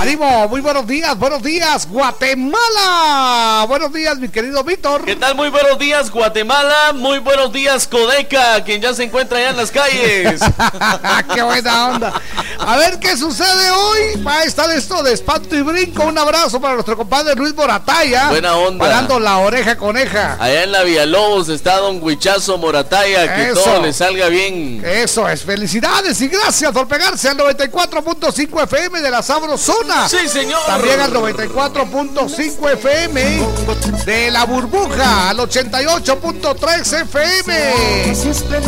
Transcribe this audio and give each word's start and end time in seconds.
Ánimo, 0.00 0.48
muy 0.48 0.62
buenos 0.62 0.86
días, 0.86 1.14
buenos 1.18 1.42
días, 1.42 1.86
Guatemala. 1.86 3.66
Buenos 3.68 3.92
días, 3.92 4.16
mi 4.16 4.30
querido 4.30 4.64
Víctor. 4.64 5.04
¿Qué 5.04 5.14
tal? 5.14 5.34
Muy 5.34 5.50
buenos 5.50 5.78
días, 5.78 6.10
Guatemala. 6.10 6.94
Muy 6.94 7.18
buenos 7.18 7.52
días, 7.52 7.86
Codeca, 7.86 8.64
quien 8.64 8.80
ya 8.80 8.94
se 8.94 9.04
encuentra 9.04 9.36
allá 9.36 9.50
en 9.50 9.58
las 9.58 9.70
calles. 9.70 10.40
qué 11.34 11.42
buena 11.42 11.88
onda. 11.88 12.14
A 12.60 12.78
ver 12.78 12.98
qué 12.98 13.14
sucede 13.14 13.70
hoy. 13.70 14.22
Va 14.26 14.38
a 14.38 14.44
estar 14.44 14.70
esto 14.70 15.02
de 15.02 15.12
espanto 15.12 15.54
y 15.54 15.60
brinco. 15.60 16.04
Un 16.04 16.16
abrazo 16.16 16.58
para 16.62 16.74
nuestro 16.74 16.96
compadre 16.96 17.34
Luis 17.34 17.54
Morataya. 17.54 18.30
Buena 18.30 18.56
onda. 18.56 18.82
Parando 18.82 19.20
la 19.20 19.36
oreja 19.36 19.76
coneja. 19.76 20.38
Allá 20.40 20.64
en 20.64 20.72
la 20.72 20.82
Villalobos 20.82 21.50
está 21.50 21.76
don 21.76 22.02
Huichazo 22.02 22.56
Morataya. 22.56 23.36
Que 23.36 23.52
todo 23.52 23.82
le 23.82 23.92
salga 23.92 24.28
bien. 24.28 24.82
Eso 24.82 25.28
es. 25.28 25.42
Felicidades 25.42 26.18
y 26.22 26.28
gracias 26.28 26.72
por 26.72 26.88
pegarse 26.88 27.28
al 27.28 27.36
94.5 27.36 28.62
FM 28.62 29.02
de 29.02 29.10
la 29.10 29.22
Sabrosona. 29.22 29.89
Sí, 30.08 30.28
señor. 30.28 30.60
También 30.66 31.00
al 31.00 31.12
94.5 31.12 32.72
FM 32.74 33.40
de 34.04 34.30
La 34.30 34.44
Burbuja, 34.44 35.30
al 35.30 35.38
88.3 35.38 37.02
FM 37.02 37.54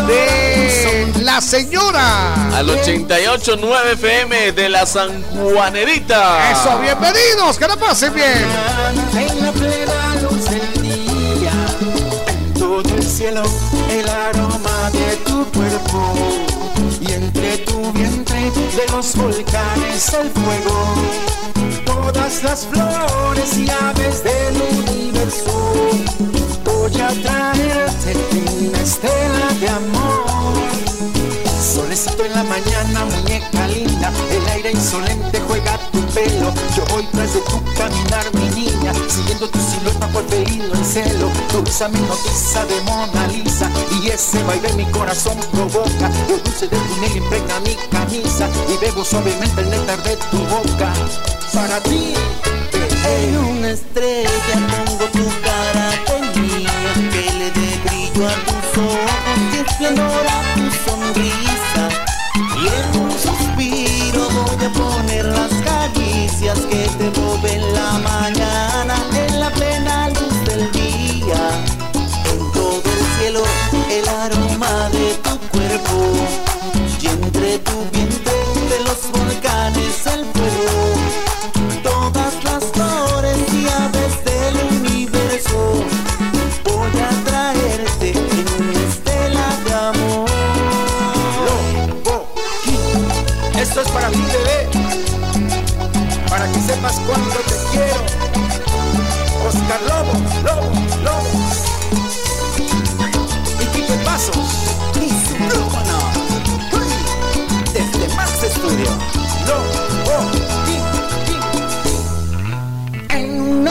de 0.06 1.12
La 1.22 1.40
Señora. 1.40 2.34
Al 2.56 2.68
88.9 2.68 3.92
FM 3.92 4.52
de 4.52 4.68
La 4.68 4.84
San 4.84 5.22
Juanerita. 5.32 6.50
Eso, 6.50 6.78
bienvenidos, 6.80 7.56
que 7.56 7.68
la 7.68 7.76
pasen 7.76 8.14
bien. 8.14 8.44
En 9.16 9.42
la 9.44 9.52
plena 9.52 10.14
luz 10.22 10.44
del 10.50 10.82
día, 10.82 11.52
todo 12.58 12.82
el 12.96 13.02
cielo, 13.02 13.42
el 13.90 14.08
aroma 14.08 14.90
de 14.90 15.16
tu 15.24 15.44
cuerpo 15.52 16.14
y 17.00 17.12
entre 17.12 17.58
tu 17.58 17.92
vientre 17.92 18.11
de 18.54 18.86
los 18.92 19.16
volcanes 19.16 20.12
el 20.14 20.30
fuego, 20.30 20.94
todas 21.84 22.42
las 22.42 22.66
flores 22.66 23.58
y 23.58 23.68
aves 23.70 24.22
del 24.24 24.62
universo, 24.88 25.72
voy 26.64 27.00
a 27.00 27.08
traerte 27.08 28.16
una 28.60 28.80
estela 28.80 29.48
de 29.60 29.68
amor 29.68 30.71
Solecito 32.02 32.24
en 32.24 32.32
la 32.32 32.42
mañana, 32.42 33.04
muñeca 33.04 33.68
linda, 33.68 34.10
el 34.30 34.48
aire 34.48 34.72
insolente 34.72 35.40
juega 35.46 35.78
tu 35.92 36.00
pelo. 36.06 36.52
Yo 36.74 36.84
voy 36.90 37.06
tras 37.12 37.32
de 37.32 37.40
tu 37.42 37.62
caminar, 37.74 38.24
mi 38.34 38.48
niña, 38.60 38.92
siguiendo 39.08 39.48
tu 39.48 39.58
silueta 39.60 40.08
por 40.08 40.24
hilo 40.34 40.74
en 40.74 40.84
celo. 40.84 41.30
Dulce 41.52 41.88
mi 41.90 42.00
noticia 42.00 42.64
de 42.64 42.80
Mona 42.80 43.28
Lisa, 43.28 43.70
y 44.02 44.08
ese 44.08 44.42
baile 44.42 44.72
mi 44.72 44.84
corazón 44.86 45.38
provoca. 45.52 46.10
El 46.28 46.42
dulce 46.42 46.66
de 46.66 46.76
tu 46.76 46.96
miel 46.96 47.18
impregna 47.18 47.60
mi 47.60 47.76
camisa, 47.90 48.48
y 48.68 48.84
bebo 48.84 49.04
suavemente 49.04 49.60
el 49.60 49.70
néctar 49.70 50.02
de 50.02 50.16
tu 50.16 50.38
boca. 50.38 50.92
Para 51.54 51.80
ti, 51.82 52.14
en 53.06 53.36
una 53.36 53.70
estrella 53.70 54.84
pongo 54.86 55.04
tu 55.12 55.28
cara 55.44 55.92
en 56.16 56.42
mí, 56.42 56.66
que 57.12 57.30
le 57.38 57.50
dé 57.52 57.80
brillo 57.84 58.26
a 58.26 58.34
tus 58.44 58.78
ojos 58.82 59.22
esplendor 59.82 60.26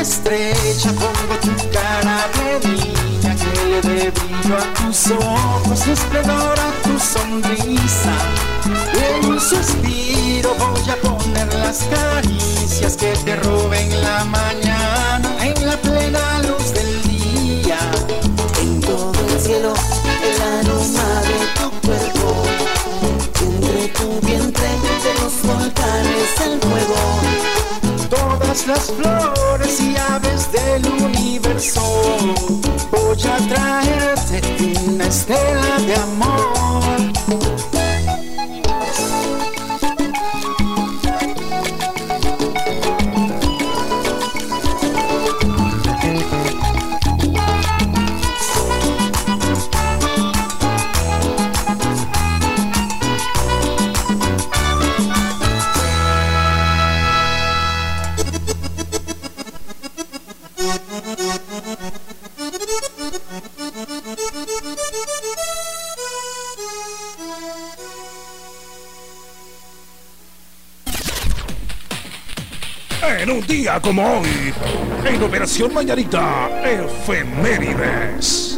Estrella 0.02 0.92
pongo 0.94 1.36
tu 1.42 1.70
cara 1.70 2.28
de 2.34 2.68
niña 2.68 3.36
que 3.36 3.70
le 3.70 3.82
dé 3.84 4.10
brillo 4.10 4.58
a 4.58 4.74
tus 4.74 5.12
ojos 5.12 5.88
esplendor 5.88 6.60
a 6.60 6.72
tu 6.82 6.98
sonrisa. 7.00 8.16
En 8.96 9.30
un 9.30 9.40
suspiro 9.40 10.56
voy 10.56 10.90
a 10.90 10.96
poner 10.96 11.54
las 11.54 11.84
caricias 11.84 12.98
que 12.98 13.14
te 13.26 13.36
roben 13.36 14.02
la 14.02 14.26
mañana 14.26 15.30
en 15.40 15.68
la 15.68 15.78
plena 15.78 16.42
luz 16.48 16.74
del 16.74 17.04
día. 17.04 17.78
En 18.60 18.82
todo 18.82 19.14
el 19.30 19.40
cielo 19.40 19.74
el 20.24 20.42
aroma 20.42 21.22
de 21.30 21.40
tu 21.60 21.70
cuerpo. 21.86 22.44
Entre 23.40 23.88
tu 23.90 24.26
vientre 24.26 24.68
de 25.04 25.14
los 25.22 25.44
volcanes 25.44 26.42
el 26.44 26.60
fuego. 26.60 27.31
Las 28.52 28.92
flores 28.92 29.80
y 29.80 29.96
aves 29.96 30.52
del 30.52 30.86
universo 30.86 31.82
voy 32.92 33.18
a 33.24 33.38
traerte 33.48 34.42
una 34.90 35.06
estela 35.06 35.80
de 35.80 35.96
amor. 35.96 37.81
Día 73.82 73.92
como 73.92 74.20
hoy, 74.20 74.54
en 75.06 75.24
Operación 75.24 75.74
Mañanita, 75.74 76.50
Efemérides. 76.64 78.58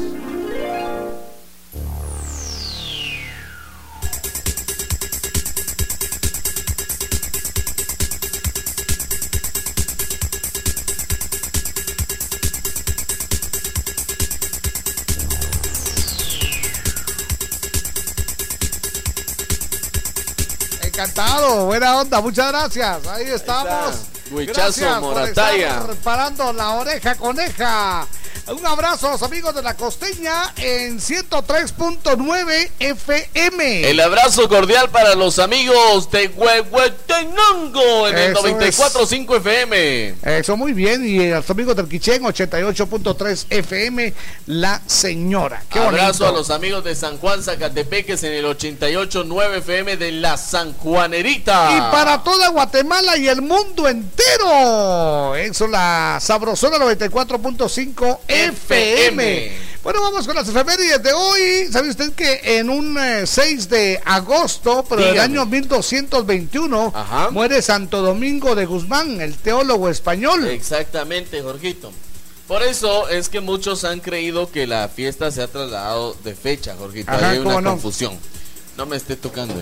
Encantado, 20.81 21.65
buena 21.65 21.97
onda, 21.97 22.21
muchas 22.21 22.49
gracias. 22.49 23.07
Ahí 23.07 23.25
estamos. 23.27 24.12
Huichazo 24.31 25.01
Morataya. 25.01 25.85
Parando 26.03 26.53
la 26.53 26.71
oreja 26.75 27.15
coneja. 27.15 28.05
Un 28.45 28.65
abrazo 28.65 29.07
a 29.07 29.11
los 29.13 29.23
amigos 29.23 29.55
de 29.55 29.61
la 29.61 29.73
costeña 29.77 30.53
en 30.57 30.99
103.9 30.99 32.71
FM. 32.77 33.89
El 33.89 34.01
abrazo 34.01 34.49
cordial 34.49 34.89
para 34.89 35.15
los 35.15 35.39
amigos 35.39 36.11
de 36.11 36.27
Huehuetenango 36.27 38.09
en 38.09 38.17
el 38.17 38.31
Eso 38.33 38.45
es. 38.45 38.77
94.5 38.77 39.37
FM. 39.37 40.15
Eso 40.23 40.57
muy 40.57 40.73
bien. 40.73 41.07
Y 41.07 41.31
a 41.31 41.37
los 41.37 41.49
amigos 41.49 41.77
del 41.77 41.87
Quichén, 41.87 42.21
88.3 42.21 43.45
FM, 43.49 44.13
La 44.47 44.81
Señora. 44.87 45.63
Qué 45.69 45.79
Abrazo 45.79 46.25
bonito. 46.25 46.27
a 46.27 46.31
los 46.33 46.49
amigos 46.49 46.83
de 46.83 46.95
San 46.95 47.17
Juan 47.19 47.41
Zacatepeques 47.41 48.23
en 48.25 48.33
el 48.33 48.43
88.9 48.45 49.57
FM 49.59 49.95
de 49.95 50.11
la 50.11 50.35
San 50.35 50.73
Juanerita. 50.73 51.69
Y 51.77 51.79
para 51.93 52.21
toda 52.21 52.49
Guatemala 52.49 53.15
y 53.17 53.29
el 53.29 53.41
mundo 53.41 53.87
entero. 53.87 55.33
Eso, 55.37 55.65
la 55.67 56.17
sabrosona 56.21 56.77
94.5 56.77 58.19
FM. 58.27 58.32
FM. 58.33 59.51
Bueno, 59.83 60.01
vamos 60.01 60.25
con 60.25 60.35
las 60.35 60.47
efemérides 60.47 61.03
de 61.03 61.11
hoy. 61.11 61.67
¿Sabe 61.69 61.89
usted 61.89 62.13
que 62.13 62.57
en 62.59 62.69
un 62.69 62.97
eh, 62.97 63.27
6 63.27 63.69
de 63.69 64.01
agosto, 64.05 64.85
pero 64.87 65.01
del 65.03 65.19
año 65.19 65.45
1221, 65.45 66.93
Ajá. 66.95 67.29
muere 67.31 67.61
Santo 67.61 68.01
Domingo 68.01 68.55
de 68.55 68.65
Guzmán, 68.65 69.19
el 69.19 69.35
teólogo 69.35 69.89
español? 69.89 70.47
Exactamente, 70.47 71.41
Jorgito. 71.41 71.91
Por 72.47 72.63
eso 72.63 73.09
es 73.09 73.27
que 73.27 73.41
muchos 73.41 73.83
han 73.83 73.99
creído 73.99 74.49
que 74.51 74.67
la 74.67 74.87
fiesta 74.87 75.31
se 75.31 75.41
ha 75.41 75.47
trasladado 75.47 76.15
de 76.23 76.33
fecha, 76.33 76.75
Jorgito. 76.77 77.11
Ajá, 77.11 77.31
Hay 77.31 77.39
una 77.39 77.61
confusión. 77.61 78.17
No 78.77 78.85
me 78.85 78.95
esté 78.95 79.17
tocando. 79.17 79.53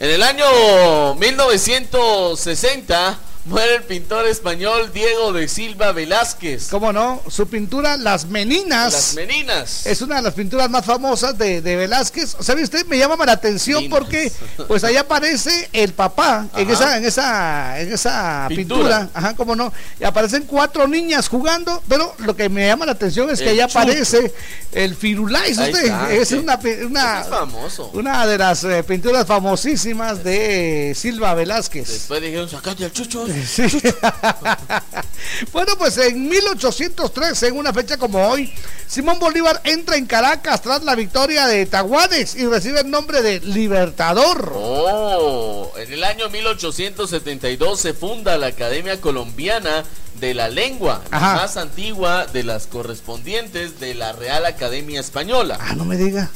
En 0.00 0.10
el 0.10 0.22
año 0.22 1.14
1960 1.14 3.18
muere 3.44 3.76
el 3.76 3.82
pintor 3.84 4.26
español 4.26 4.90
Diego 4.92 5.32
de 5.32 5.48
Silva 5.48 5.92
Velázquez. 5.92 6.68
¿Cómo 6.68 6.92
no? 6.92 7.22
Su 7.28 7.48
pintura 7.48 7.96
Las 7.96 8.26
Meninas. 8.26 8.92
Las 8.92 9.14
meninas. 9.14 9.86
Es 9.86 10.02
una 10.02 10.16
de 10.16 10.22
las 10.22 10.34
pinturas 10.34 10.68
más 10.68 10.84
famosas 10.84 11.36
de, 11.38 11.62
de 11.62 11.76
Velázquez. 11.76 12.36
¿Sabe 12.40 12.62
usted? 12.62 12.84
Me 12.86 12.98
llama 12.98 13.24
la 13.24 13.32
atención 13.32 13.82
Meninas. 13.82 13.98
porque 13.98 14.32
pues 14.66 14.84
ahí 14.84 14.96
aparece 14.96 15.68
el 15.72 15.92
papá 15.94 16.46
en 16.56 16.68
esa, 16.70 16.96
en 16.98 17.04
esa, 17.04 17.80
en 17.80 17.92
esa 17.92 18.46
pintura. 18.48 18.78
Pintura. 18.78 19.08
Ajá, 19.14 19.34
cómo 19.34 19.56
no. 19.56 19.72
Y 19.98 20.04
aparecen 20.04 20.44
cuatro 20.44 20.86
niñas 20.86 21.28
jugando, 21.28 21.82
pero 21.88 22.14
lo 22.18 22.36
que 22.36 22.48
me 22.48 22.66
llama 22.66 22.84
la 22.86 22.92
atención 22.92 23.30
es 23.30 23.38
que 23.38 23.50
El 23.52 23.60
ahí 23.60 23.66
chucho. 23.66 23.78
aparece 23.78 24.34
el 24.72 24.94
Firulais. 24.94 25.56
Usted. 25.58 25.84
está, 25.84 26.12
es 26.12 26.32
una, 26.32 26.58
una, 26.86 27.20
es 27.22 27.28
famoso. 27.28 27.90
una 27.94 28.26
de 28.26 28.36
las 28.38 28.64
eh, 28.64 28.82
pinturas 28.84 29.26
famosísimas 29.26 30.22
de 30.22 30.92
Silva 30.96 31.32
Velázquez. 31.34 31.88
Después 31.88 32.20
dijeron, 32.20 32.48
sacate 32.48 32.84
al 32.84 32.92
chucho. 32.92 33.26
Sí. 33.46 33.62
bueno, 35.52 35.72
pues 35.76 35.98
en 35.98 36.28
1813, 36.28 37.48
en 37.48 37.56
una 37.56 37.72
fecha 37.72 37.96
como 37.96 38.26
hoy, 38.26 38.52
Simón 38.86 39.18
Bolívar 39.18 39.60
entra 39.64 39.96
en 39.96 40.06
Caracas 40.06 40.62
tras 40.62 40.82
la 40.82 40.94
victoria 40.94 41.46
de 41.46 41.66
Taguanes 41.66 42.34
y 42.34 42.46
recibe 42.46 42.80
el 42.80 42.90
nombre 42.90 43.22
de 43.22 43.40
Libertador. 43.40 44.52
Oh, 44.54 45.72
en 45.76 45.92
el 45.92 46.04
año 46.04 46.28
1872 46.30 47.80
se 47.80 47.92
funda 47.92 48.38
la 48.38 48.48
Academia 48.48 49.00
Colombiana 49.00 49.84
de 50.20 50.34
la 50.34 50.48
Lengua, 50.48 51.02
la 51.10 51.18
más 51.18 51.56
antigua 51.56 52.26
de 52.26 52.42
las 52.42 52.66
correspondientes 52.66 53.78
de 53.78 53.94
la 53.94 54.12
Real 54.12 54.46
Academia 54.46 55.00
Española. 55.00 55.58
Ah, 55.60 55.74
no 55.74 55.84
me 55.84 55.96
diga. 55.96 56.30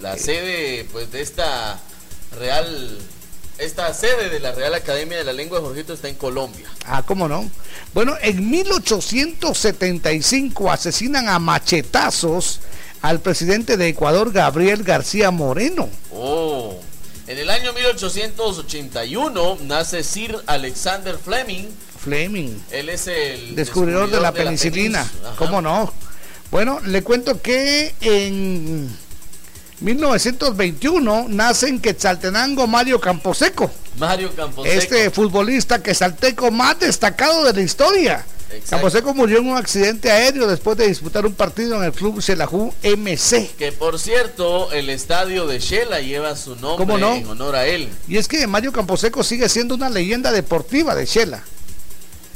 La 0.00 0.16
sede, 0.16 0.86
pues, 0.92 1.10
de 1.10 1.22
esta 1.22 1.80
Real, 2.38 2.98
esta 3.58 3.92
sede 3.94 4.28
de 4.28 4.40
la 4.40 4.52
Real 4.52 4.74
Academia 4.74 5.16
de 5.18 5.24
la 5.24 5.32
Lengua, 5.32 5.60
Jorgito, 5.60 5.94
está 5.94 6.08
en 6.08 6.16
Colombia. 6.16 6.68
Ah, 6.84 7.02
¿cómo 7.04 7.28
no? 7.28 7.48
Bueno, 7.94 8.14
en 8.20 8.50
1875 8.50 10.70
asesinan 10.70 11.28
a 11.28 11.38
machetazos 11.38 12.60
al 13.02 13.20
presidente 13.20 13.76
de 13.76 13.88
Ecuador, 13.88 14.32
Gabriel 14.32 14.82
García 14.82 15.30
Moreno. 15.30 15.88
Oh, 16.12 16.80
en 17.26 17.38
el 17.38 17.50
año 17.50 17.72
1881 17.72 19.58
nace 19.62 20.02
Sir 20.02 20.36
Alexander 20.46 21.16
Fleming. 21.16 21.66
Fleming. 21.98 22.58
Él 22.70 22.88
es 22.88 23.06
el 23.06 23.54
descubridor 23.56 24.10
de 24.10 24.20
la 24.20 24.32
penicilina. 24.32 25.08
¿Cómo 25.38 25.62
no? 25.62 25.92
Bueno, 26.50 26.80
le 26.84 27.02
cuento 27.02 27.40
que 27.42 27.94
en 28.00 28.96
1921 29.80 31.26
nace 31.28 31.68
en 31.68 31.80
Quetzaltenango 31.80 32.66
Mario 32.66 32.98
Camposeco, 32.98 33.70
Mario 33.98 34.34
Camposeco. 34.34 34.74
este 34.74 35.10
futbolista 35.10 35.82
quetzalteco 35.82 36.50
más 36.50 36.80
destacado 36.80 37.44
de 37.44 37.52
la 37.52 37.60
historia. 37.60 38.24
Exacto. 38.46 38.70
Camposeco 38.70 39.12
murió 39.12 39.38
en 39.38 39.48
un 39.48 39.56
accidente 39.56 40.10
aéreo 40.10 40.46
después 40.46 40.78
de 40.78 40.86
disputar 40.86 41.26
un 41.26 41.34
partido 41.34 41.76
en 41.76 41.84
el 41.84 41.92
club 41.92 42.22
Xelajú 42.22 42.72
MC. 42.82 43.50
Que 43.58 43.72
por 43.72 43.98
cierto, 43.98 44.72
el 44.72 44.88
estadio 44.88 45.46
de 45.46 45.58
Shela 45.58 46.00
lleva 46.00 46.36
su 46.36 46.56
nombre 46.56 47.18
en 47.18 47.26
honor 47.26 47.56
a 47.56 47.66
él. 47.66 47.90
Y 48.08 48.16
es 48.16 48.28
que 48.28 48.46
Mario 48.46 48.72
Camposeco 48.72 49.24
sigue 49.24 49.48
siendo 49.48 49.74
una 49.74 49.90
leyenda 49.90 50.32
deportiva 50.32 50.94
de 50.94 51.04
Shela. 51.04 51.42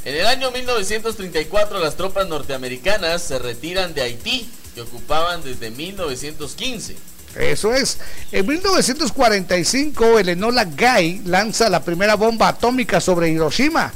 En 0.03 0.15
el 0.15 0.27
año 0.27 0.51
1934 0.51 1.79
las 1.79 1.95
tropas 1.95 2.27
norteamericanas 2.27 3.23
se 3.23 3.39
retiran 3.39 3.93
de 3.93 4.01
Haití, 4.01 4.49
que 4.75 4.81
ocupaban 4.81 5.43
desde 5.43 5.71
1915. 5.71 6.95
Eso 7.37 7.73
es. 7.73 7.97
En 8.31 8.45
1945, 8.45 10.19
el 10.19 10.29
Enola 10.29 10.65
Gay 10.65 11.21
lanza 11.25 11.69
la 11.69 11.81
primera 11.83 12.15
bomba 12.15 12.49
atómica 12.49 12.99
sobre 12.99 13.29
Hiroshima. 13.29 13.91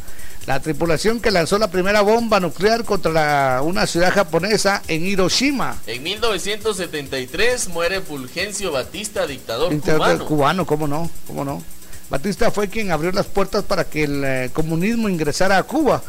La 0.45 0.59
tripulación 0.59 1.19
que 1.19 1.31
lanzó 1.31 1.57
la 1.57 1.71
primera 1.71 2.01
bomba 2.01 2.39
nuclear 2.39 2.83
contra 2.85 3.11
la- 3.11 3.61
una 3.63 3.87
ciudad 3.87 4.13
japonesa 4.13 4.83
en 4.87 5.05
Hiroshima. 5.05 5.75
En 5.87 6.03
1973 6.03 7.67
muere 7.69 8.01
Fulgencio 8.01 8.71
Batista, 8.71 9.25
dictador 9.25 9.73
Inter- 9.73 9.95
cubano. 9.97 10.25
cubano, 10.25 10.65
¿cómo 10.67 10.87
no? 10.87 11.09
¿Cómo 11.27 11.43
no? 11.43 11.63
Batista 12.11 12.51
fue 12.51 12.67
quien 12.69 12.91
abrió 12.91 13.11
las 13.11 13.25
puertas 13.25 13.63
para 13.63 13.85
que 13.85 14.03
el 14.03 14.23
eh, 14.23 14.49
comunismo 14.53 15.09
ingresara 15.09 15.57
a 15.57 15.63
Cuba 15.63 16.03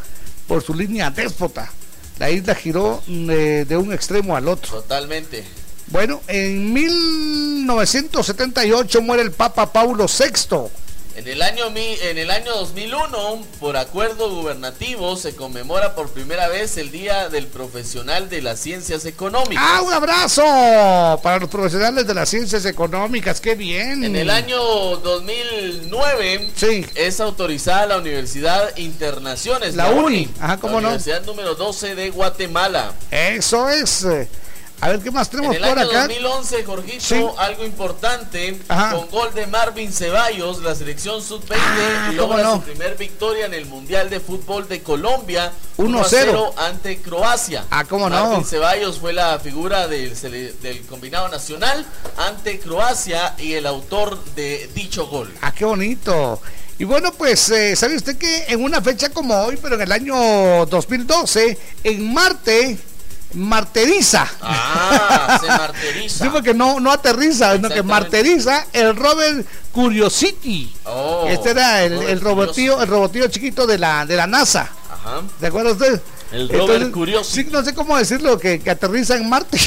por 0.46 0.62
su 0.62 0.75
línea 0.75 1.11
déspota. 1.11 1.70
La 2.19 2.31
isla 2.31 2.55
giró 2.55 3.02
mm, 3.06 3.31
eh, 3.31 3.64
de 3.67 3.76
un 3.79 3.93
extremo 3.94 4.37
al 4.37 4.49
otro. 4.49 4.70
Totalmente. 4.82 5.44
Bueno, 5.88 6.20
en 6.26 6.72
1978 6.72 9.02
muere 9.02 9.22
el 9.22 9.30
Papa 9.32 9.72
Paulo 9.72 10.06
VI. 10.06 10.68
En 11.14 11.28
el, 11.28 11.40
año, 11.40 11.64
en 11.74 12.18
el 12.18 12.30
año 12.30 12.52
2001, 12.56 13.42
por 13.58 13.78
acuerdo 13.78 14.28
gubernativo, 14.28 15.16
se 15.16 15.34
conmemora 15.34 15.94
por 15.94 16.10
primera 16.10 16.46
vez 16.48 16.76
el 16.76 16.90
Día 16.90 17.30
del 17.30 17.46
Profesional 17.46 18.28
de 18.28 18.42
las 18.42 18.60
Ciencias 18.60 19.06
Económicas. 19.06 19.64
¡Ah, 19.66 19.80
un 19.80 19.94
abrazo 19.94 20.42
para 21.22 21.38
los 21.38 21.48
profesionales 21.48 22.06
de 22.06 22.12
las 22.12 22.28
ciencias 22.28 22.66
económicas! 22.66 23.40
¡Qué 23.40 23.54
bien! 23.54 24.04
En 24.04 24.14
el 24.14 24.28
año 24.28 24.58
2009 24.58 26.50
Sí. 26.54 26.84
es 26.94 27.18
autorizada 27.20 27.86
la 27.86 27.96
Universidad 27.96 28.76
Internaciones, 28.76 29.74
La 29.74 29.88
UNI. 29.92 30.28
Ajá, 30.38 30.58
¿cómo 30.58 30.74
la 30.74 30.80
no? 30.82 30.88
Universidad 30.88 31.24
número 31.24 31.54
12 31.54 31.94
de 31.94 32.10
Guatemala. 32.10 32.92
Eso 33.10 33.70
es. 33.70 34.04
A 34.80 34.88
ver, 34.90 35.00
¿qué 35.00 35.10
más 35.10 35.28
En 35.28 35.36
tenemos 35.36 35.56
el 35.56 35.62
por 35.62 35.78
año 35.78 35.88
acá? 35.88 36.00
2011, 36.02 36.64
Jorgito, 36.64 37.00
Sí. 37.04 37.26
algo 37.38 37.64
importante, 37.64 38.60
Ajá. 38.68 38.92
con 38.92 39.08
gol 39.08 39.32
de 39.34 39.46
Marvin 39.46 39.90
Ceballos, 39.90 40.62
la 40.62 40.74
selección 40.74 41.22
sub-20 41.22 41.56
Ah, 41.58 42.10
logra 42.14 42.42
¿cómo 42.42 42.48
no? 42.50 42.54
su 42.56 42.62
primer 42.62 42.96
victoria 42.96 43.46
en 43.46 43.54
el 43.54 43.64
Mundial 43.66 44.10
de 44.10 44.20
Fútbol 44.20 44.68
de 44.68 44.82
Colombia, 44.82 45.50
1-0. 45.78 46.30
1-0 46.32 46.54
ante 46.58 46.98
Croacia. 47.00 47.64
Ah, 47.70 47.84
¿cómo 47.84 48.10
no? 48.10 48.16
Marvin 48.26 48.44
Ceballos 48.44 48.98
fue 48.98 49.14
la 49.14 49.38
figura 49.38 49.88
del 49.88 50.84
combinado 50.90 51.28
nacional 51.28 51.84
ante 52.18 52.58
Croacia 52.60 53.34
y 53.38 53.54
el 53.54 53.66
autor 53.66 54.22
de 54.34 54.68
dicho 54.74 55.06
gol. 55.06 55.32
¡Ah, 55.40 55.52
qué 55.52 55.64
bonito! 55.64 56.40
Y 56.78 56.84
bueno, 56.84 57.10
pues, 57.14 57.48
eh, 57.48 57.74
¿sabe 57.74 57.96
usted 57.96 58.18
que 58.18 58.44
en 58.48 58.62
una 58.62 58.82
fecha 58.82 59.08
como 59.08 59.34
hoy, 59.34 59.58
pero 59.60 59.76
en 59.76 59.80
el 59.80 59.92
año 59.92 60.66
2012, 60.66 61.56
en 61.82 62.12
Marte, 62.12 62.76
marteriza? 63.34 64.26
Ah, 64.42 65.38
se 65.40 65.46
marteriza. 65.48 66.24
Sí, 66.24 66.30
porque 66.30 66.54
no, 66.54 66.80
no 66.80 66.90
aterriza, 66.92 67.54
sino 67.56 67.68
que 67.68 67.82
marteriza 67.82 68.66
el 68.72 68.94
Robert 68.96 69.46
Curiosity. 69.72 70.72
Oh, 70.84 71.26
este 71.28 71.50
era 71.50 71.82
el, 71.84 71.92
el 72.02 72.20
robotillo, 72.20 72.80
el 72.82 72.88
robotillo 72.88 73.28
chiquito 73.28 73.66
de 73.66 73.78
la, 73.78 74.06
de 74.06 74.16
la 74.16 74.26
NASA. 74.26 74.68
Ajá. 74.90 75.22
¿De 75.40 75.46
acuerdo 75.46 75.72
usted? 75.72 76.00
El 76.32 76.48
Robert 76.48 76.90
Curiosity. 76.92 77.42
Sí, 77.44 77.48
no 77.52 77.62
sé 77.64 77.74
cómo 77.74 77.96
decirlo, 77.96 78.38
que, 78.38 78.60
que 78.60 78.70
aterriza 78.70 79.16
en 79.16 79.28
Marte. 79.28 79.58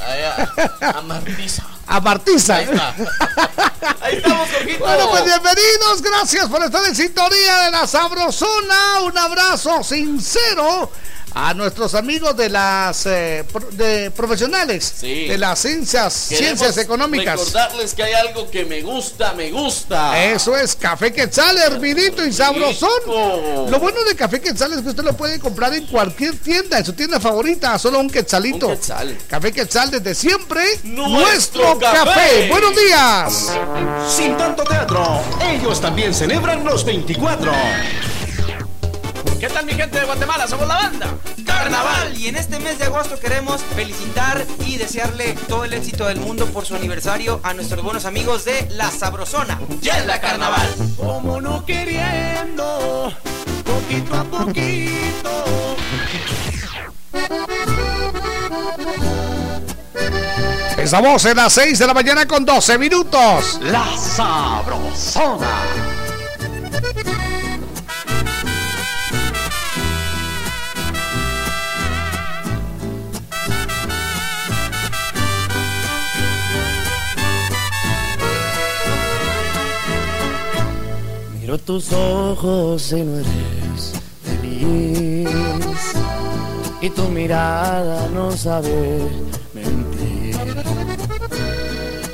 Ahí, 0.00 0.22
a- 0.22 0.90
Amartiza. 0.98 1.62
Amartiza. 1.86 2.56
Ahí 2.56 2.64
está. 2.64 2.94
Ahí 4.00 4.16
estamos, 4.16 4.48
Jorgito. 4.48 4.78
Bueno, 4.84 5.10
pues 5.10 5.24
bienvenidos, 5.24 6.02
gracias 6.02 6.46
por 6.48 6.62
estar 6.62 6.84
en 6.86 6.94
sintonía 6.96 7.56
de 7.64 7.70
la 7.72 7.86
Sabrosona. 7.86 9.00
Un 9.04 9.18
abrazo 9.18 9.82
sincero 9.84 10.90
a 11.34 11.54
nuestros 11.54 11.94
amigos 11.94 12.36
de 12.36 12.48
las 12.48 13.06
eh, 13.06 13.44
de 13.72 14.10
profesionales 14.10 15.00
de 15.00 15.38
las 15.38 15.58
ciencias 15.60 16.12
ciencias 16.12 16.76
económicas. 16.78 17.38
Recordarles 17.38 17.94
que 17.94 18.02
hay 18.02 18.12
algo 18.14 18.50
que 18.50 18.64
me 18.64 18.82
gusta, 18.82 19.32
me 19.34 19.50
gusta. 19.50 20.22
Eso 20.24 20.56
es 20.56 20.74
café 20.74 21.12
quetzal, 21.12 21.56
hervidito 21.58 22.24
y 22.24 22.32
sabrosón. 22.32 22.90
Lo 23.06 23.78
bueno 23.78 24.02
de 24.04 24.14
café 24.16 24.40
quetzal 24.40 24.72
es 24.72 24.82
que 24.82 24.88
usted 24.90 25.04
lo 25.04 25.16
puede 25.16 25.38
comprar 25.38 25.72
en 25.74 25.86
cualquier 25.86 26.36
tienda, 26.38 26.78
en 26.78 26.84
su 26.84 26.92
tienda 26.92 27.20
favorita, 27.20 27.78
solo 27.78 28.00
un 28.00 28.10
quetzalito. 28.10 28.68
Un 28.68 28.74
quetzal. 28.74 29.18
Café 29.28 29.52
quetzal 29.52 29.90
desde 29.90 30.14
siempre. 30.14 30.64
Nuestro, 30.84 31.78
café. 31.78 32.48
Buenos 32.48 32.74
días. 32.76 33.52
Sin 34.08 34.36
tanto 34.36 34.64
teatro, 34.64 35.22
ellos 35.50 35.80
también 35.80 36.14
celebran 36.14 36.64
los 36.64 36.84
24. 36.84 37.52
¿Qué 39.40 39.48
tal 39.48 39.64
mi 39.64 39.72
gente 39.72 39.98
de 39.98 40.04
Guatemala? 40.04 40.46
Somos 40.46 40.68
la 40.68 40.74
banda 40.74 41.16
Carnaval. 41.46 42.14
Y 42.14 42.28
en 42.28 42.36
este 42.36 42.60
mes 42.60 42.78
de 42.78 42.84
agosto 42.84 43.18
queremos 43.18 43.62
felicitar 43.74 44.44
y 44.66 44.76
desearle 44.76 45.32
todo 45.48 45.64
el 45.64 45.72
éxito 45.72 46.04
del 46.04 46.20
mundo 46.20 46.44
por 46.44 46.66
su 46.66 46.76
aniversario 46.76 47.40
a 47.42 47.54
nuestros 47.54 47.82
buenos 47.82 48.04
amigos 48.04 48.44
de 48.44 48.68
La 48.72 48.90
Sabrosona. 48.90 49.58
Ya 49.80 49.96
es 49.96 50.06
la 50.06 50.20
Carnaval. 50.20 50.68
Como 50.98 51.40
no 51.40 51.64
queriendo, 51.64 53.14
poquito 53.64 54.14
a 54.14 54.24
poquito. 54.24 55.44
Estamos 60.76 61.24
en 61.24 61.36
las 61.38 61.54
6 61.54 61.78
de 61.78 61.86
la 61.86 61.94
mañana 61.94 62.26
con 62.26 62.44
12 62.44 62.76
minutos. 62.76 63.58
La 63.62 63.86
Sabrosona. 63.96 65.48
Tus 81.58 81.92
ojos 81.92 82.92
y 82.92 83.02
no 83.02 83.18
eres 83.18 83.92
feliz. 84.22 85.28
Y 86.80 86.90
tu 86.90 87.08
mirada 87.08 88.08
no 88.14 88.30
sabe 88.32 89.00
mentir. 89.52 90.36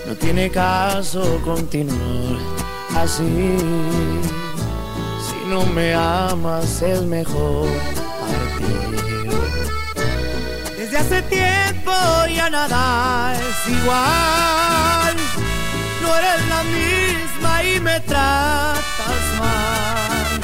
No 0.06 0.14
tiene 0.14 0.50
caso 0.50 1.40
continuar 1.44 2.38
así. 2.96 3.56
Si 5.26 5.48
no 5.48 5.66
me 5.66 5.94
amas 5.94 6.82
es 6.82 7.02
mejor 7.02 7.68
partir. 8.20 9.30
Desde 10.78 10.96
hace 10.98 11.22
tiempo 11.22 11.92
ya 12.34 12.48
nada 12.50 13.34
es 13.34 13.68
igual. 13.68 15.05
No 16.06 16.16
eres 16.16 16.48
la 16.48 16.62
misma 16.62 17.62
y 17.64 17.80
me 17.80 18.00
tratas 18.00 19.24
mal. 19.40 20.40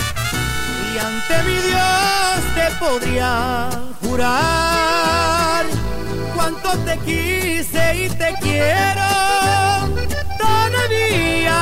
Y 0.92 0.98
ante 0.98 1.42
mi 1.46 1.56
Dios 1.68 2.38
te 2.56 2.66
podría 2.84 3.70
jurar 4.02 5.64
cuánto 6.34 6.70
te 6.78 6.98
quise 6.98 8.04
y 8.04 8.08
te 8.08 8.34
quiero 8.40 9.10
todavía. 10.36 11.60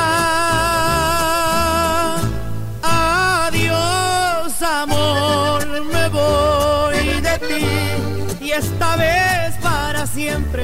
Adiós, 2.81 4.61
amor, 4.63 5.67
me 5.93 6.09
voy 6.09 7.21
de 7.21 7.37
ti 7.47 8.45
y 8.45 8.51
esta 8.51 8.95
vez 8.95 9.55
para 9.61 10.07
siempre 10.07 10.63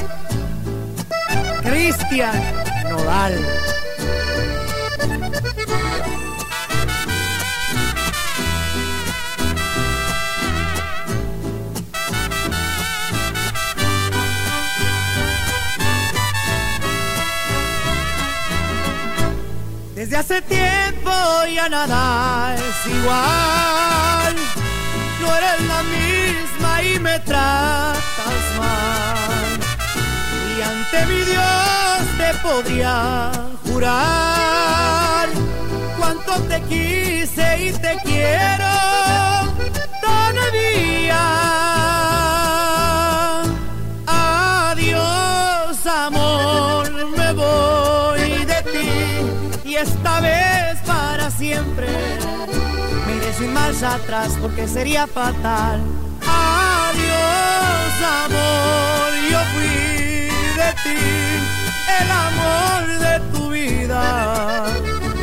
Cristian. 1.91 2.31
Desde 19.95 20.17
hace 20.17 20.41
tiempo 20.43 21.11
ya 21.53 21.67
nada 21.69 22.55
es 22.55 22.91
igual. 22.91 24.35
No 25.21 25.35
eres 25.35 25.61
la 25.67 25.83
misma 25.83 26.83
y 26.83 26.99
me 26.99 27.19
tratas 27.19 28.01
mal 28.57 29.40
ante 30.63 31.05
mi 31.07 31.21
Dios 31.23 32.17
te 32.17 32.33
podría 32.39 33.31
jurar 33.65 35.29
cuánto 35.97 36.33
te 36.49 36.61
quise 36.63 37.67
y 37.67 37.71
te 37.71 37.97
quiero 38.03 38.65
todavía. 40.01 41.23
Adiós, 44.07 45.85
amor, 45.85 46.91
me 47.17 47.33
voy 47.33 48.45
de 48.45 48.63
ti 48.71 49.69
y 49.69 49.75
esta 49.75 50.19
vez 50.21 50.79
para 50.85 51.29
siempre. 51.31 51.87
Mire 53.07 53.33
sin 53.37 53.53
marcha 53.53 53.95
atrás 53.95 54.37
porque 54.41 54.67
sería 54.67 55.07
fatal. 55.07 55.81
Adiós, 56.27 57.93
amor, 58.25 59.11
yo 59.31 59.39
fui 59.53 59.90
el 60.85 62.11
amor 62.11 62.99
de 62.99 63.19
tu 63.31 63.49
vida. 63.49 64.67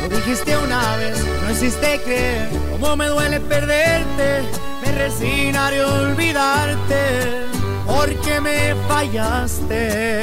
Lo 0.01 0.09
dijiste 0.09 0.57
una 0.57 0.95
vez, 0.97 1.17
no 1.43 1.51
hiciste 1.51 2.01
creer, 2.03 2.49
como 2.71 2.95
me 2.95 3.07
duele 3.07 3.39
perderte, 3.39 4.43
me 4.81 4.91
resignaré 4.91 5.81
a 5.81 5.87
olvidarte, 5.87 7.45
porque 7.85 8.41
me 8.41 8.75
fallaste. 8.87 10.19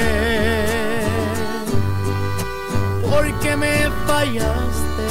Porque 3.10 3.56
me 3.56 3.90
fallaste. 4.06 5.06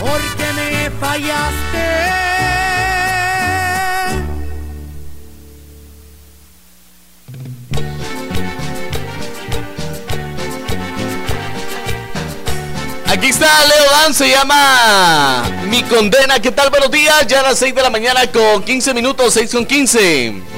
Porque 0.00 0.52
me 0.54 0.90
fallaste. 1.00 2.25
Aquí 13.26 13.32
está 13.32 13.66
Leo 13.66 13.90
Dan, 13.90 14.14
se 14.14 14.30
llama 14.30 15.42
Mi 15.68 15.82
Condena. 15.82 16.38
¿Qué 16.38 16.52
tal? 16.52 16.70
Buenos 16.70 16.92
días, 16.92 17.26
ya 17.26 17.40
a 17.40 17.42
las 17.42 17.58
6 17.58 17.74
de 17.74 17.82
la 17.82 17.90
mañana 17.90 18.20
con 18.30 18.62
15 18.62 18.94
minutos, 18.94 19.34
6 19.34 19.50
con 19.52 19.66
15. 19.66 20.55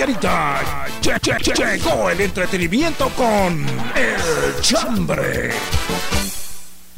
Che, 0.00 1.52
llegó 1.54 2.08
el 2.08 2.20
entretenimiento 2.22 3.10
con 3.10 3.66
El 3.94 4.60
Chambre. 4.62 5.50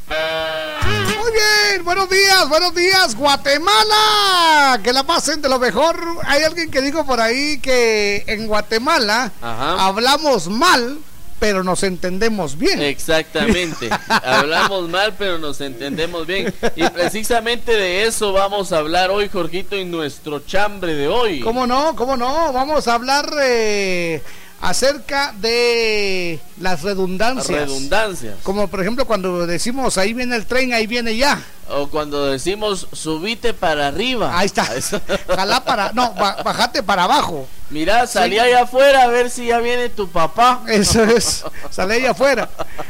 Muy 0.07 1.31
bien, 1.33 1.83
buenos 1.83 2.09
días, 2.09 2.47
buenos 2.47 2.73
días, 2.73 3.15
Guatemala. 3.15 4.79
Que 4.81 4.93
la 4.93 5.03
pasen 5.03 5.41
de 5.41 5.49
lo 5.49 5.59
mejor. 5.59 5.99
Hay 6.25 6.43
alguien 6.43 6.71
que 6.71 6.81
dijo 6.81 7.05
por 7.05 7.19
ahí 7.19 7.57
que 7.59 8.23
en 8.27 8.47
Guatemala 8.47 9.33
Ajá. 9.41 9.85
hablamos 9.85 10.47
mal, 10.47 10.97
pero 11.43 11.61
nos 11.61 11.83
entendemos 11.83 12.57
bien. 12.57 12.81
Exactamente. 12.81 13.89
Hablamos 14.07 14.87
mal, 14.87 15.13
pero 15.19 15.37
nos 15.39 15.59
entendemos 15.59 16.25
bien. 16.25 16.53
Y 16.77 16.87
precisamente 16.87 17.73
de 17.73 18.05
eso 18.05 18.31
vamos 18.31 18.71
a 18.71 18.77
hablar 18.77 19.11
hoy, 19.11 19.27
Jorgito, 19.27 19.75
en 19.75 19.91
nuestro 19.91 20.39
chambre 20.39 20.93
de 20.93 21.09
hoy. 21.09 21.41
¿Cómo 21.41 21.67
no? 21.67 21.97
¿Cómo 21.97 22.15
no? 22.15 22.53
Vamos 22.53 22.87
a 22.87 22.93
hablar 22.93 23.29
eh, 23.41 24.21
acerca 24.61 25.33
de 25.41 26.39
las 26.61 26.81
redundancias. 26.81 27.67
Redundancias. 27.67 28.37
Como 28.41 28.69
por 28.69 28.79
ejemplo 28.79 29.05
cuando 29.05 29.45
decimos 29.45 29.97
ahí 29.97 30.13
viene 30.13 30.37
el 30.37 30.45
tren, 30.45 30.71
ahí 30.71 30.87
viene 30.87 31.17
ya. 31.17 31.43
O 31.69 31.87
cuando 31.87 32.25
decimos 32.27 32.87
subite 32.91 33.53
para 33.53 33.87
arriba. 33.87 34.37
Ahí 34.37 34.45
está. 34.47 34.67
Jalá 35.35 35.63
para, 35.63 35.91
no, 35.93 36.13
ba- 36.13 36.37
bajate 36.43 36.83
para 36.83 37.05
abajo. 37.05 37.47
Mira, 37.69 38.05
salí 38.05 38.37
allá 38.37 38.63
afuera 38.63 39.03
a 39.03 39.07
ver 39.07 39.29
si 39.31 39.47
ya 39.47 39.57
viene 39.59 39.89
tu 39.89 40.07
papá. 40.09 40.61
Eso 40.67 41.03
es, 41.05 41.43
sale 41.71 41.95
ahí 41.95 42.05
afuera. 42.05 42.49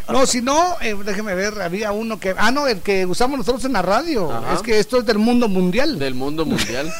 No, 0.09 0.25
si 0.25 0.41
no, 0.41 0.75
eh, 0.81 0.95
déjeme 1.05 1.35
ver, 1.35 1.61
había 1.61 1.91
uno 1.93 2.19
que, 2.19 2.35
ah, 2.37 2.51
no, 2.51 2.67
el 2.67 2.81
que 2.81 3.05
usamos 3.05 3.37
nosotros 3.37 3.63
en 3.63 3.73
la 3.73 3.81
radio. 3.81 4.31
Ajá. 4.31 4.55
Es 4.55 4.61
que 4.61 4.79
esto 4.79 4.97
es 4.99 5.05
del 5.05 5.19
mundo 5.19 5.47
mundial. 5.47 5.97
Del 5.99 6.15
mundo 6.15 6.45
mundial. 6.45 6.91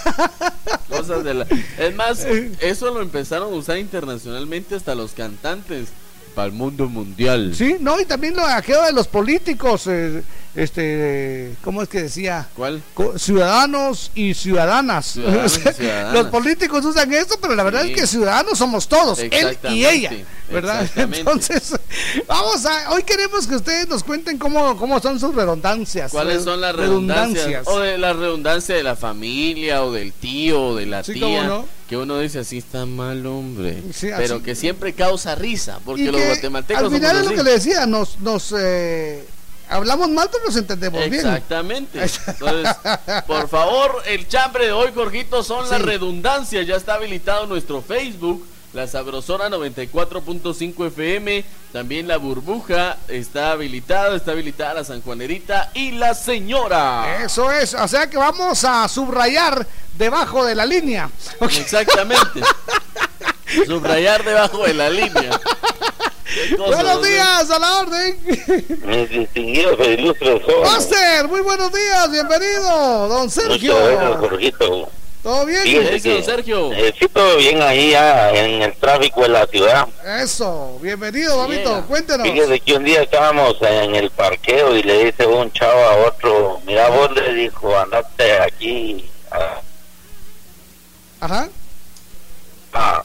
Cosas 0.90 1.24
de 1.24 1.34
la... 1.34 1.48
Es 1.78 1.96
más, 1.96 2.20
eso 2.60 2.92
lo 2.94 3.02
empezaron 3.02 3.52
a 3.52 3.56
usar 3.58 3.78
internacionalmente 3.78 4.76
hasta 4.76 4.96
los 4.96 5.12
cantantes. 5.12 5.90
Para 6.36 6.48
el 6.48 6.54
mundo 6.54 6.90
mundial. 6.90 7.54
Sí, 7.56 7.78
no, 7.80 8.00
y 8.00 8.06
también 8.06 8.36
lo 8.36 8.44
aquello 8.46 8.82
de 8.84 8.92
los 8.94 9.08
políticos, 9.08 9.84
eh, 9.88 10.24
este, 10.56 11.56
¿cómo 11.64 11.82
es 11.82 11.90
que 11.90 12.04
decía? 12.04 12.48
¿Cuál? 12.56 12.82
Co- 12.94 13.18
Ciudadanos 13.20 14.12
y 14.16 14.34
ciudadanas. 14.34 15.06
Ciudadanos 15.14 15.58
y 15.58 15.62
ciudadanas. 15.74 16.14
Los 16.14 16.28
políticos 16.28 16.86
usan 16.86 17.14
esto, 17.14 17.36
pero 17.42 17.56
la 17.56 17.64
verdad 17.64 17.84
Sí. 17.84 17.92
es 17.94 17.98
que 18.02 18.08
ciudadanos 18.08 18.58
somos 18.58 18.88
todos, 18.88 19.20
él 19.20 19.58
y 19.70 19.86
ella, 19.86 20.12
¿verdad? 20.52 20.88
Entonces, 20.96 21.74
vamos 22.28 22.66
a, 22.66 22.92
hoy 22.92 23.04
queremos 23.04 23.46
que 23.48 23.56
ustedes 23.56 23.88
nos 23.88 24.04
cuenten 24.04 24.38
cómo, 24.38 24.78
cómo 24.78 25.00
son 25.00 25.20
sus 25.20 25.34
redundancias. 25.36 26.12
¿Cuáles 26.12 26.44
son 26.44 26.62
las 26.62 26.76
redundancias? 26.76 27.68
O 27.68 27.80
de 27.80 27.98
la 27.98 28.14
redundancia 28.14 28.76
de 28.76 28.84
la 28.84 28.96
familia, 28.96 29.84
o 29.84 29.92
del 29.92 30.14
tío, 30.14 30.62
o 30.70 30.76
de 30.76 30.86
la 30.86 31.04
Sí, 31.04 31.14
tía. 31.14 31.22
cómo 31.22 31.44
no. 31.44 31.83
Que 31.94 31.98
uno 31.98 32.18
dice 32.18 32.40
así 32.40 32.58
está 32.58 32.88
mal, 32.88 33.24
hombre. 33.28 33.84
Sí, 33.94 34.10
pero 34.18 34.38
así- 34.38 34.44
que 34.44 34.56
siempre 34.56 34.94
causa 34.94 35.36
risa. 35.36 35.80
Porque 35.86 36.02
Y 36.02 36.06
los 36.08 36.20
guatemaltecos 36.26 36.86
al 36.86 36.90
final 36.92 37.18
es 37.18 37.26
lo 37.26 37.36
que 37.36 37.44
le 37.44 37.52
decía, 37.52 37.86
nos, 37.86 38.20
nos 38.20 38.52
eh, 38.58 39.24
hablamos 39.70 40.10
mal, 40.10 40.28
pero 40.32 40.44
nos 40.46 40.56
entendemos 40.58 41.00
bien. 41.02 41.14
Exactamente. 41.14 42.00
Entonces, 42.28 42.76
por 43.28 43.48
favor, 43.48 44.02
el 44.08 44.28
chambre 44.28 44.66
de 44.66 44.72
hoy, 44.72 44.90
Jorgito, 44.96 45.44
son 45.44 45.70
las 45.70 45.82
Sí. 45.82 45.86
redundancias. 45.86 46.66
Ya 46.66 46.78
está 46.78 46.96
habilitado 46.96 47.46
nuestro 47.46 47.80
Facebook, 47.84 48.44
la 48.74 48.88
Sabrosona 48.88 49.50
94.5 49.50 50.88
FM. 50.88 51.46
También 51.72 52.08
la 52.08 52.18
burbuja 52.18 52.98
está 53.08 53.52
habilitada, 53.52 54.16
está 54.16 54.32
habilitada 54.32 54.76
la 54.76 54.84
San 54.84 55.02
Juanerita 55.02 55.72
y 55.74 55.92
la 55.92 56.14
señora. 56.14 57.24
Eso 57.24 57.52
es, 57.52 57.74
o 57.74 57.88
sea 57.88 58.10
que 58.10 58.18
vamos 58.18 58.64
a 58.64 58.88
subrayar 58.88 59.66
debajo 59.98 60.46
de 60.46 60.56
la 60.56 60.66
línea. 60.66 61.10
Exactamente. 61.42 62.42
Subrayar 63.68 64.24
debajo 64.24 64.64
de 64.64 64.74
la 64.74 64.90
línea. 64.90 65.40
Cosa, 66.58 66.76
Buenos 66.76 67.04
días, 67.04 67.52
a 67.52 67.60
la 67.60 67.80
orden. 67.82 68.20
Mis 68.86 69.10
distinguidos 69.10 69.80
e 69.80 69.94
ilustres 69.94 70.42
jóvenes. 70.44 70.72
Master, 70.72 71.28
muy 71.28 71.42
buenos 71.42 71.72
días, 71.72 72.10
bienvenido, 72.10 73.08
don 73.08 73.26
Muchas 73.26 73.46
gracias, 73.46 73.70
Sergio. 73.70 74.18
Jorgito. 74.18 74.90
¿Todo 75.24 75.46
bien? 75.46 75.64
Que 75.64 76.22
Sergio. 76.22 76.74
eh, 76.74 76.94
sí, 77.00 77.08
todo 77.08 77.38
bien 77.38 77.62
ahí 77.62 77.92
ya 77.92 78.30
en 78.32 78.62
el 78.62 78.74
tráfico 78.76 79.22
de 79.22 79.30
la 79.30 79.48
ciudad. 79.48 79.88
Eso, 80.22 80.78
bienvenido, 80.82 81.38
Babito, 81.38 81.70
Yeah. 81.70 81.82
cuéntenos. 81.84 82.28
Fíjese 82.28 82.60
que 82.60 82.74
un 82.74 82.84
día 82.84 83.04
estábamos 83.04 83.56
en 83.62 83.96
el 83.96 84.10
parqueo 84.10 84.76
y 84.76 84.84
le 84.84 85.06
dice 85.06 85.26
un 85.26 85.50
chavo 85.54 85.80
a 85.80 85.96
otro, 86.08 86.60
mira 86.66 86.90
vos 86.90 87.10
le 87.14 87.34
dijo, 87.36 87.78
andate 87.78 88.40
aquí. 88.42 89.10
a- 89.32 89.62
Ajá. 91.22 91.50
a- 92.74 93.04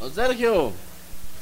Don 0.00 0.14
Sergio. 0.14 0.72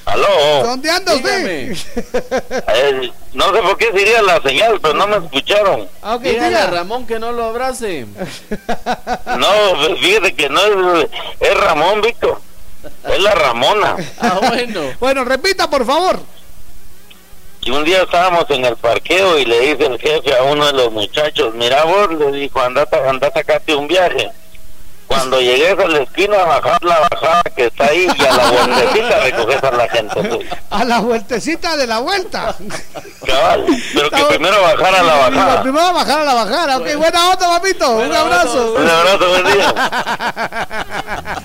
Aló. 0.07 0.63
¿Dónde 0.65 0.91
anda 0.91 1.15
usted? 1.15 1.73
Eh, 1.73 3.13
no 3.33 3.55
sé 3.55 3.63
por 3.63 3.77
qué 3.77 3.91
sería 3.93 4.23
la 4.23 4.41
señal, 4.43 4.79
pero 4.81 4.95
no 4.95 5.07
me 5.07 5.17
escucharon. 5.17 5.89
Ah, 6.03 6.17
ok, 6.17 6.23
Dígale 6.23 6.57
a 6.57 6.67
diga. 6.67 6.71
Ramón 6.71 7.07
que 7.07 7.19
no 7.19 7.33
lo 7.33 7.45
abrace. 7.45 8.07
No, 9.39 9.49
fíjese 10.01 10.35
que 10.35 10.49
no 10.49 10.61
es, 11.01 11.09
es 11.41 11.57
Ramón, 11.57 12.01
Víctor. 12.01 12.41
Es 13.09 13.21
la 13.21 13.35
Ramona. 13.35 13.97
Ah, 14.21 14.39
bueno. 14.49 14.83
Bueno, 15.01 15.25
repita, 15.25 15.69
por 15.69 15.85
favor. 15.85 16.21
Y 17.63 17.71
un 17.71 17.83
día 17.85 18.03
estábamos 18.03 18.45
en 18.51 18.65
el 18.65 18.77
parqueo 18.77 19.39
y 19.39 19.47
le 19.47 19.59
dice 19.61 19.87
el 19.87 19.99
jefe 19.99 20.37
a 20.37 20.43
uno 20.43 20.67
de 20.67 20.75
los 20.75 20.93
muchachos, 20.93 21.55
mira 21.55 21.83
vos, 21.85 22.13
le 22.13 22.31
dijo, 22.33 22.61
anda, 22.61 22.87
anda 23.09 23.29
a 23.29 23.33
sacarte 23.33 23.75
un 23.75 23.89
viaje. 23.89 24.31
Cuando 25.15 25.41
llegues 25.41 25.79
a 25.79 25.89
la 25.89 25.99
esquina, 26.03 26.37
bajar 26.45 26.85
la 26.85 27.01
bajada 27.11 27.43
que 27.57 27.67
está 27.67 27.87
ahí 27.87 28.07
y 28.17 28.25
a 28.25 28.33
la 28.33 28.51
vueltecita 28.51 29.21
recoges 29.25 29.63
a 29.65 29.71
la 29.71 29.89
gente. 29.89 30.15
pues, 30.23 30.47
A 30.71 30.85
la 30.85 30.99
vueltecita 31.01 31.77
de 31.77 31.87
la 31.87 31.99
vuelta. 32.01 32.55
cabal. 33.27 33.67
Pero 33.95 34.11
que 34.11 34.25
primero 34.25 34.63
bajar 34.63 34.95
a 34.95 35.03
la 35.03 35.15
bajada. 35.15 35.63
Primero 35.63 35.93
bajar 35.93 36.21
a 36.21 36.25
la 36.25 36.35
bajada. 36.35 36.77
Ok, 36.79 36.95
buena 36.97 37.31
onda, 37.31 37.49
papito. 37.49 37.91
Un 37.91 38.03
onda, 38.05 38.21
abrazo. 38.21 38.75
Un 38.77 38.89
abrazo, 38.89 39.29
buen 39.29 39.45
día. 39.53 39.75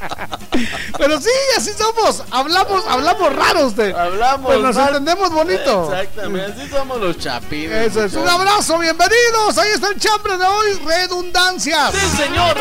Pero 0.98 1.22
sí, 1.22 1.30
así 1.58 1.72
somos. 1.78 2.24
Hablamos, 2.32 2.86
hablamos 2.86 3.34
raro 3.34 3.68
usted. 3.68 3.96
Hablamos. 3.96 4.48
Pues 4.48 4.60
nos 4.60 4.76
mal. 4.76 4.88
entendemos 4.90 5.32
bonito. 5.32 5.94
Exactamente, 5.94 6.62
así 6.62 6.70
somos 6.70 7.00
los 7.00 7.18
chapines. 7.18 7.88
Eso 7.96 8.04
es. 8.04 8.14
Un 8.16 8.28
abrazo, 8.28 8.78
bienvenidos. 8.80 9.58
Ahí 9.58 9.70
está 9.74 9.88
el 9.90 10.00
chambre 10.00 10.38
de 10.38 10.46
hoy. 10.46 10.82
Redundancias. 10.86 11.94
Sí, 11.94 12.18
señor. 12.24 12.58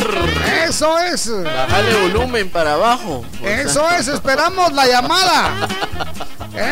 Eso 0.69 0.98
es. 1.07 1.31
Bájale 1.43 1.95
volumen 2.03 2.51
para 2.51 2.75
abajo. 2.75 3.25
Eso 3.43 3.89
es. 3.91 4.09
Esperamos 4.09 4.73
la 4.73 4.87
llamada. 4.87 5.69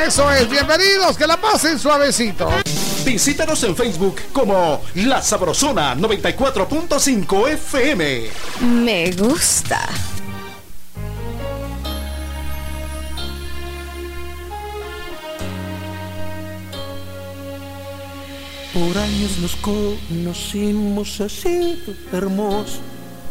Eso 0.06 0.30
es. 0.32 0.48
Bienvenidos. 0.48 1.16
Que 1.16 1.26
la 1.26 1.36
pasen 1.36 1.78
suavecito. 1.78 2.48
Visítanos 3.04 3.62
en 3.62 3.76
Facebook 3.76 4.16
como 4.32 4.82
La 4.96 5.22
Sabrosona 5.22 5.94
94.5 5.94 7.48
FM. 7.50 8.30
Me 8.62 9.12
gusta. 9.12 9.88
Por 18.74 18.98
años 18.98 19.38
nos 19.38 19.56
conocimos, 19.56 21.22
sido 21.28 21.94
hermoso. 22.12 22.80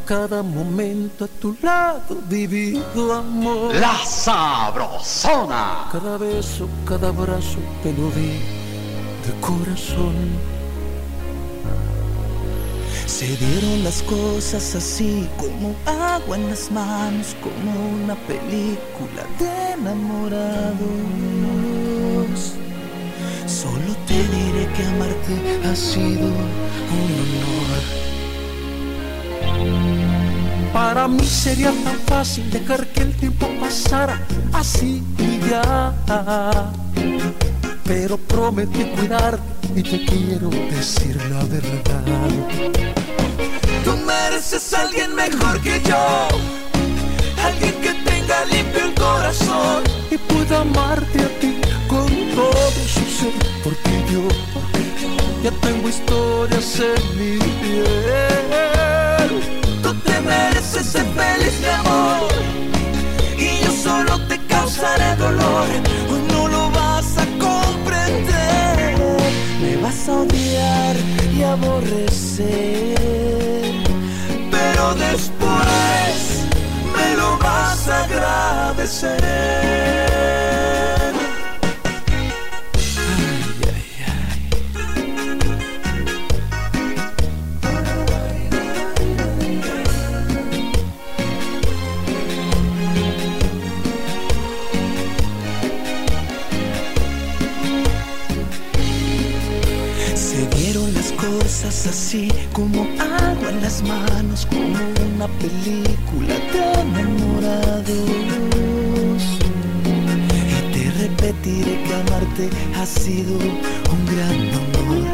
Cada 0.06 0.44
momento 0.44 1.26
a 1.26 1.28
tu 1.28 1.58
lado 1.64 2.22
vivido 2.30 3.12
amor. 3.12 3.74
La 3.74 3.98
Sabrosona. 4.06 5.90
Cada 5.92 6.18
beso, 6.18 6.70
cada 6.86 7.08
abrazo 7.08 7.58
te 7.82 7.92
lo 7.94 8.12
di 8.12 8.38
de 9.26 9.34
corazón. 9.42 10.14
Se 13.08 13.36
dieron 13.38 13.84
las 13.84 14.04
cosas 14.04 14.76
así 14.76 15.28
como 15.38 15.76
agua 15.86 16.38
en 16.38 16.52
las 16.52 16.70
manos, 16.70 17.36
como 17.42 17.72
una 18.04 18.14
película 18.28 19.26
de 19.40 19.72
enamorados. 19.72 20.76
Solo 23.48 23.96
te 24.06 24.14
diré 24.14 24.72
que 24.74 24.86
amarte 24.86 25.68
ha 25.68 25.76
sido 25.76 26.28
un 26.28 27.12
honor. 27.22 28.06
Para 30.76 31.08
mí 31.08 31.26
sería 31.26 31.72
tan 31.86 31.98
fácil 32.06 32.52
dejar 32.52 32.86
que 32.88 33.04
el 33.04 33.16
tiempo 33.16 33.48
pasara 33.62 34.20
así 34.52 35.02
y 35.18 35.40
ya. 35.50 35.94
Pero 37.86 38.18
prometí 38.18 38.84
cuidarte 38.84 39.70
y 39.74 39.82
te 39.82 40.06
quiero 40.06 40.50
decir 40.50 41.16
la 41.32 41.46
verdad. 41.46 42.30
Tú 43.86 43.96
mereces 44.06 44.74
a 44.74 44.82
alguien 44.82 45.16
mejor 45.16 45.62
que 45.62 45.82
yo, 45.82 46.28
alguien 47.42 47.76
que 47.82 47.94
tenga 48.10 48.44
limpio 48.52 48.84
el 48.84 48.94
corazón 48.96 49.82
y 50.12 50.18
pueda 50.18 50.60
amarte 50.60 51.22
a 51.22 51.40
ti 51.40 51.56
con 51.88 52.08
todo 52.36 52.80
su 52.94 53.06
ser. 53.18 53.32
Porque 53.64 54.04
yo 54.12 54.28
ya 55.42 55.52
tengo 55.62 55.88
historias 55.88 56.82
en 56.82 57.18
mi 57.18 57.38
piel. 57.62 58.26
Te 60.04 60.22
mereces 60.22 60.86
ser 60.88 61.06
feliz, 61.06 61.60
mi 61.62 61.68
amor. 61.68 62.36
causaré 64.66 65.16
dolor, 65.18 65.68
hoy 66.10 66.22
no 66.32 66.48
lo 66.48 66.72
vas 66.72 67.18
a 67.18 67.26
comprender. 67.40 68.98
Me 69.62 69.78
vas 69.78 70.10
a 70.10 70.14
odiar 70.14 70.96
y 71.38 71.44
aborrecer, 71.44 72.96
pero 74.52 74.96
después 74.96 76.16
me 76.96 77.16
lo 77.16 77.38
vas 77.38 77.88
a 77.88 78.04
agradecer. 78.06 79.36
Así 101.88 102.28
como 102.52 102.88
agua 103.00 103.50
en 103.50 103.62
las 103.62 103.82
manos, 103.84 104.48
como 104.48 104.78
una 105.16 105.28
película 105.40 106.36
de 106.52 106.82
enamorados. 106.82 107.86
Y 110.50 110.74
te 110.74 110.92
repetiré 111.02 111.84
que 111.84 111.94
amarte 111.94 112.50
ha 112.80 112.86
sido 112.86 113.38
un 113.38 114.06
gran 114.12 114.40
honor. 114.58 115.06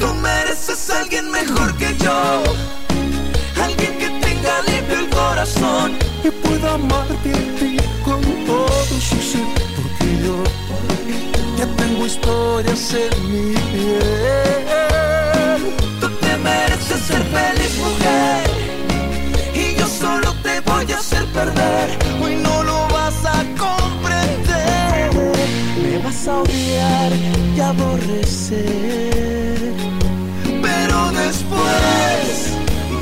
Tú 0.00 0.14
mereces 0.22 0.90
a 0.90 1.00
alguien 1.00 1.30
mejor 1.30 1.76
que 1.76 1.96
yo, 1.98 2.42
alguien 3.62 3.98
que 3.98 4.08
tenga 4.26 4.62
limpio 4.68 4.98
el 4.98 5.10
corazón 5.10 5.92
y 6.24 6.30
pueda 6.30 6.74
amarte 6.74 7.30
a 7.30 7.58
ti 7.58 7.76
con 8.04 8.20
todo 8.46 9.00
su 9.00 9.16
ser, 9.16 9.46
porque 9.76 10.06
yo 10.24 10.42
ya 11.58 11.66
tengo 11.76 12.06
historias 12.06 12.94
en 12.94 13.32
mi 13.32 13.54
piel. 13.54 15.01
Tú 16.00 16.08
te 16.08 16.36
mereces 16.38 17.00
ser 17.06 17.22
feliz, 17.24 17.72
mujer. 17.78 18.50
Y 19.54 19.74
yo 19.78 19.86
solo 19.86 20.34
te 20.42 20.60
voy 20.60 20.90
a 20.92 20.98
hacer 20.98 21.24
perder. 21.26 21.98
Hoy 22.22 22.36
no 22.36 22.62
lo 22.62 22.88
vas 22.88 23.24
a 23.24 23.44
comprender. 23.64 25.10
Me 25.82 25.98
vas 25.98 26.26
a 26.28 26.38
odiar 26.38 27.12
y 27.56 27.60
aborrecer. 27.60 28.62
Pero 30.44 31.10
después 31.12 32.34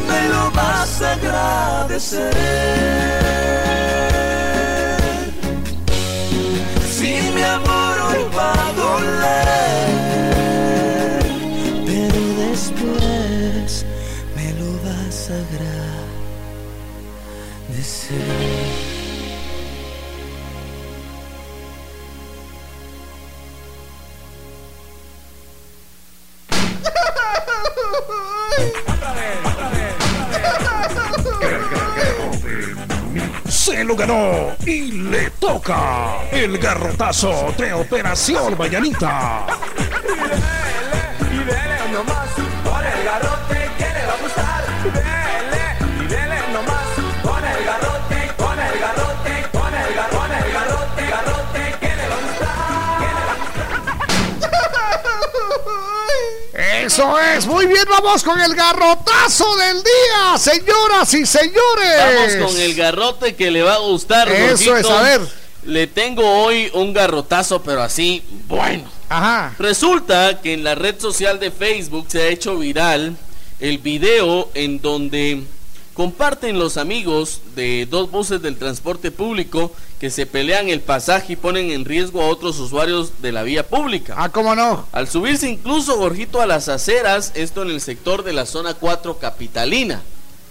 me 0.08 0.28
lo 0.28 0.50
vas 0.52 1.02
a 1.02 1.12
agradecer. 1.12 2.34
Si 6.96 7.12
mi 7.34 7.42
amor 7.42 7.94
hoy 8.08 8.24
va 8.36 8.52
a 8.52 8.72
doler, 8.72 9.99
agradecer. 18.10 18.70
Se 33.48 33.84
lo 33.84 33.94
ganó 33.94 34.56
y 34.66 34.92
le 34.92 35.30
toca 35.38 36.22
el 36.32 36.58
garrotazo 36.58 37.54
de 37.56 37.72
Operación 37.72 38.58
Mañanita. 38.58 39.46
Y 41.30 41.38
dele 41.38 41.92
nomás 41.92 42.28
con 42.64 42.84
el 42.84 43.04
garrote 43.04 43.70
que 43.78 43.84
le 43.84 44.06
va 44.06 44.12
a 44.12 44.16
gustar. 44.22 44.64
Dele 44.84 44.90
y 44.90 44.98
dele 44.98 45.59
Eso 56.84 57.18
es, 57.20 57.46
muy 57.46 57.66
bien, 57.66 57.84
vamos 57.88 58.22
con 58.22 58.40
el 58.40 58.54
garrotazo 58.54 59.56
del 59.56 59.82
día, 59.82 60.38
señoras 60.38 61.12
y 61.12 61.26
señores. 61.26 62.38
Vamos 62.38 62.50
con 62.50 62.60
el 62.60 62.74
garrote 62.74 63.34
que 63.34 63.50
le 63.50 63.62
va 63.62 63.74
a 63.74 63.78
gustar. 63.78 64.28
Eso 64.30 64.76
es, 64.76 64.86
Jorgito. 64.86 64.98
a 64.98 65.02
ver. 65.02 65.20
Le 65.64 65.86
tengo 65.86 66.22
hoy 66.42 66.70
un 66.72 66.94
garrotazo, 66.94 67.62
pero 67.62 67.82
así, 67.82 68.22
bueno. 68.48 68.90
Ajá. 69.10 69.54
Resulta 69.58 70.40
que 70.40 70.54
en 70.54 70.64
la 70.64 70.74
red 70.74 70.98
social 70.98 71.38
de 71.38 71.50
Facebook 71.50 72.06
se 72.08 72.22
ha 72.22 72.26
hecho 72.28 72.56
viral 72.56 73.16
el 73.58 73.78
video 73.78 74.48
en 74.54 74.80
donde 74.80 75.42
comparten 76.00 76.58
los 76.58 76.78
amigos 76.78 77.42
de 77.54 77.84
dos 77.84 78.10
buses 78.10 78.40
del 78.40 78.56
transporte 78.56 79.10
público 79.10 79.70
que 79.98 80.08
se 80.08 80.24
pelean 80.24 80.70
el 80.70 80.80
pasaje 80.80 81.34
y 81.34 81.36
ponen 81.36 81.70
en 81.70 81.84
riesgo 81.84 82.22
a 82.22 82.28
otros 82.28 82.58
usuarios 82.58 83.20
de 83.20 83.32
la 83.32 83.42
vía 83.42 83.68
pública. 83.68 84.14
Ah, 84.16 84.30
cómo 84.30 84.54
no. 84.54 84.86
Al 84.92 85.08
subirse 85.08 85.46
incluso 85.46 85.98
Gorjito 85.98 86.40
a 86.40 86.46
las 86.46 86.70
aceras, 86.70 87.32
esto 87.34 87.60
en 87.64 87.68
el 87.68 87.82
sector 87.82 88.24
de 88.24 88.32
la 88.32 88.46
zona 88.46 88.72
4 88.72 89.18
capitalina. 89.18 90.00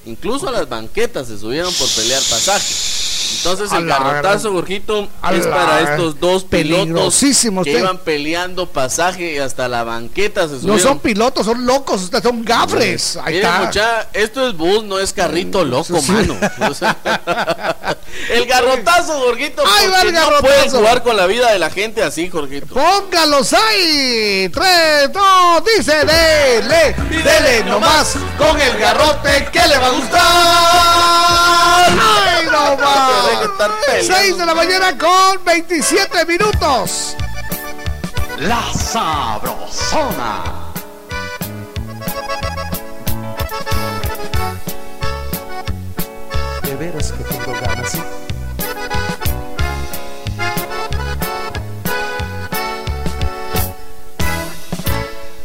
Incluso 0.05 0.47
a 0.47 0.51
las 0.51 0.69
banquetas 0.69 1.25
se 1.25 1.39
subieron 1.39 1.73
por 1.73 1.89
pelear 1.95 2.21
pasaje. 2.29 2.98
Entonces 3.37 3.71
el 3.71 3.85
garrotazo, 3.85 4.51
Gorjito, 4.51 5.07
es 5.31 5.47
para 5.47 5.81
estos 5.81 6.19
dos 6.19 6.43
pilotos 6.43 7.19
que 7.63 7.71
iban 7.71 7.97
peleando 7.99 8.67
pasaje 8.67 9.33
y 9.35 9.37
hasta 9.37 9.67
la 9.67 9.83
banqueta 9.83 10.43
se 10.47 10.55
subieron. 10.59 10.77
No 10.77 10.79
son 10.83 10.99
pilotos, 10.99 11.45
son 11.45 11.65
locos, 11.65 12.09
son 12.21 12.43
gafres. 12.43 13.17
Ahí 13.17 13.35
Mire, 13.35 13.45
está. 13.45 13.59
mucha, 13.61 14.07
esto 14.13 14.47
es 14.47 14.55
bus, 14.57 14.83
no 14.83 14.99
es 14.99 15.13
carrito 15.13 15.63
loco, 15.63 15.99
Sí. 16.01 16.11
mano. 16.11 16.35
O 16.69 16.73
sea, 16.73 16.95
el 18.31 18.45
garrotazo, 18.45 19.13
Jorgito, 19.19 19.63
Ahí 19.65 19.87
va 19.87 20.01
el 20.01 20.13
no 20.13 20.29
pueden 20.41 20.69
jugar 20.69 21.03
con 21.03 21.15
la 21.17 21.25
vida 21.25 21.51
de 21.51 21.59
la 21.59 21.69
gente 21.69 22.03
así, 22.03 22.29
Jorgito. 22.29 22.73
Póngalos 22.73 23.53
ahí. 23.53 24.49
Tres, 24.53 25.11
dos, 25.13 25.63
dice, 25.77 25.95
dele, 26.05 26.95
dele 27.23 27.63
nomás 27.65 28.15
con 28.37 28.59
el 28.59 28.77
garrote 28.77 29.47
que 29.51 29.67
le 29.67 29.77
va 29.77 29.87
a 29.87 29.91
gustar. 29.91 30.21
¡Ay, 31.89 32.45
no 32.51 32.77
Tiene 33.21 33.39
que 33.39 33.45
estar 33.45 33.69
más! 33.69 33.85
peleando. 33.85 34.15
6 34.15 34.37
de 34.37 34.45
la 34.45 34.55
mañana 34.55 34.97
con 34.97 35.43
27 35.43 36.25
minutos. 36.25 37.15
La 38.37 38.63
Sabrosona. 38.73 40.43
De 46.63 46.75
veras 46.75 47.11
que 47.11 47.23
tengo 47.23 47.53
ganas, 47.59 47.91
¿sí? 47.91 47.99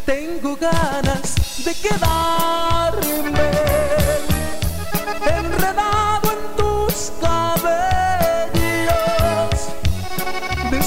Tengo 0.07 0.57
ganas 0.57 1.65
de 1.65 1.75
quedarme 1.75 2.04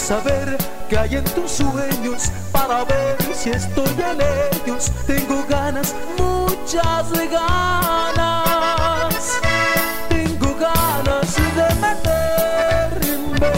saber 0.08 0.58
que 0.88 0.98
hay 0.98 1.18
en 1.18 1.24
tus 1.26 1.52
sueños 1.52 2.32
para 2.54 2.86
ver 2.86 3.18
si 3.36 3.50
estoy 3.50 3.90
en 4.12 4.22
ellos. 4.22 4.90
Tengo 5.06 5.46
ganas, 5.50 5.94
muchas 6.18 7.12
ganas. 7.30 9.16
Tengo 10.08 10.56
ganas 10.56 11.36
de 11.36 11.76
meterme 11.86 13.52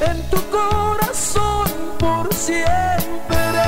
en 0.00 0.20
tu 0.30 0.42
corazón 0.50 1.68
por 2.00 2.34
siempre 2.34 3.62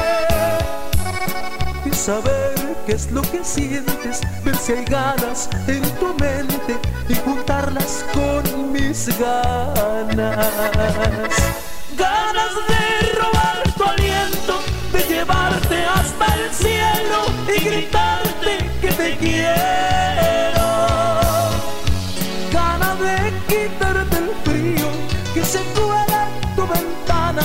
y 1.85 1.92
saber 1.94 2.77
qué 2.87 2.92
es 2.94 3.09
lo 3.12 3.22
que 3.22 3.44
sientes, 3.44 4.20
si 4.64 4.72
hay 4.72 4.85
ganas 4.87 5.50
en 5.66 5.83
tu 6.00 6.14
mente 6.14 6.79
y 7.11 7.14
juntarlas 7.16 8.03
con 8.14 8.72
mis 8.72 9.09
ganas. 9.18 10.16
Ganas 11.98 12.55
de 12.68 13.12
robar 13.20 13.62
tu 13.77 13.85
aliento, 13.85 14.61
de 14.90 15.03
llevarte 15.03 15.85
hasta 15.85 16.35
el 16.37 16.50
cielo 16.50 17.27
y 17.46 17.61
gritarte 17.62 18.70
que 18.81 18.92
te 18.92 19.16
quiero. 19.18 20.66
Ganas 22.50 22.98
de 23.00 23.33
quitarte 23.48 24.16
el 24.16 24.31
frío 24.44 24.88
que 25.35 25.44
se 25.44 25.62
cuela 25.74 26.29
tu 26.57 26.66
ventana, 26.66 27.42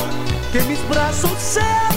que 0.53 0.62
mis 0.62 0.88
brazos 0.88 1.34
sean 1.38 1.88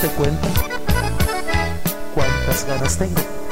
diste 0.00 0.16
cuenta? 0.16 0.48
¿Cuántas 2.14 2.64
ganas 2.64 2.96
tengo? 2.96 3.49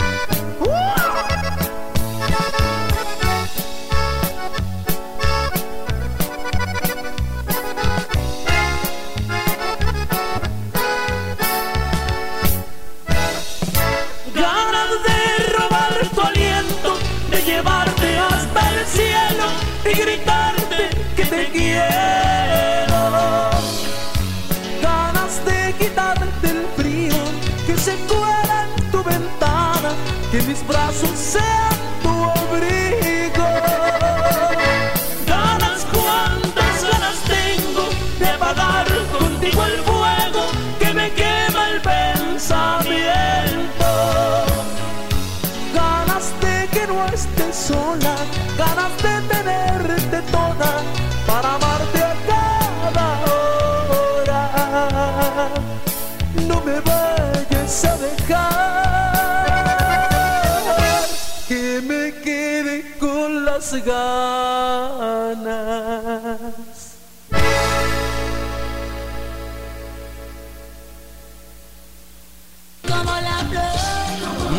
Que 61.48 61.80
me 61.80 62.12
quede 62.22 62.96
con 62.98 63.46
las 63.46 63.72
ganas. 63.82 65.48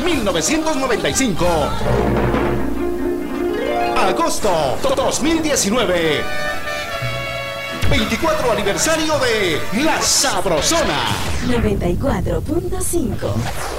1995. 0.04 1.45
Agosto 3.95 4.78
2019. 4.95 6.23
24 7.89 8.52
aniversario 8.52 9.13
de 9.19 9.62
La 9.84 10.02
Sabrosona. 10.02 11.06
94.5. 11.47 13.79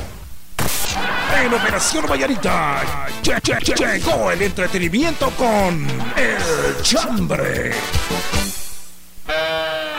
En 1.38 1.54
Operación 1.54 2.06
Vallarita 2.06 2.82
lle- 3.22 3.40
lle- 3.40 3.58
lle- 3.60 3.76
llegó 3.98 4.30
el 4.30 4.42
entretenimiento 4.42 5.30
con 5.36 5.86
El 6.16 6.82
Chambre. 6.82 7.72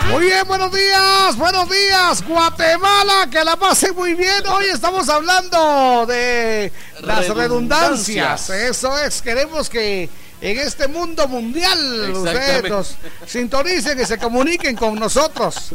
Muy 0.10 0.26
bien, 0.26 0.46
buenos 0.48 0.72
días, 0.74 1.38
buenos 1.38 1.70
días, 1.70 2.24
Guatemala, 2.28 3.28
que 3.32 3.44
la 3.46 3.56
pase 3.56 3.91
muy 3.94 4.13
bien. 4.13 4.46
Hoy 4.48 4.65
estamos 4.65 5.08
hablando 5.10 6.06
de 6.08 6.72
las 7.02 7.28
redundancias. 7.30 8.50
Redundancias. 8.50 8.50
Eso 8.50 8.98
es, 9.00 9.22
queremos 9.22 9.70
que 9.70 10.10
en 10.41 10.58
este 10.60 10.88
mundo 10.89 11.28
mundial 11.28 12.12
ustedes 12.13 12.70
nos 12.70 12.96
sintonicen 13.26 14.00
y 14.02 14.06
se 14.06 14.17
comuniquen 14.17 14.76
con 14.76 14.96
nosotros. 14.96 15.72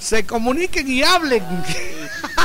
Se 0.00 0.26
comuniquen 0.26 0.88
y 0.90 1.02
hablen. 1.02 1.44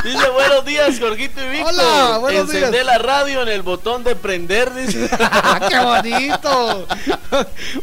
Dice 0.02 0.28
buenos 0.30 0.64
días, 0.64 0.98
Jorgito 0.98 1.40
y 1.40 1.48
Víctor. 1.48 1.72
Hola, 1.72 2.18
buenos 2.18 2.42
Encendé 2.46 2.70
días. 2.72 2.86
la 2.86 2.98
radio 2.98 3.42
en 3.42 3.48
el 3.48 3.62
botón 3.62 4.02
de 4.02 4.16
prender, 4.16 4.74
dice. 4.74 5.08
¡Qué 5.68 5.78
bonito! 5.78 6.88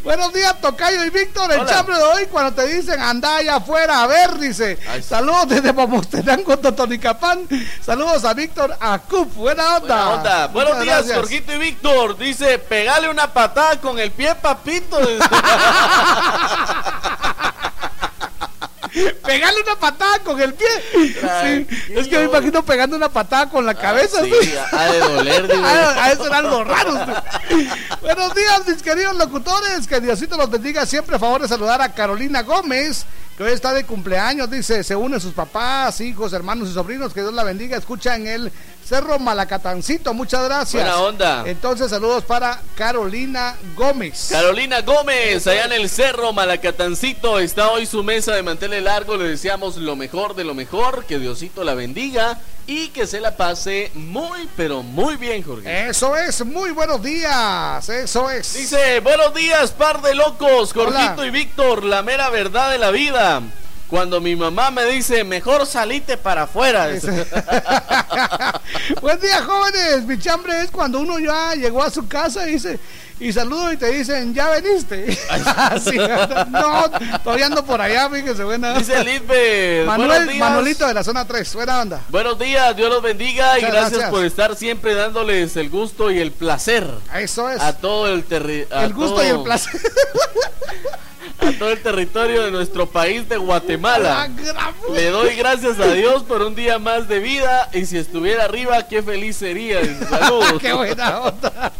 Buenos 0.04 0.32
días, 0.34 0.60
Tocayo 0.60 1.02
y 1.04 1.10
Víctor. 1.10 1.50
El 1.50 1.64
chambre 1.66 1.96
de 1.96 2.02
hoy, 2.02 2.26
cuando 2.26 2.52
te 2.52 2.66
dicen 2.66 3.00
anda 3.00 3.36
allá 3.36 3.56
afuera 3.56 4.02
a 4.02 4.06
ver, 4.06 4.38
dice. 4.38 4.78
Saludos 5.02 5.48
desde 5.48 5.72
Pamostenango, 5.72 6.58
Totonicapán. 6.58 7.48
Saludos 7.82 8.22
a 8.24 8.34
Víctor 8.34 8.76
Acup. 8.78 9.34
Buena 9.34 9.76
onda. 9.76 9.96
Buena 9.96 10.10
onda. 10.10 10.46
Buenos 10.48 10.80
días, 10.82 10.96
gracias. 10.96 11.16
Jorgito 11.16 11.54
y 11.54 11.58
Víctor. 11.58 12.18
Dice, 12.18 12.58
pegale 12.58 13.08
una 13.08 13.32
patada 13.32 13.80
con 13.80 13.98
el 13.98 14.10
pie, 14.10 14.34
papito. 14.34 14.98
Pegarle 19.24 19.62
una 19.62 19.76
patada 19.78 20.18
con 20.20 20.40
el 20.40 20.54
pie. 20.54 20.68
Sí, 20.92 21.66
es 21.94 22.08
que 22.08 22.18
me 22.18 22.24
imagino 22.24 22.64
pegando 22.64 22.96
una 22.96 23.08
patada 23.08 23.48
con 23.48 23.64
la 23.64 23.74
cabeza. 23.74 24.18
Ah, 24.20 24.24
sí, 24.24 24.54
ha 24.72 24.92
de 24.92 24.98
doler, 25.00 25.48
digo. 25.52 25.64
Ha 25.64 26.04
ha 26.04 26.14
de 26.14 26.22
ser 26.22 26.32
algo 26.32 26.64
raro. 26.64 26.92
sí. 27.48 27.68
Buenos 28.00 28.34
días, 28.34 28.62
mis 28.66 28.82
queridos 28.82 29.16
locutores. 29.16 29.86
Que 29.86 30.00
Diosito 30.00 30.36
los 30.36 30.50
bendiga. 30.50 30.86
Siempre 30.86 31.16
a 31.16 31.18
favor 31.18 31.42
de 31.42 31.48
saludar 31.48 31.80
a 31.82 31.92
Carolina 31.94 32.42
Gómez, 32.42 33.04
que 33.36 33.44
hoy 33.44 33.52
está 33.52 33.72
de 33.72 33.84
cumpleaños. 33.84 34.50
Dice, 34.50 34.82
se 34.82 34.96
unen 34.96 35.20
sus 35.20 35.32
papás, 35.32 36.00
hijos, 36.00 36.32
hermanos 36.32 36.68
y 36.68 36.74
sobrinos. 36.74 37.12
Que 37.12 37.20
Dios 37.20 37.34
la 37.34 37.44
bendiga. 37.44 37.76
Escucha 37.76 38.16
en 38.16 38.26
el 38.26 38.52
Cerro 38.84 39.18
Malacatancito. 39.18 40.12
Muchas 40.14 40.44
gracias. 40.44 40.82
Buena 40.82 41.00
onda. 41.00 41.44
Entonces, 41.46 41.90
saludos 41.90 42.24
para 42.24 42.60
Carolina 42.74 43.56
Gómez. 43.76 44.28
Carolina 44.30 44.80
Gómez, 44.80 45.46
allá 45.46 45.66
en 45.66 45.72
el 45.72 45.88
cerro 45.88 46.32
Malacatancito, 46.32 47.38
está 47.38 47.70
hoy 47.70 47.86
su 47.86 48.02
mesa 48.02 48.34
de 48.34 48.42
manteles 48.42 48.82
largo. 48.82 49.16
Le 49.16 49.28
deseamos 49.28 49.76
lo 49.76 49.94
mejor 49.96 50.34
de 50.34 50.44
lo 50.44 50.54
mejor, 50.54 51.04
que 51.04 51.18
Diosito 51.18 51.62
la 51.62 51.74
bendiga 51.74 52.38
y 52.66 52.88
que 52.88 53.06
se 53.06 53.20
la 53.20 53.36
pase 53.36 53.90
muy, 53.94 54.48
pero 54.56 54.82
muy 54.82 55.16
bien, 55.16 55.42
Jorge. 55.42 55.88
Eso 55.88 56.16
es, 56.16 56.44
muy 56.44 56.70
buenos 56.70 57.02
días. 57.02 57.88
Eso 57.88 58.30
es. 58.30 58.54
Dice, 58.54 59.00
buenos 59.00 59.34
días, 59.34 59.72
par 59.72 60.00
de 60.02 60.14
locos, 60.14 60.72
Jorgito 60.72 61.14
Hola. 61.14 61.26
y 61.26 61.30
Víctor, 61.30 61.84
la 61.84 62.02
mera 62.02 62.30
verdad 62.30 62.70
de 62.70 62.78
la 62.78 62.90
vida. 62.90 63.42
Cuando 63.90 64.20
mi 64.20 64.36
mamá 64.36 64.70
me 64.70 64.84
dice, 64.84 65.24
mejor 65.24 65.66
salite 65.66 66.16
para 66.16 66.42
afuera. 66.42 66.88
Buen 69.02 69.20
día, 69.20 69.42
jóvenes. 69.42 70.04
Mi 70.04 70.18
chambre 70.18 70.62
es 70.62 70.70
cuando 70.70 71.00
uno 71.00 71.18
ya 71.18 71.54
llegó 71.54 71.82
a 71.82 71.90
su 71.90 72.06
casa 72.06 72.48
y 72.48 72.52
dice 72.52 72.78
y 73.20 73.34
saludo 73.34 73.70
y 73.70 73.76
te 73.76 73.92
dicen, 73.92 74.34
ya 74.34 74.48
veniste. 74.48 75.18
Sí, 75.84 75.96
no, 75.96 76.90
todavía 77.22 77.46
ando 77.46 77.64
por 77.64 77.80
allá, 77.80 78.08
fíjese, 78.08 78.44
buena. 78.44 78.78
Dice 78.78 79.04
Lisbeth, 79.04 79.86
Manuel. 79.86 80.34
Manuelito 80.36 80.86
de 80.86 80.94
la 80.94 81.04
zona 81.04 81.26
3, 81.26 81.54
buena 81.54 81.80
onda. 81.82 82.00
Buenos 82.08 82.38
días, 82.38 82.74
Dios 82.76 82.90
los 82.90 83.02
bendiga 83.02 83.58
y 83.58 83.62
gracias. 83.62 84.10
por 84.10 84.24
estar 84.24 84.56
siempre 84.56 84.94
dándoles 84.94 85.56
el 85.56 85.68
gusto 85.68 86.10
y 86.10 86.18
el 86.18 86.32
placer. 86.32 86.86
Eso 87.14 87.50
es. 87.50 87.60
A 87.60 87.76
todo 87.76 88.08
el 88.08 88.24
territorio. 88.24 88.84
El 88.84 88.94
gusto 88.94 89.22
y 89.22 89.28
el 89.28 89.42
placer. 89.42 89.80
A 91.40 91.52
todo 91.58 91.70
el 91.70 91.82
territorio 91.82 92.42
de 92.44 92.50
nuestro 92.50 92.86
país 92.86 93.28
de 93.28 93.36
Ah, 93.36 93.38
Guatemala. 93.38 94.28
Le 94.92 95.10
doy 95.10 95.34
gracias 95.36 95.78
a 95.80 95.86
Dios 95.92 96.22
por 96.24 96.42
un 96.42 96.54
día 96.54 96.78
más 96.78 97.08
de 97.08 97.18
vida 97.18 97.68
y 97.72 97.86
si 97.86 97.96
estuviera 97.98 98.44
arriba, 98.44 98.86
qué 98.88 99.02
feliz 99.02 99.36
sería. 99.36 99.80
Saludos. 100.08 100.54
Qué 100.60 100.72
buena 100.72 101.20
onda. 101.20 101.72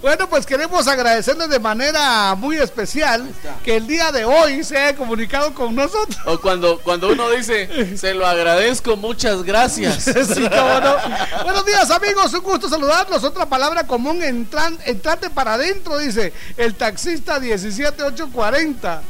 Bueno, 0.00 0.28
pues 0.28 0.46
queremos 0.46 0.86
agradecerles 0.86 1.48
de 1.48 1.58
manera 1.58 2.34
muy 2.36 2.56
especial 2.58 3.28
que 3.64 3.76
el 3.76 3.86
día 3.86 4.12
de 4.12 4.24
hoy 4.24 4.62
se 4.64 4.76
haya 4.78 4.96
comunicado 4.96 5.52
con 5.54 5.74
nosotros. 5.74 6.16
O 6.26 6.40
cuando, 6.40 6.78
cuando 6.80 7.08
uno 7.08 7.30
dice, 7.30 7.96
se 7.96 8.14
lo 8.14 8.26
agradezco, 8.26 8.96
muchas 8.96 9.42
gracias. 9.42 10.04
Sí, 10.28 10.42
cómo 10.48 10.80
no. 10.80 10.96
Buenos 11.44 11.64
días, 11.64 11.90
amigos. 11.90 12.32
Un 12.34 12.40
gusto 12.40 12.68
saludarlos. 12.68 13.24
Otra 13.24 13.46
palabra 13.46 13.84
común, 13.86 14.22
entran, 14.22 14.76
entrate 14.84 15.30
para 15.30 15.54
adentro, 15.54 15.96
dice 15.98 16.32
el 16.56 16.74
taxista 16.74 17.38
17840. 17.40 19.02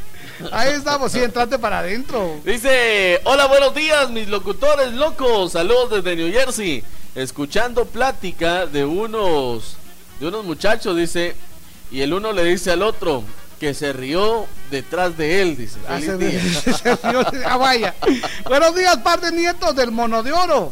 Ahí 0.53 0.74
estamos, 0.74 1.11
sí, 1.11 1.20
entrate 1.20 1.59
para 1.59 1.81
adentro. 1.81 2.40
Dice, 2.44 3.20
hola, 3.24 3.46
buenos 3.46 3.74
días, 3.74 4.11
mis 4.11 4.29
locutores 4.29 4.92
locos. 4.92 5.53
Saludos 5.53 5.90
desde 6.03 6.16
New 6.16 6.33
Jersey. 6.33 6.85
Escuchando 7.14 7.85
plática 7.87 8.66
de 8.66 8.85
unos, 8.85 9.77
de 10.20 10.29
unos 10.29 10.44
muchachos, 10.44 10.96
dice, 10.96 11.35
y 11.90 12.03
el 12.03 12.12
uno 12.12 12.33
le 12.33 12.44
dice 12.44 12.70
al 12.70 12.83
otro 12.83 13.24
que 13.59 13.75
se 13.75 13.92
rió 13.92 14.47
detrás 14.71 15.16
de 15.16 15.42
él, 15.42 15.57
dice. 15.57 15.79
Ah, 15.88 15.99
se- 16.01 16.16
día. 16.16 16.40
se 16.62 16.97
rió. 17.11 17.25
Ah, 17.47 17.57
vaya. 17.57 17.94
Buenos 18.44 18.75
días, 18.75 18.97
par 18.99 19.21
de 19.21 19.33
nietos 19.33 19.75
del 19.75 19.90
mono 19.90 20.23
de 20.23 20.33
oro. 20.33 20.71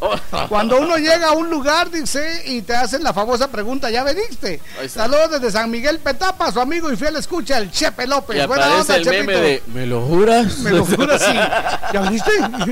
Cuando 0.48 0.78
uno 0.78 0.96
llega 0.96 1.28
a 1.28 1.32
un 1.32 1.50
lugar, 1.50 1.90
dice, 1.90 2.42
y 2.46 2.62
te 2.62 2.74
hacen 2.76 3.02
la 3.02 3.12
famosa 3.12 3.48
pregunta, 3.48 3.90
¿ya 3.90 4.04
veniste? 4.04 4.60
Saludos 4.88 5.32
desde 5.32 5.50
San 5.50 5.70
Miguel 5.70 5.98
Petapa, 5.98 6.52
su 6.52 6.60
amigo 6.60 6.92
y 6.92 6.96
fiel 6.96 7.16
escucha, 7.16 7.58
el 7.58 7.70
Chepe 7.70 8.06
López. 8.06 8.42
Y 8.42 8.46
Buena 8.46 8.74
onda, 8.76 8.96
el 8.96 9.04
meme 9.04 9.18
Chepito. 9.34 9.40
de, 9.40 9.62
¿me 9.74 9.86
lo 9.86 10.02
juras? 10.02 10.58
Me 10.58 10.70
lo 10.70 10.84
juro, 10.84 11.18
sí. 11.18 11.32
¿Ya 11.92 12.00
viste? 12.10 12.30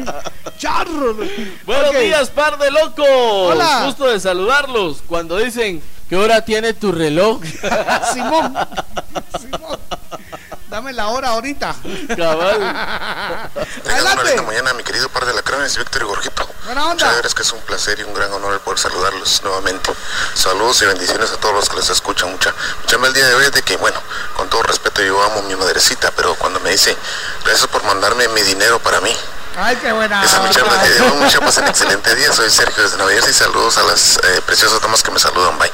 Charro. 0.59 1.17
Buenos 1.67 1.99
días, 2.01 2.31
par 2.31 2.59
de 2.59 2.71
locos. 2.71 3.07
Hola. 3.09 3.83
Gusto 3.87 4.07
de 4.09 4.21
saludarlos. 4.21 5.03
Cuando 5.07 5.39
dicen, 5.39 5.83
¿Qué 6.09 6.17
hora 6.17 6.43
tiene 6.43 6.75
tu 6.75 6.93
reloj? 6.93 7.41
Simón. 8.13 8.55
Simón. 9.41 9.79
La 10.95 11.09
hora 11.09 11.31
ahorita. 11.31 11.75
Cabal. 12.17 13.51
Tengan 13.83 14.13
una 14.13 14.23
linda 14.23 14.43
mañana, 14.43 14.75
mi 14.75 14.85
querido 14.85 15.09
par 15.09 15.27
de 15.27 15.35
lacrones, 15.35 15.77
Víctor 15.77 16.03
y 16.03 16.05
Gorgito. 16.05 16.49
Buena 16.67 16.83
onda. 16.83 16.95
Muchas 16.95 17.13
gracias, 17.15 17.35
que 17.35 17.43
es 17.43 17.53
un 17.53 17.61
placer 17.63 17.99
y 17.99 18.05
un 18.05 18.15
gran 18.15 18.33
honor 18.33 18.55
el 18.55 18.61
poder 18.61 18.79
saludarlos 18.79 19.43
nuevamente. 19.43 19.93
Saludos 20.35 20.81
y 20.83 20.87
bendiciones 20.87 21.33
a 21.33 21.37
todos 21.39 21.53
los 21.53 21.69
que 21.69 21.77
les 21.77 21.91
escuchan. 21.91 22.31
Mucha, 22.31 22.55
mucha 22.81 23.07
el 23.07 23.13
día 23.13 23.27
de 23.27 23.35
hoy 23.35 23.45
es 23.45 23.53
de 23.53 23.63
que, 23.63 23.77
bueno, 23.77 24.01
con 24.37 24.49
todo 24.49 24.63
respeto, 24.63 25.03
yo 25.03 25.21
amo 25.21 25.41
a 25.41 25.43
mi 25.43 25.57
madrecita, 25.57 26.13
pero 26.13 26.37
cuando 26.37 26.61
me 26.61 26.71
dice, 26.71 26.97
gracias 27.45 27.67
por 27.67 27.83
mandarme 27.83 28.29
mi 28.29 28.43
dinero 28.43 28.79
para 28.79 29.01
mí. 29.01 29.15
Ay, 29.57 29.77
qué 29.77 29.93
buena. 29.93 30.25
Esa 30.25 30.39
es 30.39 30.43
mi 30.43 30.51
charla 30.51 30.83
de 30.83 31.01
hoy. 31.01 31.17
Mucha 31.19 31.41
paz, 31.41 31.59
un 31.59 31.69
excelente 31.69 32.15
día. 32.17 32.33
Soy 32.33 32.51
Sergio 32.51 32.83
desde 32.83 32.97
Nueva 32.97 33.13
Jersey. 33.13 33.33
Saludos 33.33 33.79
a 33.79 33.83
las 33.85 34.17
eh, 34.17 34.41
preciosas 34.45 34.81
damas 34.81 35.03
que 35.03 35.11
me 35.13 35.19
saludan. 35.19 35.57
Bye. 35.59 35.71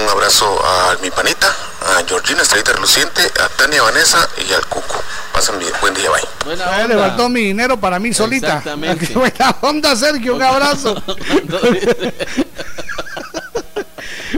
Un 0.00 0.08
abrazo 0.08 0.46
a 0.64 0.96
mi 1.02 1.10
panita, 1.10 1.48
a 1.48 2.02
Georgina, 2.06 2.42
Estrellita 2.42 2.72
Reluciente, 2.72 3.22
a 3.42 3.48
Tania 3.48 3.82
Vanessa 3.82 4.28
y 4.48 4.52
al 4.52 4.64
Cuco. 4.66 5.02
Pasen 5.32 5.58
bien. 5.58 5.72
Buen 5.80 5.94
día, 5.94 6.10
bye. 6.10 6.22
Buena 6.44 6.64
Ay, 6.74 6.88
le 6.88 6.94
onda. 6.94 7.08
faltó 7.08 7.28
mi 7.28 7.40
dinero 7.44 7.76
para 7.78 7.98
mí 7.98 8.14
solita. 8.14 8.46
Exactamente. 8.58 9.06
Qué 9.08 9.14
buena 9.14 9.56
onda, 9.62 9.96
Sergio. 9.96 10.36
Un 10.36 10.42
abrazo. 10.42 10.94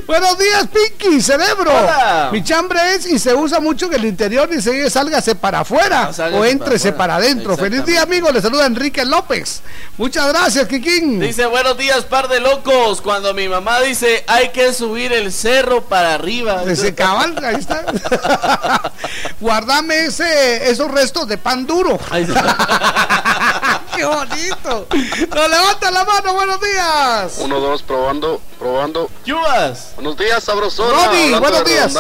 Buenos 0.07 0.39
días, 0.39 0.69
Pinky, 0.69 1.23
cerebro. 1.23 1.71
Hola. 1.71 2.29
Mi 2.31 2.45
chambre 2.45 2.79
es 2.95 3.07
y 3.07 3.19
se 3.19 3.35
usa 3.35 3.59
mucho 3.59 3.87
en 3.87 3.95
el 3.95 4.05
interior 4.05 4.49
y 4.53 4.61
se 4.61 4.91
sálgase 4.91 5.35
para 5.35 5.61
afuera 5.61 6.13
sálgase 6.13 6.39
o 6.39 6.45
éntrese 6.45 6.93
para 6.93 7.17
adentro. 7.17 7.57
Feliz 7.57 7.87
día, 7.87 8.03
amigo. 8.03 8.31
Le 8.31 8.43
saluda 8.43 8.67
Enrique 8.67 9.05
López. 9.05 9.63
Muchas 9.97 10.29
gracias, 10.29 10.69
Kikín. 10.69 11.21
Dice, 11.21 11.47
buenos 11.47 11.79
días, 11.79 12.05
par 12.05 12.29
de 12.29 12.41
locos. 12.41 13.01
Cuando 13.01 13.33
mi 13.33 13.49
mamá 13.49 13.81
dice, 13.81 14.25
hay 14.27 14.51
que 14.51 14.75
subir 14.75 15.13
el 15.13 15.33
cerro 15.33 15.85
para 15.85 16.15
arriba. 16.15 16.63
Ese 16.67 16.95
cabal, 16.95 17.35
ahí 17.45 17.57
está. 17.57 18.93
Guardame 19.41 20.07
ese, 20.07 20.71
esos 20.71 20.91
restos 20.91 21.27
de 21.29 21.39
pan 21.39 21.67
duro. 21.67 21.99
Ahí 22.11 22.25
está. 22.25 23.81
¡Qué 23.97 24.05
bonito! 24.05 24.89
¡Nos 25.35 25.51
levanta 25.51 25.91
la 25.93 26.05
mano! 26.05 26.35
¡Buenos 26.35 26.61
días! 26.61 27.35
Uno, 27.39 27.61
dos, 27.61 27.83
probando, 27.83 28.41
probando. 28.59 29.09
Chubas. 29.25 29.94
Buenos 29.95 30.17
días, 30.17 30.43
sabrosona. 30.43 31.05
Hablando 31.05 31.41
buenos 31.41 31.65
días. 31.65 31.95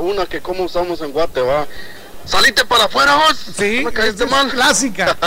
Una 0.00 0.26
que 0.26 0.40
como 0.40 0.64
usamos 0.64 1.00
en 1.00 1.12
Guate, 1.12 1.40
va. 1.40 1.66
Salite 2.24 2.64
para 2.64 2.84
afuera, 2.84 3.16
vos. 3.16 3.36
Sí, 3.56 3.82
Me 3.84 3.92
caíste 3.92 4.24
es 4.24 4.30
mal. 4.30 4.48
clásica. 4.48 5.16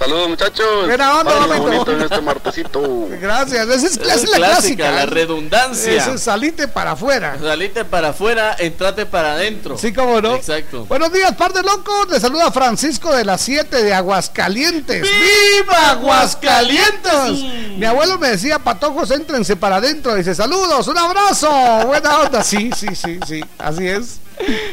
Saludos, 0.00 0.30
muchachos. 0.30 0.86
Buena 0.86 1.18
onda, 1.20 1.58
bonito 1.58 1.92
en 1.92 2.00
este 2.00 2.22
martesito. 2.22 3.06
Gracias. 3.20 3.68
Esa 3.68 3.86
es, 3.86 3.96
esa 3.98 4.14
Es 4.14 4.28
la 4.30 4.36
clásica. 4.38 4.90
la 4.90 5.04
redundancia. 5.04 5.92
Eso 5.92 6.14
es 6.14 6.22
salite 6.22 6.68
para 6.68 6.92
afuera. 6.92 7.36
Salite 7.38 7.84
para 7.84 8.08
afuera, 8.08 8.56
entrate 8.58 9.04
para 9.04 9.32
adentro. 9.32 9.76
Sí, 9.76 9.92
cómo 9.92 10.22
no. 10.22 10.36
Exacto. 10.36 10.86
Buenos 10.86 11.12
días, 11.12 11.36
par 11.36 11.52
de 11.52 11.62
locos. 11.62 12.08
Le 12.08 12.18
saluda 12.18 12.50
Francisco 12.50 13.14
de 13.14 13.26
las 13.26 13.42
7 13.42 13.82
de 13.82 13.92
Aguascalientes. 13.92 15.02
¡Viva 15.02 15.90
Aguascalientes! 15.90 17.12
Aguascalientes! 17.12 17.78
Mi 17.78 17.84
abuelo 17.84 18.16
me 18.18 18.30
decía, 18.30 18.58
patojos, 18.58 19.10
éntrense 19.10 19.54
para 19.56 19.76
adentro. 19.76 20.14
Dice, 20.14 20.34
saludos, 20.34 20.88
un 20.88 20.96
abrazo. 20.96 21.50
Buena 21.86 22.20
onda. 22.20 22.42
Sí, 22.42 22.70
sí, 22.74 22.94
sí, 22.94 23.20
sí. 23.26 23.44
Así 23.58 23.86
es. 23.86 24.18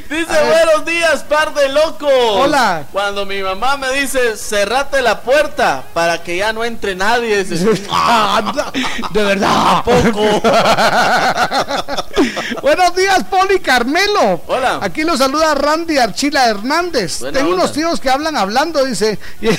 Dice, 0.10 0.38
A 0.38 0.44
buenos 0.44 0.86
días, 0.86 1.24
par 1.24 1.54
de 1.54 1.70
locos. 1.70 2.10
Hola. 2.12 2.86
Cuando 2.92 3.26
mi 3.26 3.42
mamá 3.42 3.78
me 3.78 3.90
dice, 3.92 4.36
cerrate 4.38 5.02
la 5.02 5.22
puerta 5.22 5.84
para 5.94 6.22
que 6.24 6.38
ya 6.38 6.54
no 6.54 6.64
entre 6.64 6.96
nadie. 6.96 7.44
Dice, 7.44 7.84
Ah, 7.92 8.72
de 9.12 9.24
verdad. 9.24 9.84
poco. 9.84 10.22
Buenos 12.62 12.96
días, 12.96 13.24
Poli 13.30 13.60
Carmelo. 13.60 14.42
Hola. 14.48 14.80
Aquí 14.82 15.04
lo 15.04 15.18
saluda 15.18 15.54
Randy 15.56 15.98
Archila 15.98 16.48
Hernández. 16.48 17.20
Buena 17.20 17.38
Tengo 17.40 17.52
onda. 17.52 17.64
unos 17.64 17.74
tíos 17.76 18.00
que 18.00 18.10
hablan 18.10 18.36
hablando, 18.38 18.84
dice. 18.86 19.20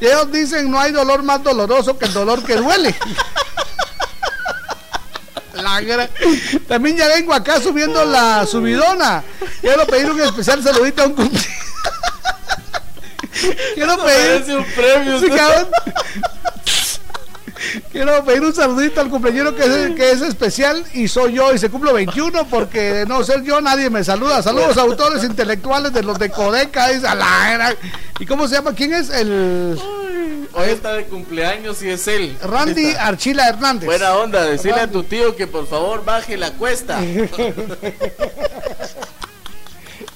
Y 0.00 0.06
ellos 0.06 0.32
dicen, 0.32 0.70
no 0.70 0.80
hay 0.80 0.92
dolor 0.92 1.22
más 1.22 1.42
doloroso 1.42 1.98
que 1.98 2.06
el 2.06 2.14
dolor 2.14 2.42
que 2.42 2.56
duele. 2.56 2.94
También 6.66 6.96
ya 6.96 7.08
vengo 7.08 7.34
acá 7.34 7.60
subiendo 7.60 8.04
la 8.04 8.46
subidona. 8.46 9.22
Quiero 9.60 9.86
pedir 9.86 10.10
un 10.10 10.20
especial 10.20 10.62
saludito 10.62 11.02
a 11.02 11.06
un 11.06 11.14
cumpleaños. 11.14 11.54
Quiero 13.74 13.96
pedir. 14.04 14.56
un 14.56 14.64
premio. 14.64 15.20
Quiero 17.90 18.22
pedir 18.24 18.42
un 18.42 18.54
saludito 18.54 19.00
al 19.00 19.08
cumpleañero 19.08 19.56
que 19.56 19.62
es, 19.64 19.94
que 19.96 20.10
es 20.10 20.20
especial 20.20 20.84
y 20.92 21.08
soy 21.08 21.32
yo 21.34 21.54
y 21.54 21.58
se 21.58 21.70
cumplo 21.70 21.94
21 21.94 22.46
porque 22.48 22.80
de 22.92 23.06
no 23.06 23.24
ser 23.24 23.42
yo 23.42 23.60
nadie 23.62 23.88
me 23.88 24.04
saluda. 24.04 24.42
Saludos 24.42 24.76
autores 24.76 25.24
intelectuales 25.24 25.92
de 25.94 26.02
los 26.02 26.18
de 26.18 26.28
Codeca. 26.30 26.84
a 26.84 27.14
la 27.14 27.52
era. 27.54 27.74
¿Y 28.20 28.26
cómo 28.26 28.46
se 28.46 28.56
llama? 28.56 28.74
¿Quién 28.74 28.92
es? 28.92 29.08
El 29.08 29.80
Hoy 30.54 30.68
está 30.70 30.92
de 30.94 31.04
cumpleaños 31.04 31.82
y 31.82 31.88
es 31.90 32.06
él. 32.08 32.36
Randy. 32.42 32.92
Archila 32.98 33.48
Hernández. 33.48 33.86
Buena 33.86 34.14
onda, 34.16 34.44
decirle 34.44 34.80
a 34.80 34.90
tu 34.90 35.02
tío 35.04 35.34
que 35.36 35.46
por 35.46 35.66
favor 35.66 36.04
baje 36.04 36.36
la 36.36 36.50
cuesta. 36.52 37.00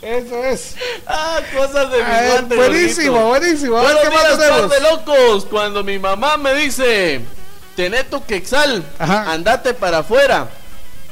Eso 0.02 0.44
es. 0.44 0.74
ah, 1.06 1.40
cosas 1.56 1.90
de 1.90 1.96
mi 1.98 2.02
Ah, 2.04 2.22
guante, 2.32 2.56
buenísimo, 2.56 3.12
gordito. 3.12 3.28
buenísimo. 3.28 3.78
A 3.78 3.82
ver 3.82 3.96
Buenos 4.10 4.38
días, 4.38 4.70
de 4.70 4.80
locos. 4.80 5.44
Cuando 5.46 5.84
mi 5.84 5.98
mamá 5.98 6.36
me 6.36 6.54
dice, 6.54 7.20
tené 7.76 8.04
tu 8.04 8.24
quexal, 8.24 8.84
Ajá. 8.98 9.32
andate 9.32 9.74
para 9.74 9.98
afuera. 9.98 10.48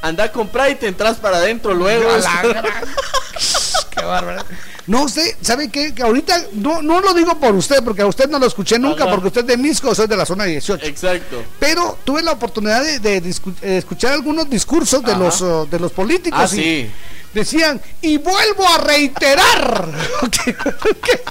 Anda 0.03 0.25
a 0.25 0.33
comprar 0.33 0.71
y 0.71 0.77
te 0.77 0.87
entras 0.89 1.19
para 1.19 1.37
adentro 1.37 1.75
luego. 1.75 2.09
Qué 3.91 4.03
bárbaro. 4.03 4.43
No 4.87 5.09
sé, 5.09 5.37
¿sabe 5.43 5.69
qué? 5.69 5.95
Que 5.95 6.03
ahorita 6.03 6.47
no, 6.53 6.81
no 6.81 7.01
lo 7.01 7.13
digo 7.13 7.39
por 7.39 7.55
usted, 7.55 7.85
porque 7.85 8.03
a 8.03 8.07
usted 8.07 8.29
no 8.29 8.39
lo 8.39 8.47
escuché 8.47 8.79
nunca, 8.79 9.05
Ajá. 9.05 9.13
porque 9.13 9.29
usted 9.29 9.43
es 9.43 9.47
de 9.47 9.57
Misco, 9.59 9.95
soy 9.95 10.07
de 10.07 10.17
la 10.17 10.25
zona 10.25 10.45
18. 10.45 10.87
Exacto. 10.87 11.43
Pero 11.59 11.99
tuve 12.03 12.23
la 12.23 12.33
oportunidad 12.33 12.83
de, 12.83 13.19
eh, 13.19 13.77
escuchar 13.77 14.15
algunos 14.15 14.49
discursos 14.49 15.03
de 15.05 15.15
los, 15.17 15.43
oh, 15.43 15.67
de 15.67 15.79
los 15.79 15.93
políticos. 15.93 16.41
Ah, 16.41 16.47
y 16.55 16.57
sí. 16.59 16.91
Decían, 17.35 17.81
y 18.01 18.17
vuelvo 18.19 18.67
a 18.67 18.79
reiterar. 18.79 19.89
¿Qué, 20.45 20.55
qué? 20.55 21.23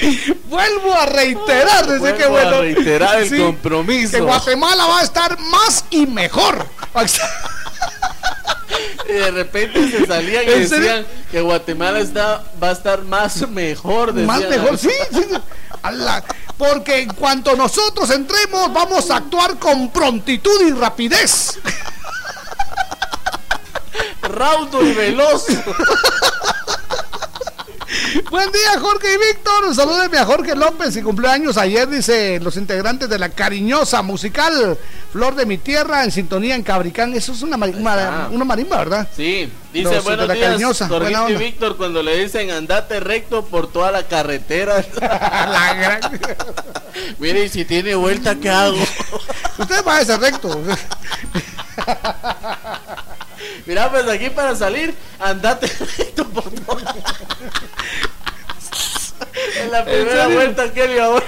Vuelvo 0.48 0.94
a 0.94 1.06
reiterar. 1.06 1.86
Decía 1.86 1.98
Vuelvo 1.98 2.16
que 2.18 2.24
a 2.24 2.28
bueno. 2.28 2.60
reiterar 2.60 3.22
el 3.22 3.42
compromiso. 3.42 4.12
Que 4.12 4.20
Guatemala 4.20 4.86
va 4.86 5.00
a 5.00 5.02
estar 5.02 5.38
más 5.38 5.84
y 5.90 6.06
mejor. 6.06 6.66
Y 9.08 9.12
de 9.12 9.30
repente 9.30 9.90
se 9.90 10.06
salían 10.06 10.44
y 10.44 10.46
decían 10.46 11.06
que 11.30 11.40
Guatemala 11.40 11.98
está, 12.00 12.44
va 12.62 12.68
a 12.68 12.72
estar 12.72 13.02
más 13.02 13.48
mejor. 13.48 14.12
Más 14.14 14.40
mejor, 14.48 14.78
sí, 14.78 14.90
sí. 15.12 15.22
sí. 15.30 15.36
A 15.82 15.90
la- 15.92 16.24
porque 16.56 16.98
en 17.02 17.10
cuanto 17.14 17.54
nosotros 17.54 18.10
entremos, 18.10 18.72
vamos 18.72 19.10
a 19.10 19.16
actuar 19.16 19.58
con 19.58 19.90
prontitud 19.90 20.60
y 20.66 20.72
rapidez. 20.72 21.58
Raudo 24.22 24.84
y 24.84 24.92
veloz. 24.92 25.46
Buen 28.30 28.50
día, 28.52 28.78
Jorge 28.80 29.14
y 29.14 29.18
Víctor. 29.34 29.74
Salúdenme 29.74 30.18
a 30.18 30.24
Jorge 30.24 30.54
López 30.54 30.96
y 30.96 31.02
cumpleaños 31.02 31.56
ayer, 31.56 31.88
dice 31.88 32.38
los 32.40 32.56
integrantes 32.56 33.08
de 33.08 33.18
la 33.18 33.28
cariñosa 33.30 34.02
musical 34.02 34.78
Flor 35.12 35.34
de 35.34 35.46
mi 35.46 35.58
Tierra 35.58 36.04
en 36.04 36.10
sintonía 36.12 36.54
en 36.54 36.62
Cabricán. 36.62 37.14
Eso 37.14 37.32
es 37.32 37.42
una, 37.42 37.56
mari- 37.56 37.74
ma- 37.80 38.28
una 38.30 38.44
marimba, 38.44 38.78
¿verdad? 38.78 39.08
Sí, 39.16 39.50
dice 39.72 39.84
Los 39.84 39.92
de 39.94 40.00
buenos 40.00 40.28
la 40.28 40.34
días, 40.34 40.78
Jorgito 40.88 41.30
y. 41.30 41.36
Víctor, 41.36 41.76
cuando 41.76 42.02
le 42.02 42.16
dicen 42.22 42.50
andate 42.50 43.00
recto 43.00 43.44
por 43.46 43.70
toda 43.72 43.90
la 43.90 44.02
carretera. 44.04 44.84
La 45.00 45.74
gran- 45.74 46.20
Mire, 47.18 47.44
y 47.44 47.48
si 47.48 47.64
tiene 47.64 47.94
vuelta, 47.94 48.34
¿qué 48.36 48.50
hago? 48.50 48.76
Usted 49.58 49.84
va 49.86 49.96
a 49.96 50.00
ese 50.02 50.16
recto. 50.16 50.60
Mira, 53.66 53.90
pues 53.90 54.08
aquí 54.08 54.30
para 54.30 54.54
salir, 54.56 54.94
andate 55.18 55.66
recto 55.98 56.28
por 56.28 56.50
toda. 56.50 56.94
En 59.56 59.70
la 59.72 59.84
primera 59.84 60.22
serio? 60.24 60.36
vuelta, 60.36 60.72
Kelly, 60.72 60.98
ahora. 60.98 61.24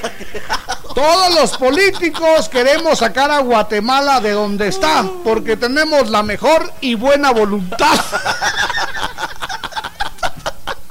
Todos 0.94 1.34
los 1.34 1.56
políticos 1.56 2.48
queremos 2.48 2.98
sacar 2.98 3.30
a 3.30 3.38
Guatemala 3.40 4.20
de 4.20 4.32
donde 4.32 4.68
está, 4.68 5.04
porque 5.24 5.56
tenemos 5.56 6.11
la 6.11 6.22
mejor 6.22 6.72
y 6.80 6.94
buena 6.94 7.30
voluntad. 7.30 7.98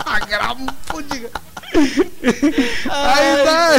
A 0.06 0.20
gran 0.28 0.66
puchica. 0.88 1.28
Ahí 2.92 3.26
está. 3.38 3.78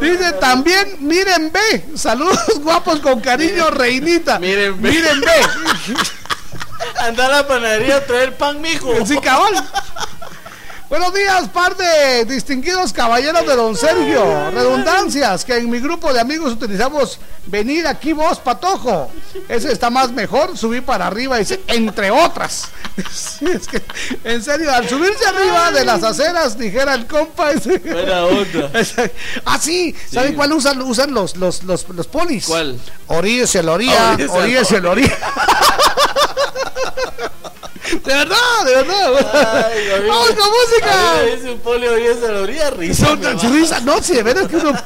Dice 0.00 0.32
también, 0.40 0.96
miren 1.00 1.52
ve. 1.52 1.84
Saludos 1.96 2.60
guapos 2.60 3.00
con 3.00 3.20
cariño, 3.20 3.70
reinita. 3.70 4.38
Miren, 4.38 4.80
ve. 4.80 4.90
Miren 4.90 5.20
ve. 5.20 5.96
Anda 6.98 7.26
a 7.26 7.28
la 7.28 7.46
panadería 7.46 7.96
a 7.96 8.04
traer 8.04 8.36
pan, 8.36 8.60
mijo. 8.60 8.94
Sí, 9.06 9.18
cabal. 9.18 9.54
Buenos 10.90 11.14
días, 11.14 11.48
par 11.50 11.76
de 11.76 12.24
distinguidos 12.24 12.92
caballeros 12.92 13.46
de 13.46 13.54
Don 13.54 13.76
Sergio. 13.76 14.50
Redundancias 14.50 15.44
que 15.44 15.56
en 15.56 15.70
mi 15.70 15.78
grupo 15.78 16.12
de 16.12 16.18
amigos 16.18 16.54
utilizamos 16.54 17.20
venir 17.46 17.86
aquí 17.86 18.12
vos, 18.12 18.40
patojo. 18.40 19.08
Ese 19.48 19.70
está 19.70 19.88
más 19.88 20.10
mejor, 20.10 20.58
subir 20.58 20.82
para 20.82 21.06
arriba, 21.06 21.38
dice, 21.38 21.60
entre 21.68 22.10
otras. 22.10 22.68
Sí, 23.12 23.46
es 23.46 23.68
que, 23.68 23.80
en 24.24 24.42
serio, 24.42 24.70
al 24.72 24.88
subirse 24.88 25.24
arriba 25.24 25.70
de 25.70 25.84
las 25.84 26.02
aceras, 26.02 26.58
dijera 26.58 26.94
el 26.94 27.06
compa. 27.06 27.52
Ese, 27.52 27.78
Buena 27.78 28.24
onda. 28.24 28.70
ah, 29.44 29.58
sí, 29.60 29.94
¿saben 30.12 30.34
cuál 30.34 30.52
usan, 30.52 30.82
usan 30.82 31.14
los, 31.14 31.36
los, 31.36 31.62
los, 31.62 31.88
los 31.88 32.06
polis? 32.08 32.46
¿Cuál? 32.46 32.78
Oríese 33.06 33.62
la 33.62 33.72
orilla, 33.72 34.16
Oríese 34.28 34.80
la 34.80 34.90
orilla. 34.90 35.18
De 37.90 38.14
verdad, 38.14 38.36
de 38.64 38.74
verdad. 38.74 39.66
Ay, 39.72 39.90
a 39.90 39.96
mí 40.00 40.08
Vamos 40.08 40.28
con 40.30 40.48
música. 40.50 40.92
a 40.92 41.22
mí 41.22 41.26
me 41.30 41.36
dice 41.36 41.50
un 41.50 41.58
polio 41.60 41.98
y 41.98 42.06
esa 42.06 42.32
la 42.32 42.40
orilla 42.42 42.70
risa. 42.70 43.06
Son 43.06 43.20
tan 43.20 43.38
churriza. 43.38 43.80
No, 43.80 44.00
si 44.02 44.14
de 44.14 44.22
veras 44.22 44.46
que 44.48 44.56
uno. 44.56 44.72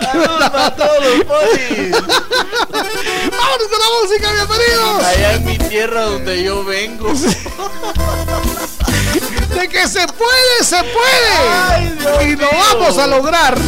Saludos 0.00 0.50
para 0.50 0.76
todos 0.76 1.04
los 1.04 1.24
polis. 1.24 1.92
Vámonos 1.92 3.68
con 3.68 3.78
la 3.78 3.90
música, 4.02 4.32
bienvenidos. 4.32 5.04
Allá 5.04 5.32
en 5.34 5.44
mi 5.44 5.58
tierra 5.58 6.02
donde 6.02 6.42
yo 6.42 6.64
vengo. 6.64 7.12
De 9.54 9.68
que 9.68 9.88
se 9.88 10.06
puede, 10.06 10.64
se 10.64 10.82
puede. 10.84 11.38
Ay, 11.68 11.96
Dios 11.98 12.22
y 12.22 12.36
lo 12.36 12.50
mío. 12.50 12.60
vamos 12.72 12.98
a 12.98 13.06
lograr. 13.06 13.58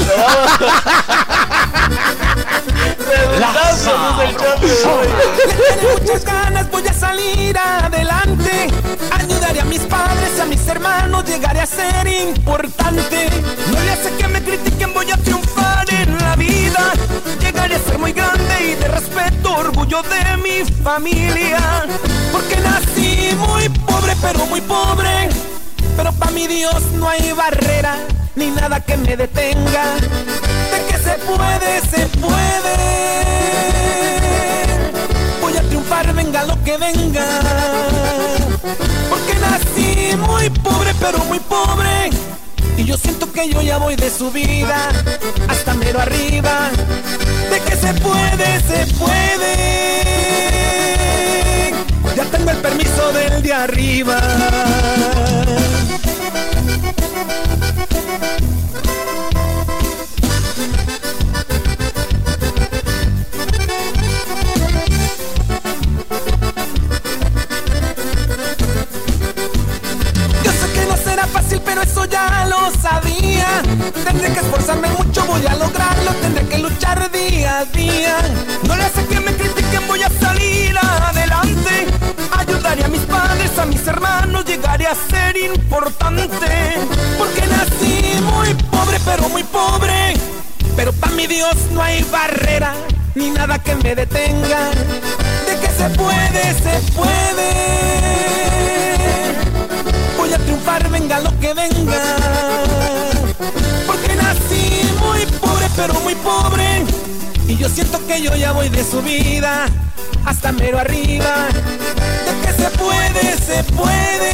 Tengo 5.69 5.99
muchas 5.99 6.25
ganas, 6.25 6.71
voy 6.71 6.87
a 6.87 6.93
salir 6.93 7.59
adelante. 7.59 8.69
Ayudaré 9.11 9.61
a 9.61 9.65
mis 9.65 9.81
padres, 9.81 10.41
a 10.41 10.45
mis 10.47 10.67
hermanos, 10.69 11.25
llegaré 11.25 11.61
a 11.61 11.67
ser 11.67 12.07
importante. 12.07 13.29
No 13.73 13.81
le 13.81 13.91
hace 13.91 14.15
que 14.17 14.29
me 14.29 14.43
critiquen, 14.43 14.95
voy 14.95 15.11
a 15.11 15.17
triunfar 15.17 15.85
en 15.93 16.17
la 16.19 16.37
vida. 16.37 16.93
Llegaré 17.41 17.75
a 17.77 17.79
ser 17.81 17.99
muy 17.99 18.13
grande 18.13 18.55
y 18.61 18.75
de 18.75 18.89
respeto, 18.89 19.53
orgullo 19.55 20.03
de 20.03 20.37
mi 20.39 20.65
familia. 20.83 21.87
Porque 22.31 22.57
nací 22.57 23.37
muy 23.37 23.69
pobre, 23.69 24.17
pero 24.23 24.47
muy 24.47 24.61
pobre. 24.61 25.29
Pero 25.97 26.13
para 26.13 26.31
mi 26.33 26.47
Dios 26.47 26.83
no 26.95 27.09
hay 27.09 27.33
barrera, 27.33 27.97
ni 28.35 28.51
nada 28.51 28.81
que 28.81 28.97
me 28.97 29.17
detenga. 29.17 29.95
De 30.73 30.87
que 30.89 30.99
se 30.99 31.15
puede, 31.27 31.81
se 31.91 32.07
puede. 32.19 32.77
Voy 35.41 35.57
a 35.57 35.63
triunfar, 35.63 36.15
venga 36.15 36.45
lo 36.45 36.63
que 36.65 36.77
venga. 36.77 37.27
Porque 39.11 39.35
nací 39.35 40.17
muy 40.17 40.51
pobre, 40.51 40.95
pero 41.01 41.19
muy 41.25 41.41
pobre. 41.41 42.11
Y 42.77 42.85
yo 42.85 42.97
siento 42.97 43.31
que 43.31 43.49
yo 43.49 43.61
ya 43.63 43.79
voy 43.79 43.97
de 43.97 44.11
subida 44.11 44.89
hasta 45.49 45.75
mero 45.75 46.01
arriba. 46.01 46.71
De 47.51 47.61
que 47.61 47.77
se 47.77 47.93
puede, 47.95 48.61
se 48.61 48.95
puede. 48.95 49.93
Ya 52.17 52.25
tengo 52.25 52.51
el 52.51 52.57
permiso 52.59 53.13
del 53.13 53.43
de 53.43 53.53
arriba. 53.53 54.19
Será 71.13 71.27
fácil, 71.27 71.61
pero 71.63 71.83
eso 71.83 72.05
ya 72.07 72.47
lo 72.47 72.71
sabía. 72.81 73.63
Tendré 74.05 74.33
que 74.33 74.41
esforzarme 74.41 74.89
mucho, 74.89 75.25
voy 75.27 75.47
a 75.47 75.55
lograrlo. 75.57 76.11
Tendré 76.23 76.47
que 76.49 76.59
luchar 76.59 77.11
día 77.11 77.59
a 77.59 77.65
día. 77.67 78.17
No 78.67 78.75
le 78.77 78.85
hace 78.85 79.05
que 79.07 79.21
me 79.21 79.33
critiquen, 79.35 79.87
voy 79.87 80.03
a 80.03 80.09
salir 80.09 80.75
adelante. 80.79 81.87
Ayudaré 82.31 82.85
a 82.85 82.89
mis 82.89 83.03
padres, 83.03 83.59
a 83.59 83.67
mis 83.67 83.87
hermanos, 83.87 84.45
llegaré 84.47 84.87
a 84.87 84.95
ser 84.95 85.37
importante. 85.37 86.51
Porque 87.19 87.43
nací 87.47 87.95
muy 88.33 88.55
pobre, 88.71 88.99
pero 89.05 89.29
muy 89.29 89.45
pobre. 89.45 90.15
Pero 90.77 90.93
para 90.95 91.13
mi 91.13 91.27
Dios 91.27 91.57
no 91.73 91.83
hay 91.83 92.03
barrera, 92.05 92.73
ni 93.15 93.31
nada 93.31 93.59
que 93.59 93.75
me 93.77 93.95
detenga. 93.95 94.71
De 95.47 95.55
que 95.61 95.69
se 95.79 95.91
puede, 95.91 96.43
se 96.65 96.93
puede. 96.93 98.02
A 100.35 100.39
triunfar, 100.39 100.89
venga 100.89 101.21
lo 101.21 101.39
que 101.41 101.53
venga. 101.53 102.17
Porque 103.87 104.17
nací 104.17 104.81
muy 104.99 105.27
pobre, 105.39 105.67
pero 105.77 105.95
muy 106.01 106.15
pobre. 106.15 106.85
Y 107.47 107.57
yo 107.59 107.69
siento 107.69 108.05
que 108.07 108.23
yo 108.23 108.35
ya 108.35 108.53
voy 108.53 108.71
de 108.71 108.83
subida 108.83 109.67
hasta 110.25 110.53
mero 110.53 110.79
arriba. 110.79 111.49
De 112.27 112.47
que 112.47 112.63
se 112.63 112.71
puede, 112.79 113.37
se 113.37 113.65
puede. 113.75 114.33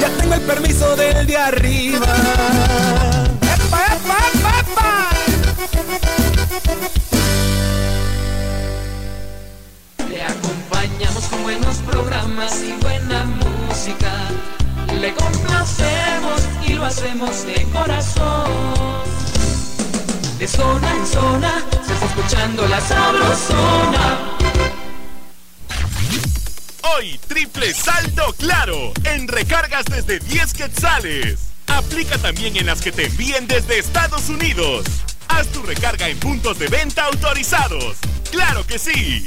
Ya 0.00 0.08
tengo 0.18 0.34
el 0.34 0.40
permiso 0.40 0.96
del 0.96 1.26
de 1.26 1.36
arriba. 1.36 2.06
Buenos 11.42 11.76
programas 11.78 12.62
y 12.62 12.72
buena 12.82 13.24
música. 13.24 14.12
Le 15.00 15.14
complacemos 15.14 16.42
y 16.66 16.74
lo 16.74 16.84
hacemos 16.84 17.46
de 17.46 17.62
corazón. 17.72 18.50
De 20.38 20.46
zona 20.46 20.96
en 20.96 21.06
zona 21.06 21.64
se 21.86 21.92
está 21.92 22.06
escuchando 22.06 22.66
la 22.68 22.80
sabrosona. 22.80 24.36
Hoy, 26.96 27.18
triple 27.26 27.74
saldo 27.74 28.34
claro 28.38 28.92
en 29.04 29.28
recargas 29.28 29.84
desde 29.86 30.18
10 30.18 30.54
quetzales. 30.54 31.40
Aplica 31.66 32.16
también 32.18 32.56
en 32.56 32.66
las 32.66 32.80
que 32.80 32.92
te 32.92 33.06
envíen 33.06 33.46
desde 33.46 33.78
Estados 33.78 34.28
Unidos. 34.28 34.86
Haz 35.28 35.48
tu 35.48 35.62
recarga 35.62 36.08
en 36.08 36.18
puntos 36.18 36.58
de 36.58 36.68
venta 36.68 37.04
autorizados. 37.04 37.96
¡Claro 38.30 38.66
que 38.66 38.78
sí! 38.78 39.26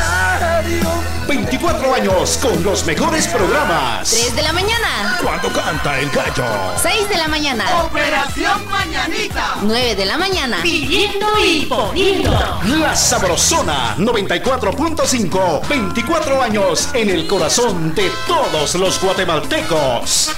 24 1.27 1.93
años 1.93 2.39
con 2.41 2.61
los 2.63 2.85
mejores 2.85 3.27
programas. 3.27 4.09
3 4.09 4.35
de 4.35 4.41
la 4.41 4.53
mañana. 4.53 5.17
Cuando 5.23 5.49
canta 5.49 5.99
el 5.99 6.09
gallo. 6.09 6.45
6 6.81 7.09
de 7.09 7.17
la 7.17 7.27
mañana. 7.27 7.83
Operación 7.83 8.69
Mañanita. 8.69 9.55
9 9.61 9.95
de 9.95 10.05
la 10.05 10.17
mañana. 10.17 10.59
Viviendo 10.61 11.27
y 11.45 11.65
poniendo. 11.65 12.31
La 12.79 12.95
Sabrosona 12.95 13.95
94.5. 13.97 15.67
24 15.69 16.41
años 16.41 16.89
en 16.93 17.09
el 17.09 17.27
corazón 17.27 17.95
de 17.95 18.11
todos 18.27 18.75
los 18.75 19.01
guatemaltecos. 19.01 20.31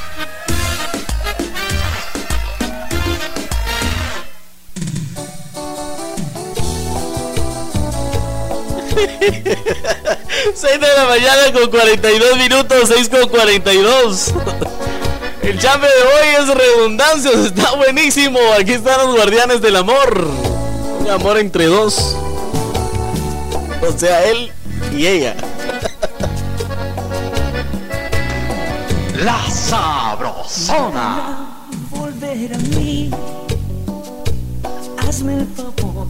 Seis 10.55 10.79
de 10.79 10.87
la 10.97 11.05
mañana 11.05 11.51
con 11.53 11.69
42 11.69 12.37
minutos, 12.37 12.89
6 12.93 13.09
con 13.09 13.29
42. 13.29 14.33
El 15.43 15.59
chambe 15.59 15.87
de 15.87 16.03
hoy 16.03 16.27
es 16.39 16.47
redundancias, 16.47 17.35
está 17.35 17.75
buenísimo. 17.75 18.39
Aquí 18.57 18.71
están 18.73 19.05
los 19.05 19.15
guardianes 19.15 19.61
del 19.61 19.75
amor. 19.75 20.25
Un 21.01 21.09
amor 21.09 21.37
entre 21.37 21.65
dos. 21.65 22.15
O 23.81 23.91
sea, 23.97 24.23
él 24.25 24.51
y 24.95 25.05
ella. 25.05 25.35
La 29.23 29.49
Sabrosona. 29.49 31.49
Volver 31.89 32.53
a 32.53 32.57
mí. 32.57 33.11
Hazme 34.97 35.39
el 35.39 35.47
favor. 35.47 36.07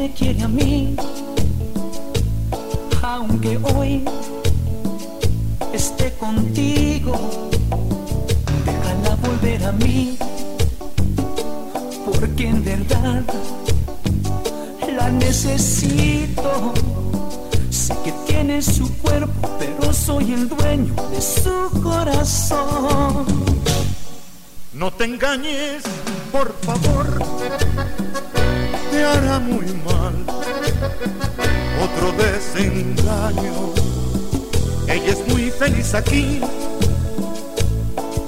Me 0.00 0.10
quiere 0.14 0.42
a 0.42 0.48
mí. 0.48 0.96
aunque 3.02 3.58
hoy 3.74 4.02
esté 5.74 6.10
contigo, 6.14 7.12
déjala 8.64 9.16
volver 9.16 9.62
a 9.64 9.72
mí, 9.72 10.16
porque 12.06 12.48
en 12.48 12.64
verdad 12.64 13.24
la 14.96 15.10
necesito. 15.10 16.72
Sé 17.68 17.94
que 18.02 18.12
tiene 18.26 18.62
su 18.62 18.86
cuerpo, 19.02 19.50
pero 19.58 19.92
soy 19.92 20.32
el 20.32 20.48
dueño 20.48 20.94
de 21.12 21.20
su 21.20 21.82
corazón. 21.82 23.26
No 24.72 24.90
te 24.92 25.04
engañes, 25.04 25.82
por 26.32 26.54
favor, 26.62 27.06
hará 29.04 29.38
muy 29.38 29.66
mal. 29.84 30.14
Otro 31.82 32.12
desengaño. 32.12 33.72
Ella 34.88 35.12
es 35.12 35.28
muy 35.28 35.50
feliz 35.50 35.94
aquí, 35.94 36.40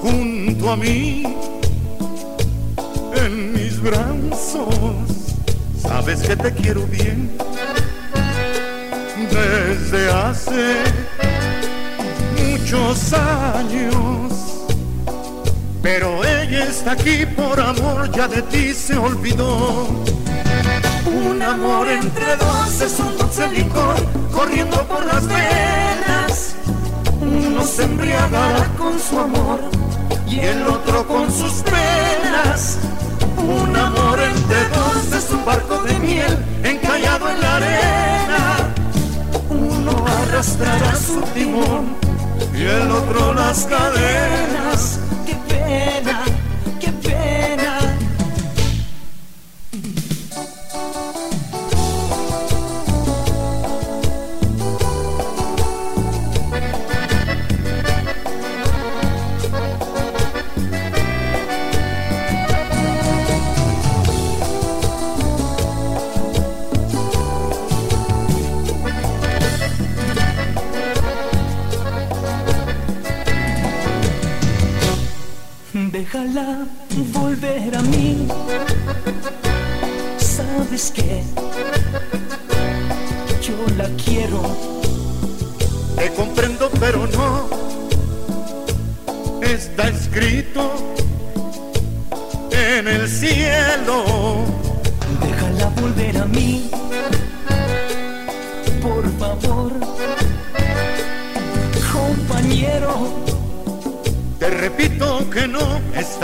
junto 0.01 0.71
a 0.71 0.77
mí, 0.77 1.23
en 3.15 3.53
mis 3.53 3.81
brazos. 3.81 4.65
Sabes 5.81 6.21
que 6.21 6.35
te 6.35 6.53
quiero 6.53 6.85
bien 6.87 7.29
desde 9.29 10.09
hace 10.09 10.75
muchos 12.39 13.13
años. 13.13 14.33
Pero 15.81 16.23
ella 16.23 16.63
está 16.65 16.93
aquí 16.93 17.25
por 17.35 17.59
amor, 17.59 18.09
ya 18.15 18.27
de 18.29 18.41
ti 18.43 18.73
se 18.73 18.95
olvidó. 18.95 19.87
Un 21.29 21.41
amor 21.41 21.87
entre 21.87 22.35
dos 22.35 22.81
es 22.81 22.99
un 22.99 23.17
dulce 23.17 23.47
licor 23.49 23.95
corriendo 24.31 24.83
por 24.87 25.05
las 25.05 25.25
venas. 25.25 26.55
Uno 27.21 27.63
se 27.63 27.83
embriagará 27.83 28.67
con 28.77 28.99
su 28.99 29.19
amor 29.19 29.59
y 30.27 30.39
el 30.39 30.67
otro 30.67 31.07
con 31.07 31.31
sus 31.31 31.53
penas. 31.63 32.77
Un 33.37 33.75
amor 33.75 34.19
entre 34.19 34.67
dos 34.69 35.13
es 35.13 35.29
un 35.31 35.45
barco 35.45 35.81
de 35.83 35.99
miel 35.99 36.37
encallado 36.63 37.29
en 37.29 37.41
la 37.41 37.55
arena. 37.55 38.73
Uno 39.49 40.05
arrastrará 40.05 40.95
su 40.95 41.21
timón 41.33 41.95
y 42.53 42.63
el 42.63 42.91
otro 42.91 43.33
las 43.33 43.65
cadenas. 43.65 44.99
Qué 45.25 45.35
pena. 45.47 46.42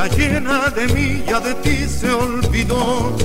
Llena 0.07 0.69
de 0.69 0.87
mí, 0.87 1.23
ya 1.27 1.39
de 1.39 1.53
ti 1.55 1.85
se 1.87 2.11
olvidó. 2.11 3.15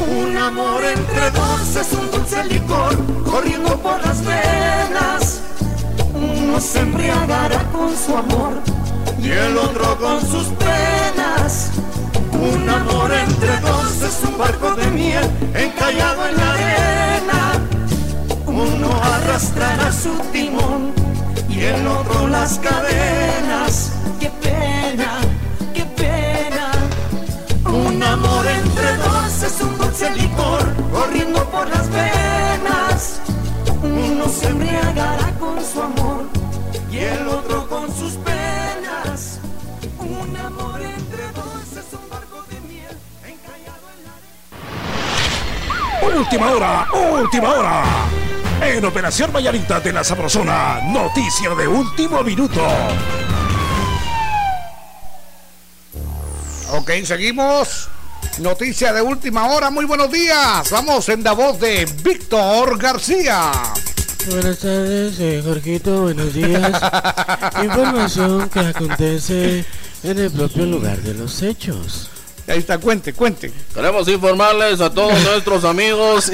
Un 0.00 0.36
amor 0.36 0.82
entre 0.84 1.30
dos 1.30 1.76
es 1.76 1.92
un 1.92 2.10
dulce 2.10 2.44
licor 2.44 2.96
corriendo 3.24 3.76
por 3.80 4.00
las 4.04 4.24
venas. 4.24 5.40
Uno 6.14 6.60
se 6.60 6.80
embriagará 6.80 7.62
con 7.72 7.96
su 7.96 8.16
amor 8.16 8.52
y 9.20 9.30
el 9.30 9.56
otro 9.56 9.98
con 9.98 10.20
sus 10.20 10.46
penas. 10.64 11.70
Un 12.32 12.68
amor 12.68 13.12
entre 13.12 13.60
dos 13.60 14.02
es 14.02 14.28
un 14.28 14.38
barco 14.38 14.74
de 14.74 14.86
miel 14.90 15.24
encallado 15.54 16.28
en 16.28 16.36
la 16.36 16.52
arena. 16.52 17.52
Uno 18.46 18.90
arrastrará 19.02 19.92
su 19.92 20.12
timón 20.32 20.92
y 21.48 21.60
el 21.60 21.86
otro 21.86 22.28
las 22.28 22.58
cadenas. 22.58 23.92
Qué 24.20 24.30
pena, 24.42 24.81
por 31.52 31.68
las 31.68 31.88
venas. 31.90 33.20
Uno 33.82 34.28
se 34.28 34.48
embriagará 34.48 35.30
con 35.38 35.62
su 35.64 35.82
amor 35.82 36.24
y 36.90 36.98
el 36.98 37.28
otro 37.28 37.68
con 37.68 37.94
sus 37.94 38.14
penas. 38.14 39.38
Un 39.98 40.36
amor 40.36 40.80
entre 40.80 41.30
dos 41.32 41.72
es 41.72 41.92
un 41.92 42.10
barco 42.10 42.42
de 42.48 42.60
miel 42.60 42.96
encallado 43.22 43.86
en 43.94 44.02
la 46.10 46.18
Última 46.18 46.50
hora, 46.50 46.86
última 47.20 47.48
hora. 47.50 47.84
En 48.62 48.84
Operación 48.84 49.32
Mañanita 49.32 49.80
de 49.80 49.92
la 49.92 50.04
Sabrosona, 50.04 50.80
noticia 50.84 51.54
de 51.54 51.68
último 51.68 52.22
minuto. 52.22 52.60
Ok, 56.70 56.90
seguimos. 57.04 57.90
Noticia 58.38 58.92
de 58.92 59.02
última 59.02 59.48
hora. 59.52 59.70
Muy 59.70 59.84
buenos 59.84 60.10
días. 60.10 60.70
Vamos 60.70 61.08
en 61.08 61.22
la 61.22 61.32
voz 61.32 61.58
de 61.60 61.86
Víctor 62.02 62.78
García. 62.78 63.52
Buenas 64.30 64.58
tardes, 64.60 65.14
eh, 65.18 65.42
Jorgito, 65.44 66.02
buenos 66.02 66.32
días. 66.32 66.80
Información 67.62 68.48
que 68.48 68.60
acontece 68.60 69.64
en 70.04 70.18
el 70.18 70.30
propio 70.30 70.64
lugar 70.64 70.98
de 70.98 71.14
los 71.14 71.42
hechos. 71.42 72.08
Ahí 72.46 72.58
está, 72.58 72.78
cuente, 72.78 73.12
cuente. 73.12 73.52
Queremos 73.74 74.06
informarles 74.08 74.80
a 74.80 74.90
todos 74.90 75.20
nuestros 75.24 75.64
amigos 75.64 76.30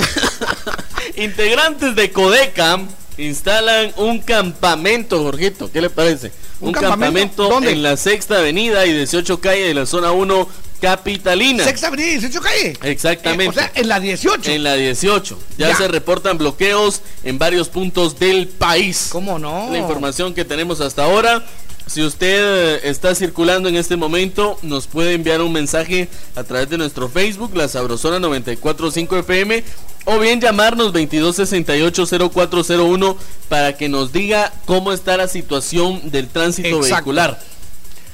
integrantes 1.16 1.94
de 1.96 2.10
Codecam 2.12 2.88
instalan 3.16 3.92
un 3.96 4.20
campamento, 4.20 5.22
Jorgito. 5.22 5.70
¿Qué 5.72 5.80
le 5.80 5.90
parece? 5.90 6.30
¿Un 6.60 6.68
Un, 6.68 6.74
campamento? 6.74 6.98
campamento, 6.98 7.48
¿Dónde? 7.48 7.72
en 7.72 7.82
la 7.82 7.96
sexta 7.96 8.38
avenida 8.38 8.84
y 8.86 8.92
18 8.92 9.40
calle 9.40 9.62
de 9.68 9.74
la 9.74 9.86
zona 9.86 10.12
1 10.12 10.48
capitalina. 10.80 11.64
Sexta 11.64 11.88
Avenida 11.88 12.08
18 12.08 12.40
calle. 12.40 12.76
Exactamente. 12.82 13.44
Eh, 13.44 13.48
o 13.48 13.52
sea, 13.52 13.72
en 13.74 13.88
la 13.88 14.00
18. 14.00 14.50
En 14.50 14.62
la 14.62 14.74
18. 14.74 15.38
Ya, 15.58 15.68
Ya. 15.70 15.76
se 15.76 15.88
reportan 15.88 16.38
bloqueos 16.38 17.02
en 17.24 17.38
varios 17.38 17.68
puntos 17.68 18.18
del 18.18 18.48
país. 18.48 19.08
¿Cómo 19.10 19.38
no? 19.38 19.68
La 19.70 19.78
información 19.78 20.34
que 20.34 20.44
tenemos 20.44 20.80
hasta 20.80 21.04
ahora. 21.04 21.44
Si 21.86 22.02
usted 22.02 22.76
eh, 22.76 22.80
está 22.90 23.14
circulando 23.14 23.68
en 23.70 23.76
este 23.76 23.96
momento, 23.96 24.58
nos 24.62 24.86
puede 24.86 25.14
enviar 25.14 25.40
un 25.40 25.52
mensaje 25.52 26.08
a 26.36 26.44
través 26.44 26.68
de 26.68 26.76
nuestro 26.76 27.08
Facebook, 27.08 27.56
La 27.56 27.66
Sabrosona 27.66 28.18
945 28.20 29.16
FM, 29.20 29.64
o 30.04 30.18
bien 30.18 30.38
llamarnos 30.38 30.92
2268-0401 30.92 33.16
para 33.48 33.74
que 33.76 33.88
nos 33.88 34.12
diga 34.12 34.52
cómo 34.66 34.92
está 34.92 35.16
la 35.16 35.28
situación 35.28 36.10
del 36.10 36.28
tránsito 36.28 36.68
Exacto. 36.68 36.92
vehicular. 36.94 37.40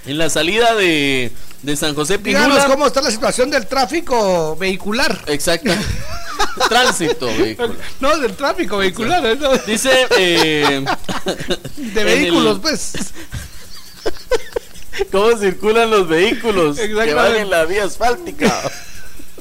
En 0.07 0.19
la 0.19 0.31
salida 0.31 0.75
de, 0.75 1.33
de 1.65 1.77
San 1.77 1.95
José 1.95 2.19
Díganos 2.19 2.49
Pinula. 2.59 2.67
cómo 2.67 2.87
está 2.87 3.01
la 3.01 3.11
situación 3.11 3.51
del 3.51 3.67
tráfico 3.67 4.57
vehicular. 4.57 5.23
Exacto. 5.27 5.71
Tránsito 6.69 7.27
vehicular. 7.27 7.75
No, 8.01 8.17
del 8.19 8.35
tráfico 8.37 8.77
vehicular. 8.79 9.25
¿eh? 9.27 9.37
No. 9.37 9.57
Dice 9.59 10.07
eh, 10.19 10.85
De 11.77 12.05
vehículos, 12.05 12.57
el- 12.57 12.61
pues. 12.61 12.93
¿Cómo 15.11 15.37
circulan 15.39 15.91
los 15.91 16.07
vehículos 16.07 16.77
que 16.77 17.15
van 17.15 17.35
en 17.35 17.51
la 17.51 17.65
vía 17.65 17.85
asfáltica? 17.85 18.53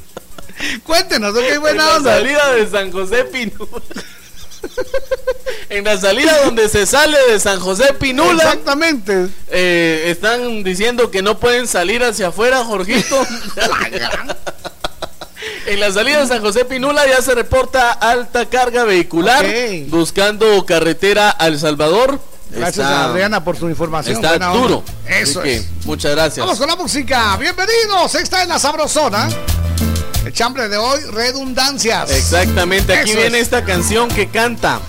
Cuéntenos, 0.83 1.35
ok, 1.35 1.43
en 1.43 1.61
buena 1.61 1.85
la 1.85 1.95
onda. 1.97 2.15
salida 2.17 2.53
de 2.53 2.67
San 2.69 2.91
José 2.91 3.25
Pinula. 3.25 3.67
En 5.69 5.83
la 5.83 5.99
salida 5.99 6.43
donde 6.45 6.69
se 6.69 6.85
sale 6.85 7.17
de 7.29 7.39
San 7.39 7.59
José 7.59 7.93
Pinula. 7.93 8.43
Exactamente. 8.43 9.27
eh, 9.49 10.05
están 10.07 10.63
diciendo 10.63 11.09
que 11.11 11.21
no 11.21 11.39
pueden 11.39 11.67
salir 11.67 12.03
hacia 12.03 12.27
afuera, 12.29 12.63
Jorgito. 12.63 13.25
En 15.65 15.79
la 15.79 15.91
salida 15.91 16.19
de 16.21 16.27
San 16.27 16.41
José 16.41 16.65
Pinula 16.65 17.07
ya 17.07 17.21
se 17.21 17.33
reporta 17.35 17.91
alta 17.91 18.49
carga 18.49 18.83
vehicular 18.83 19.45
buscando 19.87 20.65
carretera 20.65 21.35
a 21.39 21.47
El 21.47 21.57
Salvador. 21.59 22.19
Gracias 22.49 22.85
Está- 22.85 23.03
a 23.03 23.05
Adriana 23.05 23.43
por 23.43 23.57
su 23.57 23.67
información. 23.69 24.15
Está 24.15 24.29
buena 24.31 24.51
onda. 24.53 24.61
duro. 24.67 24.83
Eso 25.07 25.39
Así 25.39 25.49
que, 25.49 25.55
es. 25.57 25.65
Muchas 25.85 26.11
gracias. 26.11 26.45
Vamos 26.45 26.59
con 26.59 26.67
la 26.67 26.75
música. 26.75 27.35
Bienvenidos. 27.37 28.13
Esta 28.15 28.43
es 28.43 28.47
la 28.49 28.59
sabrosona. 28.59 29.29
El 30.25 30.31
chambre 30.31 30.69
de 30.69 30.77
hoy, 30.77 31.01
redundancias. 31.11 32.09
Exactamente, 32.09 32.93
aquí 32.93 33.11
Eso 33.11 33.19
viene 33.19 33.37
es. 33.39 33.43
esta 33.43 33.63
canción 33.65 34.07
que 34.07 34.27
canta. 34.27 34.79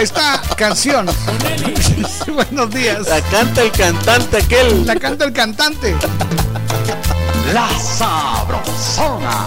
Esta 0.00 0.40
canción. 0.56 1.06
Buenos 2.32 2.70
días. 2.70 3.06
La 3.06 3.20
canta 3.22 3.62
el 3.62 3.72
cantante 3.72 4.38
aquel. 4.38 4.86
La 4.86 4.96
canta 4.96 5.24
el 5.26 5.32
cantante. 5.32 5.94
La 7.52 7.68
Sabrosona. 7.78 9.46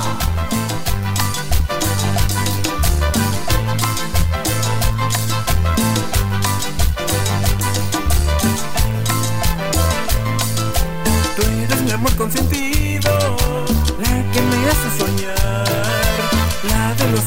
Tú 11.35 11.41
eres 11.63 11.81
mi 11.81 11.91
amor 11.91 12.15
consentido, 12.15 12.60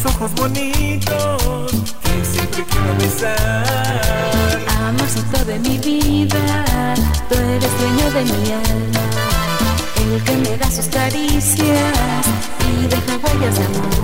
ojos 0.07 0.35
bonitos, 0.35 1.71
que 2.03 2.25
siempre 2.25 2.65
quiero 2.71 2.95
besar. 2.99 4.61
Amorcito 4.87 5.45
de 5.45 5.59
mi 5.59 5.79
vida, 5.79 6.95
tú 7.29 7.35
eres 7.35 7.71
dueño 7.79 8.11
de 8.13 8.25
mi 8.25 8.53
alma, 8.53 9.05
el 9.97 10.23
que 10.23 10.37
me 10.37 10.57
da 10.57 10.71
sus 10.71 10.87
caricias 10.87 12.27
y 12.69 12.87
deja 12.87 13.17
huellas 13.23 13.59
de 13.59 13.65
amor. 13.65 13.95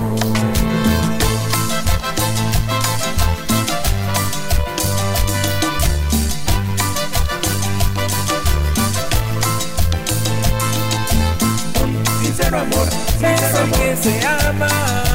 Sincero 12.21 12.59
amor, 12.59 12.87
sincero 13.19 13.71
que 13.73 13.95
se 13.97 14.27
ama. 14.27 15.10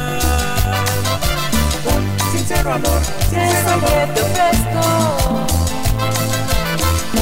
Un 2.67 2.73
sincero 2.73 2.89
amor, 2.89 3.01
sincero 3.29 3.69
amor 3.71 4.13
te 4.13 4.21
ofrezco. 4.23 4.83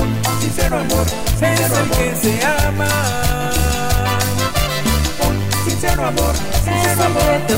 Un 0.02 0.42
sincero 0.42 0.76
amor, 0.80 1.06
sincero 1.38 1.76
que 1.96 2.16
se 2.16 2.46
ama. 2.46 2.90
Un 5.28 5.36
sincero 5.70 6.02
amor, 6.08 6.36
sincero 6.64 7.04
amor 7.04 7.38
te 7.46 7.54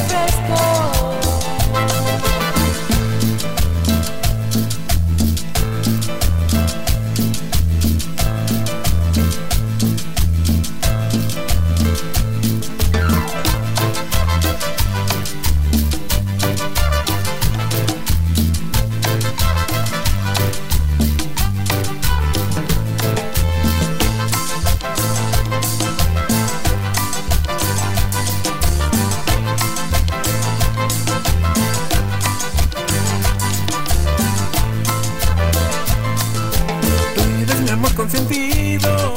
consentido, 38.09 39.13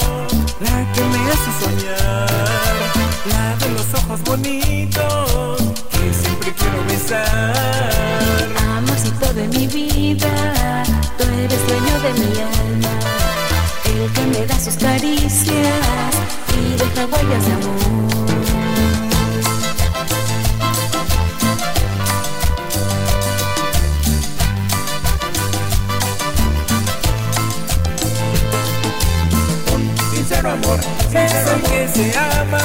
la 0.59 0.93
que 0.93 1.03
me 1.03 1.19
hace 1.31 1.51
soñar, 1.65 2.27
la 3.27 3.57
de 3.57 3.71
los 3.71 3.95
ojos 3.95 4.21
bonitos, 4.25 5.63
que 5.91 6.13
siempre 6.13 6.53
quiero 6.55 6.85
besar. 6.89 8.49
Amorcito 8.77 9.33
de 9.33 9.47
mi 9.49 9.67
vida, 9.69 10.83
tú 11.17 11.25
eres 11.25 11.67
dueño 11.69 12.01
de 12.01 12.13
mi 12.21 12.41
alma, 12.41 12.99
el 13.85 14.13
que 14.13 14.39
me 14.39 14.47
da 14.47 14.59
sus 14.59 14.75
caricias 14.75 16.11
y 16.59 16.77
deja 16.77 17.07
huellas 17.07 17.47
de 17.47 17.53
amor. 17.53 18.20
Sincero 30.41 30.55
amor, 30.55 30.81
sincero 31.11 31.63
que 31.65 31.89
se 31.93 32.19
ama. 32.19 32.65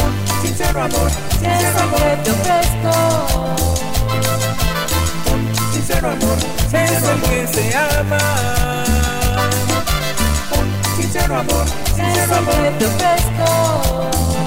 Un 0.00 0.12
sincero 0.40 0.82
amor, 0.82 1.10
sincero 1.38 1.80
amor 1.80 2.16
te 2.24 2.30
ofrezco. 2.30 2.92
Sincero 5.74 6.08
amor, 6.12 6.38
sincero 6.70 7.20
que 7.28 7.46
se 7.46 7.76
ama. 7.76 8.22
Un 10.56 10.66
sincero 10.96 11.36
amor, 11.36 11.66
sincero 11.94 12.36
amor 12.36 12.78
te 12.78 12.86
ofrezco. 12.86 14.43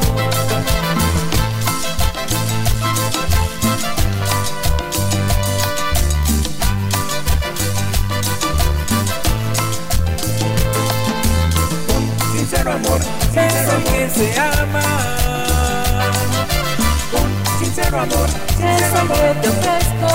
Sincero 12.67 12.73
amor, 12.73 13.01
sincero 13.31 13.83
que 13.85 14.09
se 14.09 14.39
ama. 14.39 14.83
Un 17.13 17.59
sincero 17.59 17.99
amor, 17.99 18.29
sincero 18.57 18.99
amor 18.99 19.41
te 19.41 19.49
ofrezco. 19.49 20.11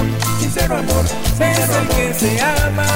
Un 0.00 0.40
sincero 0.40 0.76
amor, 0.78 1.04
sincero 1.36 1.88
que 1.94 2.14
se 2.14 2.40
ama. 2.40 2.86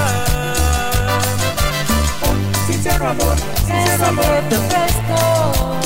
Un 2.30 2.72
sincero 2.72 3.08
amor, 3.08 3.36
sincero 3.66 4.06
amor 4.06 4.40
te 4.48 4.56
ofrezco. 4.56 5.79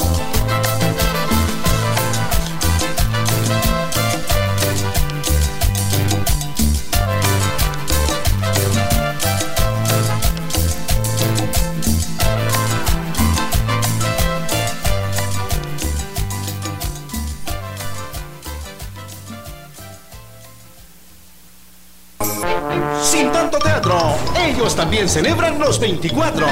Ellos 24.74 24.76
también 24.76 25.08
celebran 25.08 25.58
los 25.58 25.78
24. 25.78 26.46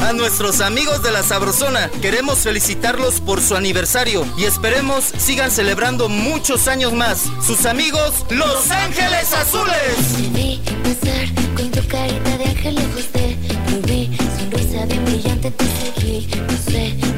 A 0.00 0.12
nuestros 0.12 0.60
amigos 0.60 1.02
de 1.02 1.10
la 1.10 1.22
Sabrosona 1.22 1.90
queremos 2.00 2.38
felicitarlos 2.38 3.20
por 3.20 3.40
su 3.40 3.56
aniversario 3.56 4.24
y 4.36 4.44
esperemos 4.44 5.04
sigan 5.18 5.50
celebrando 5.50 6.08
muchos 6.08 6.68
años 6.68 6.92
más. 6.92 7.24
Sus 7.44 7.66
amigos, 7.66 8.24
Los 8.30 8.70
Ángeles 8.70 9.32
Azules. 9.32 9.96
Te 10.16 10.22
vi 10.28 10.62
pasar 10.82 11.54
con 11.56 11.70
tu 11.70 11.86
carita 11.88 12.38
de 12.38 12.44
ángel 12.44 12.74
lejos 12.76 13.12
de 13.12 13.36
Te 13.66 13.92
vi, 13.92 14.16
sonrisa 14.38 14.86
bien 14.86 15.04
brillante, 15.04 15.50
te 15.50 15.64
seguí 15.64 16.28
No 16.48 16.72
sé, 16.72 16.94
me 16.94 17.02
siento 17.02 17.17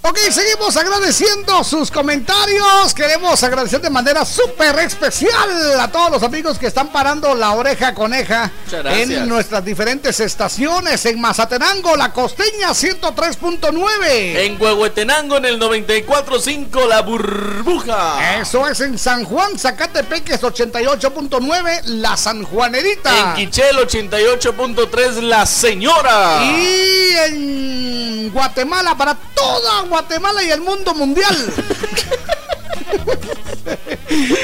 Ok, 0.00 0.16
seguimos 0.30 0.76
agradeciendo 0.76 1.64
sus 1.64 1.90
comentarios. 1.90 2.94
Queremos 2.94 3.42
agradecer 3.42 3.80
de 3.80 3.90
manera 3.90 4.24
súper 4.24 4.78
especial 4.78 5.78
a 5.78 5.88
todos 5.90 6.12
los 6.12 6.22
amigos 6.22 6.56
que 6.56 6.68
están 6.68 6.88
parando 6.88 7.34
la 7.34 7.52
oreja 7.52 7.92
coneja 7.94 8.50
en 8.70 9.28
nuestras 9.28 9.64
diferentes 9.64 10.20
estaciones. 10.20 11.04
En 11.04 11.20
Mazatenango, 11.20 11.96
La 11.96 12.12
Costeña 12.12 12.70
103.9. 12.70 14.36
En 14.36 14.62
Huehuetenango 14.62 15.36
en 15.38 15.46
el 15.46 15.60
94.5 15.60 16.86
La 16.86 17.02
Burbuja. 17.02 18.40
Eso 18.40 18.68
es 18.68 18.80
en 18.80 18.98
San 18.98 19.24
Juan, 19.24 19.58
Zacatepeques 19.58 20.40
88.9, 20.40 21.84
La 21.86 22.16
Sanjuanerita. 22.16 23.30
En 23.30 23.34
Quichel 23.34 23.76
88.3 23.76 25.22
La 25.22 25.44
Señora. 25.44 26.44
Y 26.44 27.16
en 27.26 28.30
Guatemala, 28.32 28.96
para 28.96 29.16
toda 29.34 29.87
Guatemala 29.88 30.42
y 30.42 30.50
el 30.50 30.60
mundo 30.60 30.94
mundial. 30.94 31.36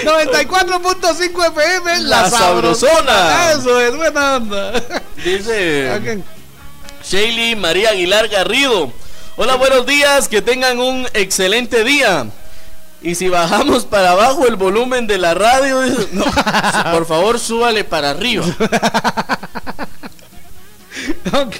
94.5 0.04 1.46
FM, 1.48 2.00
La, 2.00 2.22
La 2.22 2.30
Sabrosona. 2.30 3.52
Eso 3.52 3.80
es, 3.80 3.96
buena 3.96 4.36
onda. 4.36 4.72
Dice 5.24 6.22
Shaley 7.04 7.56
María 7.56 7.90
Aguilar 7.90 8.28
Garrido. 8.28 8.92
Hola, 9.36 9.56
buenos 9.56 9.84
días, 9.86 10.28
que 10.28 10.42
tengan 10.42 10.78
un 10.78 11.06
excelente 11.12 11.84
día. 11.84 12.26
Y 13.02 13.16
si 13.16 13.28
bajamos 13.28 13.84
para 13.84 14.12
abajo 14.12 14.46
el 14.46 14.56
volumen 14.56 15.06
de 15.06 15.18
la 15.18 15.34
radio, 15.34 15.82
no, 16.12 16.24
por 16.92 17.04
favor 17.06 17.38
súbale 17.38 17.84
para 17.84 18.10
arriba. 18.10 18.46
Ok. 21.32 21.56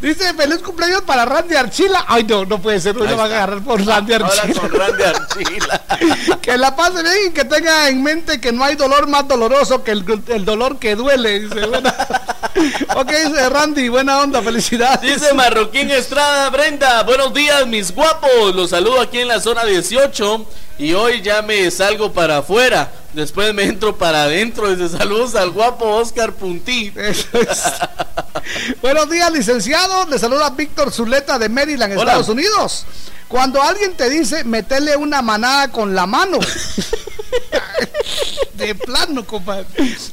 Dice 0.00 0.34
feliz 0.34 0.58
cumpleaños 0.58 1.02
para 1.02 1.24
Randy 1.24 1.54
Archila. 1.54 2.04
Ay, 2.08 2.24
no, 2.24 2.44
no 2.44 2.60
puede 2.60 2.80
ser. 2.80 2.96
Uno 2.96 3.08
Ahí 3.08 3.14
va 3.16 3.22
a 3.22 3.26
agarrar 3.26 3.60
por 3.62 3.84
Randy 3.84 4.12
Ahora 4.14 4.26
Archila. 4.26 4.60
con 4.60 4.72
Randy 4.78 5.02
Archila. 5.04 5.82
que 6.42 6.58
la 6.58 6.74
pase 6.74 7.02
bien 7.02 7.14
y 7.28 7.30
que 7.32 7.44
tenga 7.44 7.88
en 7.88 8.02
mente 8.02 8.40
que 8.40 8.50
no 8.52 8.64
hay 8.64 8.74
dolor 8.76 9.06
más 9.06 9.26
doloroso 9.28 9.84
que 9.84 9.92
el, 9.92 10.04
el 10.28 10.44
dolor 10.44 10.78
que 10.78 10.96
duele. 10.96 11.40
Dice, 11.40 11.66
buena- 11.66 11.94
ok, 12.96 13.08
dice 13.08 13.48
Randy, 13.48 13.88
buena 13.88 14.20
onda, 14.20 14.42
felicidades. 14.42 15.00
Dice 15.02 15.32
Marroquín 15.34 15.90
Estrada 15.90 16.50
Brenda, 16.50 17.02
buenos 17.04 17.32
días 17.32 17.66
mis 17.66 17.94
guapos, 17.94 18.54
los 18.54 18.70
saludo 18.70 19.00
aquí 19.00 19.20
en 19.20 19.28
la 19.28 19.40
zona 19.40 19.64
18 19.64 20.46
y 20.78 20.92
hoy 20.94 21.22
ya 21.22 21.42
me 21.42 21.70
salgo 21.70 22.12
para 22.12 22.38
afuera, 22.38 22.90
después 23.18 23.52
me 23.52 23.64
entro 23.64 23.98
para 23.98 24.22
adentro, 24.22 24.74
dice 24.74 24.96
saludos 24.96 25.34
al 25.34 25.50
guapo 25.50 25.84
Oscar 25.86 26.32
Puntí. 26.32 26.92
Buenos 28.82 29.10
días, 29.10 29.32
licenciado. 29.32 30.06
Le 30.08 30.18
saluda 30.18 30.50
Víctor 30.50 30.92
Zuleta 30.92 31.38
de 31.38 31.48
Maryland, 31.48 31.92
Hola. 31.94 32.12
Estados 32.12 32.28
Unidos. 32.28 32.86
Cuando 33.28 33.62
alguien 33.62 33.94
te 33.94 34.08
dice 34.08 34.44
metele 34.44 34.96
una 34.96 35.22
manada 35.22 35.70
con 35.70 35.94
la 35.94 36.06
mano, 36.06 36.38
de 38.54 38.74
plano, 38.74 39.24
compadre, 39.24 39.66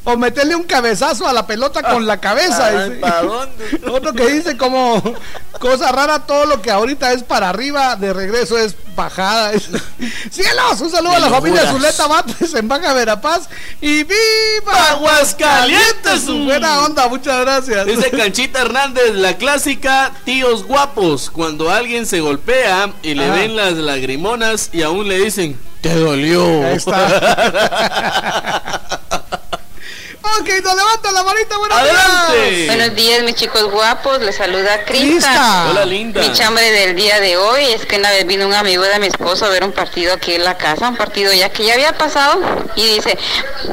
o 0.04 0.18
meterle 0.18 0.56
un 0.56 0.64
cabezazo 0.64 1.28
a 1.28 1.34
la 1.34 1.48
pelota 1.48 1.82
con 1.82 2.06
la 2.06 2.20
cabeza. 2.20 2.68
Ay, 2.68 2.90
dice. 2.90 3.02
¿pa' 3.02 3.22
dónde? 3.22 3.82
Otro 3.92 4.14
que 4.14 4.28
dice 4.28 4.58
como 4.58 5.02
cosa 5.60 5.92
rara, 5.92 6.20
todo 6.20 6.46
lo 6.46 6.62
que 6.62 6.72
ahorita 6.72 7.14
es 7.14 7.24
para 7.24 7.50
arriba, 7.50 7.96
de 7.96 8.14
regreso 8.14 8.58
es 8.58 8.76
bajada. 8.96 9.52
Cielos, 10.32 10.82
un 10.82 10.92
saludo 10.92 11.14
a 11.14 11.20
la 11.20 11.30
familia 11.30 11.62
juras. 11.62 11.74
Zuleta 11.74 12.08
Bates 12.08 12.54
en 12.54 12.68
Baja 12.68 12.94
Verapaz 12.94 13.50
y 13.82 14.04
viva 14.04 14.90
Aguascalientes, 14.92 16.22
Su 16.26 16.44
buena 16.44 16.86
onda, 16.86 17.08
muchas 17.08 17.42
gracias. 17.42 17.86
Dice 17.86 18.12
Canchita 18.12 18.62
Hernández, 18.62 19.16
la 19.16 19.38
clásica 19.38 20.12
tíos 20.24 20.66
guapos, 20.66 21.30
cuando 21.30 21.70
alguien 21.70 22.06
se 22.06 22.20
golpea 22.20 22.94
y 23.06 23.14
le 23.14 23.26
Ajá. 23.26 23.36
ven 23.36 23.56
las 23.56 23.74
lagrimonas 23.74 24.72
y 24.74 24.82
aún 24.82 25.08
le 25.08 25.20
dicen, 25.20 25.56
te 25.82 25.94
dolió. 25.94 26.44
Ahí 26.66 26.80
Ok, 30.40 30.50
nos 30.64 30.76
levanta 30.76 31.12
la 31.12 31.24
manita, 31.24 31.58
buenos 31.58 31.78
Adelante. 31.78 32.52
días. 32.52 32.76
Buenos 32.76 32.96
días, 32.96 33.24
mis 33.24 33.36
chicos 33.36 33.64
guapos. 33.72 34.20
Les 34.22 34.36
saluda 34.36 34.84
Crista. 34.84 35.30
Crista. 35.30 35.68
Hola, 35.70 35.86
linda. 35.86 36.20
Mi 36.20 36.34
chambre 36.34 36.70
del 36.72 36.96
día 36.96 37.20
de 37.20 37.38
hoy 37.38 37.64
es 37.66 37.86
que 37.86 37.98
una 37.98 38.10
vez 38.10 38.26
vino 38.26 38.48
un 38.48 38.54
amigo 38.54 38.84
de 38.84 39.00
mi 39.00 39.08
esposo 39.08 39.46
a 39.46 39.50
ver 39.50 39.64
un 39.64 39.72
partido 39.72 40.14
aquí 40.14 40.34
en 40.34 40.44
la 40.44 40.58
casa, 40.58 40.90
un 40.90 40.98
partido 40.98 41.32
ya 41.32 41.50
que 41.50 41.64
ya 41.64 41.76
había 41.76 41.94
pasado, 41.94 42.42
y 42.76 42.96
dice, 42.96 43.18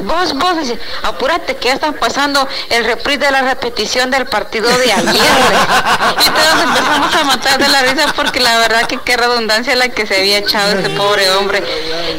vos, 0.03 0.33
vos, 0.35 0.57
dice, 0.59 0.79
apúrate 1.01 1.55
que 1.57 1.69
ya 1.69 1.73
están 1.73 1.95
pasando 1.95 2.47
el 2.69 2.85
reprise 2.85 3.17
de 3.17 3.31
la 3.31 3.41
repetición 3.41 4.11
del 4.11 4.27
partido 4.27 4.69
de 4.69 4.93
ayer. 4.93 5.05
y 5.13 6.29
todos 6.29 6.63
empezamos 6.63 7.15
a 7.15 7.23
matar 7.23 7.57
de 7.57 7.67
la 7.67 7.81
risa 7.81 8.13
porque 8.15 8.39
la 8.39 8.59
verdad 8.59 8.85
que 8.85 8.99
qué 9.03 9.17
redundancia 9.17 9.75
la 9.75 9.89
que 9.89 10.05
se 10.05 10.17
había 10.17 10.37
echado 10.37 10.79
ese 10.79 10.89
pobre 10.91 11.29
hombre. 11.31 11.63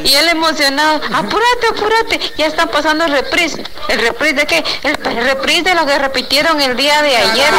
Y 0.04 0.12
él 0.12 0.28
emocionado, 0.28 1.00
apúrate, 1.12 1.68
apúrate, 1.70 2.20
ya 2.36 2.46
están 2.46 2.68
pasando 2.68 3.04
el 3.04 3.12
reprise. 3.12 3.62
¿El 3.88 4.00
reprise 4.00 4.23
de 4.32 4.46
qué? 4.46 4.64
El, 4.82 4.98
el 5.06 5.24
reprise 5.24 5.62
de 5.62 5.74
lo 5.74 5.86
que 5.86 5.98
repitieron 5.98 6.60
el 6.60 6.76
día 6.76 7.02
de 7.02 7.16
ayer. 7.16 7.52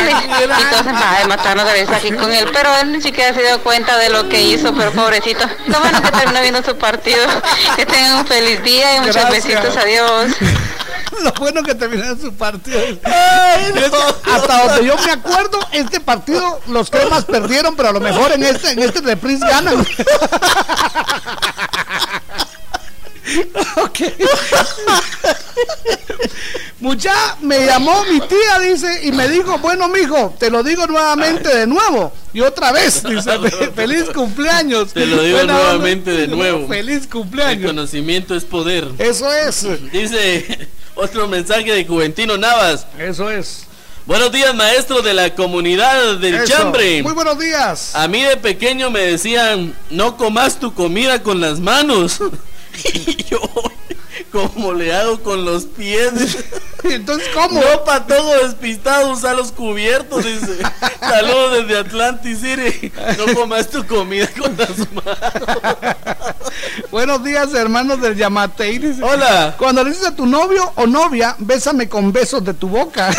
Y 0.59 0.63
todos 0.71 0.87
va 0.87 1.21
a 1.23 1.27
matarnos 1.27 1.65
de 1.65 1.73
risa 1.73 1.95
aquí 1.97 2.11
con 2.11 2.31
él, 2.31 2.49
pero 2.53 2.75
él 2.81 2.91
ni 2.91 3.01
siquiera 3.01 3.33
se 3.33 3.41
dio 3.41 3.61
cuenta 3.61 3.97
de 3.97 4.09
lo 4.09 4.27
que 4.29 4.41
hizo, 4.41 4.73
pero 4.73 4.91
pobrecito. 4.91 5.45
Lo 5.67 5.79
bueno 5.79 6.01
que 6.01 6.11
terminó 6.11 6.41
viendo 6.41 6.63
su 6.63 6.75
partido. 6.77 7.25
Que 7.75 7.85
tengan 7.85 8.15
un 8.19 8.25
feliz 8.27 8.63
día 8.63 8.95
y 8.95 8.99
muchos 9.01 9.15
Gracias. 9.15 9.45
besitos, 9.45 9.77
adiós. 9.77 10.31
Lo 11.21 11.31
bueno 11.33 11.63
que 11.63 11.75
terminaron 11.75 12.19
su 12.19 12.33
partido. 12.33 12.79
Es 12.79 12.99
que 13.01 13.91
hasta 14.31 14.67
donde 14.67 14.85
yo 14.85 14.97
me 14.97 15.11
acuerdo, 15.11 15.59
este 15.71 15.99
partido 16.01 16.59
los 16.67 16.89
cremas 16.89 17.23
perdieron, 17.25 17.75
pero 17.75 17.89
a 17.89 17.93
lo 17.93 17.99
mejor 18.01 18.31
en 18.33 18.43
este, 18.43 18.71
en 18.71 18.79
este 18.79 19.01
reprise 19.01 19.45
ganan. 19.45 19.85
Ok. 23.77 23.99
Mucha, 26.79 27.13
me 27.41 27.65
llamó 27.65 28.03
mi 28.05 28.19
tía, 28.21 28.59
dice, 28.59 29.01
y 29.05 29.11
me 29.11 29.27
dijo, 29.29 29.57
bueno, 29.59 29.87
mijo, 29.87 30.35
te 30.37 30.49
lo 30.49 30.61
digo 30.61 30.85
nuevamente 30.87 31.47
de 31.55 31.65
nuevo. 31.67 32.11
Y 32.33 32.41
otra 32.41 32.71
vez, 32.71 33.01
dice, 33.03 33.31
feliz 33.75 34.05
cumpleaños. 34.13 34.93
Te 34.93 35.05
lo 35.05 35.21
digo 35.23 35.37
Buena 35.37 35.53
onda. 35.55 35.63
nuevamente 35.73 36.11
de 36.11 36.27
nuevo. 36.27 36.67
Feliz 36.67 37.03
El 37.03 37.09
cumpleaños. 37.09 37.65
conocimiento 37.71 38.35
es 38.35 38.43
poder. 38.43 38.89
Eso 38.99 39.31
es. 39.33 39.65
Dice 39.91 40.67
otro 40.95 41.27
mensaje 41.27 41.71
de 41.71 41.85
Juventino 41.85 42.37
Navas. 42.37 42.85
Eso 42.99 43.31
es. 43.31 43.65
Buenos 44.05 44.31
días, 44.31 44.53
maestro 44.53 45.01
de 45.01 45.13
la 45.15 45.33
comunidad 45.33 46.17
del 46.17 46.35
Eso. 46.35 46.45
chambre. 46.53 47.01
Muy 47.01 47.13
buenos 47.13 47.39
días. 47.39 47.95
A 47.95 48.07
mí 48.07 48.21
de 48.21 48.37
pequeño 48.37 48.91
me 48.91 48.99
decían, 48.99 49.73
no 49.89 50.17
comas 50.17 50.59
tu 50.59 50.73
comida 50.75 51.23
con 51.23 51.39
las 51.41 51.59
manos. 51.59 52.19
y 52.93 53.23
yo, 53.23 53.39
¿cómo 54.31 54.73
le 54.73 54.93
hago 54.93 55.21
con 55.21 55.45
los 55.45 55.65
pies? 55.65 56.11
Entonces, 56.83 57.27
¿cómo? 57.33 57.61
No, 57.61 57.83
para 57.83 58.05
todo 58.05 58.43
despistado, 58.43 59.11
usa 59.11 59.33
los 59.33 59.51
cubiertos, 59.51 60.23
dice. 60.23 60.57
Saludos 60.99 61.67
desde 61.67 61.79
Atlantic 61.79 62.37
City. 62.37 62.91
No 63.17 63.33
comas 63.33 63.69
tu 63.69 63.85
comida 63.87 64.27
con 64.37 64.55
las 64.57 64.77
manos. 64.91 65.17
Buenos 66.91 67.23
días, 67.23 67.53
hermanos 67.53 68.01
del 68.01 68.15
Yamatei. 68.15 68.77
dice. 68.77 69.03
Hola. 69.03 69.55
Cuando 69.57 69.83
le 69.83 69.91
dices 69.91 70.07
a 70.07 70.15
tu 70.15 70.25
novio 70.25 70.71
o 70.75 70.85
novia, 70.85 71.35
bésame 71.39 71.89
con 71.89 72.11
besos 72.11 72.43
de 72.43 72.53
tu 72.53 72.67
boca. 72.67 73.11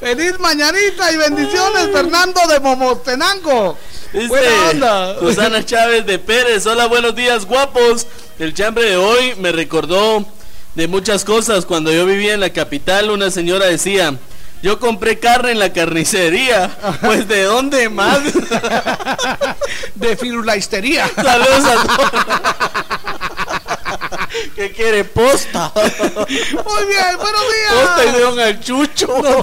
Feliz 0.00 0.38
mañanita 0.38 1.12
y 1.12 1.16
bendiciones, 1.16 1.90
Fernando 1.92 2.40
de 2.48 2.60
Momostenango. 2.60 3.76
Buena 4.16 4.48
Dice 4.48 4.70
onda. 4.70 5.18
Susana 5.20 5.62
Chávez 5.64 6.06
de 6.06 6.18
Pérez. 6.18 6.64
Hola, 6.66 6.86
buenos 6.86 7.14
días, 7.14 7.44
guapos. 7.44 8.06
El 8.38 8.54
chambre 8.54 8.84
de 8.84 8.96
hoy 8.96 9.34
me 9.36 9.52
recordó 9.52 10.24
de 10.74 10.88
muchas 10.88 11.22
cosas. 11.22 11.66
Cuando 11.66 11.92
yo 11.92 12.06
vivía 12.06 12.32
en 12.32 12.40
la 12.40 12.48
capital, 12.50 13.10
una 13.10 13.30
señora 13.30 13.66
decía. 13.66 14.14
Yo 14.62 14.80
compré 14.80 15.18
carne 15.18 15.50
en 15.52 15.58
la 15.58 15.70
carnicería. 15.74 16.70
Pues 17.02 17.28
de 17.28 17.42
dónde 17.42 17.90
más. 17.90 18.20
De 19.94 20.16
firulaistería. 20.16 21.10
Saludos 21.14 21.64
a 21.66 21.82
todos. 21.96 22.10
¿Qué 24.54 24.72
quiere? 24.72 25.04
Posta. 25.04 25.70
Muy 25.76 26.86
bien, 26.86 27.16
buenos 27.18 27.42
Posta 27.70 28.02
y 28.02 28.06
días. 28.06 28.14
de 28.14 28.20
don 28.22 28.40
al 28.40 28.60
chucho. 28.60 29.42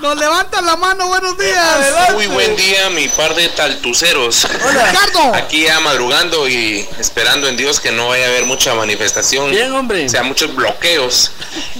Nos 0.00 0.16
levantan 0.16 0.64
la 0.64 0.76
mano, 0.76 1.08
buenos 1.08 1.36
días. 1.36 2.12
Muy 2.14 2.26
buen 2.28 2.56
día, 2.56 2.88
mi 2.90 3.06
par 3.08 3.34
de 3.34 3.48
taltuceros. 3.50 4.48
Ricardo. 4.50 5.34
Aquí 5.34 5.64
ya 5.64 5.78
madrugando 5.80 6.48
y 6.48 6.88
esperando 6.98 7.48
en 7.48 7.56
Dios 7.58 7.80
que 7.80 7.92
no 7.92 8.08
vaya 8.08 8.24
a 8.24 8.28
haber 8.28 8.46
mucha 8.46 8.74
manifestación. 8.74 9.50
Bien, 9.50 9.72
hombre. 9.74 10.06
O 10.06 10.08
sea, 10.08 10.22
muchos 10.22 10.54
bloqueos. 10.54 11.32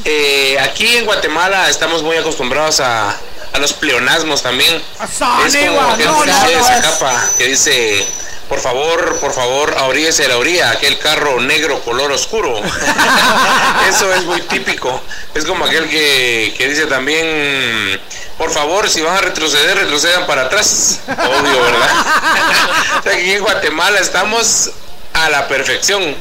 Eh, 0.04 0.58
aquí 0.60 0.96
en 0.98 1.06
Guatemala 1.06 1.70
estamos 1.70 2.02
muy 2.02 2.18
acostumbrados 2.18 2.80
a, 2.80 3.08
a 3.10 3.58
los 3.58 3.72
pleonasmos 3.72 4.42
también. 4.42 4.82
Es 5.02 5.18
como 5.18 5.80
aquel 5.80 6.06
no, 6.06 6.24
no, 6.24 6.26
no, 6.26 7.36
que 7.38 7.46
dice, 7.46 8.06
por 8.50 8.58
favor, 8.58 9.16
por 9.20 9.32
favor, 9.32 9.76
abríese 9.78 10.26
la 10.26 10.36
orilla, 10.36 10.72
aquel 10.72 10.98
carro 10.98 11.40
negro 11.40 11.80
color 11.84 12.10
oscuro. 12.10 12.60
Eso 13.88 14.12
es 14.12 14.24
muy 14.24 14.42
típico. 14.42 15.00
Es 15.32 15.44
como 15.44 15.64
aquel 15.64 15.88
que, 15.88 16.52
que 16.58 16.68
dice 16.68 16.86
también, 16.86 18.00
por 18.36 18.50
favor, 18.50 18.90
si 18.90 19.02
van 19.02 19.18
a 19.18 19.20
retroceder, 19.20 19.78
retrocedan 19.78 20.26
para 20.26 20.42
atrás. 20.42 20.98
Obvio, 21.06 21.62
¿verdad? 21.62 21.90
O 22.98 23.02
sea, 23.04 23.12
que 23.12 23.20
aquí 23.20 23.32
en 23.34 23.40
Guatemala 23.40 24.00
estamos 24.00 24.70
a 25.14 25.30
la 25.30 25.46
perfección. 25.46 26.16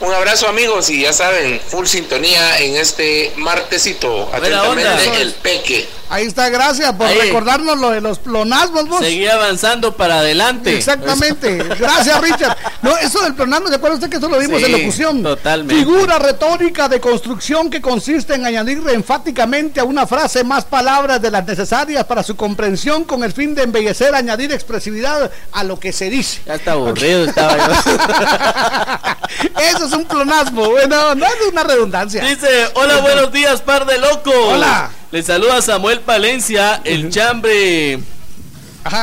Un 0.00 0.12
abrazo 0.12 0.46
amigos 0.46 0.90
y 0.90 1.00
ya 1.00 1.14
saben, 1.14 1.60
full 1.66 1.86
sintonía 1.86 2.58
en 2.58 2.76
este 2.76 3.32
martesito. 3.36 4.30
Atentamente 4.34 5.22
el 5.22 5.32
peque. 5.32 5.88
Ahí 6.10 6.26
está, 6.26 6.48
gracias 6.50 6.92
por 6.92 7.06
Ahí. 7.06 7.18
recordarnos 7.18 7.78
lo 7.78 7.90
de 7.90 8.00
los 8.00 8.18
plonazos, 8.18 8.88
vos. 8.88 9.00
Seguí 9.00 9.26
avanzando 9.26 9.96
para 9.96 10.18
adelante. 10.18 10.76
Exactamente. 10.76 11.56
Gracias, 11.78 12.20
Richard. 12.20 12.56
No, 12.82 12.96
eso 12.98 13.22
del 13.22 13.34
plonazgo, 13.34 13.68
¿se 13.68 13.74
acuerda 13.76 13.96
usted 13.96 14.10
que 14.10 14.16
eso 14.18 14.28
lo 14.28 14.38
vimos 14.38 14.58
Sí, 14.60 14.66
en 14.66 14.72
locución? 14.72 15.22
totalmente. 15.22 15.74
Figura 15.74 16.18
retórica 16.18 16.88
de 16.88 17.00
construcción 17.00 17.70
que 17.70 17.80
consiste 17.80 18.34
en 18.34 18.44
añadir 18.44 18.82
enfáticamente 18.92 19.80
a 19.80 19.84
una 19.84 20.06
frase 20.06 20.44
más 20.44 20.64
palabras 20.64 21.20
de 21.22 21.30
las 21.30 21.46
necesarias 21.46 22.04
para 22.04 22.22
su 22.22 22.36
comprensión 22.36 23.04
con 23.04 23.24
el 23.24 23.32
fin 23.32 23.54
de 23.54 23.62
embellecer, 23.62 24.14
añadir 24.14 24.52
expresividad 24.52 25.30
a 25.52 25.64
lo 25.64 25.78
que 25.80 25.92
se 25.92 26.10
dice. 26.10 26.40
Ya 26.46 26.54
está 26.54 26.72
aburrido, 26.72 27.24
estaba 27.24 27.56
yo. 27.56 27.74
Eso 29.60 29.86
es 29.86 29.92
un 29.92 30.04
plonazgo. 30.04 30.70
Bueno, 30.70 31.14
no 31.14 31.26
es 31.26 31.32
una 31.50 31.64
redundancia. 31.64 32.22
Dice, 32.24 32.68
hola, 32.74 32.98
buenos 32.98 33.32
días, 33.32 33.60
par 33.62 33.86
de 33.86 33.98
locos. 33.98 34.34
Hola. 34.36 34.90
Le 35.14 35.22
saluda 35.22 35.62
Samuel 35.62 36.00
Palencia, 36.00 36.80
el 36.82 37.08
chambre. 37.08 38.00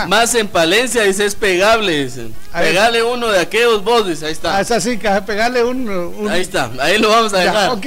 Más 0.10 0.36
en 0.36 0.50
Palencia, 0.50 1.04
dice, 1.04 1.26
es 1.26 1.36
pegable. 1.36 2.04
dice. 2.04 2.28
A 2.52 2.60
ver. 2.60 2.72
Pegale 2.72 3.02
uno 3.02 3.30
de 3.30 3.40
aquellos 3.40 3.82
dice, 4.06 4.26
ahí 4.26 4.34
está. 4.34 4.58
Ah, 4.58 4.60
es 4.60 4.72
así, 4.72 4.98
que 4.98 5.08
pegarle 5.26 5.64
un, 5.64 6.28
Ahí 6.30 6.42
está, 6.42 6.70
ahí 6.82 6.98
lo 6.98 7.08
vamos 7.08 7.34
a 7.34 7.38
Ya, 7.46 7.52
dejar. 7.54 7.70
ok. 7.70 7.86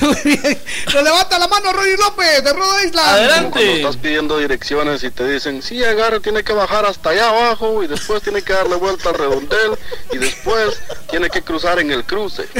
Muy 0.00 0.16
bien. 0.24 0.58
Le 0.94 1.02
levanta 1.02 1.38
la 1.38 1.46
mano 1.46 1.74
Ronnie 1.74 1.98
López 1.98 2.42
de 2.42 2.52
Rhode 2.54 2.86
Island. 2.86 3.42
Como 3.42 3.50
Cuando 3.50 3.70
estás 3.72 3.96
pidiendo 3.98 4.38
direcciones 4.38 5.04
y 5.04 5.10
te 5.10 5.28
dicen, 5.28 5.62
sí, 5.62 5.84
agarre, 5.84 6.20
tiene 6.20 6.42
que 6.42 6.54
bajar 6.54 6.86
hasta 6.86 7.10
allá 7.10 7.28
abajo 7.28 7.82
y 7.82 7.86
después 7.86 8.22
tiene 8.22 8.40
que 8.40 8.54
darle 8.54 8.76
vuelta 8.76 9.10
al 9.10 9.16
redondel 9.16 9.72
y 10.10 10.16
después 10.16 10.80
tiene 11.10 11.28
que 11.28 11.42
cruzar 11.42 11.78
en 11.80 11.90
el 11.90 12.02
cruce. 12.04 12.46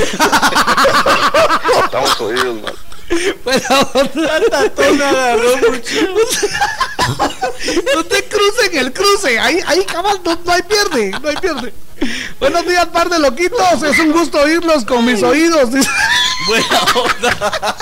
Estamos 1.83 2.15
jodidos, 3.13 4.15
man. 4.15 4.43
Tatón 4.51 5.03
agarró. 5.03 5.53
No 7.95 8.05
te 8.05 8.25
crucen 8.25 8.77
el 8.77 8.93
cruce. 8.93 9.39
Ahí, 9.39 9.61
ahí 9.67 9.85
cabal, 9.85 10.21
no, 10.25 10.39
no 10.45 10.53
hay 10.53 10.63
pierde. 10.63 11.11
No 11.11 11.29
hay 11.29 11.37
pierde. 11.37 11.73
Buenos 12.41 12.67
días, 12.67 12.87
par 12.87 13.09
de 13.09 13.19
loquitos. 13.19 13.83
Es 13.83 13.99
un 13.99 14.13
gusto 14.13 14.41
oírlos 14.41 14.85
con 14.85 15.05
mis 15.05 15.23
oídos. 15.23 15.71
Buena 16.47 16.81
onda. 16.95 17.77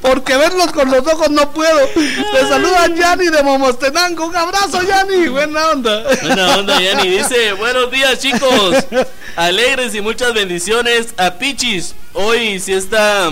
Porque 0.00 0.36
verlos 0.36 0.70
con 0.72 0.90
los 0.90 1.04
ojos 1.06 1.30
no 1.30 1.52
puedo. 1.52 1.86
Te 1.88 2.48
saluda 2.48 2.86
Yanni 2.94 3.28
de 3.28 3.42
Momostenango. 3.42 4.26
Un 4.26 4.36
abrazo, 4.36 4.82
Yanni. 4.82 5.28
Buena 5.28 5.70
onda. 5.70 6.04
Buena 6.22 6.58
onda, 6.58 6.80
Yanni. 6.80 7.08
Dice, 7.08 7.52
buenos 7.54 7.90
días, 7.90 8.18
chicos. 8.20 8.76
Alegres 9.34 9.94
y 9.94 10.00
muchas 10.00 10.32
bendiciones 10.34 11.14
a 11.16 11.32
Pichis. 11.32 11.94
Hoy 12.12 12.60
sí 12.60 12.72
está 12.72 13.30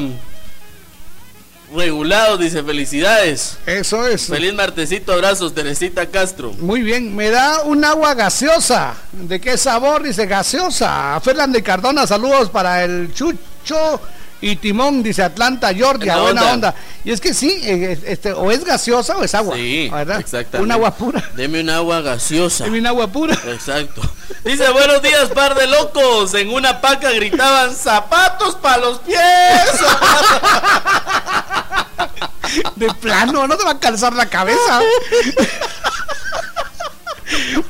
regulado, 1.75 2.39
dice, 2.39 2.63
felicidades. 2.63 3.59
Eso 3.67 4.07
es. 4.07 4.27
Feliz 4.27 4.55
martesito, 4.55 5.13
abrazos, 5.13 5.55
Teresita 5.55 6.07
Castro. 6.07 6.53
Muy 6.59 6.83
bien, 6.83 7.15
me 7.15 7.31
da 7.31 7.63
un 7.63 7.85
agua 7.85 8.15
gaseosa. 8.15 8.95
¿De 9.13 9.41
qué 9.41 9.59
sabor? 9.59 10.03
Dice 10.03 10.27
gaseosa. 10.27 11.21
Fernando 11.21 11.59
y 11.59 11.63
Cardona, 11.63 12.07
saludos 12.07 12.49
para 12.51 12.85
el 12.85 13.13
Chucho 13.13 14.01
y 14.41 14.55
Timón, 14.57 15.03
dice 15.03 15.23
Atlanta, 15.23 15.75
Georgia. 15.75 16.17
Buena 16.17 16.41
Buena 16.41 16.53
onda. 16.53 16.69
onda. 16.69 16.75
Y 17.05 17.11
es 17.11 17.21
que 17.21 17.35
sí, 17.35 17.61
eh, 17.65 17.99
este, 18.07 18.33
o 18.33 18.51
es 18.53 18.65
gaseosa 18.65 19.17
o 19.17 19.25
es 19.25 19.35
agua. 19.35 19.57
Sí, 19.57 19.89
¿verdad? 19.93 20.21
exactamente. 20.21 20.65
Un 20.65 20.73
agua 20.73 20.95
pura. 20.95 21.23
Deme 21.35 21.61
un 21.61 21.71
agua 21.71 22.01
gaseosa. 22.01 22.65
Deme 22.65 22.79
un 22.79 22.87
agua 22.87 23.09
pura. 23.09 23.35
Exacto. 23.47 24.01
Dice, 24.45 24.69
buenos 24.71 25.03
días, 25.03 25.29
par 25.35 25.55
de 25.57 25.67
locos. 25.67 26.33
En 26.35 26.51
una 26.51 26.81
paca 26.81 27.11
gritaban, 27.11 27.75
zapatos 27.75 28.55
para 28.57 28.79
los 28.79 29.01
pies. 29.01 29.19
De 32.77 32.89
plano, 32.95 33.47
no 33.47 33.57
te 33.57 33.65
va 33.65 33.73
a 33.73 33.79
calzar 33.81 34.13
la 34.15 34.27
cabeza. 34.27 34.81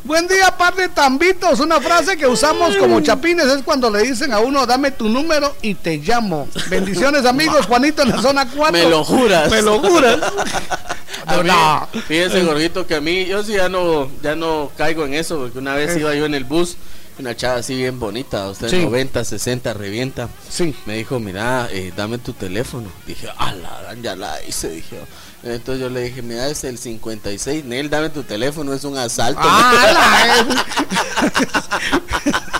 Buen 0.05 0.29
día, 0.29 0.57
par 0.57 0.75
de 0.77 0.89
tambitos. 0.89 1.59
Una 1.61 1.81
frase 1.81 2.17
que 2.17 2.27
usamos 2.27 2.77
como 2.77 3.01
chapines 3.01 3.47
es 3.47 3.63
cuando 3.63 3.91
le 3.91 4.03
dicen 4.03 4.33
a 4.33 4.39
uno, 4.39 4.65
dame 4.67 4.93
tu 4.93 5.09
número 5.09 5.55
y 5.63 5.75
te 5.75 5.97
llamo. 5.99 6.49
Bendiciones, 6.69 7.25
amigos. 7.27 7.67
Juanito 7.67 8.03
en 8.03 8.11
la 8.11 8.23
zona 8.23 8.47
4. 8.49 8.73
Me 8.73 8.89
lo 8.89 9.05
juras. 9.05 9.51
Me 9.51 9.61
lo 9.63 9.81
juras. 9.81 10.19
Mí, 10.19 11.43
No. 11.45 11.89
Fíjese, 12.07 12.43
Gorgito, 12.45 12.87
que 12.87 12.95
a 12.95 13.01
mí, 13.01 13.27
yo 13.27 13.43
sí 13.43 13.53
ya 13.55 13.69
no, 13.69 14.09
ya 14.23 14.35
no 14.37 14.71
caigo 14.77 15.05
en 15.05 15.15
eso, 15.15 15.37
porque 15.39 15.59
una 15.59 15.75
vez 15.75 15.97
Eh. 15.97 16.01
iba 16.01 16.15
yo 16.15 16.25
en 16.25 16.35
el 16.35 16.45
bus, 16.45 16.77
una 17.19 17.37
chava 17.37 17.57
así 17.57 17.75
bien 17.77 17.99
bonita, 17.99 18.49
usted 18.49 18.69
Sí. 18.69 18.85
90, 18.85 19.25
60, 19.25 19.75
revienta. 19.75 20.29
Sí. 20.49 20.75
Me 20.87 20.97
dijo, 20.97 21.19
mira, 21.21 21.69
eh, 21.71 21.93
dame 21.97 22.19
tu 22.19 22.33
teléfono. 22.33 22.89
Dije, 23.07 23.29
a 23.37 23.53
la 23.53 23.81
gran, 23.83 24.03
ya 24.03 24.17
la 24.17 24.43
hice, 24.45 24.71
dije. 24.71 24.99
Entonces 25.43 25.81
yo 25.81 25.89
le 25.89 26.03
dije, 26.03 26.23
mira, 26.23 26.49
es 26.49 26.65
el 26.65 26.79
56, 26.79 27.65
Nel, 27.65 27.91
dame 27.91 28.11
tu 28.11 28.23
teléfono, 28.25 28.73
es 28.73 28.85
un 28.85 28.97
asalto. 28.99 29.41
Ah, 29.43 30.45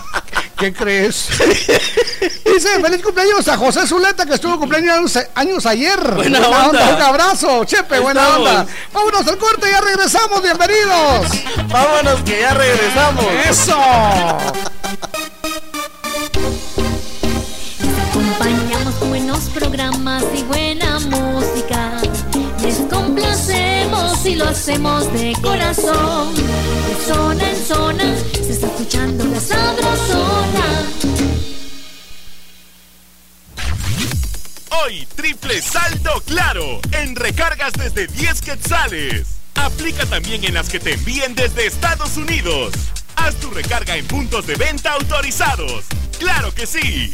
¿Qué 0.59 0.73
crees? 0.73 1.29
Dice, 2.45 2.81
feliz 2.81 3.01
cumpleaños 3.01 3.47
a 3.47 3.55
José 3.55 3.87
Zuleta 3.87 4.25
que 4.25 4.33
estuvo 4.33 4.59
cumpleaños 4.59 5.17
años, 5.33 5.65
ayer. 5.65 5.97
Buena 6.15 6.39
onda. 6.39 6.95
Un 6.95 7.01
abrazo, 7.01 7.63
Chepe, 7.63 7.99
buena 7.99 8.21
estamos. 8.23 8.49
onda. 8.49 8.67
Vámonos 8.91 9.27
al 9.27 9.37
corte, 9.37 9.71
ya 9.71 9.79
regresamos, 9.79 10.41
bienvenidos. 10.43 11.27
Vámonos 11.69 12.21
que 12.23 12.41
ya 12.41 12.53
regresamos. 12.53 13.25
Eso. 13.49 13.77
Acompañamos 18.09 18.99
buenos 19.07 19.39
programas 19.55 20.23
y 20.35 20.43
buena 20.43 20.99
música. 20.99 22.01
Les 22.61 22.75
complacemos 22.91 24.25
y 24.25 24.35
lo 24.35 24.45
hacemos 24.45 25.11
de 25.13 25.37
corazón. 25.41 26.35
De 26.35 27.13
zona 27.13 27.49
en 27.49 27.65
zona 27.65 28.03
se 28.33 28.51
está 28.51 28.67
escuchando 28.67 29.23
la 29.25 29.39
sabrosona. 29.39 29.88
Hoy, 34.71 35.07
triple 35.15 35.61
saldo 35.61 36.21
claro 36.25 36.79
en 36.91 37.15
recargas 37.15 37.73
desde 37.73 38.07
10 38.07 38.41
quetzales. 38.41 39.27
Aplica 39.55 40.05
también 40.05 40.43
en 40.43 40.53
las 40.53 40.69
que 40.69 40.79
te 40.79 40.93
envíen 40.93 41.35
desde 41.35 41.65
Estados 41.65 42.17
Unidos. 42.17 42.73
Haz 43.15 43.35
tu 43.35 43.49
recarga 43.51 43.95
en 43.95 44.05
puntos 44.05 44.45
de 44.47 44.55
venta 44.55 44.93
autorizados. 44.93 45.85
¡Claro 46.19 46.53
que 46.53 46.65
sí! 46.65 47.13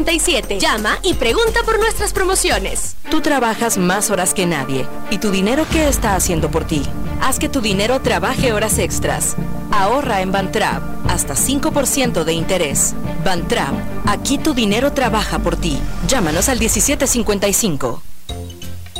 Llama 0.59 0.97
y 1.03 1.13
pregunta 1.13 1.61
por 1.63 1.79
nuestras 1.79 2.11
promociones. 2.13 2.95
Tú 3.09 3.21
trabajas 3.21 3.77
más 3.77 4.09
horas 4.09 4.33
que 4.33 4.45
nadie. 4.45 4.87
¿Y 5.09 5.19
tu 5.19 5.31
dinero 5.31 5.65
qué 5.71 5.87
está 5.87 6.15
haciendo 6.15 6.49
por 6.49 6.65
ti? 6.65 6.81
Haz 7.21 7.37
que 7.37 7.49
tu 7.49 7.61
dinero 7.61 8.01
trabaje 8.01 8.51
horas 8.51 8.79
extras. 8.79 9.35
Ahorra 9.71 10.21
en 10.21 10.31
Bantrap 10.31 10.81
hasta 11.09 11.35
5% 11.35 12.23
de 12.23 12.33
interés. 12.33 12.93
Bantrap, 13.23 13.73
aquí 14.07 14.37
tu 14.37 14.53
dinero 14.53 14.91
trabaja 14.93 15.39
por 15.39 15.55
ti. 15.55 15.77
Llámanos 16.07 16.49
al 16.49 16.59
1755. 16.59 18.01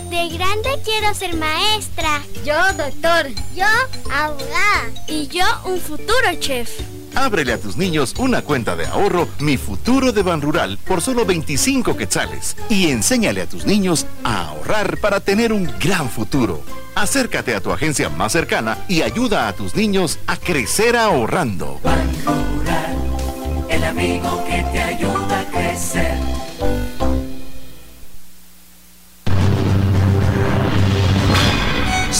De 0.09 0.29
grande 0.29 0.69
quiero 0.85 1.13
ser 1.15 1.35
maestra. 1.35 2.21
Yo 2.45 2.55
doctor. 2.77 3.27
Yo 3.55 3.65
abogada. 4.13 4.91
Y 5.07 5.27
yo 5.27 5.45
un 5.65 5.79
futuro 5.79 6.27
chef. 6.39 6.69
Ábrele 7.15 7.53
a 7.53 7.59
tus 7.59 7.77
niños 7.77 8.15
una 8.17 8.41
cuenta 8.41 8.75
de 8.75 8.85
ahorro 8.85 9.27
Mi 9.39 9.57
Futuro 9.57 10.11
de 10.11 10.23
Banrural 10.23 10.77
por 10.77 11.01
solo 11.01 11.25
25 11.25 11.97
quetzales 11.97 12.55
y 12.69 12.89
enséñale 12.89 13.41
a 13.41 13.47
tus 13.47 13.65
niños 13.65 14.05
a 14.23 14.47
ahorrar 14.47 14.97
para 14.97 15.19
tener 15.19 15.53
un 15.53 15.69
gran 15.79 16.09
futuro. 16.09 16.61
Acércate 16.95 17.55
a 17.55 17.61
tu 17.61 17.71
agencia 17.71 18.09
más 18.09 18.31
cercana 18.31 18.77
y 18.87 19.01
ayuda 19.01 19.47
a 19.47 19.53
tus 19.53 19.75
niños 19.75 20.19
a 20.27 20.37
crecer 20.37 20.95
ahorrando. 20.95 21.79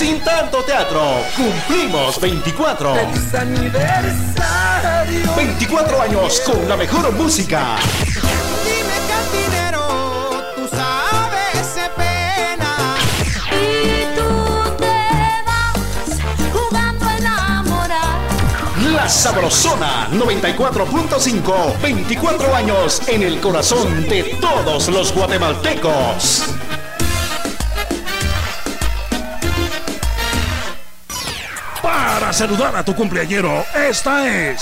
Sin 0.02 0.20
tanto 0.22 0.64
teatro, 0.64 1.00
cumplimos 1.38 2.20
24. 2.20 2.92
aniversario. 2.92 4.10
estéreo. 4.10 5.36
24 5.36 6.02
años 6.02 6.42
con 6.44 6.68
la 6.68 6.76
mejor 6.76 7.12
música. 7.12 7.76
Dime 8.66 8.98
cantinero, 9.08 10.44
tú 10.56 10.68
sabes 10.76 11.92
pena. 11.96 12.96
Y 13.52 14.18
tú 14.18 14.76
te 14.80 14.98
vas 15.46 16.20
jugando 16.52 17.06
a 17.06 17.18
enamorar. 17.18 18.18
La 18.96 19.08
Sabrosona 19.08 20.10
94.5. 20.14 21.80
24 21.80 22.56
años 22.56 23.04
en 23.06 23.22
el 23.22 23.40
corazón 23.40 24.10
de 24.10 24.36
todos 24.42 24.88
los 24.88 25.14
guatemaltecos. 25.14 26.56
Para 32.32 32.48
saludar 32.48 32.74
a 32.78 32.86
tu 32.86 32.96
cumpleañero, 32.96 33.66
esta 33.76 34.26
es 34.26 34.62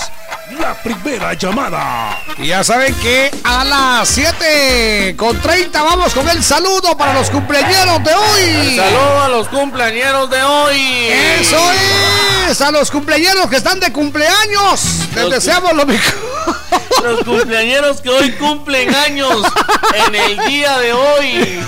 la 0.58 0.74
primera 0.74 1.34
llamada. 1.34 2.18
Y 2.36 2.48
ya 2.48 2.64
saben 2.64 2.92
que 2.96 3.30
a 3.44 3.62
las 3.62 4.08
7 4.08 5.14
con 5.16 5.40
30 5.40 5.80
vamos 5.80 6.12
con 6.12 6.28
el 6.28 6.42
saludo 6.42 6.96
para 6.96 7.14
los 7.14 7.30
cumpleañeros 7.30 8.02
de 8.02 8.12
hoy. 8.12 8.76
Saludos 8.76 9.22
a 9.22 9.28
los 9.28 9.46
cumpleañeros 9.46 10.28
de 10.30 10.42
hoy. 10.42 10.80
Eso 11.40 11.60
es, 12.50 12.60
a 12.60 12.72
los 12.72 12.90
cumpleañeros 12.90 13.48
que 13.48 13.58
están 13.58 13.78
de 13.78 13.92
cumpleaños. 13.92 14.82
Les 15.14 15.22
Los 15.22 15.30
deseamos 15.30 15.72
lo 15.72 15.86
mejor. 15.86 16.29
Los 17.02 17.24
cumpleañeros 17.24 18.00
que 18.00 18.10
hoy 18.10 18.32
cumplen 18.32 18.94
años 18.94 19.42
en 20.06 20.14
el 20.14 20.38
día 20.46 20.78
de 20.78 20.92
hoy. 20.92 21.60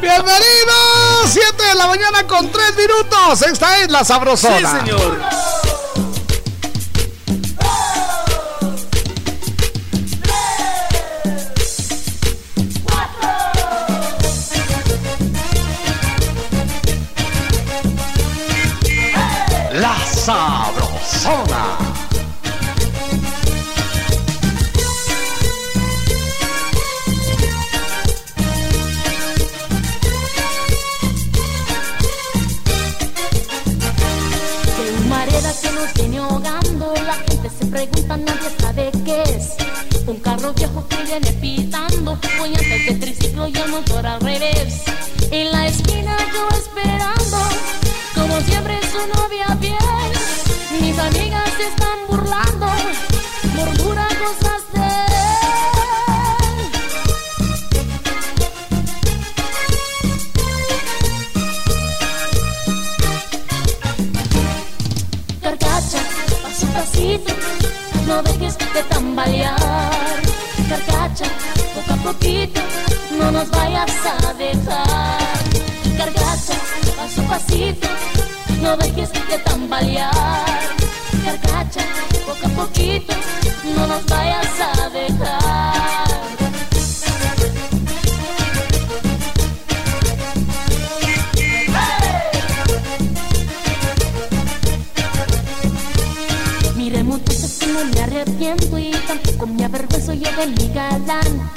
Bienvenidos, 0.00 1.26
7 1.28 1.62
de 1.62 1.74
la 1.74 1.86
mañana 1.86 2.26
con 2.26 2.50
3 2.50 2.76
minutos. 2.76 3.42
Esta 3.42 3.78
es 3.78 3.90
la 3.90 4.04
sabrosona. 4.04 4.70
Sí, 4.72 4.78
señor. 4.78 5.20
La 19.72 19.96
Sabrosona. 20.04 21.89
La 36.94 37.14
gente 37.14 37.50
se 37.50 37.66
pregunta, 37.66 38.16
nadie 38.16 38.50
sabe 38.58 38.90
qué 39.04 39.22
es. 39.22 39.56
Un 40.06 40.16
carro 40.20 40.52
viejo 40.54 40.86
que 40.88 40.96
viene 41.04 41.32
pitando, 41.32 42.18
voy 42.38 42.48
antes 42.54 42.86
de 42.86 42.94
triciclo 42.94 43.48
y 43.48 43.56
el 43.56 43.68
motor 43.70 44.06
al 44.06 44.20
revés. 44.20 44.82
En 45.30 45.52
la 45.52 45.68
esquina 45.68 46.16
yo 46.32 46.48
esperando, 46.56 47.38
como 48.14 48.40
siempre 48.40 48.78
su 48.92 48.98
novia 49.18 49.56
fiel. 49.60 50.80
Mis 50.80 50.98
amigas 50.98 51.50
se 51.56 51.68
están 51.68 51.98
burlando, 52.08 52.66
murmura 53.54 54.08
cosas 54.18 54.59
dejes 68.58 68.74
de 68.74 68.82
tambalear. 68.84 69.56
Carcacha, 70.68 71.24
poco 71.74 71.92
a 71.92 72.12
poquito, 72.12 72.60
no 73.18 73.30
nos 73.30 73.50
vayas 73.50 73.90
a 74.06 74.34
dejar. 74.34 75.18
Carcacha, 75.96 76.54
paso 76.96 77.20
a 77.22 77.28
pasito, 77.28 77.88
no 78.62 78.76
dejes 78.76 79.12
de 79.12 79.38
tambalear. 79.44 80.44
Carcacha, 81.24 81.80
poco 82.26 82.46
a 82.46 82.64
poquito, 82.64 83.14
no 83.76 83.86
nos 83.86 84.04
vayas 84.06 84.60
a 84.60 84.88
dejar. 84.90 86.09
Tampoco 99.60 99.60
me 99.60 99.64
avergüenzo 99.64 100.12
yo 100.14 100.30
de 100.36 100.46
mi 100.46 100.72
galán. 100.72 101.50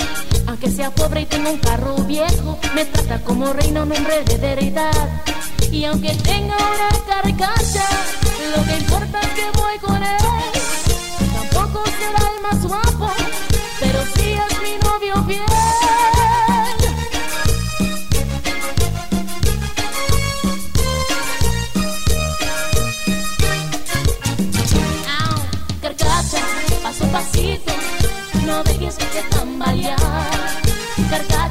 Aunque 0.47 0.69
sea 0.69 0.91
pobre 0.91 1.21
y 1.21 1.25
tenga 1.25 1.51
un 1.51 1.59
carro 1.59 1.95
viejo, 2.03 2.59
me 2.75 2.85
trata 2.85 3.23
como 3.23 3.53
reina 3.53 3.83
un 3.83 3.91
hombre 3.91 4.23
de 4.25 4.37
veredad. 4.37 5.09
Y 5.71 5.85
aunque 5.85 6.13
tenga 6.15 6.55
una 6.55 6.89
carcacha, 7.07 7.87
lo 8.55 8.63
que 8.65 8.77
importa 8.77 9.19
es 9.21 9.29
que 9.29 9.45
voy 9.57 9.77
con 9.79 10.03
él. 10.03 10.17
Tampoco 11.33 11.83
será 11.97 12.31
el 12.35 12.41
más 12.41 12.67
guapo, 12.67 13.09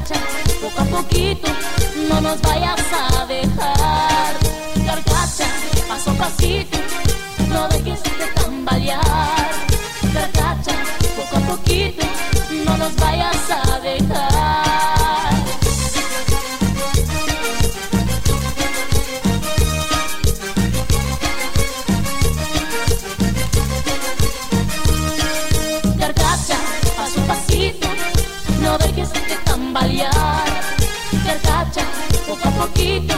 Carcacha, 0.03 0.21
poco 0.59 0.81
a 0.81 1.01
poquito, 1.01 1.47
no 2.09 2.19
nos 2.19 2.41
vayas 2.41 2.81
a 2.91 3.25
dejar. 3.25 4.35
Carcacha, 4.85 5.45
paso 5.87 6.11
a 6.11 6.13
pasito, 6.15 6.77
no 7.47 7.69
dejes 7.69 8.01
que 8.01 8.25
tambalear. 8.41 9.49
Carcacha, 10.13 10.75
poco 11.15 11.37
a 11.37 11.55
poquito, 11.55 12.05
no 12.65 12.77
nos 12.77 12.93
vayas 12.97 13.49
a 13.49 13.79
dejar. 13.79 14.72
Carcacha, 31.25 31.81
poco 32.27 32.47
a 32.47 32.51
poquito, 32.51 33.15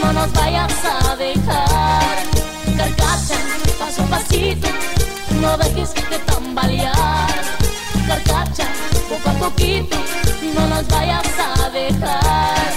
no 0.00 0.12
nos 0.12 0.32
vayas 0.32 0.72
a 0.84 1.16
dejar. 1.16 2.16
Carcacha, 2.76 3.36
paso 3.78 4.02
a 4.02 4.06
pasito, 4.06 4.68
no 5.40 5.56
dejes 5.58 5.94
de 5.94 6.18
tambalear. 6.20 7.28
Carcacha, 8.06 8.66
poco 9.08 9.30
a 9.30 9.32
poquito, 9.34 9.96
no 10.54 10.66
nos 10.68 10.86
vayas 10.88 11.26
a 11.38 11.70
dejar. 11.70 12.72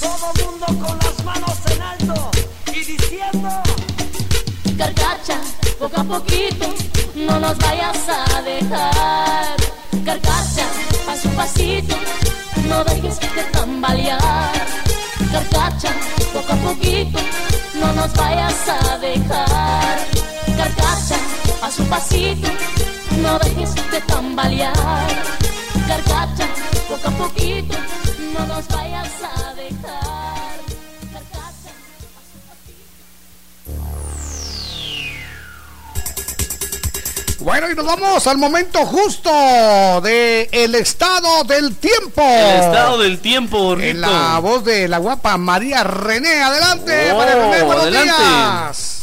Todo 0.00 0.32
mundo 0.44 0.66
con 0.86 0.98
las 0.98 1.24
manos 1.24 1.56
en 1.70 1.82
alto 1.82 2.30
y 2.72 2.84
diciendo. 2.84 3.48
Carcacha, 4.78 5.40
poco 5.78 6.00
a 6.00 6.04
poquito, 6.04 6.66
no 7.14 7.40
nos 7.40 7.58
vayas 7.58 7.98
a 8.08 8.42
dejar. 8.42 9.56
Carcacha, 10.04 10.66
paso 11.04 11.28
a 11.28 11.32
pasito, 11.32 11.96
no 12.76 12.84
dejes 12.84 13.18
de 13.20 13.42
tambalear. 13.52 14.52
Carcacha, 15.32 15.90
poco 16.32 16.52
a 16.52 16.56
poquito, 16.56 17.18
no 17.80 17.92
nos 17.94 18.12
vayas 18.12 18.68
a 18.68 18.98
dejar. 18.98 19.96
Carcacha, 20.58 21.16
a 21.62 21.90
pasito, 21.90 22.48
no 23.22 23.38
dejes 23.38 23.74
de 23.90 24.00
tambalear. 24.02 25.08
Carcacha, 25.88 26.46
poco 26.88 27.08
a 27.08 27.12
poquito, 27.12 27.76
no 28.34 28.46
nos 28.46 28.68
vayas 28.68 29.12
a 29.22 29.54
dejar. 29.54 30.25
Bueno, 37.46 37.70
y 37.70 37.76
nos 37.76 37.86
vamos 37.86 38.26
al 38.26 38.38
momento 38.38 38.84
justo 38.84 39.30
de 40.00 40.48
el 40.50 40.74
estado 40.74 41.44
del 41.44 41.76
tiempo. 41.76 42.20
El 42.20 42.56
estado 42.56 42.98
del 42.98 43.20
tiempo, 43.20 43.58
Borrito. 43.62 43.88
En 43.88 44.00
la 44.00 44.40
voz 44.40 44.64
de 44.64 44.88
la 44.88 44.98
guapa 44.98 45.36
María 45.36 45.84
René. 45.84 46.42
Adelante, 46.42 47.12
Oh, 47.12 47.18
María 47.18 47.34
René, 47.36 47.62
buenos 47.62 47.84
adelante. 47.84 48.12
días. 48.20 49.02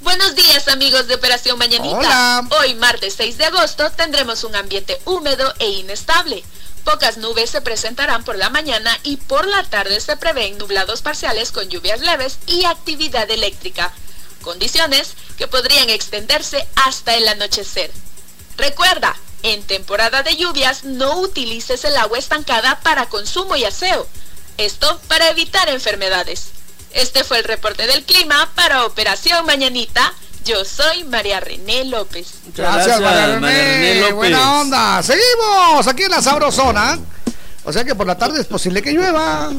Buenos 0.00 0.34
días 0.36 0.68
amigos 0.68 1.06
de 1.06 1.16
Operación 1.16 1.58
Mañanita. 1.58 1.98
Hola. 1.98 2.48
Hoy 2.62 2.74
martes 2.76 3.12
6 3.18 3.36
de 3.36 3.44
agosto 3.44 3.90
tendremos 3.90 4.42
un 4.44 4.56
ambiente 4.56 4.98
húmedo 5.04 5.52
e 5.58 5.68
inestable. 5.68 6.42
Pocas 6.84 7.18
nubes 7.18 7.50
se 7.50 7.60
presentarán 7.60 8.24
por 8.24 8.38
la 8.38 8.48
mañana 8.48 8.98
y 9.02 9.18
por 9.18 9.46
la 9.46 9.64
tarde 9.64 10.00
se 10.00 10.16
prevén 10.16 10.56
nublados 10.56 11.02
parciales 11.02 11.52
con 11.52 11.68
lluvias 11.68 12.00
leves 12.00 12.38
y 12.46 12.64
actividad 12.64 13.30
eléctrica. 13.30 13.92
Condiciones 14.42 15.14
que 15.36 15.48
podrían 15.48 15.90
extenderse 15.90 16.66
hasta 16.76 17.14
el 17.14 17.28
anochecer. 17.28 17.90
Recuerda, 18.56 19.16
en 19.42 19.62
temporada 19.62 20.22
de 20.22 20.36
lluvias 20.36 20.84
no 20.84 21.18
utilices 21.20 21.84
el 21.84 21.96
agua 21.96 22.18
estancada 22.18 22.80
para 22.80 23.06
consumo 23.06 23.56
y 23.56 23.64
aseo. 23.64 24.06
Esto 24.58 25.00
para 25.08 25.30
evitar 25.30 25.68
enfermedades. 25.68 26.48
Este 26.92 27.24
fue 27.24 27.38
el 27.38 27.44
reporte 27.44 27.86
del 27.86 28.04
clima 28.04 28.50
para 28.54 28.84
Operación 28.84 29.46
Mañanita. 29.46 30.12
Yo 30.44 30.64
soy 30.64 31.04
María 31.04 31.40
René 31.40 31.84
López. 31.84 32.34
Gracias, 32.54 33.00
María 33.00 33.38
René. 33.38 34.12
Buena 34.12 34.60
onda. 34.60 35.02
Seguimos 35.02 35.86
aquí 35.86 36.02
en 36.02 36.10
la 36.10 36.22
Sabrosona. 36.22 36.98
O 37.64 37.72
sea 37.72 37.84
que 37.84 37.94
por 37.94 38.06
la 38.06 38.18
tarde 38.18 38.40
es 38.40 38.46
posible 38.46 38.82
que 38.82 38.92
llueva. 38.92 39.50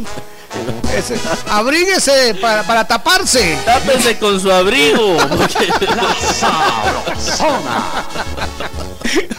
Ese, 0.96 1.16
abríguese 1.50 2.36
para, 2.36 2.64
para 2.64 2.86
taparse. 2.86 3.58
Tápese 3.66 4.18
con 4.20 4.40
su 4.40 4.52
abrigo. 4.52 5.18
La 5.96 6.16
Sabrosona. 6.34 8.06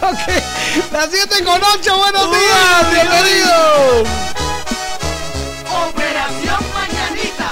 ok, 0.00 0.92
las 0.92 1.08
7 1.10 1.44
con 1.44 1.60
8, 1.62 1.98
buenos 1.98 2.30
días, 2.30 2.90
bienvenidos. 2.92 4.08
Operación 5.88 6.62
Mañanita. 6.74 7.50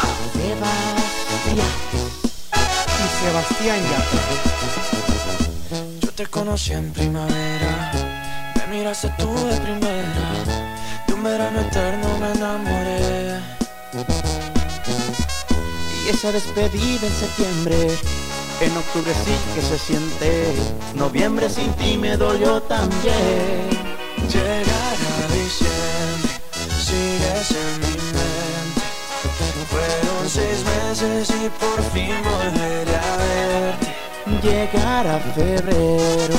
y 2.99 3.25
Sebastián 3.25 3.81
ya. 3.91 4.01
Yo 6.01 6.13
te 6.13 6.27
conocí 6.27 6.73
en 6.73 6.93
primavera, 6.93 7.93
me 8.57 8.77
miraste 8.77 9.09
tú 9.19 9.33
de 9.47 9.57
primera, 9.61 10.09
de 11.11 11.15
un 11.15 11.23
verano 11.25 11.61
eterno 11.61 12.19
me 12.19 12.33
enamoré. 12.33 13.41
Y 16.05 16.09
esa 16.09 16.31
despedida 16.31 17.07
en 17.07 17.13
septiembre, 17.13 17.99
en 18.61 18.77
octubre 18.77 19.13
sí 19.25 19.35
que 19.55 19.63
se 19.63 19.79
siente, 19.79 20.55
noviembre 20.95 21.51
sin 21.51 21.73
ti 21.75 21.99
me 21.99 22.17
dolió 22.17 22.63
también. 22.63 23.71
Llegará 24.29 25.27
diciembre, 25.33 26.31
sigues 26.79 27.51
en 27.51 27.81
mi 27.81 27.97
mente. 28.15 28.87
Fueron 29.71 30.29
seis 30.29 30.65
meses 30.65 31.31
y 31.31 31.49
por 31.61 31.83
fin 31.93 32.15
volveré 32.23 32.97
a 32.97 33.17
verte. 33.17 33.91
Llegará 34.43 35.19
febrero, 35.35 36.39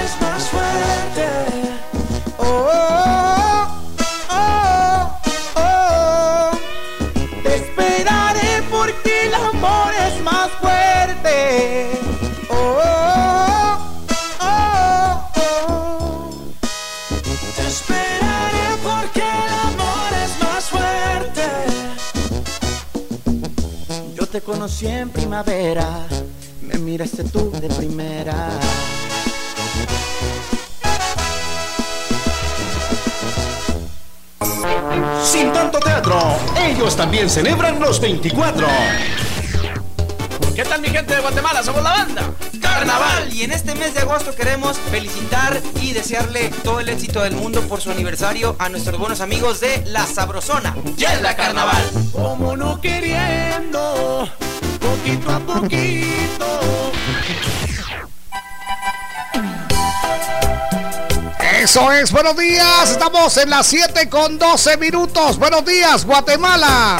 conocí 24.51 24.85
en 24.85 25.09
primavera, 25.09 25.87
me 26.61 26.77
miraste 26.77 27.23
tú 27.23 27.51
de 27.51 27.69
primera. 27.69 28.49
Sin 35.23 35.53
tanto 35.53 35.79
teatro, 35.79 36.19
ellos 36.67 36.97
también 36.97 37.29
celebran 37.29 37.79
los 37.79 38.01
24. 38.01 38.67
¿Qué 40.55 40.63
tal 40.63 40.81
mi 40.81 40.89
gente 40.89 41.15
de 41.15 41.21
Guatemala? 41.21 41.63
Somos 41.63 41.81
la 41.81 41.91
banda 41.91 42.33
Carnaval 42.61 43.33
y 43.33 43.43
en 43.43 43.51
este 43.51 43.73
mes 43.75 43.93
de 43.93 44.01
agosto 44.01 44.35
queremos 44.35 44.77
felicitar 44.91 45.61
y 45.81 45.93
desearle 45.93 46.49
todo 46.63 46.79
el 46.79 46.89
éxito 46.89 47.21
del 47.21 47.35
mundo 47.35 47.61
por 47.61 47.79
su 47.79 47.89
aniversario 47.89 48.55
a 48.59 48.67
nuestros 48.67 48.99
buenos 48.99 49.21
amigos 49.21 49.59
de 49.61 49.83
La 49.87 50.05
Sabrosona. 50.05 50.75
¡Yela 50.97 51.35
Carnaval! 51.35 51.83
Como 52.11 52.57
no 52.57 52.81
queriendo, 52.81 54.29
poquito 54.79 55.31
a 55.31 55.39
poquito. 55.39 56.61
Eso 61.61 61.91
es, 61.91 62.11
buenos 62.11 62.35
días. 62.35 62.91
Estamos 62.91 63.37
en 63.37 63.49
las 63.51 63.67
7 63.67 64.09
con 64.09 64.37
12 64.37 64.77
minutos. 64.77 65.37
Buenos 65.37 65.63
días, 65.63 66.05
Guatemala. 66.05 66.99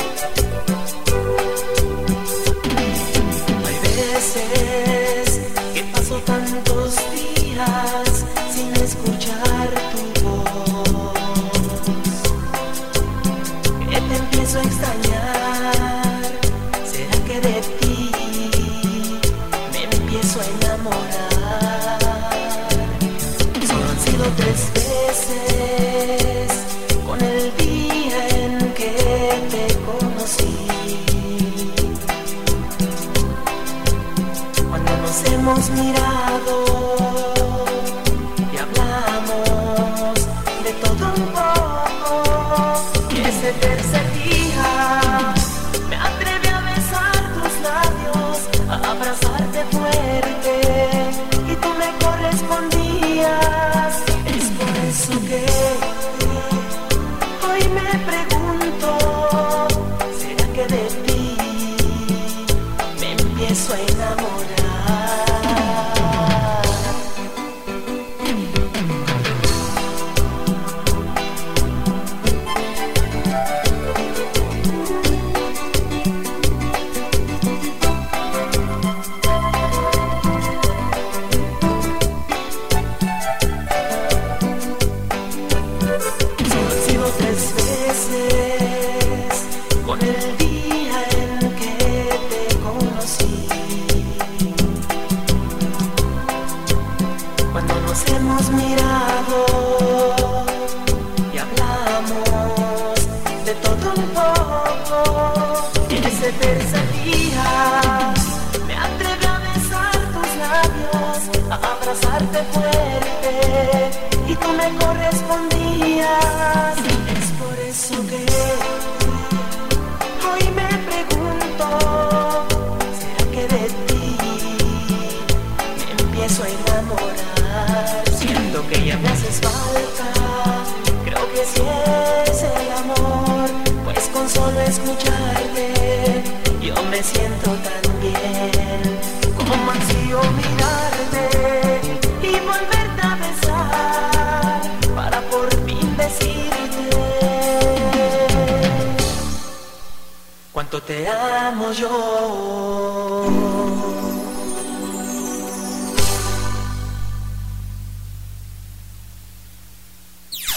Te 151.52 151.58
amo 151.58 151.72
yo. 151.72 153.26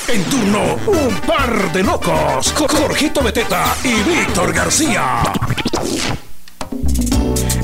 En 0.09 0.25
turno, 0.25 0.79
un 0.87 1.21
par 1.27 1.73
de 1.73 1.83
locos. 1.83 2.53
Con 2.53 2.69
Jorgito 2.69 3.23
Beteta 3.23 3.75
y 3.83 3.95
Víctor 4.03 4.53
García. 4.53 5.23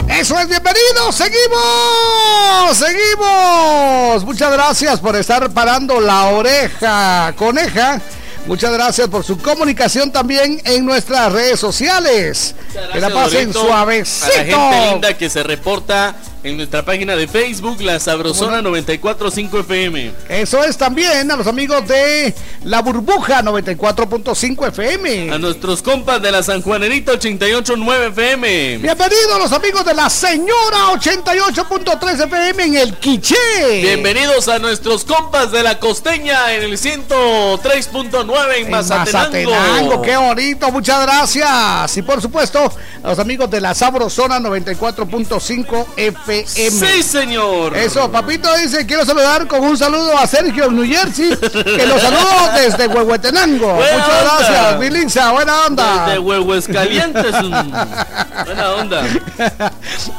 Eso 0.09 0.39
es, 0.39 0.48
bienvenidos, 0.48 1.15
seguimos, 1.15 2.77
seguimos. 2.77 4.24
Muchas 4.24 4.52
gracias 4.52 5.01
por 5.01 5.16
estar 5.16 5.51
parando 5.51 6.01
la 6.01 6.27
oreja, 6.27 7.32
coneja. 7.36 8.01
Muchas 8.47 8.73
gracias 8.73 9.09
por 9.09 9.25
su 9.25 9.39
comunicación 9.39 10.11
también 10.11 10.61
en 10.65 10.85
nuestras 10.85 11.33
redes 11.33 11.61
sociales. 11.61 12.55
que 12.93 13.01
la 13.01 13.11
pasen 13.11 13.53
Dorito, 13.53 13.67
suavecito. 13.67 14.27
A 14.27 14.29
la 14.29 14.45
gente 14.45 14.91
linda 14.91 15.19
que 15.19 15.31
se 15.31 15.43
reporta 15.43 16.15
en 16.43 16.57
nuestra 16.57 16.83
página 16.85 17.17
de 17.17 17.29
Facebook, 17.29 17.83
La 17.83 18.01
Sabrosona 18.01 18.62
945 18.62 19.59
FM. 19.61 20.12
Eso 20.29 20.65
es 20.65 20.77
también 20.77 21.31
a 21.31 21.37
los 21.37 21.47
amigos 21.47 21.87
de 21.87 22.35
La 22.65 22.81
Burbuja 22.81 23.43
94.5 23.43 24.69
FM. 24.69 25.33
A 25.33 25.39
nuestros 25.39 25.83
compas 25.83 26.23
de 26.23 26.33
la 26.33 26.43
San 26.43 26.62
Juanerita 26.62 27.12
889 27.12 28.07
FM. 28.07 28.79
Bienvenidos 28.79 29.39
los 29.39 29.53
amigos 29.53 29.85
de 29.85 29.93
la 29.95 30.09
Señora 30.09 30.93
88.3 30.95 32.25
FM 32.25 32.65
en 32.65 32.77
el 32.77 32.95
Quiché. 32.95 33.83
Bienvenidos 33.83 34.49
a 34.49 34.59
nuestros 34.59 35.05
compas 35.05 35.53
de 35.53 35.62
la 35.62 35.79
Costeña 35.79 36.55
en 36.55 36.62
el 36.62 36.79
103.9 36.79 38.57
en, 38.57 38.65
En 38.65 38.71
Mazatenango. 38.71 39.51
Mazatenango, 39.51 40.03
qué 40.03 40.17
bonito, 40.17 40.73
muchas 40.73 41.03
gracias. 41.03 41.97
Y 41.99 42.03
por 42.03 42.23
supuesto, 42.23 42.73
a 43.03 43.11
los 43.11 43.19
amigos 43.19 43.51
de 43.51 43.61
la 43.61 43.75
Sabrosona 43.75 44.39
94.5 44.41 45.87
FM. 45.97 46.30
Sí, 46.47 47.02
señor. 47.02 47.77
Eso, 47.77 48.11
papito 48.11 48.48
dice, 48.57 48.86
quiero 48.86 49.05
saludar 49.05 49.47
con 49.47 49.61
un 49.62 49.77
saludo 49.77 50.16
a 50.16 50.27
Sergio 50.27 50.70
New 50.70 50.85
Jersey, 50.86 51.36
que 51.36 51.86
lo 51.86 51.98
saludo 51.98 52.51
desde 52.57 52.86
Huehuetenango. 52.86 53.74
Buena 53.74 53.93
Muchas 53.93 54.23
onda. 54.23 54.39
gracias, 54.39 54.78
Milinza, 54.78 55.32
buena 55.32 55.66
onda. 55.66 56.07
Desde 56.07 56.19
Huevos 56.19 56.66
Calientes. 56.69 57.35
mm, 57.43 57.51
Buena 58.44 58.70
onda. 58.74 59.02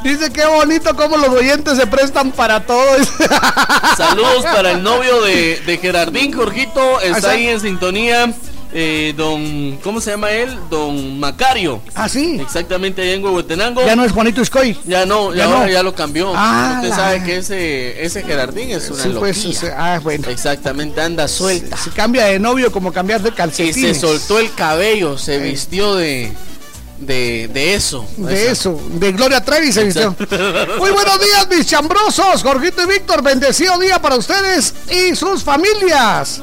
Dice 0.04 0.32
qué 0.32 0.46
bonito 0.46 0.96
cómo 0.96 1.18
los 1.18 1.30
oyentes 1.30 1.78
se 1.78 1.88
prestan 1.88 2.32
para 2.32 2.60
todo. 2.62 2.86
Saludos 3.98 4.44
para 4.44 4.72
el 4.72 4.84
novio 4.84 5.22
de, 5.22 5.62
de 5.66 5.78
Gerardín, 5.78 6.34
Jorgito. 6.34 7.00
Está 7.02 7.32
ahí 7.32 7.48
en 7.48 7.60
sintonía. 7.60 8.32
Eh, 8.74 9.14
don, 9.18 9.78
¿cómo 9.84 10.00
se 10.00 10.12
llama 10.12 10.32
él? 10.32 10.58
Don 10.70 11.20
Macario. 11.20 11.82
Ah, 11.94 12.08
sí. 12.08 12.38
Exactamente, 12.42 13.02
allá 13.02 13.14
en 13.14 13.24
Huehuetenango. 13.24 13.86
Ya 13.86 13.96
no 13.96 14.04
es 14.06 14.12
Juanito 14.12 14.42
Iscoy. 14.42 14.78
Ya 14.86 15.06
no, 15.06 15.32
ya, 15.34 15.40
Ya 15.40 15.46
ahora 15.46 15.66
no. 15.66 15.72
ya 15.72 15.84
lo 15.84 15.94
cambió. 15.94 16.32
Ah, 16.36 16.76
Usted 16.78 16.90
la- 16.90 16.96
sabe 16.96 17.24
que 17.24 17.38
ese, 17.38 18.04
ese 18.06 18.24
Gerardín 18.24 18.72
es 18.72 18.90
una 18.90 19.04
Sí, 19.04 19.10
pues, 19.18 19.38
loquilla. 19.44 19.58
o 19.58 19.62
sea, 19.62 19.94
ah, 19.96 20.00
bueno. 20.00 20.30
Exactamente, 20.30 21.02
anda 21.02 21.28
suelta. 21.28 21.76
Si 21.78 21.90
cambia 21.90 22.26
de 22.26 22.40
novio 22.40 22.72
como 22.72 22.92
cambiar 22.94 23.22
de 23.22 23.30
Y 23.30 23.34
calcetines. 23.34 23.98
se 23.98 24.02
soltó 24.02 24.40
el 24.40 24.54
cabello, 24.54 25.18
se 25.18 25.38
vistió 25.40 25.96
de, 25.96 26.32
de, 27.00 27.50
de 27.54 27.74
eso. 27.74 28.06
De 28.18 28.52
eso, 28.52 28.80
de 28.94 29.12
Gloria 29.12 29.44
Trevi 29.44 29.72
se 29.72 29.84
vistió. 29.84 30.16
Muy 30.78 30.92
buenos 30.92 31.20
días, 31.20 31.48
mis 31.50 31.66
chambrosos. 31.66 32.42
Jorgito 32.44 32.84
y 32.84 32.86
Víctor, 32.86 33.22
bendecido 33.22 33.78
día 33.80 34.00
para 34.02 34.16
ustedes 34.16 34.74
y 34.90 35.16
sus 35.16 35.44
familias. 35.44 36.42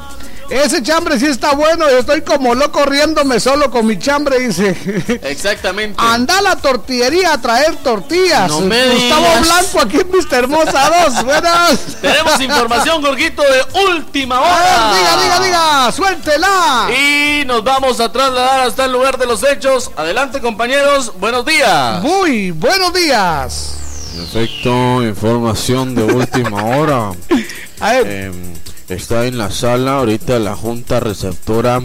Ese 0.51 0.83
chambre 0.83 1.19
sí 1.19 1.27
está 1.27 1.53
bueno. 1.55 1.89
Yo 1.91 1.99
estoy 1.99 2.23
como 2.23 2.55
loco 2.55 2.85
riéndome 2.85 3.39
solo 3.39 3.71
con 3.71 3.87
mi 3.87 3.99
chambre, 3.99 4.39
dice. 4.41 5.21
Exactamente. 5.25 5.95
Anda 6.03 6.39
a 6.39 6.43
la 6.43 6.57
tortillería 6.57 7.35
a 7.35 7.41
traer 7.41 7.77
tortillas. 7.77 8.49
No 8.49 8.61
me 8.63 8.89
Gustavo 8.89 9.27
digas. 9.27 9.41
Blanco 9.43 9.81
aquí 9.81 9.97
en 9.99 10.11
Mister 10.11 10.39
Hermosa 10.45 10.91
2. 11.07 11.25
Buenas. 11.25 11.79
Tenemos 12.01 12.41
información, 12.41 13.03
Jorgito, 13.03 13.43
de 13.43 13.81
última 13.91 14.37
A 14.39 14.41
hora. 14.41 14.91
ver, 14.91 14.99
diga, 14.99 15.23
diga, 15.23 15.47
diga. 15.47 15.93
Suéltela. 15.93 16.89
Y 16.91 17.45
nos 17.45 17.63
vamos 17.63 18.01
a 18.01 18.11
trasladar 18.11 18.61
hasta 18.61 18.87
el 18.87 18.93
lugar 18.93 19.19
de 19.19 19.27
los 19.27 19.43
hechos. 19.43 19.91
Adelante, 19.97 20.41
compañeros. 20.41 21.13
Buenos 21.19 21.45
días. 21.45 22.03
Muy 22.03 22.51
buenos 22.53 22.93
días. 22.95 23.75
Perfecto, 24.17 25.03
información 25.03 25.95
de 25.95 26.03
última 26.05 26.65
hora. 26.65 27.11
Em, 27.81 28.55
está 28.89 29.27
en 29.27 29.39
la 29.39 29.51
sala 29.51 29.99
ahorita 29.99 30.39
la 30.39 30.57
junta 30.57 31.01
receptora 31.01 31.83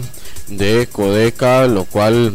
de 0.48 0.88
Codeca, 0.90 1.66
lo 1.66 1.84
cual 1.84 2.34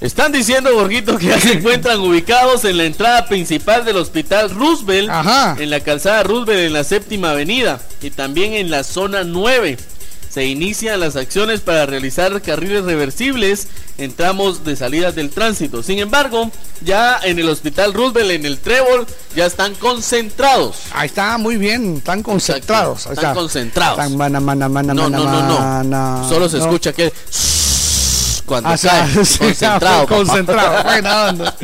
Están 0.00 0.30
diciendo, 0.30 0.70
Jorgito, 0.74 1.18
que 1.18 1.26
ya 1.26 1.40
se 1.40 1.54
encuentran 1.54 1.98
ubicados 1.98 2.64
en 2.64 2.76
la 2.76 2.84
entrada 2.84 3.26
principal 3.26 3.84
del 3.84 3.96
Hospital 3.96 4.50
Roosevelt, 4.50 5.10
en 5.58 5.70
la 5.70 5.80
calzada 5.80 6.22
Roosevelt 6.22 6.66
en 6.66 6.72
la 6.72 6.84
séptima 6.84 7.32
avenida 7.32 7.80
y 8.00 8.10
también 8.10 8.52
en 8.52 8.70
la 8.70 8.84
zona 8.84 9.24
9. 9.24 9.76
Se 10.38 10.46
inician 10.46 11.00
las 11.00 11.16
acciones 11.16 11.62
para 11.62 11.84
realizar 11.84 12.40
carriles 12.42 12.84
reversibles 12.84 13.66
en 13.98 14.12
tramos 14.14 14.64
de 14.64 14.76
salidas 14.76 15.16
del 15.16 15.30
tránsito. 15.30 15.82
Sin 15.82 15.98
embargo, 15.98 16.52
ya 16.80 17.18
en 17.24 17.40
el 17.40 17.48
Hospital 17.48 17.92
Roosevelt, 17.92 18.30
en 18.30 18.46
el 18.46 18.58
Trébol, 18.58 19.04
ya 19.34 19.46
están 19.46 19.74
concentrados. 19.74 20.76
Ahí 20.92 21.06
está, 21.06 21.38
muy 21.38 21.56
bien, 21.56 21.96
están 21.96 22.22
concentrados. 22.22 23.08
Ahí 23.08 23.14
Están 23.14 23.30
está. 23.30 23.34
concentrados. 23.34 23.98
Están 23.98 24.16
mana, 24.16 24.38
mana, 24.38 24.68
mana, 24.68 24.94
No, 24.94 25.10
no, 25.10 25.24
no, 25.24 25.82
no. 25.82 26.28
Solo 26.28 26.48
se 26.48 26.58
escucha 26.58 26.92
que 26.92 27.12
cuando 28.48 28.70
Ah, 28.70 28.76
cae. 28.80 29.24
sí, 29.24 29.38
concentrado. 29.38 30.02
papá. 30.06 30.14
concentrado, 30.16 30.82
buena 30.84 31.24
onda. 31.26 31.54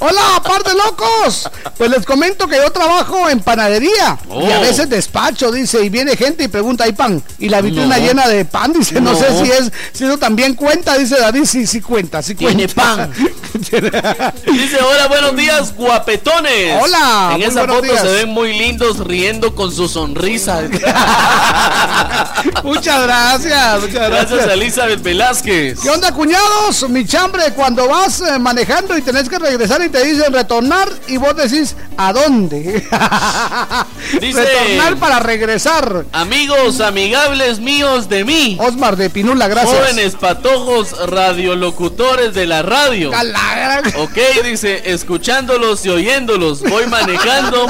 Hola, 0.00 0.42
par 0.44 0.62
de 0.64 0.74
locos. 0.74 1.48
Pues 1.78 1.90
les 1.90 2.04
comento 2.04 2.46
que 2.46 2.56
yo 2.56 2.70
trabajo 2.70 3.28
en 3.30 3.40
panadería 3.40 4.18
y 4.28 4.52
a 4.52 4.58
Oh. 4.58 4.60
veces 4.60 4.88
despacho, 4.90 5.50
dice, 5.50 5.82
y 5.82 5.88
viene 5.88 6.16
gente 6.16 6.44
y 6.44 6.48
pregunta, 6.48 6.84
¿hay 6.84 6.92
pan? 6.92 7.22
Y 7.38 7.48
la 7.48 7.60
vitrina 7.62 7.96
No. 7.98 8.04
llena 8.04 8.28
de 8.28 8.44
pan, 8.44 8.72
dice, 8.72 9.00
no, 9.00 9.12
No. 9.12 9.18
sé 9.18 9.26
si 9.42 9.50
es, 9.50 9.72
si 9.92 10.04
eso 10.04 10.18
también 10.18 10.54
cuenta, 10.54 10.98
dice 10.98 11.18
David, 11.18 11.44
sí, 11.46 11.66
sí 11.66 11.80
cuenta, 11.80 12.22
sí 12.22 12.34
Tiene 12.34 12.68
cuenta. 12.68 13.08
Dice, 14.46 14.78
hola, 14.82 15.06
buenos 15.06 15.36
días, 15.36 15.74
guapetones. 15.76 16.82
Hola, 16.82 17.32
En 17.36 17.42
esa 17.42 17.60
foto 17.60 17.82
días. 17.82 18.00
se 18.00 18.08
ven 18.08 18.28
muy 18.30 18.52
lindos 18.58 18.98
riendo 18.98 19.54
con 19.54 19.72
su 19.72 19.88
sonrisa. 19.88 20.62
muchas 22.64 23.02
gracias, 23.02 23.80
muchas 23.80 23.94
gracias. 23.94 24.10
Gracias 24.30 24.46
a 24.48 24.52
Elizabeth 24.54 25.02
Velázquez. 25.02 25.80
¿Qué 25.80 25.90
onda, 25.90 26.12
cuñados? 26.24 26.88
Mi 26.88 27.04
chambre, 27.06 27.52
cuando 27.54 27.88
vas 27.88 28.20
eh, 28.20 28.38
manejando 28.38 28.96
y 28.96 29.02
tenés 29.02 29.28
que 29.28 29.38
regresar 29.38 29.82
y 29.82 29.88
te 29.88 30.04
dicen 30.04 30.32
retornar 30.32 30.88
y 31.08 31.16
vos 31.16 31.36
decís, 31.36 31.76
¿a 31.96 32.12
dónde? 32.12 32.86
Dice- 34.20 34.44
retornar 34.44 34.96
para 34.96 35.20
regresar. 35.20 36.04
Amigos 36.12 36.80
amigables 36.80 37.58
míos 37.60 38.08
de 38.08 38.24
mí. 38.24 38.56
Osmar 38.60 38.96
de 38.96 39.10
Pinula, 39.10 39.48
gracias. 39.48 39.74
Jóvenes 39.76 40.14
patojos 40.16 40.94
radiolocutores 41.08 42.34
de 42.34 42.46
la 42.46 42.62
radio. 42.62 43.10
Cala- 43.10 43.82
Ok, 43.96 44.18
dice, 44.44 44.82
escuchándolos 44.92 45.84
y 45.86 45.90
oyéndolos. 45.90 46.62
Voy 46.62 46.86
manejando 46.88 47.66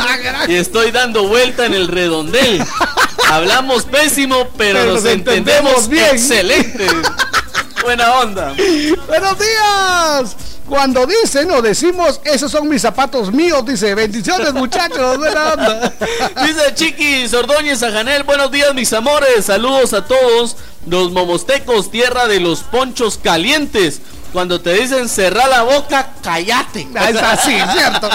y 0.48 0.54
estoy 0.54 0.90
dando 0.90 1.26
vuelta 1.28 1.66
en 1.66 1.74
el 1.74 1.88
redondel. 1.88 2.64
Hablamos 3.30 3.84
pésimo, 3.84 4.48
pero, 4.56 4.78
Pero 4.80 4.92
nos 4.94 5.02
nos 5.02 5.12
entendemos 5.12 5.88
entendemos 5.88 5.88
bien. 5.88 6.06
Excelente. 6.12 6.86
Buena 7.84 8.20
onda. 8.20 8.54
Buenos 9.06 9.38
días. 9.38 10.36
Cuando 10.66 11.06
dicen 11.06 11.50
o 11.50 11.60
decimos, 11.60 12.18
esos 12.24 12.50
son 12.50 12.66
mis 12.66 12.80
zapatos 12.80 13.30
míos, 13.30 13.62
dice, 13.66 13.94
bendiciones 13.94 14.54
muchachos, 14.54 15.18
buena 15.18 15.52
onda. 15.52 15.94
dice 16.46 16.74
Chiqui 16.74 17.26
Ordóñez 17.36 17.80
Janel, 17.80 18.22
buenos 18.22 18.50
días 18.50 18.74
mis 18.74 18.90
amores, 18.94 19.44
saludos 19.44 19.92
a 19.92 20.06
todos 20.06 20.56
los 20.86 21.12
momostecos, 21.12 21.90
tierra 21.90 22.26
de 22.26 22.40
los 22.40 22.60
ponchos 22.60 23.20
calientes. 23.22 24.00
Cuando 24.34 24.60
te 24.60 24.72
dicen 24.74 25.08
cerrar 25.08 25.48
la 25.48 25.62
boca, 25.62 26.08
cállate. 26.20 26.88
Ah, 26.96 27.08
es 27.08 27.16
así, 27.16 27.56
cierto. 27.72 28.10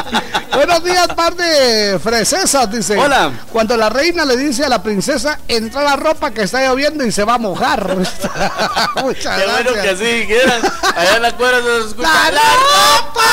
Buenos 0.53 0.83
días, 0.83 1.07
par 1.15 1.33
de 1.33 1.97
fresesas, 1.97 2.69
dice. 2.69 2.97
Hola. 2.97 3.31
Cuando 3.53 3.77
la 3.77 3.87
reina 3.87 4.25
le 4.25 4.35
dice 4.35 4.65
a 4.65 4.69
la 4.69 4.83
princesa, 4.83 5.39
entra 5.47 5.81
la 5.81 5.95
ropa 5.95 6.31
que 6.31 6.41
está 6.41 6.67
lloviendo 6.67 7.05
y 7.05 7.13
se 7.13 7.23
va 7.23 7.35
a 7.35 7.37
mojar. 7.37 7.95
Muchas 9.01 9.41
Qué 9.41 9.49
bueno 9.49 9.81
que 9.81 9.89
así 9.89 10.25
quieran. 10.27 10.61
Allá 10.93 11.15
en 11.15 11.21
la 11.21 11.31
cuerda 11.37 11.61
se 11.63 11.87
escucha. 11.87 12.31
¡La, 12.31 12.41
ropa! 12.57 13.29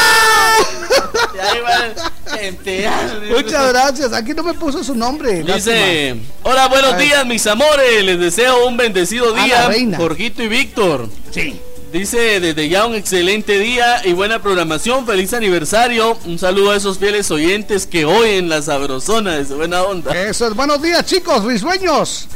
y 1.35 1.39
ahí 1.41 1.61
van 1.61 2.39
gente. 2.39 2.91
Muchas 3.35 3.69
gracias. 3.73 4.13
Aquí 4.13 4.33
no 4.33 4.45
me 4.45 4.55
puso 4.55 4.85
su 4.85 4.95
nombre. 4.95 5.43
Dice, 5.43 6.21
hola, 6.45 6.69
buenos 6.69 6.97
días, 6.99 7.27
mis 7.27 7.45
amores. 7.49 8.05
Les 8.05 8.21
deseo 8.21 8.65
un 8.65 8.77
bendecido 8.77 9.33
día. 9.33 9.69
Jorgito 9.97 10.41
y 10.45 10.47
Víctor. 10.47 11.09
Sí. 11.33 11.61
Dice 11.93 12.41
desde 12.41 12.69
ya 12.69 12.85
un 12.85 12.95
excelente 12.95 13.59
día 13.59 14.05
y 14.05 14.13
buena 14.13 14.43
programación. 14.43 15.07
Feliz 15.07 15.33
aniversario. 15.33 16.19
Un 16.25 16.39
saludo 16.39 16.73
a 16.73 16.77
esos 16.77 16.99
fieles 16.99 17.31
oyentes 17.31 17.87
que 17.87 18.05
oyen 18.05 18.49
la 18.49 18.61
sabrosona 18.61 19.37
de 19.37 19.45
su 19.45 19.57
buena 19.57 19.83
onda. 19.83 20.13
Eso 20.13 20.49
es 20.49 20.55
buenos 20.55 20.83
días, 20.83 21.07
chicos, 21.07 21.45
risueños. 21.45 22.27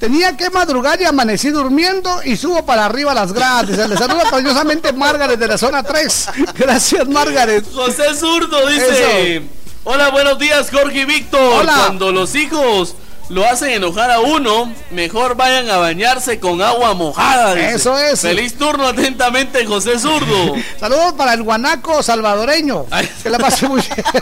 Tenía 0.00 0.36
que 0.36 0.50
madrugar 0.50 1.00
y 1.00 1.04
amanecí 1.04 1.50
durmiendo 1.50 2.20
y 2.24 2.36
subo 2.36 2.66
para 2.66 2.84
arriba 2.84 3.14
las 3.14 3.32
gradas. 3.32 3.76
Se 3.76 3.88
le 3.88 3.96
saluda 3.96 4.24
cariñosamente 4.28 4.92
Margaret 4.92 5.38
de 5.38 5.46
la 5.46 5.56
zona 5.56 5.82
3. 5.84 6.28
Gracias, 6.58 7.08
Margaret. 7.08 7.64
José 7.72 8.12
Zurdo 8.14 8.66
dice: 8.66 9.42
Hola, 9.84 10.10
buenos 10.10 10.38
días, 10.38 10.68
Jorge 10.70 11.02
y 11.02 11.04
Víctor. 11.04 11.60
Hola. 11.60 11.84
Cuando 11.86 12.10
los 12.10 12.34
hijos 12.34 12.96
lo 13.28 13.44
hacen 13.44 13.70
enojar 13.70 14.10
a 14.10 14.20
uno, 14.20 14.72
mejor 14.90 15.36
vayan 15.36 15.68
a 15.70 15.78
bañarse 15.78 16.38
con 16.38 16.62
agua 16.62 16.94
mojada. 16.94 17.58
Eso 17.58 17.98
es. 17.98 18.20
Feliz 18.20 18.56
turno 18.56 18.88
atentamente, 18.88 19.66
José 19.66 19.98
Zurdo. 19.98 20.54
Saludos 20.80 21.14
para 21.14 21.34
el 21.34 21.42
guanaco 21.42 22.02
salvadoreño. 22.02 22.86
Que 23.22 23.30
la 23.30 23.38
pase 23.38 23.68
muy 23.68 23.82
bien. 23.82 24.04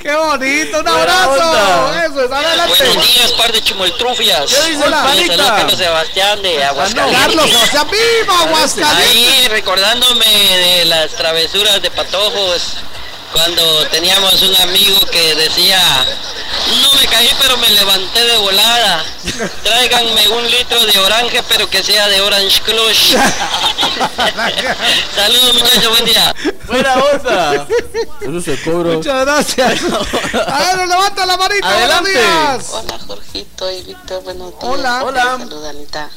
¡Qué 0.00 0.14
bonito! 0.14 0.80
¡Un 0.80 0.88
abrazo! 0.88 1.92
Eso 2.04 2.24
es, 2.24 2.30
adelante. 2.30 2.84
Buenos 2.84 3.14
días, 3.14 3.32
par 3.32 3.52
de 3.52 3.62
chumoltrufias. 3.62 4.50
¿Qué 4.50 4.70
dice 4.70 4.84
Hola. 4.84 5.02
panita? 5.02 5.34
Saludos 5.34 5.52
Carlos 5.56 5.78
Sebastián 5.78 6.42
de 6.42 6.64
Aguascalientes. 6.64 7.26
Carlos 7.26 7.50
Sebastián, 7.50 7.86
¡viva 7.90 8.40
Aguascalientes! 8.42 9.10
Ahí 9.10 9.48
recordándome 9.48 10.26
de 10.26 10.84
las 10.84 11.12
travesuras 11.12 11.80
de 11.80 11.90
patojos 11.90 12.76
cuando 13.32 13.86
teníamos 13.88 14.42
un 14.42 14.54
amigo 14.56 14.98
que 15.10 15.34
decía, 15.34 15.80
no 16.82 16.92
me 17.00 17.06
caí 17.06 17.28
pero 17.40 17.56
me 17.56 17.70
levanté 17.70 18.24
de 18.24 18.36
volada, 18.38 19.04
tráiganme 19.64 20.28
un 20.28 20.50
litro 20.50 20.84
de 20.86 20.98
orange 20.98 21.42
pero 21.48 21.68
que 21.68 21.82
sea 21.82 22.08
de 22.08 22.20
Orange 22.20 22.60
Crush. 22.62 23.16
Saludos 25.16 25.54
muchachos, 25.54 25.88
buen 25.88 26.04
día. 26.04 26.34
Buena 26.66 26.94
onda. 26.94 27.66
Eso 28.20 28.40
se 28.40 28.62
cobra. 28.62 28.92
Muchas 28.94 29.24
gracias. 29.24 29.80
A 30.46 30.76
ver, 30.76 30.88
levanta 30.88 31.26
la 31.26 31.36
manita. 31.36 31.68
Adelante. 31.68 32.12
buenos 32.12 32.68
días. 32.68 32.70
Hola 32.72 32.98
Jorgito 33.06 33.70
y 33.70 33.82
Víctor, 33.82 34.22
buenos 34.22 34.50
días. 34.50 34.62
Hola. 34.62 35.04
Hola. 35.04 35.38
Saluda 35.38 35.70
Anita. 35.70 36.10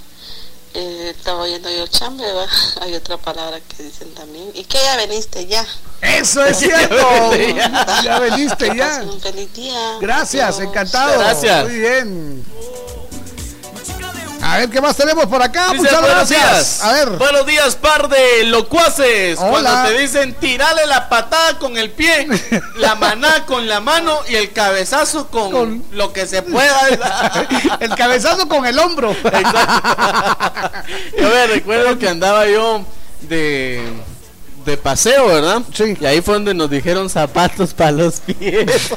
Eh, 0.78 1.14
estaba 1.18 1.44
oyendo 1.44 1.70
yo 1.70 1.88
chambe, 1.88 2.30
¿va? 2.34 2.46
hay 2.82 2.94
otra 2.96 3.16
palabra 3.18 3.60
que 3.62 3.84
dicen 3.84 4.14
también. 4.14 4.52
¿Y 4.54 4.66
que 4.66 4.78
ya 4.78 4.98
veniste 4.98 5.48
ya? 5.48 5.66
Eso 6.02 6.44
es 6.46 6.58
cierto. 6.58 7.32
ya 8.04 8.20
veniste 8.20 8.76
ya. 8.76 9.02
Un 9.04 9.22
feliz 9.22 9.54
día. 9.54 9.98
Gracias, 10.02 10.58
Adiós. 10.58 10.70
encantado. 10.70 11.20
Gracias. 11.20 11.64
Muy 11.64 11.80
bien. 11.80 12.46
A 14.48 14.58
ver, 14.60 14.70
¿qué 14.70 14.80
más 14.80 14.96
tenemos 14.96 15.26
por 15.26 15.42
acá? 15.42 15.70
Dice, 15.72 15.78
Muchas 15.78 16.02
gracias. 16.04 16.28
días. 16.30 16.84
A 16.84 16.92
ver. 16.94 17.10
Buenos 17.18 17.48
días, 17.48 17.76
par 17.76 18.08
de 18.08 18.44
locuaces. 18.44 19.40
Hola. 19.40 19.50
Cuando 19.72 19.90
te 19.90 19.98
dicen 20.00 20.36
tirale 20.36 20.86
la 20.86 21.10
patada 21.10 21.58
con 21.58 21.76
el 21.78 21.90
pie, 21.90 22.28
la 22.78 22.94
maná 22.94 23.44
con 23.48 23.68
la 23.68 23.80
mano 23.80 24.20
y 24.30 24.36
el 24.36 24.52
cabezazo 24.54 25.30
con, 25.30 25.52
Con- 25.52 25.84
lo 25.92 26.14
que 26.14 26.28
se 26.28 26.44
pueda. 26.44 26.80
El 27.80 27.96
cabezazo 27.96 28.48
con 28.48 28.66
el 28.68 28.78
hombro. 28.78 29.16
yo 31.18 31.30
me 31.30 31.48
recuerdo 31.48 31.98
que 31.98 32.08
andaba 32.08 32.46
yo 32.48 32.86
de, 33.22 33.82
de 34.66 34.78
paseo, 34.78 35.28
¿verdad? 35.28 35.62
Sí. 35.74 35.96
Y 36.00 36.06
ahí 36.06 36.22
fue 36.22 36.34
donde 36.36 36.54
nos 36.54 36.70
dijeron 36.70 37.10
zapatos 37.10 37.74
para 37.74 37.92
los 37.92 38.20
pies. 38.20 38.66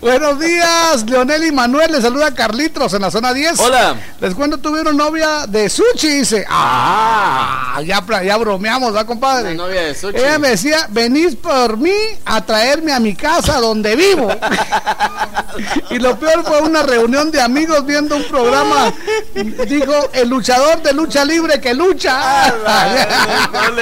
Buenos 0.00 0.38
días, 0.40 1.04
Leonel 1.08 1.44
y 1.44 1.52
Manuel. 1.52 1.92
Les 1.92 2.02
saluda 2.02 2.32
Carlitos 2.34 2.92
en 2.94 3.02
la 3.02 3.10
zona 3.10 3.32
10. 3.32 3.58
Hola. 3.60 3.96
Les 4.20 4.34
cuento, 4.34 4.58
tuvieron 4.58 4.96
novia 4.96 5.46
de 5.46 5.68
sushi. 5.68 6.08
Dice, 6.08 6.44
ah, 6.48 7.80
ya, 7.84 8.00
pla- 8.04 8.22
ya 8.22 8.36
bromeamos, 8.36 8.94
¿va, 8.94 9.04
compadre? 9.04 9.50
La 9.50 9.62
novia 9.66 9.82
de 9.82 9.94
sushi. 9.94 10.16
Ella 10.16 10.38
me 10.38 10.48
decía, 10.50 10.86
venís 10.90 11.36
por 11.36 11.76
mí 11.76 11.94
a 12.24 12.40
traerme 12.44 12.92
a 12.92 13.00
mi 13.00 13.14
casa 13.14 13.60
donde 13.60 13.94
vivo. 13.96 14.28
y 15.90 15.98
lo 15.98 16.18
peor 16.18 16.44
fue 16.44 16.60
una 16.62 16.82
reunión 16.82 17.30
de 17.30 17.40
amigos 17.40 17.84
viendo 17.84 18.16
un 18.16 18.24
programa. 18.24 18.92
Dijo, 19.68 20.10
el 20.12 20.28
luchador 20.28 20.82
de 20.82 20.92
lucha 20.92 21.24
libre 21.24 21.60
que 21.60 21.74
lucha. 21.74 22.52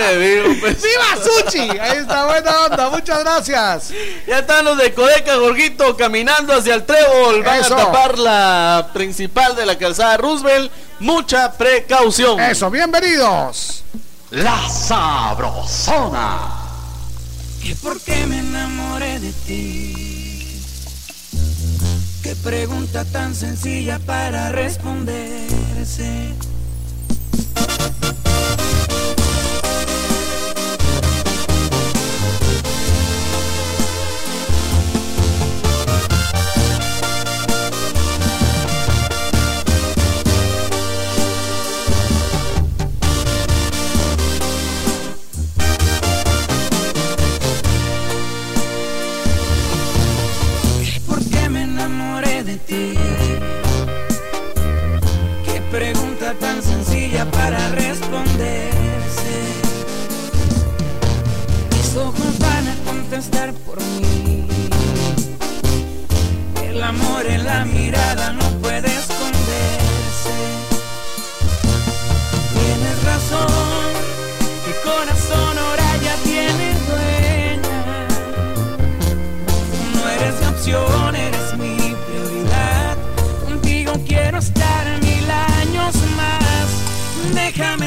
Digo, 0.09 0.55
pues. 0.61 0.83
¡Viva 0.83 1.17
Sushi! 1.23 1.79
Ahí 1.79 1.99
está, 1.99 2.27
buena 2.27 2.67
onda, 2.67 2.91
muchas 2.91 3.21
gracias. 3.21 3.91
Ya 4.27 4.41
están 4.41 4.65
los 4.65 4.77
de 4.79 4.93
Codeca, 4.95 5.37
Jorgito, 5.37 5.97
caminando 5.97 6.53
hacia 6.55 6.75
el 6.75 6.85
trébol. 6.85 7.43
Van 7.43 7.61
Eso. 7.61 7.75
a 7.75 7.79
tapar 7.79 8.19
la 8.19 8.91
principal 8.93 9.55
de 9.57 9.67
la 9.67 9.77
calzada 9.79 10.17
Roosevelt. 10.17 10.71
Mucha 11.01 11.53
precaución. 11.53 12.41
Eso, 12.41 12.71
bienvenidos. 12.71 13.85
La 14.31 14.69
Sabrosona. 14.69 16.61
¿Y 17.63 17.75
por 17.75 18.01
qué 18.01 18.27
me 18.27 18.39
enamoré 18.39 19.19
de 19.19 19.33
ti? 19.33 20.11
Qué 22.23 22.37
pregunta 22.37 23.05
tan 23.07 23.35
sencilla 23.35 23.99
para 23.99 24.53
responderse. 24.53 26.35
De? 52.57 52.95
Qué 55.45 55.61
pregunta 55.71 56.35
tan 56.35 56.63
sencilla 56.63 57.25
para 57.31 57.69
responderse. 57.71 59.37
Mis 61.73 61.97
ojos 61.97 62.39
van 62.39 62.69
a 62.69 62.75
contestar 62.85 63.53
por 63.53 63.79
mí. 63.81 64.47
El 66.65 66.83
amor 66.83 67.27
en 67.27 67.45
la 67.45 67.65
mirada 67.65 68.33
no 68.33 68.50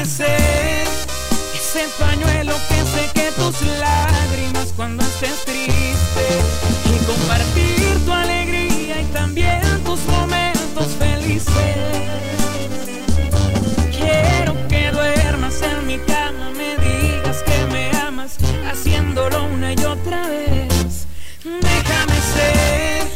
Ser 0.04 0.86
ese 1.54 1.88
pañuelo 1.98 2.54
que 2.68 2.84
seque 2.84 3.32
tus 3.32 3.60
lágrimas 3.78 4.72
cuando 4.76 5.02
estés 5.02 5.44
triste. 5.44 6.26
Y 6.94 7.04
compartir 7.04 8.04
tu 8.04 8.12
alegría 8.12 9.00
y 9.00 9.04
también 9.06 9.62
tus 9.82 10.00
momentos 10.04 10.88
felices. 10.98 11.48
Quiero 13.90 14.68
que 14.68 14.90
duermas 14.92 15.60
en 15.62 15.86
mi 15.86 15.98
cama, 15.98 16.50
me 16.50 16.76
digas 16.76 17.42
que 17.42 17.66
me 17.72 17.90
amas, 17.96 18.36
haciéndolo 18.70 19.44
una 19.46 19.72
y 19.72 19.84
otra 19.84 20.28
vez. 20.28 21.06
Déjame 21.42 22.18
ser 22.34 23.08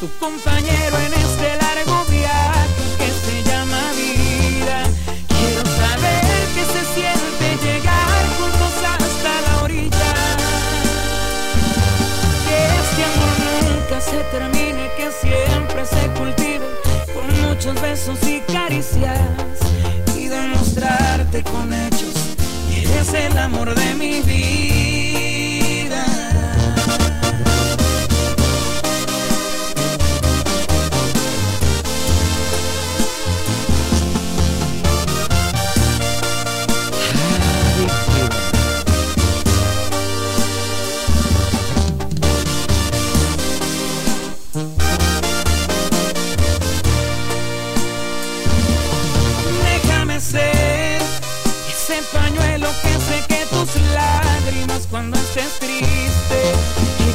tu 0.00 0.08
compañero 0.18 0.98
en 0.98 1.14
este 1.14 1.48
largo 1.56 1.63
siempre 15.20 15.84
se 15.86 16.08
cultive 16.18 16.66
con 17.12 17.48
muchos 17.48 17.80
besos 17.80 18.18
y 18.26 18.40
caricias 18.52 19.18
y 20.16 20.28
demostrarte 20.28 21.42
con 21.42 21.72
hechos 21.72 22.14
que 22.70 22.82
eres 22.82 23.14
el 23.14 23.38
amor 23.38 23.74
de 23.74 23.94
mi 23.94 24.20
vida. 24.22 25.03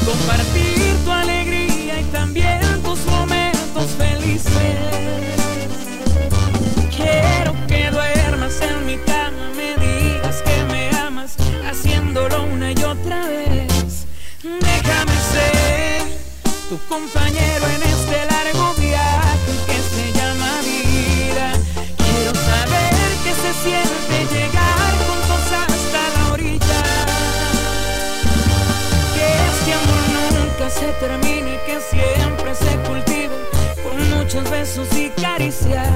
Compartir 0.09 0.95
tu 1.05 1.11
alegría 1.11 1.99
y 2.01 2.03
también 2.05 2.59
tus 2.83 3.05
momentos 3.05 3.91
felices. 3.97 4.77
Quiero 6.95 7.53
que 7.67 7.91
duermas 7.91 8.59
en 8.61 8.85
mi 8.87 8.97
cama, 8.97 9.51
me 9.55 9.69
digas 9.85 10.41
que 10.41 10.63
me 10.71 10.89
amas, 10.97 11.35
haciéndolo 11.69 12.43
una 12.43 12.71
y 12.71 12.83
otra 12.83 13.27
vez. 13.27 14.07
Déjame 14.41 15.15
ser 15.33 16.01
tu 16.69 16.77
compañero 16.87 17.65
en 17.75 17.83
este 17.83 18.25
largo 18.25 18.38
muchos 34.39 34.51
besos 34.51 34.87
y 34.97 35.09
caricias 35.21 35.87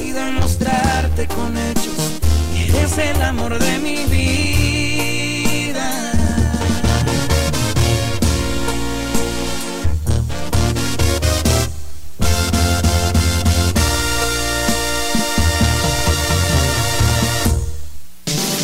y 0.00 0.12
demostrarte 0.12 1.26
con 1.28 1.56
hechos 1.56 2.20
que 2.52 2.68
eres 2.68 2.98
el 2.98 3.22
amor 3.22 3.58
de 3.58 3.78
mi 3.78 4.04
vida. 4.06 4.52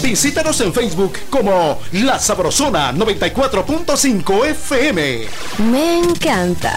Visítanos 0.03 0.61
en 0.61 0.73
Facebook 0.73 1.13
como 1.31 1.79
La 1.93 2.19
Sabrosona 2.19 2.93
94.5 2.93 4.47
FM. 4.47 5.27
Me 5.71 5.99
encanta. 5.99 6.77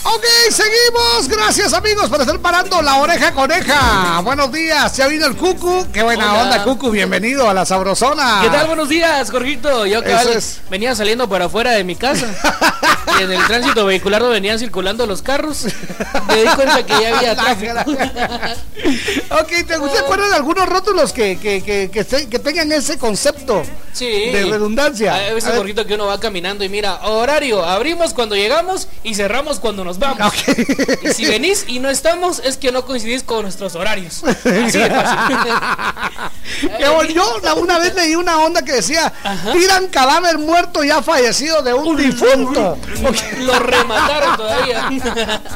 Ok, 0.13 0.25
seguimos. 0.49 1.27
Gracias 1.29 1.73
amigos 1.73 2.09
por 2.09 2.19
estar 2.21 2.37
parando 2.39 2.81
la 2.81 2.97
oreja 2.97 3.31
coneja. 3.33 4.19
Buenos 4.21 4.51
días, 4.51 4.95
ya 4.97 5.07
vino 5.07 5.25
el 5.25 5.35
Cucu. 5.37 5.87
Qué 5.93 6.03
buena 6.03 6.31
Hola. 6.33 6.43
onda, 6.43 6.63
Cucu. 6.63 6.89
Bienvenido 6.91 7.47
a 7.49 7.53
la 7.53 7.65
Sabrosona. 7.65 8.39
¿Qué 8.41 8.49
tal? 8.49 8.67
Buenos 8.67 8.89
días, 8.89 9.31
Jorgito. 9.31 9.85
Yo 9.85 10.03
cabal, 10.03 10.29
es. 10.29 10.59
venía 10.69 10.93
saliendo 10.95 11.29
para 11.29 11.45
afuera 11.45 11.71
de 11.71 11.83
mi 11.83 11.95
casa. 11.95 12.27
y 13.19 13.23
en 13.23 13.31
el 13.31 13.45
tránsito 13.47 13.85
vehicular 13.85 14.21
no 14.21 14.29
venían 14.29 14.59
circulando 14.59 15.05
los 15.05 15.21
carros. 15.21 15.65
Me 16.27 16.35
di 16.41 16.47
cuenta 16.55 16.85
que 16.85 16.93
ya 17.01 17.17
había 17.17 17.35
tráfico. 17.35 17.73
Ok, 19.31 19.47
¿te, 19.47 19.63
¿te 19.63 19.75
acuerdas 19.75 20.29
de 20.31 20.35
algunos 20.35 20.67
rótulos 20.67 21.13
que, 21.13 21.37
que, 21.39 21.61
que, 21.63 21.89
que, 21.89 22.27
que 22.27 22.39
tengan 22.39 22.69
ese 22.71 22.97
concepto 22.97 23.63
Sí. 23.93 24.05
de 24.31 24.45
redundancia? 24.49 25.13
A 25.15 25.33
veces, 25.33 25.45
A 25.45 25.49
ver. 25.51 25.57
Jorgito, 25.59 25.85
que 25.85 25.93
uno 25.93 26.07
va 26.07 26.19
caminando 26.19 26.63
y 26.65 26.69
mira, 26.69 26.95
horario, 27.03 27.63
abrimos 27.63 28.13
cuando 28.13 28.35
llegamos 28.35 28.87
y 29.03 29.15
cerramos 29.15 29.59
cuando 29.59 29.85
nos 29.85 29.99
vamos. 30.01 30.33
Y 31.03 31.13
si 31.13 31.25
venís 31.25 31.63
y 31.67 31.79
no 31.79 31.89
estamos, 31.89 32.41
es 32.43 32.57
que 32.57 32.71
no 32.71 32.85
coincidís 32.85 33.23
con 33.23 33.43
nuestros 33.43 33.75
horarios. 33.75 34.23
Así 34.23 34.77
de 34.79 34.89
fácil. 34.89 35.17
Que 36.77 37.13
yo 37.13 37.39
la- 37.43 37.53
una 37.55 37.79
vez 37.79 37.95
leí 37.95 38.13
una 38.15 38.39
onda 38.39 38.61
que 38.61 38.73
decía, 38.73 39.11
tiran 39.53 39.87
cadáver 39.87 40.37
muerto 40.37 40.83
ya 40.83 41.01
fallecido 41.01 41.61
de 41.61 41.73
un 41.73 41.95
difunto. 41.95 42.77
Lo 43.39 43.59
remataron 43.59 44.37
todavía. 44.37 44.89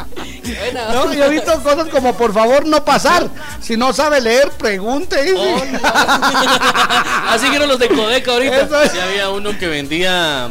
No, 0.93 1.11
yo 1.11 1.26
he 1.26 1.30
visto 1.30 1.61
cosas 1.63 1.88
como 1.89 2.15
por 2.15 2.31
favor 2.34 2.65
no 2.67 2.84
pasar. 2.85 3.27
Si 3.61 3.76
no 3.77 3.93
sabe 3.93 4.22
leer, 4.22 4.51
pregunte. 4.51 5.34
Oh, 5.35 5.57
Así 7.30 7.49
que 7.49 7.55
eran 7.55 7.67
los 7.67 7.80
de 7.80 7.89
Codeca 7.89 8.31
ahorita. 8.31 8.84
Es. 8.84 8.91
Sí, 8.91 8.99
había 8.99 9.30
uno 9.30 9.57
que 9.57 9.67
vendía 9.67 10.49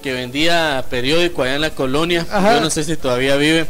que 0.00 0.12
vendía 0.12 0.84
periódico 0.90 1.42
allá 1.42 1.54
en 1.54 1.60
la 1.60 1.70
colonia. 1.70 2.26
Ajá. 2.30 2.54
Yo 2.56 2.60
no 2.60 2.70
sé 2.70 2.84
si 2.84 2.96
todavía 2.96 3.36
vive. 3.36 3.66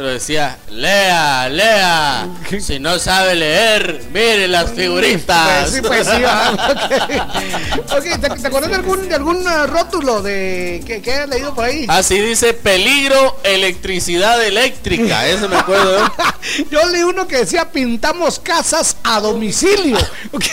Pero 0.00 0.12
decía, 0.12 0.56
lea, 0.70 1.46
lea. 1.50 2.26
Si 2.58 2.78
no 2.78 2.98
sabe 2.98 3.34
leer, 3.34 4.02
mire 4.10 4.48
las 4.48 4.70
figuritas. 4.72 5.68
Pues 5.68 5.74
sí, 5.74 5.82
pues 5.82 6.06
sí. 6.06 6.22
ok. 7.94 8.18
¿te, 8.18 8.30
te 8.40 8.46
acuerdas 8.46 8.70
de 8.70 8.76
algún, 8.76 9.06
de 9.10 9.14
algún 9.14 9.46
eh, 9.46 9.66
rótulo 9.66 10.22
de 10.22 10.82
que, 10.86 11.02
que 11.02 11.12
hayas 11.12 11.28
leído 11.28 11.54
por 11.54 11.66
ahí? 11.66 11.84
Así 11.86 12.18
dice 12.18 12.54
peligro 12.54 13.36
electricidad 13.44 14.42
eléctrica. 14.42 15.28
Eso 15.28 15.50
me 15.50 15.56
acuerdo. 15.58 15.98
yo. 15.98 16.70
Yo 16.70 16.88
leí 16.88 17.02
uno 17.02 17.28
que 17.28 17.36
decía 17.36 17.70
pintamos 17.70 18.38
casas 18.38 18.96
a 19.04 19.20
domicilio. 19.20 19.98
Ok, 20.32 20.44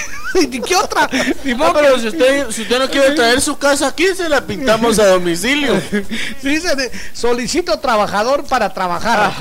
¿Y 0.42 0.60
qué 0.62 0.76
otra? 0.76 1.04
Ah, 1.04 1.72
pero 1.74 2.00
si 2.00 2.08
usted, 2.08 2.50
si 2.52 2.64
usted 2.64 2.80
no 2.80 2.90
quiere 2.90 3.12
traer 3.12 3.42
su 3.42 3.58
casa 3.58 3.88
aquí, 3.88 4.08
se 4.16 4.28
la 4.28 4.42
pintamos 4.42 5.00
a 5.00 5.08
domicilio. 5.08 5.80
Sí, 6.42 6.50
dice 6.50 6.76
de- 6.76 6.92
solicito 7.14 7.80
trabajador 7.80 8.44
para 8.44 8.74
trabajar. 8.74 9.34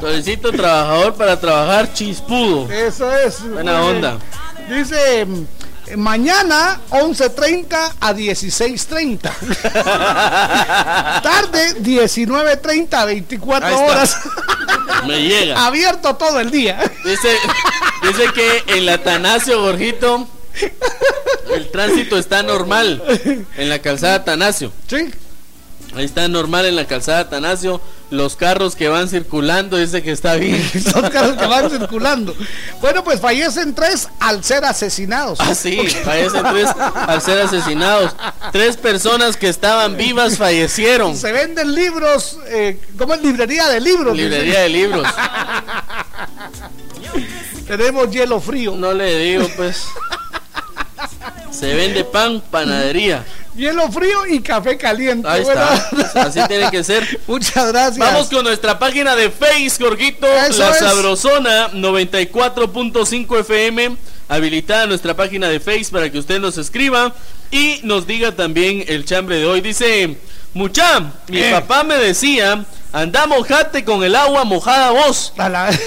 Solicito 0.00 0.50
trabajador 0.52 1.14
para 1.14 1.38
trabajar 1.38 1.92
chispudo. 1.92 2.70
Eso 2.70 3.12
es. 3.16 3.42
Buena 3.48 3.82
onda. 3.82 4.18
Dice 4.68 5.24
mm, 5.26 5.44
mañana 5.96 6.80
11.30 6.90 7.92
a 8.00 8.12
16.30. 8.12 9.20
Tarde 11.22 11.76
19.30 11.82 12.94
a 12.94 13.04
24 13.04 13.66
Ahí 13.66 13.74
está. 13.74 13.84
horas. 13.86 14.16
Me 15.06 15.22
llega. 15.22 15.66
Abierto 15.66 16.14
todo 16.16 16.40
el 16.40 16.50
día. 16.50 16.80
Dice, 17.04 17.36
dice 18.02 18.24
que 18.34 18.64
en 18.76 18.86
la 18.86 18.94
Atanasio, 18.94 19.60
Gorjito, 19.62 20.26
el 21.54 21.70
tránsito 21.70 22.18
está 22.18 22.42
normal 22.42 23.02
en 23.56 23.68
la 23.68 23.78
calzada 23.80 24.16
Atanasio. 24.16 24.72
Sí. 24.88 25.10
Ahí 25.94 26.04
está 26.04 26.26
normal 26.28 26.64
en 26.64 26.76
la 26.76 26.86
calzada 26.86 27.20
Atanasio. 27.20 27.80
Los 28.10 28.36
carros 28.36 28.76
que 28.76 28.88
van 28.88 29.08
circulando, 29.08 29.76
dice 29.76 30.02
que 30.02 30.10
está 30.10 30.36
bien. 30.36 30.62
Son 30.92 31.08
carros 31.10 31.36
que 31.36 31.46
van 31.46 31.70
circulando. 31.70 32.34
Bueno, 32.80 33.04
pues 33.04 33.20
fallecen 33.20 33.74
tres 33.74 34.08
al 34.20 34.42
ser 34.42 34.64
asesinados. 34.64 35.38
Ah, 35.40 35.54
sí, 35.54 35.78
fallecen 36.04 36.44
tres 36.50 36.68
al 36.94 37.20
ser 37.20 37.42
asesinados. 37.42 38.14
Tres 38.52 38.76
personas 38.76 39.36
que 39.36 39.48
estaban 39.48 39.96
vivas 39.96 40.38
fallecieron. 40.38 41.16
Se 41.16 41.32
venden 41.32 41.74
libros, 41.74 42.38
eh, 42.48 42.78
como 42.96 43.14
es 43.14 43.22
librería 43.22 43.68
de 43.68 43.80
libros. 43.80 44.16
Librería 44.16 44.60
de 44.60 44.68
libros. 44.68 45.06
Tenemos 47.66 48.10
hielo 48.10 48.40
frío. 48.40 48.74
No 48.76 48.92
le 48.92 49.18
digo, 49.18 49.48
pues. 49.56 49.86
Se 51.52 51.74
vende 51.74 52.04
pan, 52.04 52.42
panadería. 52.50 53.24
Hielo 53.54 53.92
frío 53.92 54.26
y 54.26 54.40
café 54.40 54.78
caliente. 54.78 55.28
Ahí 55.28 55.42
está. 55.42 55.74
Así 56.22 56.40
tiene 56.48 56.70
que 56.70 56.82
ser. 56.82 57.20
Muchas 57.26 57.70
gracias. 57.70 57.98
Vamos 57.98 58.28
con 58.28 58.44
nuestra 58.44 58.78
página 58.78 59.14
de 59.14 59.30
Face, 59.30 59.76
Jorgito. 59.78 60.26
Eso 60.26 60.62
la 60.62 60.70
es. 60.70 60.78
Sabrosona 60.78 61.70
94.5 61.72 63.40
FM. 63.40 63.96
Habilitada 64.32 64.86
nuestra 64.86 65.14
página 65.14 65.46
de 65.50 65.60
Face 65.60 65.88
para 65.92 66.10
que 66.10 66.18
usted 66.18 66.40
nos 66.40 66.56
escriba 66.56 67.12
y 67.50 67.80
nos 67.82 68.06
diga 68.06 68.32
también 68.32 68.82
el 68.88 69.04
chambre 69.04 69.36
de 69.36 69.44
hoy. 69.44 69.60
Dice, 69.60 70.16
mucha, 70.54 71.00
mi 71.28 71.38
Eh. 71.42 71.50
papá 71.50 71.84
me 71.84 71.96
decía, 71.96 72.64
anda 72.94 73.26
mojate 73.26 73.84
con 73.84 74.02
el 74.02 74.16
agua 74.16 74.44
mojada 74.44 74.90
vos. 74.90 75.34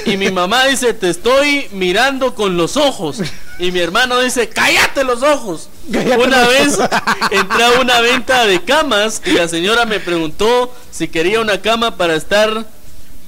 Y 0.05 0.17
mi 0.17 0.29
mamá 0.29 0.65
dice, 0.65 0.93
te 0.93 1.09
estoy 1.09 1.69
mirando 1.71 2.35
con 2.35 2.55
los 2.55 2.77
ojos. 2.77 3.17
Y 3.57 3.71
mi 3.71 3.79
hermano 3.79 4.19
dice, 4.19 4.47
cállate 4.47 5.03
los 5.03 5.23
ojos. 5.23 5.69
Cállate 5.91 6.15
una 6.23 6.41
los 6.41 6.49
vez 6.49 6.73
ojos. 6.77 6.89
entré 7.31 7.63
a 7.63 7.81
una 7.81 7.99
venta 8.01 8.45
de 8.45 8.61
camas 8.63 9.23
y 9.25 9.31
la 9.31 9.47
señora 9.47 9.85
me 9.85 9.99
preguntó 9.99 10.71
si 10.91 11.07
quería 11.07 11.39
una 11.41 11.61
cama 11.61 11.97
para 11.97 12.13
estar 12.15 12.63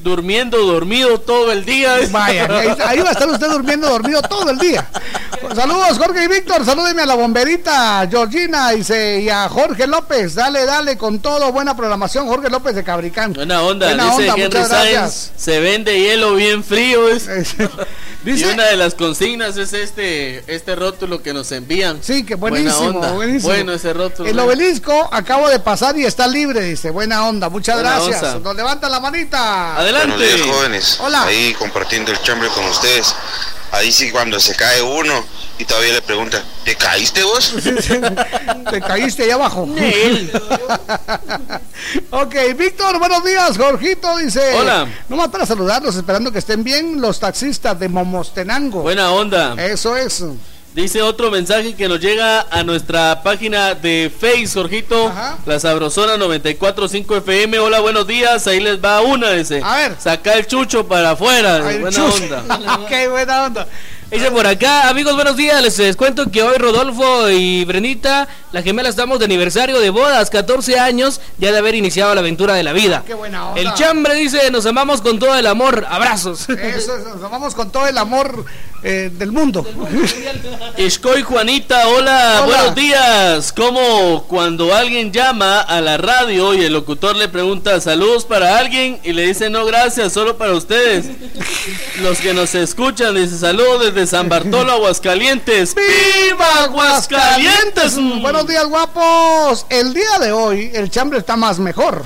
durmiendo 0.08 0.58
dormido 0.66 1.20
todo 1.20 1.52
el 1.52 1.66
día. 1.66 1.98
Vaya, 2.12 2.48
ahí, 2.86 3.00
va 3.00 3.10
a 3.10 3.12
estar 3.12 3.28
usted 3.30 3.48
durmiendo 3.50 3.90
dormido 3.90 4.22
todo 4.22 4.50
el 4.50 4.58
día. 4.58 4.88
saludos 5.54 5.98
Jorge 5.98 6.24
y 6.24 6.28
Víctor, 6.28 6.66
salúdeme 6.66 7.02
a 7.02 7.06
la 7.06 7.16
bomberita 7.16 8.08
Georgina 8.10 8.72
y, 8.74 9.30
a 9.30 9.50
Jorge 9.50 9.86
López, 9.88 10.36
dale, 10.36 10.66
dale 10.66 10.98
con 10.98 11.20
todo, 11.20 11.52
buena 11.52 11.76
programación, 11.76 12.28
Jorge 12.28 12.50
López 12.50 12.76
de 12.76 12.84
Cabricán. 12.84 13.34
Buena 13.34 13.62
onda, 13.62 13.94
dice 13.94 14.32
Henry 14.36 14.64
Sáenz, 14.64 15.32
se 15.36 15.60
vende 15.60 16.00
hielo 16.00 16.36
bien 16.36 16.64
frío. 16.64 17.08
y 18.26 18.44
una 18.44 18.66
de 18.66 18.76
las 18.76 18.94
consignas 18.96 19.58
es 19.58 19.74
este, 19.74 20.44
este 20.54 20.76
rótulo 20.76 21.22
que 21.22 21.34
nos 21.34 21.52
envían. 21.52 22.00
Sí, 22.02 22.24
que 22.24 22.36
buenísimo, 22.36 23.00
buenísimo. 23.14 23.54
Bueno 23.54 23.74
ese 23.74 23.94
rótulo. 23.94 24.30
El 24.30 24.40
obelisco 24.40 25.10
acabo 25.12 25.50
de 25.50 25.60
pasar 25.60 25.98
y 25.98 26.06
está 26.06 26.28
libre, 26.28 26.62
dice, 26.62 26.90
buena 26.90 27.28
onda, 27.28 27.50
muchas 27.50 27.80
gracias. 27.80 28.42
Nos 28.42 28.56
levanta 28.56 28.90
la 28.90 29.00
manita. 29.00 29.78
Adelante. 29.78 29.97
Buenos 29.98 30.20
días, 30.20 30.42
jóvenes. 30.42 31.00
Hola. 31.02 31.24
Ahí 31.24 31.54
compartiendo 31.56 32.12
el 32.12 32.22
chambre 32.22 32.50
con 32.50 32.64
ustedes. 32.66 33.16
Ahí 33.72 33.92
sí 33.92 34.12
cuando 34.12 34.40
se 34.40 34.56
cae 34.56 34.82
uno 34.82 35.26
y 35.58 35.66
todavía 35.66 35.94
le 35.94 36.02
pregunta, 36.02 36.42
¿te 36.64 36.76
caíste 36.76 37.24
vos? 37.24 37.54
¿Te 38.70 38.82
caíste 38.82 39.24
ahí 39.24 39.32
abajo? 39.32 39.64
ok, 42.12 42.36
Víctor, 42.56 43.00
buenos 43.00 43.24
días. 43.26 43.58
Jorgito 43.58 44.18
dice. 44.18 44.54
Hola. 44.54 44.88
Nomás 45.10 45.30
para 45.30 45.46
saludarlos, 45.46 45.96
esperando 45.96 46.32
que 46.32 46.40
estén 46.40 46.64
bien 46.64 47.02
los 47.02 47.20
taxistas 47.20 47.80
de 47.80 47.90
Momostenango. 47.90 48.84
Buena 48.84 49.12
onda. 49.12 49.56
Eso 49.58 49.98
es. 49.98 50.24
Dice 50.78 51.02
otro 51.02 51.32
mensaje 51.32 51.74
que 51.74 51.88
nos 51.88 52.00
llega 52.00 52.46
a 52.52 52.64
nuestra 52.64 53.24
página 53.24 53.74
de 53.74 54.12
Face, 54.16 54.50
Jorgito. 54.54 55.12
La 55.48 55.60
Sabrosona 55.60 56.18
945 56.18 57.16
FM. 57.16 57.58
Hola, 57.58 57.80
buenos 57.80 58.06
días. 58.06 58.46
Ahí 58.46 58.60
les 58.60 58.80
va 58.80 59.02
una, 59.02 59.32
dice. 59.32 59.60
A 59.64 59.76
ver. 59.76 59.96
Saca 59.98 60.34
el 60.34 60.46
chucho 60.46 60.88
para 60.88 61.10
afuera. 61.10 61.62
buena 61.80 62.06
onda. 62.06 62.76
ok, 62.76 62.92
buena 63.10 63.44
onda. 63.46 63.68
Dice 64.12 64.32
por 64.32 64.48
acá, 64.48 64.88
amigos, 64.88 65.16
buenos 65.16 65.36
días. 65.36 65.62
Les, 65.62 65.96
cuento 65.98 66.32
que 66.32 66.42
hoy 66.42 66.58
Rodolfo 66.58 67.30
y 67.30 67.66
Brenita, 67.66 68.28
la 68.54 68.62
gemela, 68.62 68.88
estamos 68.88 69.20
de 69.20 69.26
aniversario 69.26 69.82
de 69.82 69.90
bodas, 69.90 70.30
14 70.30 70.80
años 70.80 71.20
ya 71.40 71.52
de 71.52 71.58
haber 71.58 71.76
iniciado 71.76 72.14
la 72.16 72.22
aventura 72.22 72.54
de 72.54 72.64
la 72.64 72.72
vida. 72.72 73.04
Qué 73.06 73.16
buena 73.16 73.50
onda. 73.50 73.60
El 73.60 73.74
chambre 73.74 74.14
dice, 74.14 74.50
nos 74.50 74.66
amamos 74.66 75.02
con 75.02 75.20
todo 75.20 75.36
el 75.36 75.46
amor. 75.46 75.86
Abrazos. 75.90 76.48
Eso, 76.50 76.98
nos 77.00 77.22
amamos 77.22 77.54
con 77.54 77.70
todo 77.70 77.88
el 77.88 77.98
amor 77.98 78.46
eh, 78.84 79.12
del 79.14 79.32
mundo. 79.32 79.66
Escoy 80.78 81.24
Juanita, 81.24 81.88
hola, 81.88 82.44
buenos 82.46 82.76
días. 82.76 83.52
Como 83.52 84.26
cuando 84.28 84.74
alguien 84.76 85.12
llama 85.12 85.62
a 85.62 85.82
la 85.82 85.98
radio 85.98 86.54
y 86.54 86.64
el 86.64 86.74
locutor 86.74 87.16
le 87.16 87.28
pregunta 87.28 87.80
saludos 87.82 88.26
para 88.26 88.58
alguien 88.60 89.00
y 89.04 89.14
le 89.14 89.26
dice 89.28 89.50
no 89.50 89.66
gracias, 89.66 90.14
solo 90.14 90.38
para 90.38 90.54
ustedes. 90.54 91.06
Los 92.02 92.20
que 92.20 92.34
nos 92.34 92.54
escuchan 92.56 93.16
dice 93.16 93.38
saludos 93.38 93.86
desde 93.86 94.08
San 94.08 94.30
Bartolo, 94.30 94.74
Aguascalientes. 94.74 95.76
¡Viva 95.76 96.64
Aguascalientes! 96.64 97.96
Buenos 98.22 98.48
días, 98.48 98.66
guapos. 98.68 99.66
El 99.70 99.94
día 99.94 100.20
de 100.20 100.32
hoy 100.32 100.72
el 100.74 100.90
chambre 100.90 101.20
está 101.20 101.36
más 101.36 101.60
mejor. 101.60 102.06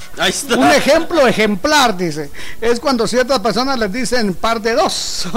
Un 0.57 0.71
ejemplo 0.71 1.27
ejemplar, 1.27 1.97
dice. 1.97 2.31
Es 2.61 2.79
cuando 2.79 3.07
ciertas 3.07 3.39
personas 3.39 3.77
les 3.77 3.91
dicen 3.91 4.33
par 4.33 4.61
de 4.61 4.73
dos. 4.73 4.93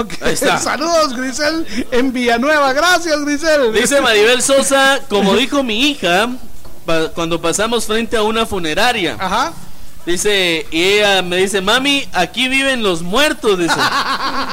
Saludos, 0.61 1.15
Grisel, 1.25 1.87
en 1.91 2.13
Villanueva. 2.13 2.73
Gracias, 2.73 3.23
Grisel. 3.25 3.73
Dice 3.73 4.01
Maribel 4.01 4.41
Sosa, 4.41 4.99
como 5.09 5.35
dijo 5.35 5.63
mi 5.63 5.89
hija, 5.89 6.29
cuando 7.13 7.41
pasamos 7.41 7.85
frente 7.85 8.15
a 8.15 8.21
una 8.21 8.45
funeraria. 8.45 9.17
Ajá. 9.19 9.53
Dice, 10.05 10.67
y 10.69 10.83
ella 10.83 11.23
me 11.23 11.37
dice, 11.37 11.61
mami, 11.61 12.07
aquí 12.13 12.47
viven 12.47 12.83
los 12.83 13.01
muertos, 13.01 13.57
dice. 13.57 13.73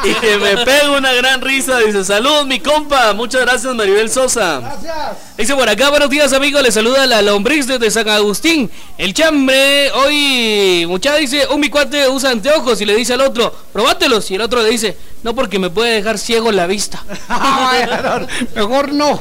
y 0.04 0.14
que 0.14 0.38
me 0.38 0.64
pega 0.64 0.90
una 0.96 1.12
gran 1.12 1.42
risa, 1.42 1.78
dice, 1.80 2.04
saludos 2.04 2.46
mi 2.46 2.58
compa, 2.58 3.12
muchas 3.12 3.42
gracias 3.42 3.74
Maribel 3.74 4.08
Sosa. 4.08 4.60
Gracias. 4.60 5.16
Dice 5.42 5.56
por 5.56 5.68
acá, 5.68 5.90
buenos 5.90 6.08
días 6.08 6.32
amigos, 6.32 6.62
le 6.62 6.70
saluda 6.70 7.04
la 7.04 7.20
lombriz 7.20 7.66
desde 7.66 7.90
San 7.90 8.08
Agustín. 8.08 8.70
El 8.96 9.12
chambre, 9.12 9.90
hoy, 9.90 10.86
muchacha 10.86 11.16
dice, 11.16 11.48
un 11.48 11.58
mi 11.58 11.68
cuate 11.68 12.08
usa 12.08 12.30
anteojos 12.30 12.80
y 12.80 12.84
le 12.84 12.94
dice 12.94 13.14
al 13.14 13.22
otro, 13.22 13.52
probátelos. 13.72 14.30
Y 14.30 14.36
el 14.36 14.40
otro 14.42 14.62
le 14.62 14.70
dice, 14.70 14.96
no 15.24 15.34
porque 15.34 15.58
me 15.58 15.68
puede 15.68 15.94
dejar 15.94 16.18
ciego 16.18 16.52
la 16.52 16.68
vista. 16.68 17.02
Mejor 18.54 18.92
no. 18.92 19.20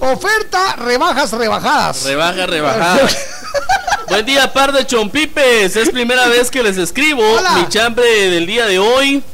Oferta, 0.00 0.76
rebajas, 0.76 1.32
rebajadas. 1.32 2.02
Rebajas, 2.02 2.50
rebajadas. 2.50 3.16
Buen 4.08 4.26
día, 4.26 4.52
par 4.52 4.74
de 4.74 4.86
chompipes. 4.86 5.76
Es 5.76 5.88
primera 5.88 6.28
vez 6.28 6.50
que 6.50 6.62
les 6.62 6.76
escribo 6.76 7.24
mi 7.56 7.66
chambre 7.70 8.28
del 8.28 8.44
día 8.44 8.66
de 8.66 8.78
hoy. 8.78 9.24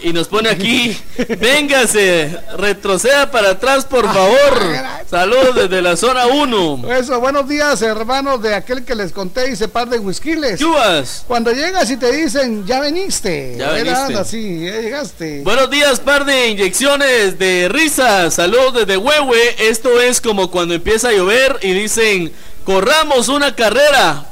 Y 0.00 0.12
nos 0.12 0.28
pone 0.28 0.48
aquí, 0.48 0.96
véngase, 1.40 2.36
retroceda 2.56 3.30
para 3.30 3.50
atrás, 3.50 3.84
por 3.84 4.06
ah, 4.06 4.12
favor. 4.12 5.08
Saludos 5.10 5.54
desde 5.56 5.82
la 5.82 5.96
zona 5.96 6.26
1. 6.26 6.94
Eso, 6.94 7.20
buenos 7.20 7.48
días, 7.48 7.82
hermanos 7.82 8.42
de 8.42 8.54
aquel 8.54 8.84
que 8.84 8.94
les 8.94 9.12
conté, 9.12 9.50
ese 9.50 9.68
par 9.68 9.88
de 9.88 9.98
whiskiles. 9.98 10.58
Chubas. 10.58 11.24
Cuando 11.26 11.52
llegas 11.52 11.90
y 11.90 11.96
te 11.96 12.12
dicen, 12.12 12.66
ya 12.66 12.80
veniste. 12.80 13.56
Ya 13.58 13.70
veniste. 13.72 14.24
Sí, 14.24 14.66
ya 14.66 14.80
llegaste. 14.80 15.42
Buenos 15.42 15.70
días, 15.70 16.00
par 16.00 16.24
de 16.24 16.48
inyecciones 16.48 17.38
de 17.38 17.68
risa. 17.68 18.30
Saludos 18.30 18.74
desde 18.74 18.96
Huehue. 18.96 19.56
Esto 19.58 20.00
es 20.00 20.20
como 20.20 20.50
cuando 20.50 20.74
empieza 20.74 21.08
a 21.08 21.12
llover 21.12 21.58
y 21.62 21.72
dicen 21.72 22.32
corramos 22.68 23.28
una 23.28 23.54
carrera 23.54 24.26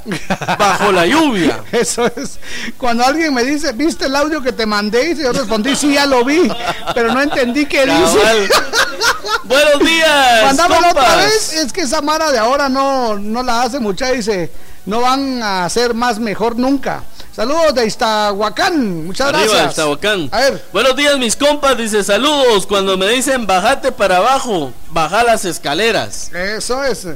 bajo 0.59 0.93
la 0.93 1.07
lluvia. 1.07 1.65
Eso 1.73 2.05
es. 2.05 2.39
Cuando 2.77 3.03
alguien 3.03 3.33
me 3.33 3.43
dice, 3.43 3.73
¿viste 3.73 4.05
el 4.05 4.15
audio 4.15 4.43
que 4.43 4.53
te 4.53 4.67
mandé? 4.67 5.13
Y 5.13 5.17
yo 5.17 5.33
respondí, 5.33 5.75
sí, 5.75 5.95
ya 5.95 6.05
lo 6.05 6.23
vi, 6.23 6.47
pero 6.93 7.15
no 7.15 7.23
entendí 7.23 7.65
qué 7.65 7.87
dice. 7.87 8.51
Buenos 9.45 9.81
días. 9.81 10.45
Mandámoslo 10.45 10.91
otra 10.91 11.17
vez. 11.17 11.55
Es 11.55 11.73
que 11.73 11.81
esa 11.81 12.03
Mara 12.03 12.31
de 12.31 12.37
ahora 12.37 12.69
no, 12.69 13.19
no 13.19 13.43
la 13.43 13.63
hace 13.63 13.81
mucha. 13.81 14.11
Dice, 14.11 14.53
no 14.85 15.01
van 15.01 15.43
a 15.43 15.67
ser 15.71 15.95
más 15.95 16.19
mejor 16.19 16.57
nunca. 16.57 17.05
Saludos 17.35 17.75
de 17.75 17.87
Iztahuacán. 17.87 19.07
Muchas 19.07 19.29
gracias. 19.29 19.79
A 19.79 20.41
ver. 20.41 20.63
Buenos 20.75 20.95
días, 20.95 21.17
mis 21.17 21.37
compas. 21.37 21.75
Dice 21.79 22.05
saludos. 22.05 22.67
Cuando 22.67 22.99
me 22.99 23.09
dicen 23.09 23.47
bajate 23.47 23.93
para 23.93 24.19
abajo, 24.19 24.75
baja 24.91 25.25
las 25.25 25.47
escaleras. 25.47 26.31
Eso 26.35 26.85
es. 26.85 27.07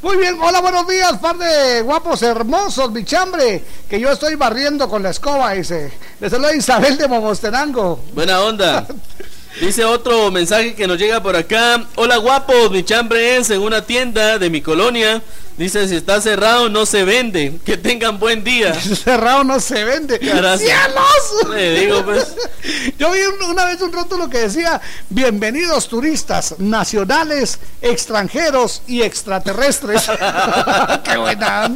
Muy 0.00 0.16
bien, 0.16 0.38
hola, 0.40 0.60
buenos 0.60 0.86
días, 0.86 1.18
par 1.18 1.36
de 1.38 1.82
guapos 1.82 2.22
hermosos, 2.22 2.92
mi 2.92 3.04
chambre, 3.04 3.64
que 3.90 3.98
yo 3.98 4.12
estoy 4.12 4.36
barriendo 4.36 4.88
con 4.88 5.02
la 5.02 5.10
escoba, 5.10 5.52
dice. 5.54 5.90
Le 6.20 6.30
saluda 6.30 6.54
Isabel 6.54 6.96
de 6.96 7.08
Momostenango. 7.08 8.00
Buena 8.12 8.40
onda. 8.42 8.86
Dice 9.60 9.84
otro 9.84 10.30
mensaje 10.30 10.76
que 10.76 10.86
nos 10.86 10.98
llega 10.98 11.20
por 11.20 11.34
acá. 11.34 11.84
Hola 11.96 12.16
guapos, 12.18 12.70
mi 12.70 12.84
chambre 12.84 13.38
es 13.38 13.50
en 13.50 13.60
una 13.60 13.84
tienda 13.84 14.38
de 14.38 14.50
mi 14.50 14.60
colonia. 14.60 15.20
Dice, 15.58 15.88
si 15.88 15.96
está 15.96 16.20
cerrado 16.20 16.68
no 16.68 16.86
se 16.86 17.02
vende. 17.04 17.58
Que 17.64 17.76
tengan 17.76 18.20
buen 18.20 18.44
día. 18.44 18.72
cerrado 19.04 19.42
no 19.42 19.58
se 19.58 19.82
vende. 19.82 20.20
¡Cielos! 20.20 21.50
Le 21.50 21.80
digo, 21.80 22.04
pues. 22.04 22.28
Yo 22.98 23.10
vi 23.10 23.18
una 23.44 23.64
vez 23.64 23.80
un 23.80 23.92
rótulo 23.92 24.30
que 24.30 24.38
decía, 24.38 24.80
bienvenidos 25.08 25.88
turistas 25.88 26.54
nacionales, 26.58 27.58
extranjeros 27.82 28.82
y 28.86 29.02
extraterrestres. 29.02 30.08
¡Qué 31.04 31.16
buena 31.16 31.68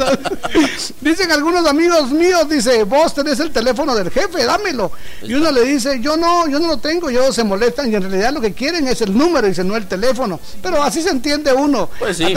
Dicen 1.01 1.33
algunos 1.33 1.67
amigos 1.67 2.11
míos, 2.11 2.49
dice, 2.49 2.85
vos 2.85 3.13
tenés 3.13 3.41
el 3.41 3.51
teléfono 3.51 3.97
del 3.97 4.11
jefe, 4.11 4.45
dámelo. 4.45 4.93
Y 5.23 5.35
uno 5.35 5.51
le 5.51 5.63
dice, 5.65 5.99
yo 6.01 6.17
no, 6.17 6.49
yo 6.49 6.61
no 6.61 6.69
lo 6.69 6.77
tengo, 6.79 7.11
yo 7.11 7.33
se 7.33 7.43
molestan 7.43 7.91
y 7.91 7.97
en 7.97 8.03
realidad 8.03 8.33
lo 8.33 8.41
que 8.41 8.53
quieren 8.53 8.87
es 8.87 9.01
el 9.01 9.17
número, 9.17 9.49
dice, 9.49 9.65
no 9.65 9.77
el 9.77 9.89
teléfono. 9.89 10.39
Pero 10.63 10.81
así 10.81 11.03
se 11.03 11.11
entiende 11.11 11.53
uno. 11.53 11.91
Pues 11.99 12.19
sí. 12.19 12.33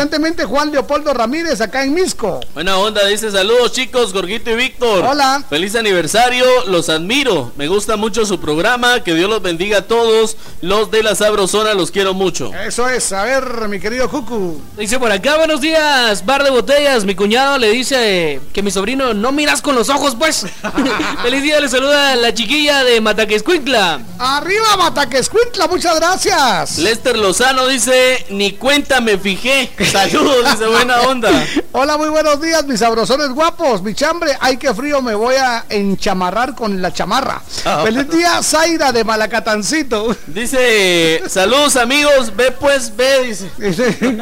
Juan 0.48 0.72
Leopoldo 0.72 1.14
Ramírez 1.14 1.35
acá 1.44 1.84
en 1.84 1.94
Misco. 1.94 2.40
Buena 2.54 2.78
onda, 2.78 3.06
dice 3.08 3.30
saludos 3.30 3.74
chicos, 3.74 4.14
Gorguito 4.14 4.52
y 4.52 4.56
Víctor. 4.56 5.04
Hola. 5.06 5.44
Feliz 5.50 5.76
aniversario, 5.76 6.46
los 6.68 6.88
admiro. 6.88 7.52
Me 7.58 7.68
gusta 7.68 7.98
mucho 7.98 8.26
su 8.26 8.40
programa, 8.40 9.04
que 9.04 9.14
Dios 9.14 9.30
los 9.30 9.42
bendiga 9.42 9.80
a 9.80 9.82
todos. 9.82 10.38
Los 10.62 10.92
de 10.92 11.04
la 11.04 11.14
Sabrosona 11.14 11.74
los 11.74 11.92
quiero 11.92 12.14
mucho. 12.14 12.54
Eso 12.54 12.88
es, 12.88 13.12
a 13.12 13.26
ver, 13.26 13.68
mi 13.68 13.82
querido 13.82 14.08
Jucu. 14.08 14.62
Dice 14.78 14.98
por 14.98 15.12
acá, 15.12 15.36
buenos 15.36 15.60
días, 15.60 16.26
bar 16.26 16.42
de 16.44 16.52
botellas. 16.52 17.04
Mi 17.04 17.16
cuñado 17.16 17.58
le 17.58 17.70
dice 17.70 18.40
que 18.54 18.64
mi 18.64 18.72
sobrino 18.72 19.14
no 19.14 19.34
miras 19.34 19.62
con 19.62 19.76
los 19.76 19.90
ojos, 19.90 20.16
pues. 20.18 20.46
Feliz 21.22 21.44
día, 21.44 21.60
le 21.60 21.68
saluda 21.68 22.16
la 22.16 22.34
chiquilla 22.34 22.86
de 22.86 23.02
Mataquescuintla. 23.02 24.00
Arriba, 24.20 24.78
Mataquescuintla, 24.78 25.68
muchas 25.68 25.98
gracias. 25.98 26.78
Lester 26.78 27.18
Lozano 27.18 27.68
dice, 27.68 28.26
ni 28.30 28.54
cuenta 28.54 29.02
me 29.02 29.18
fijé. 29.18 29.70
Saludos, 29.92 30.52
dice 30.52 30.66
buena 30.68 31.02
onda. 31.02 31.25
Hola, 31.72 31.98
muy 31.98 32.10
buenos 32.10 32.42
días, 32.42 32.66
mis 32.66 32.80
sabrosones 32.80 33.30
guapos. 33.30 33.82
Mi 33.82 33.94
chambre, 33.94 34.38
ay, 34.40 34.58
qué 34.58 34.74
frío, 34.74 35.02
me 35.02 35.16
voy 35.16 35.36
a 35.36 35.66
enchamarrar 35.70 36.56
con 36.56 36.82
la 36.82 36.92
chamarra. 36.94 37.42
Ah. 37.66 37.82
Feliz 37.84 38.10
día, 38.10 38.42
Zaira 38.44 38.92
de 38.92 39.04
Malacatancito. 39.04 40.16
Dice, 40.28 41.24
saludos 41.28 41.76
amigos, 41.76 42.36
ve 42.36 42.52
pues, 42.52 42.96
ve, 42.96 43.28
dice. 43.28 43.52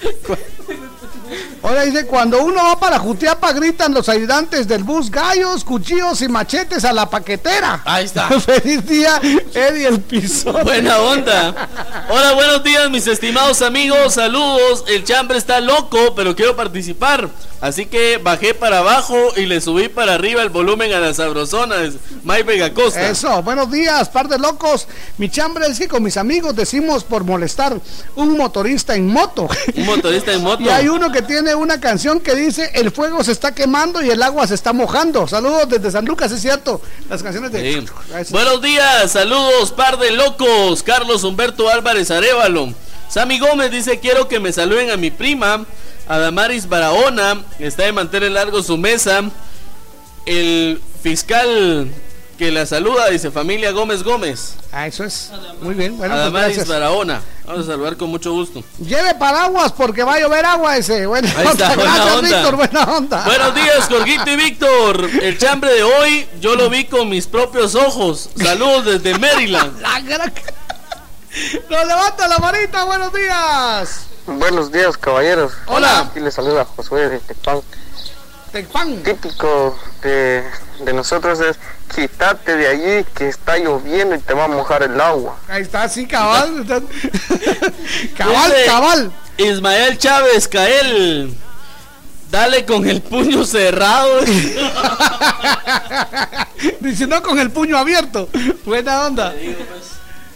Ahora 1.62 1.82
dice, 1.82 2.06
cuando 2.06 2.42
uno 2.42 2.62
va 2.62 2.78
para 2.78 2.98
Jutiapa 2.98 3.52
gritan 3.52 3.94
los 3.94 4.08
ayudantes 4.08 4.66
del 4.66 4.84
bus 4.84 5.10
gallos, 5.10 5.64
cuchillos 5.64 6.22
y 6.22 6.28
machetes 6.28 6.84
a 6.84 6.92
la 6.92 7.08
paquetera. 7.08 7.82
Ahí 7.84 8.04
está. 8.04 8.28
Feliz 8.40 8.86
día, 8.86 9.20
Eddie 9.54 9.88
el 9.88 10.00
piso. 10.00 10.52
Buena 10.52 10.98
onda. 10.98 11.68
Hola, 12.08 12.32
buenos 12.32 12.64
días, 12.64 12.90
mis 12.90 13.06
estimados 13.06 13.62
amigos. 13.62 14.14
Saludos. 14.14 14.84
El 14.88 15.04
chambre 15.04 15.38
está 15.38 15.60
loco, 15.60 16.14
pero 16.14 16.34
quiero 16.34 16.56
participar. 16.56 17.28
Así 17.60 17.84
que 17.84 18.16
bajé 18.16 18.54
para 18.54 18.78
abajo 18.78 19.16
y 19.36 19.44
le 19.44 19.60
subí 19.60 19.88
para 19.88 20.14
arriba 20.14 20.42
el 20.42 20.48
volumen 20.48 20.92
a 20.94 21.00
las 21.00 21.16
sabrosonas. 21.16 21.94
Mike 22.24 22.44
Vega 22.44 22.72
Costa. 22.72 23.08
Eso, 23.10 23.42
buenos 23.42 23.70
días, 23.70 24.08
par 24.08 24.28
de 24.28 24.38
locos. 24.38 24.88
Mi 25.18 25.28
chambre 25.28 25.66
es 25.66 25.78
que 25.78 25.86
con 25.86 26.02
mis 26.02 26.16
amigos 26.16 26.56
decimos 26.56 27.04
por 27.04 27.24
molestar 27.24 27.78
un 28.16 28.36
motorista 28.38 28.94
en 28.94 29.06
moto. 29.06 29.46
Un 29.76 29.86
motorista 29.86 30.32
en 30.32 30.42
moto. 30.42 30.60
Y 30.60 30.68
hay 30.68 30.88
uno 30.88 31.10
que 31.10 31.19
tiene 31.26 31.54
una 31.54 31.80
canción 31.80 32.20
que 32.20 32.34
dice 32.34 32.70
el 32.74 32.90
fuego 32.90 33.22
se 33.24 33.32
está 33.32 33.54
quemando 33.54 34.02
y 34.02 34.10
el 34.10 34.22
agua 34.22 34.46
se 34.46 34.54
está 34.54 34.72
mojando. 34.72 35.26
Saludos 35.26 35.68
desde 35.68 35.90
San 35.90 36.04
Lucas, 36.04 36.32
es 36.32 36.40
cierto. 36.40 36.80
Las 37.08 37.22
canciones 37.22 37.52
de... 37.52 37.84
Buenos 38.30 38.62
días, 38.62 39.10
saludos, 39.10 39.72
par 39.72 39.98
de 39.98 40.10
locos. 40.12 40.82
Carlos 40.82 41.24
Humberto 41.24 41.68
Álvarez 41.68 42.10
Arevalo. 42.10 42.74
Sammy 43.08 43.38
Gómez 43.38 43.70
dice 43.70 43.98
quiero 43.98 44.28
que 44.28 44.38
me 44.38 44.52
saluden 44.52 44.90
a 44.90 44.96
mi 44.96 45.10
prima 45.10 45.66
Adamaris 46.10 46.68
Barahona, 46.68 47.44
está 47.60 47.84
de 47.84 47.92
mantener 47.92 48.32
largo 48.32 48.62
su 48.62 48.76
mesa. 48.76 49.22
El 50.26 50.80
fiscal 51.02 51.88
que 52.40 52.50
la 52.50 52.64
saluda 52.64 53.10
dice 53.10 53.30
familia 53.30 53.70
Gómez 53.70 54.02
Gómez. 54.02 54.54
Ah, 54.72 54.86
eso 54.86 55.04
es. 55.04 55.30
Muy 55.60 55.74
bien. 55.74 55.98
Bueno, 55.98 56.14
pues 56.14 56.22
Adamaris 56.22 56.66
Barahona. 56.66 57.20
Vamos 57.44 57.64
a 57.64 57.72
saludar 57.72 57.98
con 57.98 58.08
mucho 58.08 58.32
gusto. 58.32 58.64
Lleve 58.78 59.14
paraguas 59.16 59.72
porque 59.72 60.02
va 60.04 60.14
a 60.14 60.20
llover 60.20 60.46
agua 60.46 60.74
ese. 60.78 61.04
Buena 61.04 61.30
onda. 61.38 61.74
Gracias, 61.76 62.22
Víctor. 62.22 62.56
Buena 62.56 62.84
onda. 62.84 63.24
Buenos 63.26 63.54
días, 63.54 63.86
Jorgito 63.90 64.30
y 64.30 64.36
Víctor. 64.36 65.10
El 65.20 65.36
chambre 65.36 65.70
de 65.74 65.82
hoy 65.82 66.26
yo 66.40 66.56
lo 66.56 66.70
vi 66.70 66.86
con 66.86 67.10
mis 67.10 67.26
propios 67.26 67.74
ojos. 67.74 68.30
Saludos 68.34 68.86
desde 68.86 69.18
Maryland. 69.18 69.78
Nos 71.68 71.86
levanta 71.86 72.26
la 72.26 72.38
manita. 72.38 72.84
Buenos 72.84 73.12
días. 73.12 74.06
Buenos 74.26 74.72
días, 74.72 74.96
caballeros. 74.96 75.52
Hola. 75.66 76.06
Aquí 76.08 76.20
les 76.20 76.32
saluda 76.32 76.64
Josué 76.64 77.10
de 77.10 77.18
Tecpan. 77.18 77.60
Tecpan. 78.50 79.02
Típico 79.02 79.78
de, 80.02 80.42
de 80.86 80.92
nosotros 80.94 81.38
es 81.40 81.58
quítate 81.94 82.56
de 82.56 82.66
allí 82.66 83.04
que 83.14 83.28
está 83.28 83.58
lloviendo 83.58 84.14
y 84.14 84.18
te 84.18 84.34
va 84.34 84.44
a 84.44 84.48
mojar 84.48 84.82
el 84.82 85.00
agua. 85.00 85.36
Ahí 85.48 85.62
está, 85.62 85.88
sí, 85.88 86.06
cabal. 86.06 86.64
cabal, 88.16 88.54
cabal. 88.66 89.12
Ismael 89.36 89.98
Chávez, 89.98 90.48
Cael. 90.48 91.34
Dale 92.30 92.64
con 92.64 92.88
el 92.88 93.02
puño 93.02 93.44
cerrado. 93.44 94.20
Dice 96.80 97.06
no 97.06 97.22
con 97.22 97.38
el 97.38 97.50
puño 97.50 97.76
abierto. 97.76 98.28
Buena 98.64 99.06
onda. 99.06 99.34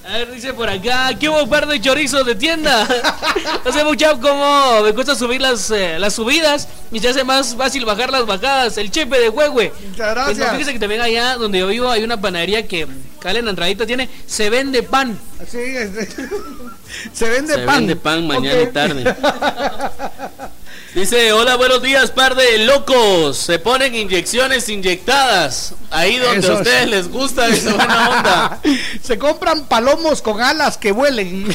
A 0.07 0.19
ver, 0.19 0.33
dice 0.33 0.53
por 0.53 0.69
acá, 0.69 1.11
¿qué 1.19 1.29
hubo 1.29 1.49
par 1.49 1.67
de 1.67 1.81
chorizos 1.81 2.27
de 2.27 2.35
tienda? 2.35 2.83
Hace 3.65 3.85
mucho 3.85 4.21
como 4.21 4.83
me 4.83 4.93
cuesta 4.93 5.15
subir 5.15 5.41
las, 5.41 5.71
eh, 5.71 5.99
las 5.99 6.15
subidas 6.15 6.69
y 6.93 7.01
se 7.01 7.09
hace 7.09 7.25
más 7.25 7.55
fácil 7.57 7.87
bajar 7.87 8.11
las 8.11 8.27
bajadas. 8.27 8.77
El 8.77 8.91
chepe 8.91 9.19
de 9.19 9.31
huehue. 9.31 9.73
Muchas 9.89 10.15
gracias. 10.15 10.39
Pues, 10.39 10.51
fíjese 10.51 10.73
que 10.75 10.79
también 10.79 11.01
allá 11.01 11.37
donde 11.37 11.59
yo 11.59 11.67
vivo 11.69 11.91
hay 11.91 12.05
una 12.05 12.21
panadería 12.21 12.67
que 12.69 12.87
Cale 13.25 13.39
en 13.39 13.49
entradita 13.49 13.87
tiene, 13.87 14.11
se 14.27 14.51
vende 14.51 14.83
pan. 14.83 15.19
Sí, 15.51 15.59
se 17.15 17.29
vende 17.31 17.55
Se 17.55 17.61
pan. 17.61 17.77
vende 17.77 17.97
pan 17.97 18.27
mañana 18.27 18.61
y 18.61 18.67
tarde. 18.67 19.03
Dice, 20.95 21.33
hola, 21.33 21.57
buenos 21.57 21.83
días, 21.83 22.13
par 22.13 22.37
de 22.37 22.59
locos. 22.59 23.37
Se 23.37 23.59
ponen 23.59 23.97
inyecciones 23.97 24.69
inyectadas. 24.69 25.75
Ahí 25.91 26.19
donde 26.19 26.39
Eso 26.39 26.53
a 26.53 26.59
ustedes 26.59 26.85
sí. 26.85 26.91
les 26.91 27.11
gusta 27.11 27.49
esa 27.49 27.75
buena 27.75 28.09
onda. 28.11 28.61
Se 29.03 29.19
compran 29.19 29.67
palomos 29.67 30.23
con 30.23 30.41
alas 30.41 30.79
que 30.79 30.93
vuelen. 30.93 31.49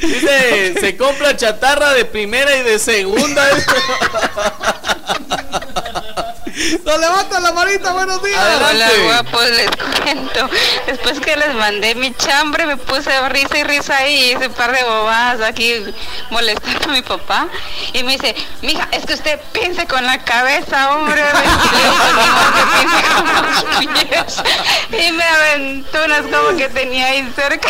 Dice, 0.00 0.74
se 0.80 0.96
compra 0.96 1.36
chatarra 1.36 1.92
de 1.94 2.04
primera 2.04 2.56
y 2.56 2.62
de 2.62 2.78
segunda. 2.78 3.44
Nos 6.84 7.00
levanta 7.00 7.40
la 7.40 7.52
manita, 7.52 7.92
buenos 7.92 8.22
días. 8.22 8.40
Hola 8.70 8.88
guapos, 9.04 9.44
les 9.50 9.70
cuento. 10.02 10.48
Después 10.86 11.20
que 11.20 11.36
les 11.36 11.54
mandé 11.54 11.94
mi 11.94 12.12
chambre, 12.14 12.66
me 12.66 12.76
puse 12.76 13.28
risa 13.28 13.58
y 13.58 13.64
risa 13.64 13.96
ahí, 13.98 14.14
y 14.14 14.32
hice 14.32 14.48
un 14.48 14.54
par 14.54 14.72
de 14.74 14.82
bobadas 14.82 15.40
aquí 15.48 15.74
molestando 16.30 16.84
a 16.90 16.92
mi 16.92 17.02
papá. 17.02 17.48
Y 17.92 18.02
me 18.02 18.12
dice, 18.12 18.34
mija, 18.62 18.88
es 18.90 19.04
que 19.06 19.14
usted 19.14 19.40
piense 19.52 19.86
con 19.86 20.04
la 20.06 20.18
cabeza, 20.24 20.90
hombre. 20.94 21.22
Y 21.22 21.76
le 21.76 21.82
digo, 21.82 21.94
"No, 22.14 22.52
que 22.54 22.62
piense 22.76 23.04
con 23.14 23.26
los 23.42 23.94
pies". 24.04 25.06
Y 25.08 25.12
me 25.12 25.24
aventó 25.24 26.04
unas 26.04 26.22
como 26.22 26.56
que 26.56 26.68
tenía 26.68 27.06
ahí 27.06 27.32
cerca. 27.36 27.68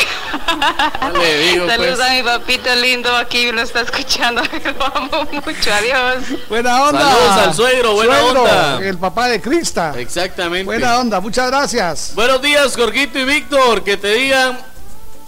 Digo, 1.42 1.66
Saludos 1.68 1.96
pues. 1.96 2.10
a 2.10 2.12
mi 2.14 2.22
papito 2.22 2.74
lindo, 2.76 3.14
aquí 3.16 3.50
lo 3.52 3.60
está 3.62 3.80
escuchando. 3.80 4.42
Lo 4.78 4.84
amo 4.96 5.24
mucho, 5.30 5.72
adiós. 5.72 6.24
Buena 6.48 6.82
onda. 6.84 7.00
Saludos 7.00 7.36
al 7.38 7.54
suegro, 7.54 7.92
buena 7.94 8.18
onda. 8.24 8.78
El 8.86 8.98
papá 8.98 9.28
de 9.28 9.40
Crista. 9.40 9.94
Exactamente. 9.98 10.64
Buena 10.64 10.98
onda, 10.98 11.20
muchas 11.20 11.48
gracias. 11.48 12.12
Buenos 12.14 12.40
días, 12.40 12.76
Jorgito 12.76 13.18
y 13.18 13.24
Víctor. 13.24 13.82
Que 13.82 13.96
te 13.96 14.14
digan, 14.14 14.58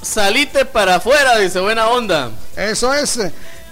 salite 0.01 0.65
para 0.65 0.97
afuera, 0.97 1.39
dice 1.39 1.59
buena 1.61 1.89
onda. 1.89 2.31
Eso 2.57 2.95
es. 2.95 3.19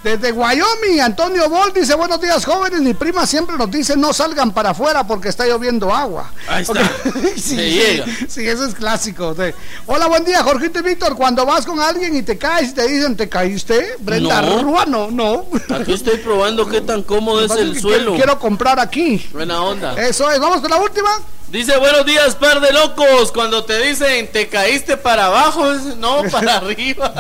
Desde 0.03 0.31
Wyoming, 0.31 1.01
Antonio 1.01 1.49
Bol 1.49 1.73
dice, 1.75 1.95
buenos 1.97 2.21
días 2.21 2.45
jóvenes, 2.45 2.81
mi 2.81 2.95
prima 2.95 3.27
siempre 3.27 3.57
nos 3.57 3.71
dice 3.71 3.97
no 3.97 4.13
salgan 4.13 4.53
para 4.53 4.71
afuera 4.71 5.05
porque 5.05 5.29
está 5.29 5.47
lloviendo 5.47 5.93
agua. 5.93 6.31
Ahí 6.49 6.63
está. 6.63 6.75
sí, 7.37 7.41
sí, 7.41 8.03
sí, 8.29 8.47
eso 8.47 8.67
es 8.67 8.75
clásico. 8.75 9.35
sí. 9.35 9.53
Hola, 9.87 10.07
buen 10.07 10.25
día, 10.25 10.43
Jorgito 10.45 10.79
y 10.79 10.83
Víctor. 10.83 11.17
Cuando 11.17 11.45
vas 11.45 11.67
con 11.67 11.81
alguien 11.81 12.15
y 12.15 12.23
te 12.23 12.39
caes 12.39 12.71
y 12.71 12.75
te 12.75 12.87
dicen, 12.87 13.17
¿te 13.17 13.29
caíste? 13.29 13.97
Brenda 13.99 14.43
No. 14.43 14.63
Ruano, 14.63 15.11
no. 15.11 15.47
Aquí 15.75 15.95
estoy 15.95 16.19
probando 16.19 16.69
qué 16.69 16.81
tan 16.81 17.03
cómodo 17.03 17.45
es 17.45 17.51
el 17.53 17.81
suelo. 17.81 18.15
Quiero 18.15 18.39
comprar 18.39 18.79
aquí. 18.79 19.29
Buena 19.33 19.61
onda. 19.63 19.95
Eso 19.95 20.31
es, 20.31 20.39
vamos 20.39 20.61
con 20.61 20.71
la 20.71 20.77
última. 20.77 21.11
Dice, 21.49 21.77
buenos 21.77 22.05
días, 22.05 22.35
par 22.35 22.61
de 22.61 22.73
locos. 22.73 23.31
Cuando 23.31 23.65
te 23.65 23.79
dicen, 23.79 24.31
te 24.33 24.49
caíste 24.49 24.97
para 24.97 25.27
abajo, 25.27 25.65
no, 25.97 26.25
para 26.25 26.57
arriba. 26.57 27.13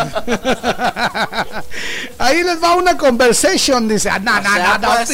Ahí 2.18 2.42
les 2.42 2.60
va 2.60 2.74
una 2.74 2.98
conversation, 2.98 3.86
dice. 3.86 4.10
Ah, 4.10 4.18
no, 4.18 4.32
no, 4.40 4.94
pues. 4.96 5.10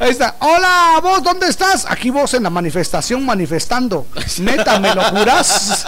Ahí 0.00 0.08
está. 0.08 0.36
Hola, 0.40 1.00
vos, 1.02 1.22
¿dónde 1.22 1.48
estás? 1.48 1.84
Aquí 1.86 2.08
vos 2.08 2.32
en 2.32 2.44
la 2.44 2.50
manifestación 2.50 3.26
manifestando. 3.26 4.06
Neta, 4.38 4.80
¿me 4.80 4.94
lo 4.94 5.04
juras? 5.04 5.86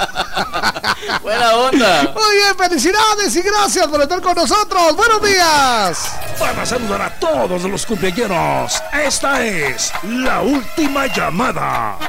Buena 1.23 1.55
onda. 1.55 2.03
Muy 2.15 2.37
bien, 2.37 2.57
felicidades 2.59 3.35
y 3.35 3.41
gracias 3.41 3.87
por 3.87 4.03
estar 4.03 4.21
con 4.21 4.35
nosotros. 4.35 4.95
Buenos 4.95 5.23
días. 5.23 6.13
Para 6.39 6.67
saludar 6.67 7.01
a 7.01 7.11
todos 7.19 7.63
los 7.65 7.87
cumpleaños, 7.87 8.83
esta 8.93 9.43
es 9.45 9.91
la 10.05 10.43
última 10.43 11.07
llamada. 11.07 12.06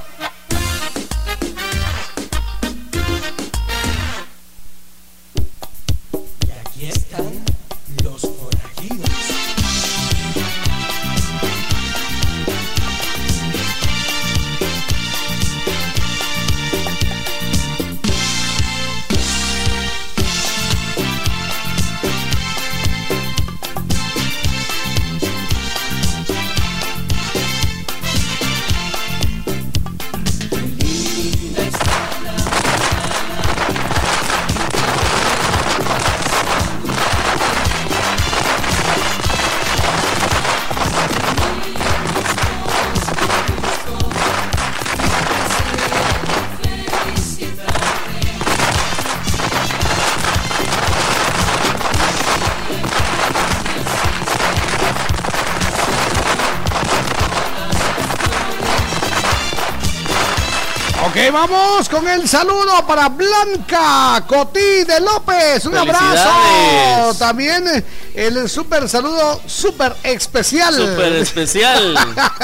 Vamos 61.37 61.87
con 61.87 62.07
el 62.07 62.27
saludo 62.27 62.85
para 62.87 63.09
Blanca 63.09 64.23
Cotí 64.27 64.83
de 64.85 64.99
López. 64.99 65.65
Un 65.65 65.77
abrazo. 65.77 67.13
También 67.19 67.67
eh, 67.67 67.83
el 68.15 68.49
super 68.49 68.89
saludo 68.89 69.39
super 69.45 69.95
especial. 70.01 70.73
Super 70.73 71.13
especial. 71.13 71.95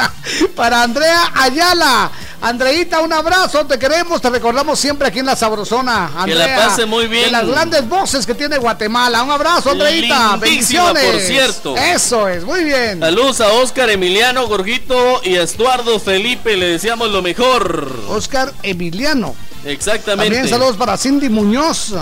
para 0.55 0.83
Andrea 0.83 1.31
Ayala. 1.33 2.11
Andreita, 2.43 2.99
un 2.99 3.13
abrazo, 3.13 3.65
te 3.65 3.79
queremos, 3.79 4.21
te 4.21 4.29
recordamos 4.29 4.77
siempre 4.77 5.07
aquí 5.07 5.19
en 5.19 5.25
la 5.25 5.35
Sabrosona. 5.37 6.11
Andrea, 6.13 6.45
que 6.45 6.51
la 6.51 6.67
pase 6.67 6.85
muy 6.85 7.07
bien. 7.07 7.23
De 7.27 7.31
las 7.31 7.47
grandes 7.47 7.87
voces 7.87 8.25
que 8.25 8.35
tiene 8.35 8.57
Guatemala. 8.57 9.23
Un 9.23 9.31
abrazo, 9.31 9.71
Andreita. 9.71 10.35
Bendiciones. 10.35 11.05
por 11.05 11.21
cierto. 11.21 11.77
Eso 11.77 12.27
es, 12.27 12.43
muy 12.43 12.65
bien. 12.65 12.99
Saludos 12.99 13.39
a 13.39 13.47
Oscar 13.53 13.89
Emiliano 13.89 14.45
Gorgito 14.47 15.21
y 15.23 15.37
a 15.37 15.43
Estuardo 15.43 16.01
Felipe, 16.01 16.57
le 16.57 16.67
deseamos 16.67 17.09
lo 17.11 17.21
mejor. 17.21 17.89
Oscar 18.09 18.51
Emiliano. 18.61 19.35
Exactamente. 19.63 20.35
También 20.35 20.49
saludos 20.49 20.75
para 20.75 20.97
Cindy 20.97 21.29
Muñoz. 21.29 21.93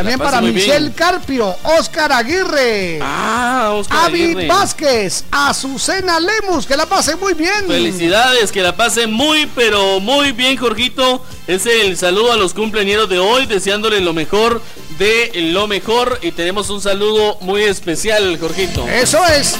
También 0.00 0.18
para 0.18 0.40
Michelle 0.40 0.92
Carpio, 0.92 1.54
Oscar 1.78 2.10
Aguirre, 2.10 3.00
ah, 3.02 3.72
Oscar 3.74 4.06
Avi 4.06 4.46
Vázquez, 4.46 5.24
Azucena 5.30 6.18
Lemus, 6.18 6.66
que 6.66 6.74
la 6.74 6.86
pase 6.86 7.16
muy 7.16 7.34
bien. 7.34 7.66
Felicidades, 7.66 8.50
que 8.50 8.62
la 8.62 8.74
pase 8.74 9.06
muy, 9.06 9.44
pero 9.54 10.00
muy 10.00 10.32
bien, 10.32 10.56
Jorgito. 10.56 11.22
Es 11.46 11.66
el 11.66 11.98
saludo 11.98 12.32
a 12.32 12.36
los 12.36 12.54
cumpleaños 12.54 13.10
de 13.10 13.18
hoy, 13.18 13.44
deseándole 13.44 14.00
lo 14.00 14.14
mejor 14.14 14.62
de 14.98 15.32
lo 15.52 15.66
mejor. 15.66 16.18
Y 16.22 16.32
tenemos 16.32 16.70
un 16.70 16.80
saludo 16.80 17.36
muy 17.42 17.62
especial, 17.64 18.38
Jorgito. 18.38 18.88
Eso 18.88 19.18
es. 19.26 19.56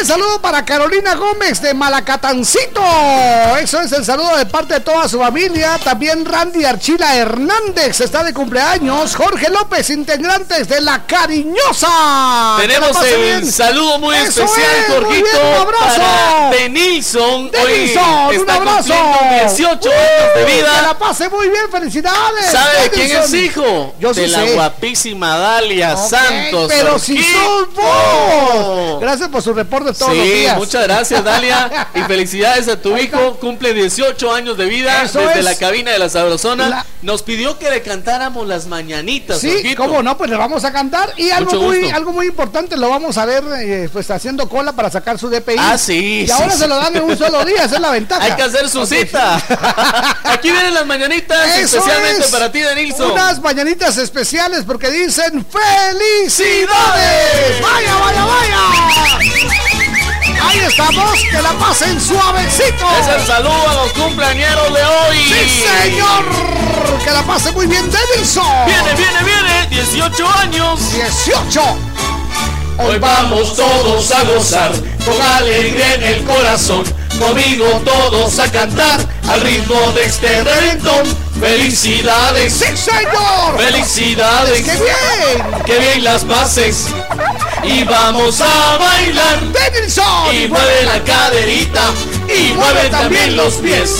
El 0.00 0.06
saludo 0.06 0.40
para 0.40 0.64
Carolina 0.64 1.16
Gómez 1.16 1.60
de 1.60 1.74
Malacatancito. 1.74 2.80
Eso 3.60 3.80
es 3.80 3.90
el 3.90 4.04
saludo 4.04 4.36
de 4.36 4.46
parte 4.46 4.74
de 4.74 4.80
toda 4.80 5.08
su 5.08 5.18
familia. 5.18 5.76
También 5.82 6.24
Randy 6.24 6.64
Archila 6.64 7.16
Hernández 7.16 8.00
está 8.00 8.22
de 8.22 8.32
cumpleaños. 8.32 9.16
Jorge 9.16 9.48
López, 9.50 9.90
integrantes 9.90 10.68
de 10.68 10.80
La 10.82 11.04
Cariñosa. 11.04 12.56
Tenemos 12.60 12.96
el 13.02 13.52
saludo 13.52 13.98
muy 13.98 14.16
especial, 14.16 14.84
Jorgito. 14.88 15.26
un 15.40 15.54
abrazo. 15.62 16.00
Para 16.00 16.50
Denilson. 16.50 17.50
Denilson, 17.50 18.40
un 18.40 18.50
abrazo. 18.50 18.94
18 19.46 19.90
años 19.90 20.34
de 20.36 20.44
vida. 20.44 20.76
Que 20.76 20.82
la 20.82 20.98
pase 20.98 21.28
muy 21.28 21.48
bien, 21.48 21.68
felicidades. 21.72 22.52
¿Sabe 22.52 22.82
de 22.82 22.90
quién 22.90 23.16
es 23.16 23.34
hijo? 23.34 23.94
Yo 23.98 24.14
de 24.14 24.28
la 24.28 24.44
guapísima 24.44 25.36
Dalia 25.36 25.96
Santos. 25.96 26.68
Pero 26.72 26.98
si 27.00 27.20
sos 27.20 27.74
vos. 27.74 29.00
Gracias 29.00 29.28
por 29.28 29.42
su 29.42 29.52
reporte 29.52 29.87
todos 29.92 30.16
los 30.16 30.24
días. 30.24 30.56
Muchas 30.56 30.84
gracias, 30.84 31.24
Dalia. 31.24 31.88
y 31.94 32.00
felicidades 32.02 32.68
a 32.68 32.80
tu 32.80 32.96
hijo. 32.96 33.36
Cumple 33.40 33.74
18 33.74 34.32
años 34.32 34.56
de 34.56 34.66
vida 34.66 35.02
desde 35.02 35.42
la 35.42 35.54
cabina 35.56 35.90
de 35.92 35.98
la 35.98 36.08
Sabrosona. 36.08 36.84
Nos 37.02 37.22
pidió 37.22 37.58
que 37.58 37.70
le 37.70 37.82
cantáramos 37.82 38.46
las 38.46 38.66
mañanitas. 38.66 39.40
Sí, 39.40 39.74
cómo 39.76 40.02
no, 40.02 40.16
pues 40.18 40.30
le 40.30 40.36
vamos 40.36 40.64
a 40.64 40.72
cantar. 40.72 41.12
Y 41.16 41.30
algo 41.30 41.54
muy, 41.62 41.90
algo 41.90 42.12
muy 42.12 42.26
importante, 42.26 42.76
lo 42.76 42.88
vamos 42.88 43.18
a 43.18 43.24
ver 43.24 43.44
eh, 43.60 43.88
pues 43.92 44.10
haciendo 44.10 44.48
cola 44.48 44.72
para 44.72 44.90
sacar 44.90 45.18
su 45.18 45.28
DPI. 45.28 45.56
Ah, 45.58 45.78
sí. 45.78 46.24
Y 46.26 46.30
ahora 46.30 46.52
se 46.52 46.66
lo 46.66 46.76
dan 46.76 46.96
en 46.96 47.02
un 47.02 47.16
solo 47.16 47.44
día, 47.44 47.64
esa 47.64 47.76
es 47.76 47.80
la 47.80 47.90
ventaja. 47.90 48.24
Hay 48.24 48.32
que 48.32 48.42
hacer 48.42 48.68
su 48.68 48.84
cita. 48.86 49.36
Aquí 50.24 50.50
vienen 50.50 50.74
las 50.74 50.86
mañanitas 50.86 51.58
especialmente 51.58 52.26
para 52.30 52.50
ti, 52.50 52.60
Denilson. 52.60 53.12
Unas 53.12 53.40
mañanitas 53.40 53.96
especiales 53.98 54.64
porque 54.66 54.90
dicen 54.90 55.46
¡Felicidades! 55.46 56.68
¡Vaya, 57.62 57.94
vaya, 57.96 58.24
vaya! 58.24 59.77
Ahí 60.42 60.58
estamos, 60.60 61.18
que 61.30 61.42
la 61.42 61.52
pasen 61.52 62.00
suavecito. 62.00 62.86
Es 63.00 63.08
el 63.08 63.26
saludo 63.26 63.68
a 63.68 63.74
los 63.74 63.92
cumpleañeros 63.92 64.74
de 64.74 64.84
hoy. 64.84 65.18
Sí, 65.18 65.64
señor. 65.82 66.24
Que 67.04 67.10
la 67.10 67.22
pase 67.22 67.52
muy 67.52 67.66
bien, 67.66 67.90
Davidson. 67.90 68.66
Viene, 68.66 68.94
viene, 68.94 69.22
viene. 69.24 69.66
18 69.70 70.28
años. 70.40 70.80
18. 70.92 71.60
Hoy 72.78 72.98
vamos 72.98 73.56
todos 73.56 74.10
a 74.12 74.22
gozar 74.24 74.72
con 75.04 75.20
alegría 75.20 75.94
en 75.94 76.02
el 76.04 76.24
corazón. 76.24 76.84
Conmigo 77.18 77.66
todos 77.84 78.38
a 78.38 78.50
cantar 78.50 79.00
al 79.28 79.40
ritmo 79.40 79.92
de 79.92 80.04
este 80.04 80.44
reventón. 80.44 81.04
Felicidades, 81.40 82.52
sí 82.52 82.76
señor. 82.76 83.58
Felicidades, 83.58 84.62
qué 84.62 84.72
bien, 84.72 85.64
qué 85.66 85.78
bien 85.78 86.04
las 86.04 86.26
bases. 86.26 86.86
Y 87.64 87.82
vamos 87.84 88.40
a 88.40 88.76
bailar. 88.78 89.52
Davidson. 89.52 90.34
Y 90.34 90.48
mueve 90.48 90.84
la 90.84 91.02
caderita 91.02 91.90
y 92.28 92.52
mueve 92.52 92.88
también 92.90 93.36
los 93.36 93.54
pies. 93.54 93.96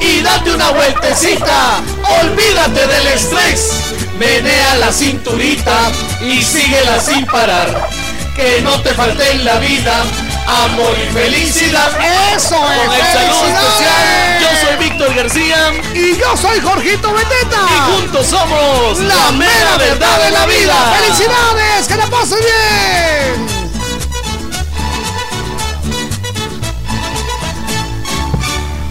Y 0.00 0.20
date 0.20 0.52
una 0.52 0.70
vueltecita, 0.70 1.80
olvídate 2.22 2.86
del 2.86 3.06
estrés. 3.08 3.70
Menea 4.18 4.76
la 4.76 4.92
cinturita 4.92 5.90
y 6.22 6.42
síguela 6.42 7.00
sin 7.00 7.26
parar 7.26 7.88
que 8.34 8.62
no 8.62 8.80
te 8.82 8.94
falte 8.94 9.30
en 9.32 9.44
la 9.44 9.58
vida 9.58 10.04
amor 10.46 10.96
y 10.98 11.12
felicidad. 11.12 11.90
Eso 12.34 12.56
es. 12.56 12.86
Con 12.86 12.94
el 12.94 13.12
saludo 13.12 13.46
especial, 13.46 14.40
yo 14.40 14.48
soy 14.66 14.76
Víctor 14.88 15.14
García 15.14 15.72
y 15.94 16.16
yo 16.18 16.36
soy 16.36 16.60
Jorgito 16.60 17.12
Beteta. 17.12 17.66
Y 17.68 17.92
juntos 17.92 18.26
somos 18.26 18.98
la, 19.00 19.32
mera 19.32 19.76
verdad 19.78 20.24
de 20.24 20.30
la 20.30 20.46
vida. 20.46 20.94
¡Felicidades! 21.00 21.88
¡Que 21.88 21.96
la 21.96 22.06
pase 22.06 22.36
bien! 22.36 23.62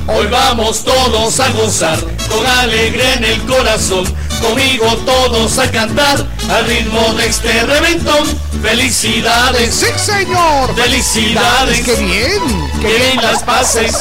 Hoy 0.08 0.28
vamos 0.28 0.84
todos 0.84 1.40
a 1.40 1.50
gozar 1.52 1.98
con 2.30 2.46
alegría 2.46 3.14
en 3.14 3.24
el 3.24 3.42
corazón. 3.46 4.21
Conmigo 4.42 4.88
todos 5.06 5.60
a 5.60 5.70
cantar 5.70 6.26
al 6.50 6.66
ritmo 6.66 7.14
de 7.14 7.28
este 7.28 7.64
reventón. 7.64 8.28
Felicidades. 8.62 9.74
Sí, 9.74 9.86
señor. 9.98 10.76
Felicidades. 10.76 11.82
¡Qué 11.82 11.96
bien! 11.96 12.70
¡Qué 12.82 12.88
bien 12.88 13.22
las 13.22 13.44
pases! 13.44 13.96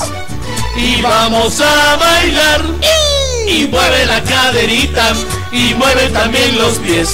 Y 0.76 1.02
vamos 1.02 1.60
a 1.60 1.96
bailar. 1.96 2.62
Y 3.46 3.66
mueve 3.66 4.06
la 4.06 4.22
caderita. 4.22 5.12
Y 5.52 5.74
mueve 5.74 6.08
también 6.08 6.56
los 6.56 6.78
pies. 6.78 7.10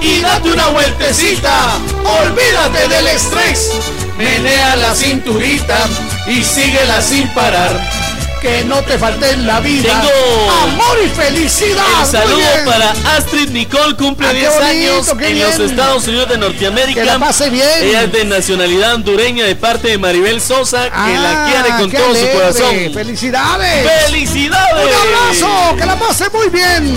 Y 0.00 0.20
date 0.20 0.52
una 0.52 0.68
vueltecita. 0.68 1.78
Olvídate 2.04 2.88
del 2.88 3.06
estrés. 3.08 3.72
Menea 4.18 4.76
la 4.76 4.94
cinturita. 4.94 5.78
Y 6.26 6.42
síguela 6.42 7.00
sin 7.00 7.28
parar 7.28 8.05
que 8.46 8.64
no 8.64 8.80
te 8.82 8.96
falte 8.96 9.30
en 9.30 9.46
la 9.46 9.60
vida. 9.60 9.88
Tengo 9.88 10.50
amor 10.62 10.98
y 11.04 11.08
felicidad. 11.08 11.82
Un 12.00 12.06
saludo 12.06 12.46
para 12.64 12.92
Astrid 13.16 13.50
Nicole, 13.50 13.96
cumple 13.96 14.32
10 14.32 14.48
ah, 14.48 14.66
años 14.66 15.12
en 15.20 15.40
los 15.40 15.58
Estados 15.58 16.06
Unidos 16.06 16.28
de 16.28 16.38
Norteamérica. 16.38 17.00
Que 17.00 17.06
la 17.06 17.18
pase 17.18 17.50
bien. 17.50 17.66
Ella 17.82 18.04
es 18.04 18.12
de 18.12 18.24
nacionalidad 18.24 18.94
hondureña 18.94 19.44
de 19.44 19.56
parte 19.56 19.88
de 19.88 19.98
Maribel 19.98 20.40
Sosa, 20.40 20.84
que 20.84 20.90
la 20.90 21.44
ah, 21.44 21.48
quiere 21.50 21.70
con 21.76 21.90
todo 21.90 22.14
su 22.14 22.30
corazón. 22.30 22.74
¡Felicidades! 22.94 23.90
¡Felicidades! 24.04 24.86
¡Un 24.86 24.92
abrazo! 25.08 25.76
¡Que 25.76 25.86
la 25.86 25.96
pase 25.98 26.30
muy 26.30 26.48
bien! 26.48 26.96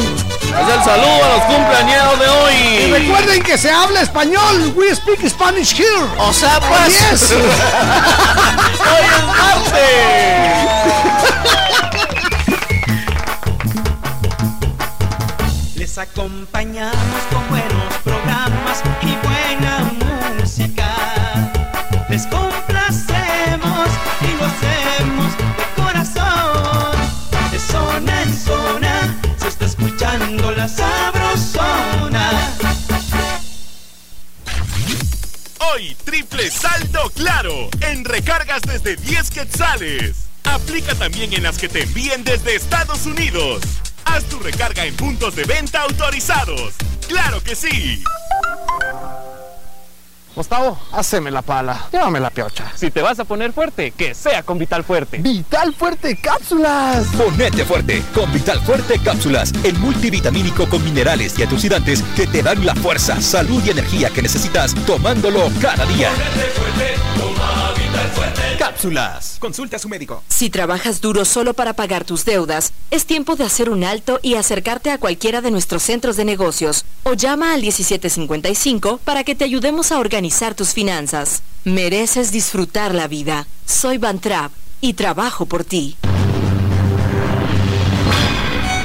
Es 0.49 0.75
el 0.75 0.83
saludo 0.83 1.23
a 1.23 1.29
los 1.29 1.43
cumpleaños 1.45 2.19
de 2.19 2.27
hoy. 2.27 2.53
Y 2.53 2.91
recuerden 2.91 3.41
que 3.41 3.57
se 3.57 3.71
habla 3.71 4.01
español. 4.01 4.73
We 4.75 4.93
speak 4.95 5.27
Spanish 5.27 5.73
here. 5.73 6.09
O 6.17 6.31
sea, 6.31 6.59
pues. 6.59 7.31
hoy 7.31 7.41
es 9.03 9.23
martes. 9.25 10.78
Acompañamos 15.99 17.21
con 17.29 17.49
buenos 17.49 17.93
programas 18.03 18.81
y 19.01 19.15
buena 19.27 19.91
música. 20.39 21.51
Les 22.07 22.25
complacemos 22.27 23.89
y 24.21 24.37
lo 24.37 24.45
hacemos 24.45 25.37
de 25.37 25.81
corazón. 25.81 26.95
De 27.51 27.59
zona 27.59 28.21
en 28.23 28.37
zona 28.37 29.19
se 29.37 29.47
está 29.49 29.65
escuchando 29.65 30.51
la 30.51 30.69
sabrosona. 30.69 32.31
Hoy, 35.73 35.95
triple 36.05 36.49
saldo 36.49 37.09
claro 37.09 37.69
en 37.81 38.05
recargas 38.05 38.61
desde 38.61 38.95
10 38.95 39.29
quetzales. 39.31 40.15
Aplica 40.45 40.95
también 40.95 41.33
en 41.33 41.43
las 41.43 41.57
que 41.57 41.67
te 41.67 41.83
envíen 41.83 42.23
desde 42.23 42.55
Estados 42.55 43.05
Unidos. 43.05 43.61
Haz 44.09 44.23
tu 44.25 44.39
recarga 44.39 44.85
en 44.85 44.95
puntos 44.95 45.35
de 45.35 45.43
venta 45.43 45.81
autorizados. 45.83 46.73
¡Claro 47.07 47.41
que 47.41 47.55
sí! 47.55 48.03
Gustavo, 50.35 50.79
haceme 50.93 51.31
la 51.31 51.41
pala. 51.41 51.87
Llévame 51.91 52.19
la 52.19 52.29
piocha. 52.29 52.71
Si 52.75 52.91
te 52.91 53.01
vas 53.01 53.19
a 53.19 53.25
poner 53.25 53.51
fuerte, 53.51 53.91
que 53.91 54.13
sea 54.13 54.41
con 54.43 54.57
Vital 54.57 54.83
Fuerte. 54.83 55.17
¡Vital 55.17 55.73
Fuerte 55.75 56.17
Cápsulas! 56.21 57.07
Ponete 57.07 57.65
fuerte 57.65 58.01
con 58.13 58.31
Vital 58.31 58.61
Fuerte 58.61 58.99
Cápsulas. 58.99 59.51
El 59.63 59.77
multivitamínico 59.79 60.69
con 60.69 60.83
minerales 60.83 61.37
y 61.37 61.43
antioxidantes 61.43 62.03
que 62.15 62.25
te 62.25 62.41
dan 62.41 62.65
la 62.65 62.73
fuerza, 62.75 63.21
salud 63.21 63.61
y 63.65 63.71
energía 63.71 64.11
que 64.11 64.21
necesitas 64.21 64.73
tomándolo 64.85 65.49
cada 65.61 65.85
día. 65.85 66.09
Ponete 66.11 66.51
fuerte, 66.51 66.95
Fuerte. 68.13 68.41
Cápsulas. 68.57 69.37
Consulta 69.39 69.77
a 69.77 69.79
su 69.79 69.89
médico. 69.89 70.23
Si 70.27 70.49
trabajas 70.49 71.01
duro 71.01 71.25
solo 71.25 71.53
para 71.53 71.73
pagar 71.73 72.05
tus 72.05 72.25
deudas, 72.25 72.73
es 72.91 73.05
tiempo 73.05 73.35
de 73.35 73.43
hacer 73.43 73.69
un 73.69 73.83
alto 73.83 74.19
y 74.21 74.35
acercarte 74.35 74.91
a 74.91 74.97
cualquiera 74.97 75.41
de 75.41 75.51
nuestros 75.51 75.83
centros 75.83 76.17
de 76.17 76.25
negocios 76.25 76.85
o 77.03 77.13
llama 77.13 77.53
al 77.53 77.61
1755 77.61 78.99
para 79.03 79.23
que 79.23 79.35
te 79.35 79.45
ayudemos 79.45 79.91
a 79.91 79.99
organizar 79.99 80.55
tus 80.55 80.73
finanzas. 80.73 81.41
Mereces 81.63 82.31
disfrutar 82.31 82.93
la 82.93 83.07
vida. 83.07 83.47
Soy 83.65 83.97
Van 83.97 84.19
Trapp 84.19 84.51
y 84.81 84.93
trabajo 84.93 85.45
por 85.45 85.63
ti. 85.63 85.97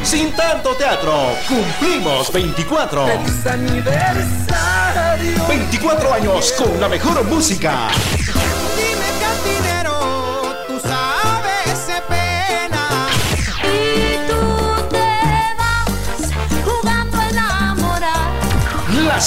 Sin 0.05 0.31
tanto 0.33 0.77
teatro, 0.77 1.35
cumplimos 1.49 2.31
24. 2.31 3.07
¡Feliz 3.07 3.47
aniversario! 3.47 5.47
24 5.49 6.13
años 6.13 6.53
con 6.53 6.79
la 6.79 6.89
mejor 6.89 7.25
música. 7.25 7.89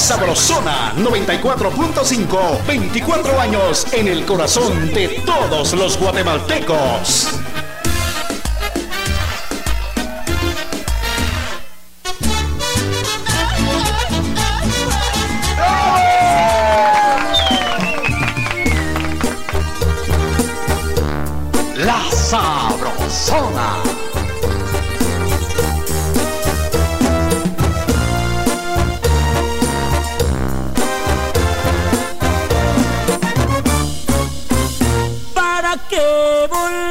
Sabrosona 0.07 0.93
94.5. 0.95 2.65
24 2.65 3.41
años 3.41 3.87
en 3.91 4.07
el 4.07 4.25
corazón 4.25 4.93
de 4.93 5.21
todos 5.25 5.73
los 5.73 5.97
guatemaltecos. 5.97 7.46
Sabrosona. 23.27 23.83
¿Para 35.33 35.75
qué 35.89 36.47
volviste? 36.49 36.86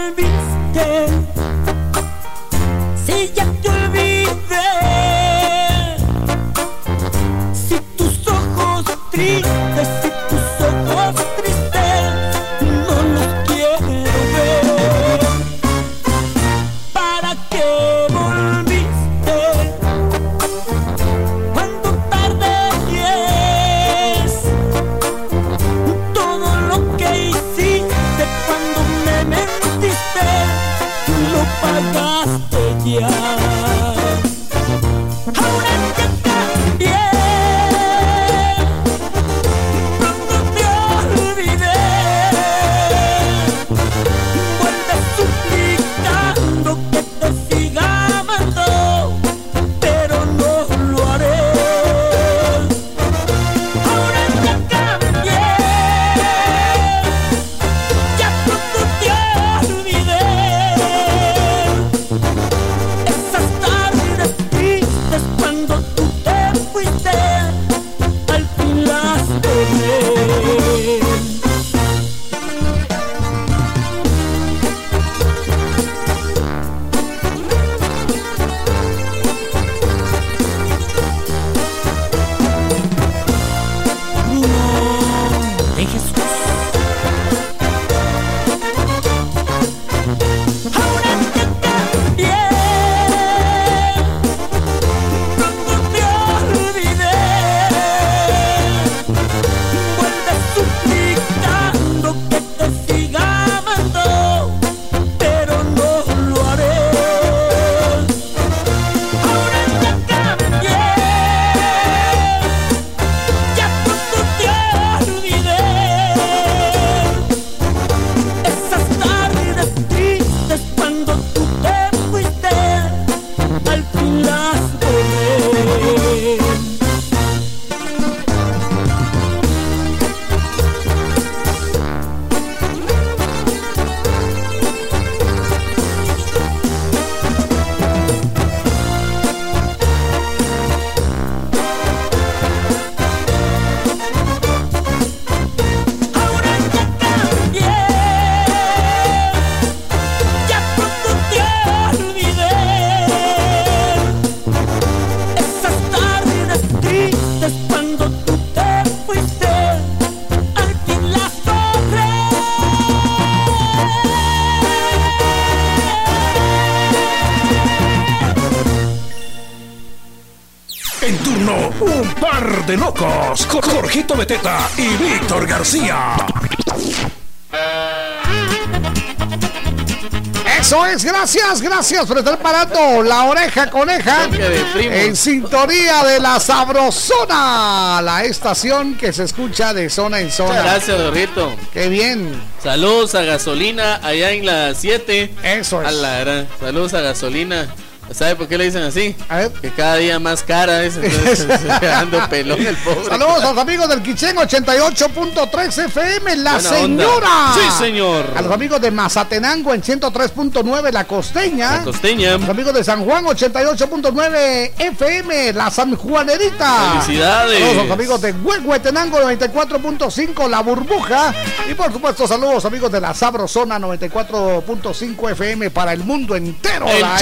Gracias, 181.66 182.06
por 182.06 182.18
estar 182.18 182.38
parando 182.38 183.02
la 183.02 183.24
oreja 183.24 183.70
coneja 183.70 184.28
en 184.74 185.16
sintonía 185.16 186.02
de 186.04 186.20
la 186.20 186.40
Sabrosona, 186.40 188.00
la 188.02 188.24
estación 188.24 188.94
que 188.96 189.12
se 189.12 189.24
escucha 189.24 189.74
de 189.74 189.90
zona 189.90 190.20
en 190.20 190.30
zona. 190.30 190.50
Muchas 190.50 190.64
gracias, 190.64 190.98
Dorrito. 190.98 191.52
Qué 191.72 191.88
bien. 191.88 192.40
Saludos 192.62 193.14
a 193.14 193.22
Gasolina 193.22 194.00
allá 194.02 194.30
en 194.30 194.46
la 194.46 194.74
7. 194.74 195.34
Eso 195.42 195.82
es. 195.82 195.88
A 195.88 195.90
la 195.90 196.18
gran. 196.20 196.48
Saludos 196.60 196.94
a 196.94 197.00
Gasolina. 197.00 197.68
¿Sabe 198.16 198.34
por 198.34 198.48
qué 198.48 198.56
le 198.56 198.64
dicen 198.64 198.82
así? 198.82 199.14
A 199.28 199.36
ver. 199.36 199.52
Que 199.52 199.70
cada 199.70 199.96
día 199.96 200.18
más 200.18 200.42
cara 200.42 200.84
es, 200.84 200.96
entonces 200.96 201.46
pelón 202.30 202.66
el 202.66 202.74
pobre. 202.76 203.04
Saludos 203.04 203.44
a 203.44 203.52
los 203.52 203.58
amigos 203.58 203.88
del 203.90 204.02
Quichen 204.02 204.36
88.3 204.36 205.84
FM, 205.84 206.36
La 206.36 206.54
Buena 206.54 206.70
onda. 206.70 207.04
Señora. 207.04 207.54
Sí, 207.54 207.84
señor. 207.84 208.32
A 208.34 208.40
los 208.40 208.50
amigos 208.50 208.80
de 208.80 208.90
Mazatenango 208.90 209.74
en 209.74 209.82
103.9, 209.82 210.92
La 210.92 211.04
Costeña. 211.04 211.76
La 211.76 211.84
Costeña. 211.84 212.38
Los 212.38 212.48
amigos 212.48 212.72
de 212.72 212.84
San 212.84 213.04
Juan 213.04 213.26
88.9 213.26 214.72
FM, 214.78 215.52
La 215.52 215.70
San 215.70 215.94
Juanerita. 215.94 217.02
Felicidades. 217.02 217.58
Saludos 217.58 217.78
a 217.78 217.82
los 217.82 217.92
amigos 217.92 218.22
de 218.22 218.32
Huehuetenango 218.32 219.18
94.5, 219.20 220.48
La 220.48 220.62
Burbuja. 220.62 221.34
Y 221.70 221.74
por 221.74 221.92
supuesto, 221.92 222.26
saludos 222.26 222.64
amigos 222.64 222.90
de 222.90 223.00
la 223.02 223.12
Sabrosona 223.12 223.78
94.5 223.78 225.32
FM 225.32 225.68
para 225.70 225.92
el 225.92 226.02
mundo 226.02 226.34
entero. 226.34 226.86
El 226.88 227.02
la 227.02 227.18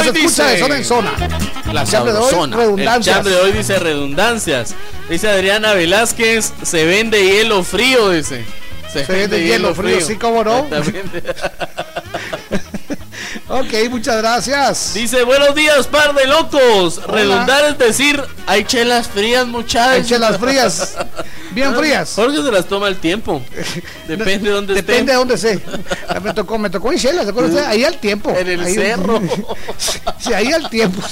hoy 0.00 0.21
escucha 0.24 0.48
de 0.48 0.58
zona 0.58 0.76
en 0.76 0.84
zona. 0.84 1.12
La 1.72 1.84
chambre 1.84 2.12
de 2.12 2.18
hoy, 2.18 2.50
redundancias. 2.50 3.18
El 3.18 3.24
de 3.24 3.36
hoy 3.36 3.52
dice 3.52 3.78
redundancias. 3.78 4.74
Dice 5.08 5.28
Adriana 5.28 5.74
Velázquez, 5.74 6.52
se 6.62 6.84
vende 6.84 7.22
hielo 7.24 7.64
frío, 7.64 8.10
dice. 8.10 8.44
Se, 8.92 9.06
Se 9.06 9.12
vende 9.12 9.42
hielo 9.42 9.74
frío, 9.74 10.00
sí, 10.00 10.16
cómo 10.16 10.44
no. 10.44 10.66
Ok, 13.48 13.90
muchas 13.90 14.16
gracias. 14.16 14.94
Dice, 14.94 15.24
buenos 15.24 15.54
días, 15.54 15.86
par 15.86 16.14
de 16.14 16.26
locos. 16.26 17.00
Hola. 17.04 17.12
Redundar 17.12 17.64
es 17.66 17.76
decir, 17.78 18.22
hay 18.46 18.64
chelas 18.64 19.08
frías, 19.08 19.46
muchachos. 19.46 19.92
Hay 19.92 20.04
chelas 20.04 20.38
frías. 20.38 20.96
Bien 21.54 21.74
frías. 21.74 22.12
Jorge 22.14 22.42
se 22.42 22.50
las 22.50 22.66
toma 22.66 22.88
el 22.88 22.96
tiempo. 22.96 23.42
Depende 24.08 24.48
de 24.48 24.54
dónde 24.54 24.74
esté. 24.78 24.92
Depende 24.92 25.12
de 25.12 25.18
dónde 25.18 25.34
esté. 25.34 25.60
Me 26.22 26.32
tocó, 26.34 26.58
me 26.58 26.70
tocó 26.70 26.92
en 26.92 26.98
Shela, 26.98 27.24
¿se 27.24 27.30
acuerda? 27.30 27.68
Ahí 27.68 27.84
al 27.84 27.98
tiempo. 27.98 28.30
En 28.30 28.48
el 28.48 28.60
Ahí- 28.60 28.74
cerro. 28.74 29.20
Sí, 30.18 30.32
ahí 30.32 30.52
al 30.52 30.68
tiempo. 30.70 31.02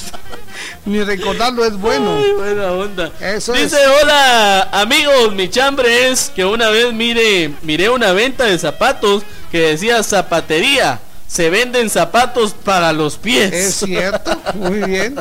Ni 0.87 1.03
recordarlo 1.03 1.65
es 1.65 1.77
bueno. 1.77 2.17
Ay, 2.17 2.33
buena 2.33 2.73
onda. 2.73 3.13
Eso 3.21 3.53
Dice, 3.53 3.77
es. 3.77 4.03
hola 4.03 4.63
amigos, 4.73 5.35
mi 5.35 5.49
chambre 5.49 6.09
es 6.11 6.31
que 6.35 6.45
una 6.45 6.69
vez 6.71 6.93
mire, 6.93 7.53
miré 7.63 7.89
una 7.89 8.13
venta 8.13 8.45
de 8.45 8.59
zapatos 8.59 9.25
que 9.51 9.59
decía 9.61 10.03
zapatería. 10.03 11.01
Se 11.27 11.49
venden 11.51 11.91
zapatos 11.91 12.55
para 12.55 12.93
los 12.93 13.17
pies. 13.17 13.53
Es 13.53 13.75
cierto, 13.87 14.37
muy 14.55 14.83
bien. 14.83 15.17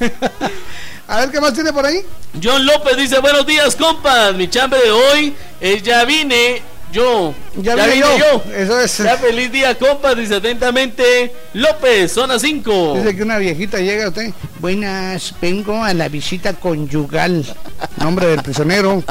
A 1.06 1.20
ver 1.20 1.30
qué 1.30 1.40
más 1.40 1.52
tiene 1.52 1.72
por 1.72 1.84
ahí. 1.84 2.00
John 2.42 2.64
López 2.64 2.96
dice, 2.96 3.18
buenos 3.18 3.46
días 3.46 3.76
compas, 3.76 4.34
mi 4.34 4.48
chambre 4.48 4.80
de 4.80 4.90
hoy 4.90 5.34
es 5.60 5.82
ya 5.82 6.04
vine 6.04 6.62
yo. 6.90 7.34
Ya 7.56 7.74
vine 7.74 7.98
yo. 7.98 8.42
Eso 8.52 8.80
es. 8.80 8.98
Ya 8.98 9.16
feliz 9.18 9.52
día 9.52 9.76
compas, 9.76 10.16
dice 10.16 10.36
atentamente 10.36 11.32
López, 11.52 12.12
zona 12.12 12.38
5. 12.38 12.94
Dice 12.96 13.16
que 13.16 13.22
una 13.22 13.38
viejita 13.38 13.78
llega 13.78 14.06
a 14.06 14.08
usted. 14.08 14.32
Buenas, 14.60 15.34
vengo 15.40 15.82
a 15.84 15.92
la 15.92 16.08
visita 16.08 16.54
conyugal. 16.54 17.44
Nombre 17.98 18.28
del 18.28 18.42
prisionero. 18.42 19.02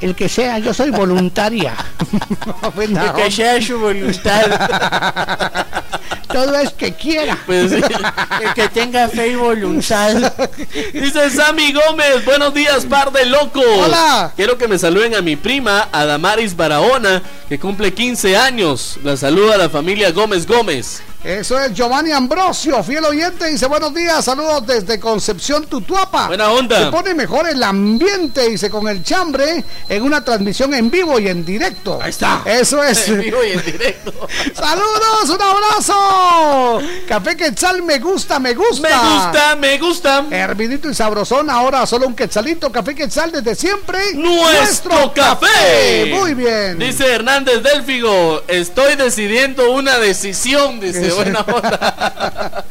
El 0.00 0.14
que 0.14 0.28
sea, 0.28 0.58
yo 0.58 0.72
soy 0.72 0.90
voluntaria. 0.90 1.74
El 2.80 3.12
que 3.14 3.30
sea 3.30 3.60
su 3.60 3.78
voluntad. 3.78 4.44
Todo 6.34 6.58
es 6.58 6.72
que 6.72 6.92
quiera. 6.92 7.38
Pues 7.46 7.70
sí, 7.70 7.76
el 8.42 8.54
que 8.54 8.68
tenga 8.68 9.08
fe 9.08 9.28
y 9.28 9.34
voluntad. 9.36 10.32
Dice 10.92 11.30
Sammy 11.30 11.72
Gómez, 11.72 12.24
buenos 12.24 12.52
días, 12.52 12.84
par 12.86 13.12
de 13.12 13.24
locos. 13.24 13.64
Hola. 13.64 14.32
Quiero 14.34 14.58
que 14.58 14.66
me 14.66 14.76
saluden 14.76 15.14
a 15.14 15.22
mi 15.22 15.36
prima, 15.36 15.88
Adamaris 15.92 16.56
Barahona, 16.56 17.22
que 17.48 17.60
cumple 17.60 17.94
15 17.94 18.36
años. 18.36 18.98
La 19.04 19.16
saluda 19.16 19.56
la 19.56 19.70
familia 19.70 20.10
Gómez 20.10 20.44
Gómez. 20.44 21.04
Eso 21.24 21.58
es 21.58 21.72
Giovanni 21.72 22.12
Ambrosio, 22.12 22.84
fiel 22.84 23.02
oyente, 23.02 23.46
dice 23.46 23.64
buenos 23.64 23.94
días, 23.94 24.22
saludos 24.22 24.66
desde 24.66 25.00
Concepción 25.00 25.64
Tutuapa. 25.64 26.26
Buena 26.26 26.50
onda. 26.50 26.78
Se 26.78 26.90
pone 26.90 27.14
mejor 27.14 27.48
el 27.48 27.62
ambiente, 27.62 28.50
dice, 28.50 28.68
con 28.68 28.86
el 28.88 29.02
chambre 29.02 29.64
en 29.88 30.02
una 30.02 30.22
transmisión 30.22 30.74
en 30.74 30.90
vivo 30.90 31.18
y 31.18 31.28
en 31.28 31.42
directo. 31.42 31.98
Ahí 32.02 32.10
está. 32.10 32.42
Eso 32.44 32.84
es. 32.84 33.08
En 33.14 33.20
vivo 33.20 33.38
y 33.42 33.52
en 33.52 33.64
directo. 33.64 34.12
Saludos, 34.54 35.30
un 35.30 35.40
abrazo. 35.40 36.78
Café 37.08 37.36
Quetzal 37.36 37.82
me 37.82 38.00
gusta, 38.00 38.38
me 38.38 38.52
gusta. 38.52 38.88
Me 38.88 39.14
gusta, 39.14 39.56
me 39.56 39.78
gusta. 39.78 40.26
Hervidito 40.30 40.90
y 40.90 40.94
sabrosón, 40.94 41.48
ahora 41.48 41.86
solo 41.86 42.06
un 42.06 42.14
quetzalito, 42.14 42.70
café 42.70 42.94
Quetzal 42.94 43.32
desde 43.32 43.54
siempre. 43.54 44.12
Nuestro 44.14 45.14
café. 45.14 46.12
Muy 46.14 46.34
bien. 46.34 46.78
Dice 46.78 47.06
Hernández 47.10 47.62
Delfigo, 47.62 48.42
estoy 48.46 48.96
decidiendo 48.96 49.70
una 49.70 49.98
decisión, 49.98 50.80
dice. 50.80 51.13
Buena 51.14 51.40
onda. 51.48 52.64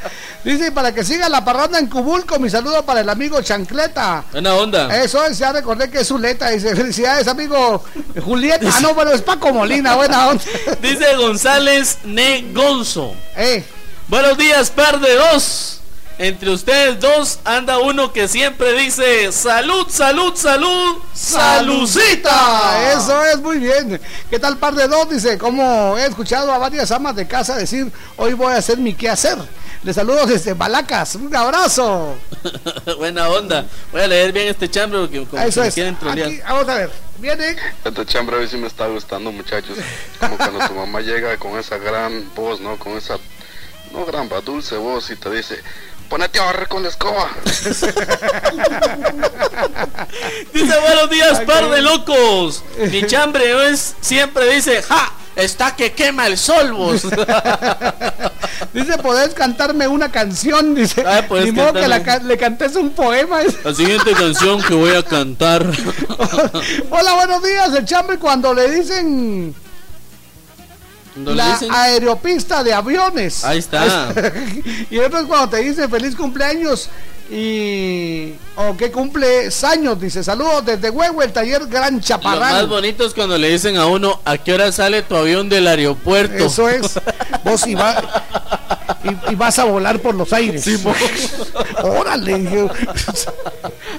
Dice, 0.44 0.72
para 0.72 0.94
que 0.94 1.04
siga 1.06 1.30
la 1.30 1.44
parranda 1.46 1.80
en 1.80 1.88
Cubulco, 1.88 2.38
mi 2.38 2.50
saludo 2.50 2.84
para 2.86 3.00
el 3.00 3.10
amigo 3.10 3.42
Chancleta. 3.42 4.26
Buena 4.32 4.54
onda. 4.56 5.02
Eso 5.04 5.24
es, 5.26 5.38
ya 5.38 5.52
recordé 5.54 5.90
que 5.90 6.00
es 6.02 6.08
Zuleta. 6.08 6.50
Dice, 6.50 6.76
felicidades, 6.76 7.28
amigo 7.28 7.84
Julieta. 8.24 8.68
Ah, 8.74 8.80
no, 8.82 8.94
pero 8.96 9.12
es 9.12 9.22
Paco 9.22 9.54
Molina, 9.54 9.96
buena 9.96 10.28
onda. 10.28 10.44
Dice 10.82 11.16
González 11.16 12.00
Negonzo. 12.04 13.14
Eh, 13.38 13.64
Buenos 14.10 14.38
días, 14.38 14.70
par 14.70 15.00
de 15.00 15.16
dos. 15.16 15.80
Entre 16.18 16.50
ustedes 16.52 17.00
dos 17.00 17.40
anda 17.44 17.80
uno 17.80 18.14
que 18.14 18.28
siempre 18.28 18.74
dice 18.74 19.32
salud, 19.32 19.88
salud, 19.90 20.34
salud, 20.36 20.98
salucita. 21.14 22.94
Eso 22.94 23.24
es 23.26 23.40
muy 23.40 23.60
bien. 23.60 24.00
¿Qué 24.30 24.40
tal 24.40 24.58
par 24.58 24.76
de 24.76 24.88
dos? 24.88 25.10
Dice, 25.10 25.38
como 25.38 25.98
he 25.98 26.06
escuchado 26.06 26.52
a 26.52 26.58
varias 26.58 26.92
amas 26.92 27.16
de 27.16 27.28
casa 27.28 27.56
decir, 27.56 27.92
hoy 28.18 28.34
voy 28.34 28.54
a 28.54 28.58
hacer 28.58 28.78
mi 28.78 28.94
qué 28.94 29.10
hacer. 29.10 29.38
Les 29.84 29.96
saludo 29.96 30.26
desde 30.26 30.54
Balacas. 30.54 31.16
Un 31.16 31.36
abrazo. 31.36 32.16
Buena 32.98 33.28
onda. 33.30 33.66
Voy 33.92 34.02
a 34.02 34.08
leer 34.08 34.32
bien 34.32 34.48
este 34.48 34.70
chambre 34.70 35.00
porque 35.00 35.26
como 35.26 35.42
Eso 35.42 35.62
que 35.62 35.68
es. 35.68 35.74
quieren 35.74 35.98
trolear. 35.98 36.30
Aquí, 36.30 36.40
vamos 36.40 36.70
a 36.70 36.76
ver. 36.76 36.92
Viene. 37.18 37.56
Este 37.84 38.06
chambre 38.06 38.38
hoy 38.38 38.48
sí 38.48 38.56
me 38.58 38.68
está 38.68 38.88
gustando, 38.88 39.32
muchachos. 39.32 39.78
Como 40.20 40.38
cuando 40.38 40.66
tu 40.68 40.74
mamá 40.74 41.02
llega 41.02 41.36
con 41.38 41.58
esa 41.60 41.78
gran 41.78 42.34
voz, 42.34 42.62
¿no? 42.62 42.78
Con 42.78 42.94
esa, 42.98 43.18
no 43.92 44.06
gran, 44.06 44.30
va 44.32 44.40
dulce 44.40 44.78
voz 44.78 45.10
y 45.10 45.16
te 45.18 45.30
dice, 45.30 45.62
ponete 46.14 46.38
a 46.38 46.44
barrer 46.44 46.68
con 46.68 46.84
la 46.84 46.90
escoba. 46.90 47.28
Dice 50.54 50.80
buenos 50.80 51.10
días, 51.10 51.40
par 51.40 51.68
de 51.72 51.82
locos. 51.82 52.64
Mi 52.92 53.04
chambre 53.08 53.72
es 53.72 53.96
siempre 54.00 54.54
dice, 54.54 54.84
ja, 54.84 55.12
está 55.36 55.76
que 55.76 55.94
quema 55.94 56.28
el 56.28 56.38
sol, 56.38 56.74
vos. 56.74 57.02
Dice, 58.74 59.00
¿podés 59.00 59.34
cantarme 59.34 59.88
una 59.88 60.12
canción? 60.12 60.76
Dice, 60.76 61.04
Ah, 61.04 61.24
ni 61.32 61.52
modo 61.52 61.74
que 61.74 61.88
la 61.88 61.98
le 61.98 62.38
cantes 62.38 62.76
un 62.76 62.92
poema. 62.92 63.40
La 63.64 63.74
siguiente 63.74 64.12
canción 64.12 64.62
que 64.62 64.76
voy 64.76 64.94
a 64.94 65.02
cantar. 65.02 65.66
Hola, 66.92 67.14
buenos 67.16 67.42
días. 67.42 67.74
El 67.74 67.86
chambre 67.86 68.20
cuando 68.20 68.54
le 68.54 68.70
dicen 68.70 69.56
la 71.16 71.54
dicen- 71.54 71.72
aeropista 71.72 72.64
de 72.64 72.74
aviones. 72.74 73.44
Ahí 73.44 73.60
está. 73.60 74.14
y 74.90 74.98
otro 75.00 75.20
es 75.20 75.26
cuando 75.26 75.50
te 75.50 75.58
dice 75.58 75.88
feliz 75.88 76.16
cumpleaños 76.16 76.90
y 77.32 78.34
o 78.56 78.76
que 78.78 78.92
cumples 78.92 79.64
años, 79.64 80.00
dice 80.00 80.24
saludos 80.24 80.66
desde 80.66 80.90
Huevo, 80.90 81.22
el 81.24 81.32
taller 81.32 81.66
Gran 81.68 81.94
Lo 81.94 81.98
más 82.00 82.06
Chaparral. 82.06 82.68
bonito 82.68 83.06
es 83.06 83.14
cuando 83.14 83.38
le 83.38 83.50
dicen 83.50 83.78
a 83.78 83.86
uno 83.88 84.20
a 84.26 84.38
qué 84.38 84.54
hora 84.54 84.72
sale 84.72 85.02
tu 85.02 85.16
avión 85.16 85.50
del 85.50 85.68
aeropuerto. 85.68 86.46
Eso 86.46 86.70
es. 86.70 87.00
Vos 87.44 87.64
va- 87.76 88.63
y, 89.04 89.32
y 89.32 89.36
vas 89.36 89.58
a 89.60 89.64
volar 89.66 90.00
por 90.00 90.16
los 90.16 90.32
aires. 90.34 90.66
Órale. 91.84 92.44
yo- 92.44 92.70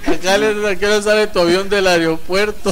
Acá 0.07 0.37
le 0.39 1.03
sale 1.03 1.27
tu 1.29 1.41
avión 1.41 1.69
del 1.69 1.87
aeropuerto. 1.87 2.71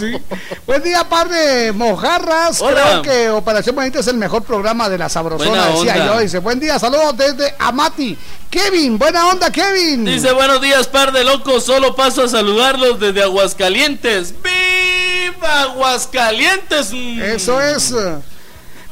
Buen 0.67 0.83
día, 0.83 1.05
par 1.09 1.29
de 1.29 1.73
mojarras. 1.73 2.61
Hola. 2.61 2.81
Creo 2.83 3.03
que 3.03 3.31
Operación 3.31 3.75
Bonita 3.77 4.01
es 4.01 4.07
el 4.07 4.17
mejor 4.17 4.43
programa 4.45 4.89
de 4.89 4.99
la 4.99 5.09
sabrosona, 5.09 5.51
Buena 5.51 5.67
decía 5.69 5.93
onda. 5.95 6.07
yo. 6.15 6.21
Dice, 6.21 6.39
buen 6.39 6.61
día, 6.61 6.79
saludos 6.79 7.17
desde 7.17 7.55
Amati. 7.59 8.17
Kevin, 8.51 8.99
buena 8.99 9.29
onda, 9.29 9.51
Kevin. 9.51 10.05
Dice 10.05 10.31
buenos 10.33 10.61
días, 10.61 10.87
par 10.89 11.13
de 11.13 11.25
locos. 11.25 11.65
Solo 11.65 11.95
paso 11.97 12.25
a 12.25 12.29
saludarlos 12.29 13.01
desde 13.01 13.23
Aguascalientes. 13.23 14.35
¡Viva 14.43 15.63
Aguascalientes! 15.63 16.93
Eso 16.93 17.61
es. 17.61 17.95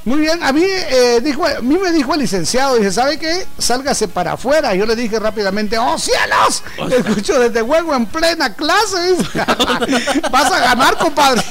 Muy 0.04 0.20
bien, 0.20 0.42
a 0.42 0.52
mí, 0.52 0.64
eh, 0.64 1.20
dijo, 1.22 1.46
a 1.46 1.60
mí 1.60 1.76
me 1.76 1.92
dijo 1.92 2.14
el 2.14 2.20
licenciado, 2.20 2.76
dice, 2.76 2.90
¿sabe 2.90 3.18
qué? 3.18 3.46
Sálgase 3.58 4.08
para 4.08 4.32
afuera. 4.32 4.74
Yo 4.74 4.86
le 4.86 4.96
dije 4.96 5.18
rápidamente, 5.18 5.76
¡oh 5.78 5.98
cielos! 5.98 6.62
Escucho 6.90 7.38
desde 7.38 7.60
juego 7.60 7.94
en 7.94 8.06
plena 8.06 8.54
clase. 8.54 9.16
Vas 10.30 10.50
a 10.50 10.60
ganar, 10.60 10.96
compadre. 10.96 11.42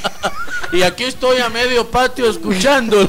Y 0.71 0.83
aquí 0.83 1.03
estoy 1.03 1.39
a 1.39 1.49
medio 1.49 1.89
patio 1.89 2.29
escuchándolo. 2.29 3.07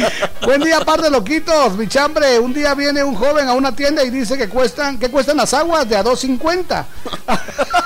Buen 0.44 0.62
día, 0.62 0.80
par 0.80 1.00
de 1.02 1.10
loquitos, 1.10 1.76
mi 1.76 1.88
chambre. 1.88 2.38
Un 2.38 2.52
día 2.52 2.74
viene 2.74 3.02
un 3.02 3.14
joven 3.14 3.48
a 3.48 3.54
una 3.54 3.74
tienda 3.74 4.04
y 4.04 4.10
dice 4.10 4.36
que 4.36 4.48
cuestan, 4.48 4.98
que 4.98 5.10
cuestan 5.10 5.36
las 5.36 5.52
aguas 5.54 5.88
de 5.88 5.96
a 5.96 6.04
2.50. 6.04 6.84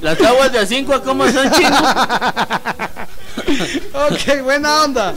Las 0.00 0.20
aguas 0.20 0.52
de 0.52 0.58
a 0.58 0.66
5 0.66 1.02
cómo 1.02 1.28
son 1.30 1.50
chino. 1.52 1.78
ok, 3.94 4.42
buena 4.42 4.84
onda. 4.84 5.14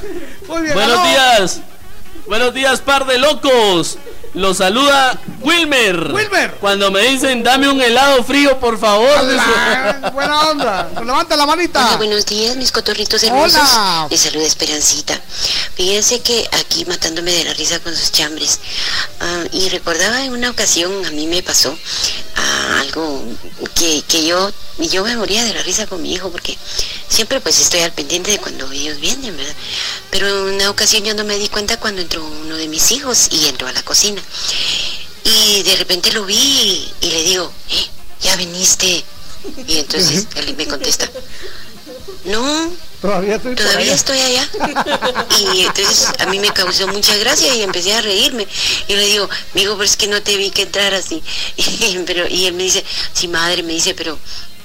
Muy 0.47 0.61
bien. 0.63 0.73
Buenos 0.73 1.03
días. 1.03 1.61
Buenos 2.27 2.53
días, 2.53 2.79
par 2.81 3.05
de 3.05 3.17
locos. 3.17 3.97
Lo 4.33 4.53
saluda 4.53 5.19
Wilmer. 5.41 6.13
Wilmer. 6.13 6.55
Cuando 6.61 6.89
me 6.89 7.01
dicen, 7.01 7.43
dame 7.43 7.67
un 7.67 7.81
helado 7.81 8.23
frío, 8.23 8.57
por 8.61 8.79
favor. 8.79 9.09
Hola, 9.19 10.11
buena 10.13 10.49
onda. 10.49 10.89
Levanta 11.03 11.35
la 11.35 11.45
manita. 11.45 11.85
Hola, 11.85 11.97
buenos 11.97 12.25
días, 12.25 12.55
mis 12.55 12.71
cotorritos 12.71 13.21
Hola. 13.23 13.33
hermosos. 13.33 14.11
Les 14.11 14.21
saluda 14.21 14.45
Esperancita. 14.45 15.19
Fíjense 15.75 16.21
que 16.21 16.47
aquí 16.53 16.85
matándome 16.85 17.31
de 17.31 17.43
la 17.43 17.53
risa 17.53 17.79
con 17.79 17.93
sus 17.93 18.11
chambres. 18.13 18.59
Ah, 19.19 19.43
y 19.51 19.67
recordaba 19.67 20.23
en 20.23 20.31
una 20.31 20.49
ocasión, 20.49 21.05
a 21.05 21.11
mí 21.11 21.27
me 21.27 21.43
pasó 21.43 21.77
ah, 22.37 22.79
algo 22.79 23.21
que, 23.75 24.01
que 24.07 24.25
yo, 24.25 24.51
yo 24.79 25.03
me 25.03 25.17
moría 25.17 25.43
de 25.43 25.53
la 25.53 25.61
risa 25.63 25.87
con 25.87 26.01
mi 26.01 26.13
hijo 26.13 26.29
porque 26.29 26.57
siempre 27.09 27.41
pues 27.41 27.59
estoy 27.59 27.81
al 27.81 27.91
pendiente 27.91 28.31
de 28.31 28.37
cuando 28.37 28.71
ellos 28.71 28.99
vienen, 28.99 29.35
¿verdad? 29.35 29.55
Pero 30.09 30.27
en 30.27 30.55
una 30.55 30.69
ocasión 30.69 31.03
yo 31.03 31.13
no 31.15 31.25
me 31.25 31.37
di 31.37 31.49
cuenta 31.49 31.77
cuando 31.77 32.01
entró 32.01 32.23
uno 32.25 32.55
de 32.55 32.67
mis 32.69 32.91
hijos 32.91 33.27
y 33.31 33.47
entró 33.47 33.67
a 33.67 33.73
la 33.73 33.83
cocina. 33.83 34.20
Y 35.23 35.63
de 35.63 35.75
repente 35.75 36.11
lo 36.11 36.25
vi 36.25 36.91
y 37.01 37.09
le 37.09 37.23
digo, 37.23 37.51
"Eh, 37.69 37.85
ya 38.21 38.35
viniste. 38.35 39.03
Y 39.67 39.77
entonces 39.77 40.27
él 40.35 40.55
me 40.55 40.67
contesta, 40.67 41.09
no, 42.25 42.71
Todavía 43.01 43.35
estoy 43.37 43.55
todavía 43.55 43.79
allá. 43.79 43.95
estoy 43.95 44.19
allá. 44.19 44.47
Y 45.53 45.61
entonces 45.61 46.07
a 46.19 46.25
mí 46.27 46.37
me 46.39 46.51
causó 46.53 46.87
mucha 46.87 47.15
gracia 47.17 47.53
y 47.55 47.63
empecé 47.63 47.93
a 47.95 48.01
reírme. 48.01 48.47
Y 48.87 48.95
le 48.95 49.05
digo, 49.07 49.27
amigo, 49.53 49.73
pero 49.73 49.83
es 49.83 49.97
que 49.97 50.07
no 50.07 50.21
te 50.21 50.37
vi 50.37 50.51
que 50.51 50.63
entrar 50.63 50.93
así. 50.93 51.23
Y, 51.57 51.97
pero, 52.05 52.27
y 52.27 52.45
él 52.45 52.53
me 52.53 52.63
dice, 52.63 52.83
sí, 53.13 53.27
madre, 53.27 53.63
me 53.63 53.73
dice, 53.73 53.93
pero 53.95 54.17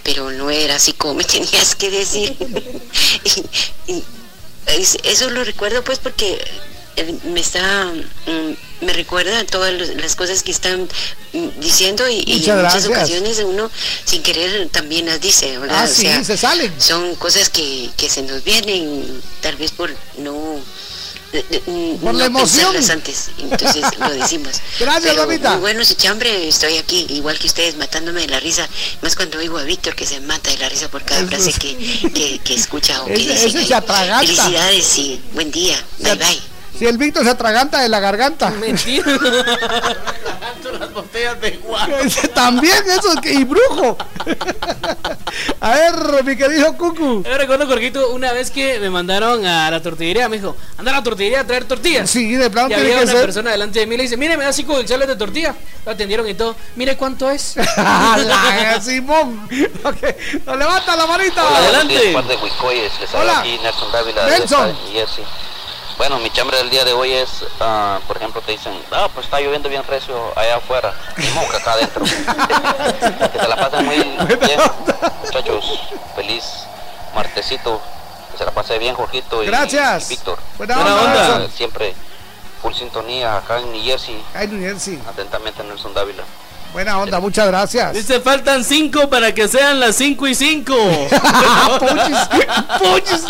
pero 0.02 0.30
no 0.30 0.50
era 0.50 0.76
así 0.76 0.92
como 0.92 1.14
me 1.14 1.24
tenías 1.36 1.74
que 1.74 1.90
decir. 1.90 2.36
Y- 3.88 3.92
y 3.92 4.04
es- 4.66 4.98
eso 5.02 5.30
lo 5.30 5.42
recuerdo 5.42 5.82
pues 5.82 5.98
porque 5.98 6.38
eh, 6.96 7.14
me 7.24 7.40
está 7.40 7.90
me 8.80 8.92
recuerda 8.92 9.44
todas 9.46 9.72
las 9.72 10.16
cosas 10.16 10.42
que 10.42 10.50
están 10.50 10.88
mm, 11.32 11.60
diciendo 11.60 12.08
y, 12.08 12.24
en 12.26 12.38
muchas 12.40 12.58
gracias. 12.58 12.86
ocasiones 12.86 13.38
uno 13.44 13.70
sin 14.04 14.22
querer 14.22 14.68
también 14.70 15.06
las 15.06 15.20
dice, 15.20 15.58
¿verdad? 15.58 15.80
Ah, 15.82 15.84
O 15.84 15.94
sí, 15.94 16.02
sea, 16.02 16.22
se 16.24 16.36
salen. 16.36 16.72
son 16.80 17.14
cosas 17.16 17.48
que, 17.48 17.90
que 17.96 18.08
se 18.10 18.22
nos 18.22 18.44
vienen 18.44 19.22
tal 19.40 19.56
vez 19.56 19.70
por 19.72 19.90
no 20.18 20.60
eh, 21.32 21.96
Por 22.00 22.12
no 22.14 22.18
la 22.20 22.26
emoción. 22.26 22.74
antes 22.90 23.30
entonces 23.38 23.82
lo 23.98 24.10
decimos 24.10 24.52
Gracias, 24.78 25.12
Pero 25.14 25.26
mamita. 25.26 25.50
muy 25.52 25.60
bueno 25.60 25.82
ese 25.82 25.96
chambre 25.96 26.48
estoy 26.48 26.76
aquí 26.76 27.04
igual 27.10 27.36
que 27.38 27.48
ustedes 27.48 27.76
matándome 27.76 28.20
de 28.22 28.28
la 28.28 28.38
risa 28.40 28.66
más 29.02 29.16
cuando 29.16 29.38
oigo 29.38 29.58
a 29.58 29.64
Víctor 29.64 29.94
que 29.96 30.06
se 30.06 30.20
mata 30.20 30.50
de 30.50 30.58
la 30.58 30.68
risa 30.68 30.88
por 30.88 31.02
cada 31.04 31.20
Eso 31.22 31.28
frase 31.28 31.52
que, 31.58 31.76
que, 32.14 32.38
que 32.38 32.54
escucha 32.54 33.02
o 33.02 33.06
que 33.06 33.14
dice 33.14 33.50
felicidades 33.50 34.98
y 34.98 35.20
buen 35.32 35.50
día 35.50 35.82
bye 35.98 36.14
bye 36.14 36.40
Si 36.78 36.86
el 36.86 36.98
Víctor 36.98 37.24
se 37.24 37.30
atraganta 37.30 37.80
de 37.80 37.88
la 37.88 38.00
garganta. 38.00 38.50
Mentira. 38.50 39.04
las 40.78 40.92
botellas 40.92 41.40
de 41.40 41.58
También 42.34 42.76
eso, 42.90 43.14
y 43.24 43.44
brujo. 43.44 43.96
A 45.60 45.70
ver, 45.70 46.24
mi 46.24 46.36
querido 46.36 46.76
Cucu. 46.76 47.22
Yo 47.24 47.38
recuerdo, 47.38 47.66
Jorgito, 47.66 48.10
una 48.10 48.32
vez 48.32 48.50
que 48.50 48.78
me 48.80 48.90
mandaron 48.90 49.46
a 49.46 49.70
la 49.70 49.80
tortillería, 49.80 50.28
me 50.28 50.36
dijo, 50.36 50.56
anda 50.76 50.90
a 50.90 50.94
la 50.96 51.02
tortillería 51.02 51.40
a 51.40 51.46
traer 51.46 51.64
tortillas. 51.64 52.10
Sí, 52.10 52.34
de 52.34 52.50
plano 52.50 52.68
Y 52.68 52.74
tiene 52.74 52.82
había 52.82 52.96
que 52.98 53.02
una 53.04 53.12
ser. 53.12 53.20
persona 53.22 53.50
delante 53.52 53.78
de 53.78 53.86
mí 53.86 53.94
y 53.94 53.98
le 53.98 54.02
dice, 54.04 54.16
mire, 54.16 54.36
me 54.36 54.44
da 54.44 54.52
cinco 54.52 54.76
dulceles 54.76 55.08
de 55.08 55.16
tortilla. 55.16 55.54
Lo 55.84 55.92
atendieron 55.92 56.28
y 56.28 56.34
todo. 56.34 56.56
Mire 56.74 56.96
cuánto 56.96 57.30
es. 57.30 57.54
La- 57.76 58.80
Simón. 58.82 59.48
Ok, 59.84 59.96
nos 60.44 60.58
levanta 60.58 60.96
la 60.96 61.06
manita. 61.06 61.42
Buenos 61.44 61.88
días, 61.88 62.02
par 62.12 62.24
de 62.26 62.36
Huicoyes. 62.36 62.92
Les 63.00 63.14
habla 63.14 63.32
Hola. 63.32 63.40
aquí 63.40 63.58
Nelson 63.62 63.92
Dávila 63.92 64.26
Nelson. 64.28 64.66
de. 64.68 65.22
Bueno, 65.96 66.18
mi 66.18 66.30
chambre 66.30 66.58
del 66.58 66.68
día 66.68 66.84
de 66.84 66.92
hoy 66.92 67.12
es, 67.12 67.44
ah, 67.60 68.00
por 68.06 68.18
ejemplo, 68.18 68.42
te 68.42 68.52
dicen, 68.52 68.72
ah, 68.92 69.08
pues 69.12 69.26
está 69.26 69.40
lloviendo 69.40 69.68
bien 69.68 69.82
recio 69.84 70.14
allá 70.36 70.56
afuera, 70.56 70.92
y 71.16 71.26
moca 71.34 71.56
acá 71.56 71.72
adentro. 71.72 72.04
que 73.32 73.38
se 73.38 73.48
la 73.48 73.56
pasen 73.56 73.84
muy 73.86 73.96
bien, 73.96 74.16
muchachos. 75.24 75.80
Feliz 76.14 76.44
martesito. 77.14 77.80
Que 78.32 78.38
se 78.38 78.44
la 78.44 78.50
pase 78.50 78.78
bien, 78.78 78.94
Jorgito 78.94 79.42
y, 79.42 79.46
Gracias. 79.46 80.10
y 80.10 80.14
Víctor. 80.14 80.38
Buena 80.58 80.76
Buena 80.76 80.96
onda. 80.96 81.48
Siempre 81.48 81.94
full 82.60 82.74
sintonía 82.74 83.36
acá 83.38 83.58
en 83.58 83.72
New 83.72 83.82
Jersey. 83.82 84.22
Ay, 84.34 84.48
New 84.48 84.60
Jersey. 84.60 85.02
Atentamente, 85.08 85.64
Nelson 85.64 85.94
Dávila. 85.94 86.24
Buena 86.76 86.98
onda, 86.98 87.20
muchas 87.20 87.46
gracias. 87.46 87.94
Dice, 87.94 88.20
faltan 88.20 88.62
cinco 88.62 89.08
para 89.08 89.32
que 89.32 89.48
sean 89.48 89.80
las 89.80 89.96
cinco 89.96 90.28
y 90.28 90.34
cinco. 90.34 90.74
Puchis. 92.78 93.22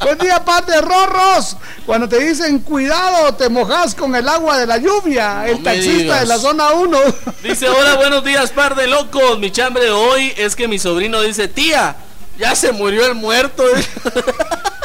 Buen 0.00 0.16
día, 0.16 0.42
par 0.42 0.64
de 0.64 0.80
rorros. 0.80 1.58
Cuando 1.84 2.08
te 2.08 2.18
dicen 2.20 2.60
cuidado, 2.60 3.34
te 3.34 3.50
mojas 3.50 3.94
con 3.94 4.16
el 4.16 4.26
agua 4.26 4.56
de 4.56 4.66
la 4.66 4.78
lluvia. 4.78 5.46
el 5.46 5.62
taxista 5.62 5.98
digas. 5.98 6.20
de 6.20 6.26
la 6.26 6.38
zona 6.38 6.70
1. 6.70 6.98
Dice, 7.42 7.68
hola, 7.68 7.96
buenos 7.96 8.24
días, 8.24 8.50
par 8.50 8.76
de 8.76 8.86
locos. 8.86 9.38
Mi 9.38 9.50
chambre 9.50 9.84
de 9.84 9.90
hoy 9.90 10.32
es 10.38 10.56
que 10.56 10.68
mi 10.68 10.78
sobrino 10.78 11.20
dice, 11.20 11.48
tía, 11.48 11.96
ya 12.38 12.54
se 12.54 12.72
murió 12.72 13.04
el 13.04 13.14
muerto. 13.14 13.62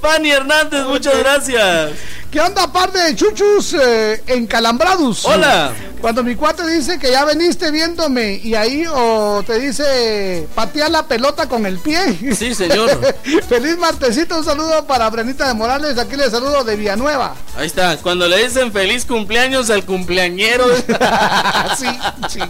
Fanny 0.00 0.30
Hernández, 0.30 0.84
muchas 0.86 1.18
gracias. 1.18 1.92
¿Qué 2.30 2.40
onda, 2.40 2.72
par 2.72 2.90
de 2.90 3.14
chuchus 3.14 3.74
eh, 3.74 4.22
encalambrados? 4.26 5.24
Hola. 5.24 5.72
Cuando 6.00 6.22
mi 6.22 6.34
cuate 6.34 6.66
dice 6.66 6.98
que 6.98 7.10
ya 7.12 7.24
veniste 7.24 7.70
viéndome 7.70 8.40
y 8.42 8.54
ahí 8.54 8.84
o 8.92 9.42
te 9.46 9.58
dice 9.58 10.46
patear 10.54 10.90
la 10.90 11.06
pelota 11.06 11.48
con 11.48 11.64
el 11.64 11.78
pie. 11.78 12.34
Sí, 12.34 12.54
señor. 12.54 12.90
Feliz 13.48 13.78
martesito, 13.78 14.36
un 14.36 14.44
saludo 14.44 14.84
para 14.84 15.08
Brenita 15.10 15.46
de 15.46 15.54
Morales. 15.54 15.96
Aquí 15.96 16.16
le 16.16 16.28
saludo 16.28 16.64
de 16.64 16.76
Villanueva. 16.76 17.36
Ahí 17.56 17.68
está, 17.68 17.96
cuando 17.98 18.26
le 18.26 18.42
dicen 18.44 18.72
feliz 18.72 19.06
cumpleaños 19.06 19.70
al 19.70 19.86
cumpleañero. 19.86 20.66
sí, 21.78 21.86
sí. 22.28 22.40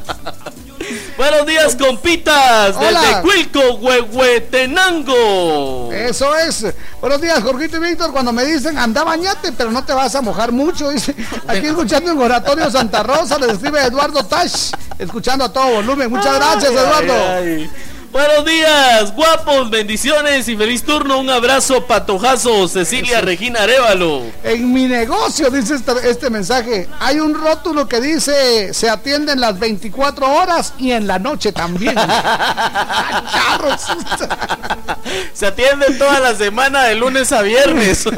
Buenos 1.17 1.47
días, 1.47 1.77
compitas, 1.77 2.77
Hola. 2.77 3.01
desde 3.01 3.21
Cuilco, 3.23 3.75
Huehuetenango. 3.77 5.91
Eso 5.93 6.37
es. 6.37 6.67
Buenos 7.01 7.21
días, 7.21 7.43
Jorgito 7.43 7.77
y 7.77 7.81
Víctor. 7.81 8.13
Cuando 8.13 8.33
me 8.33 8.45
dicen 8.45 8.79
anda 8.79 9.05
bañate, 9.05 9.53
pero 9.53 9.71
no 9.71 9.85
te 9.85 9.93
vas 9.93 10.15
a 10.15 10.23
mojar 10.23 10.53
mucho, 10.53 10.91
dice. 10.91 11.15
Aquí 11.47 11.67
escuchando 11.67 12.13
en 12.13 12.19
Oratorio 12.19 12.71
Santa 12.71 13.03
Rosa, 13.03 13.39
les 13.39 13.53
escribe 13.53 13.83
Eduardo 13.83 14.25
Tash, 14.25 14.73
escuchando 14.99 15.45
a 15.45 15.53
todo 15.53 15.75
volumen. 15.75 16.11
Muchas 16.11 16.35
gracias, 16.35 16.73
Eduardo. 16.73 17.13
ay, 17.13 17.47
ay. 17.47 17.71
Buenos 18.15 18.45
días, 18.45 19.13
guapos, 19.13 19.71
bendiciones 19.71 20.47
y 20.47 20.57
feliz 20.57 20.85
turno. 20.85 21.19
Un 21.19 21.31
abrazo, 21.31 21.85
patojazo, 21.85 22.69
Cecilia 22.69 23.21
Regina 23.21 23.63
Arevalo. 23.63 24.23
En 24.45 24.73
mi 24.73 24.87
negocio, 24.87 25.51
dice 25.51 25.75
este, 25.75 25.93
este 26.09 26.31
mensaje, 26.31 26.89
hay 27.01 27.19
un 27.19 27.35
rótulo 27.35 27.89
que 27.89 28.01
dice 28.01 28.73
se 28.73 28.89
atienden 28.89 29.41
las 29.41 29.59
24 29.59 30.33
horas 30.33 30.75
y 30.79 30.93
en 30.93 31.09
la 31.09 31.19
noche 31.19 31.51
también. 31.51 31.97
Se 35.35 35.47
atiende 35.47 35.87
toda 35.99 36.21
la 36.21 36.37
semana 36.37 36.85
de 36.85 36.95
lunes 36.95 37.33
a 37.33 37.43
viernes. 37.43 38.05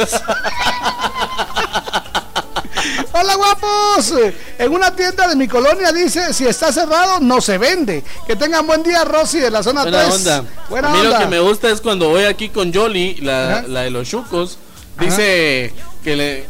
Hola 3.13 3.35
guapos. 3.35 4.15
En 4.59 4.73
una 4.73 4.95
tienda 4.95 5.29
de 5.29 5.37
mi 5.37 5.49
colonia 5.49 5.93
dice 5.93 6.33
si 6.33 6.47
está 6.47 6.73
cerrado 6.73 7.21
no 7.21 7.41
se 7.41 7.59
vende. 7.59 8.03
Que 8.27 8.37
tengan 8.37 8.67
buen 8.67 8.83
día 8.83 9.05
Rosy 9.05 9.39
de 9.39 9.51
la 9.51 9.63
zona 9.63 9.83
Buena 9.83 10.05
3. 10.05 10.15
onda. 10.15 10.45
Buena 10.69 10.89
a 10.89 10.93
mí 10.93 11.01
onda. 11.01 11.11
lo 11.11 11.19
que 11.19 11.27
me 11.27 11.41
gusta 11.41 11.71
es 11.71 11.81
cuando 11.81 12.09
voy 12.09 12.25
aquí 12.25 12.49
con 12.49 12.73
Yoli, 12.73 13.17
la, 13.17 13.63
la 13.63 13.83
de 13.83 13.91
los 13.91 14.09
chucos, 14.09 14.59
dice 14.99 15.73
que 16.03 16.17
le... 16.17 16.47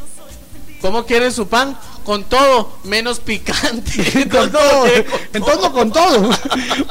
¿Cómo 0.81 1.07
quiere 1.07 1.31
su 1.31 1.49
pan? 1.49 1.77
Con 2.07 2.23
todo, 2.23 2.71
menos 2.85 3.19
picante. 3.19 4.29
con 4.31 4.53
todo, 4.53 4.87
en 5.33 5.43
todo 5.43 5.73
con 5.73 5.91
todo. 5.91 6.31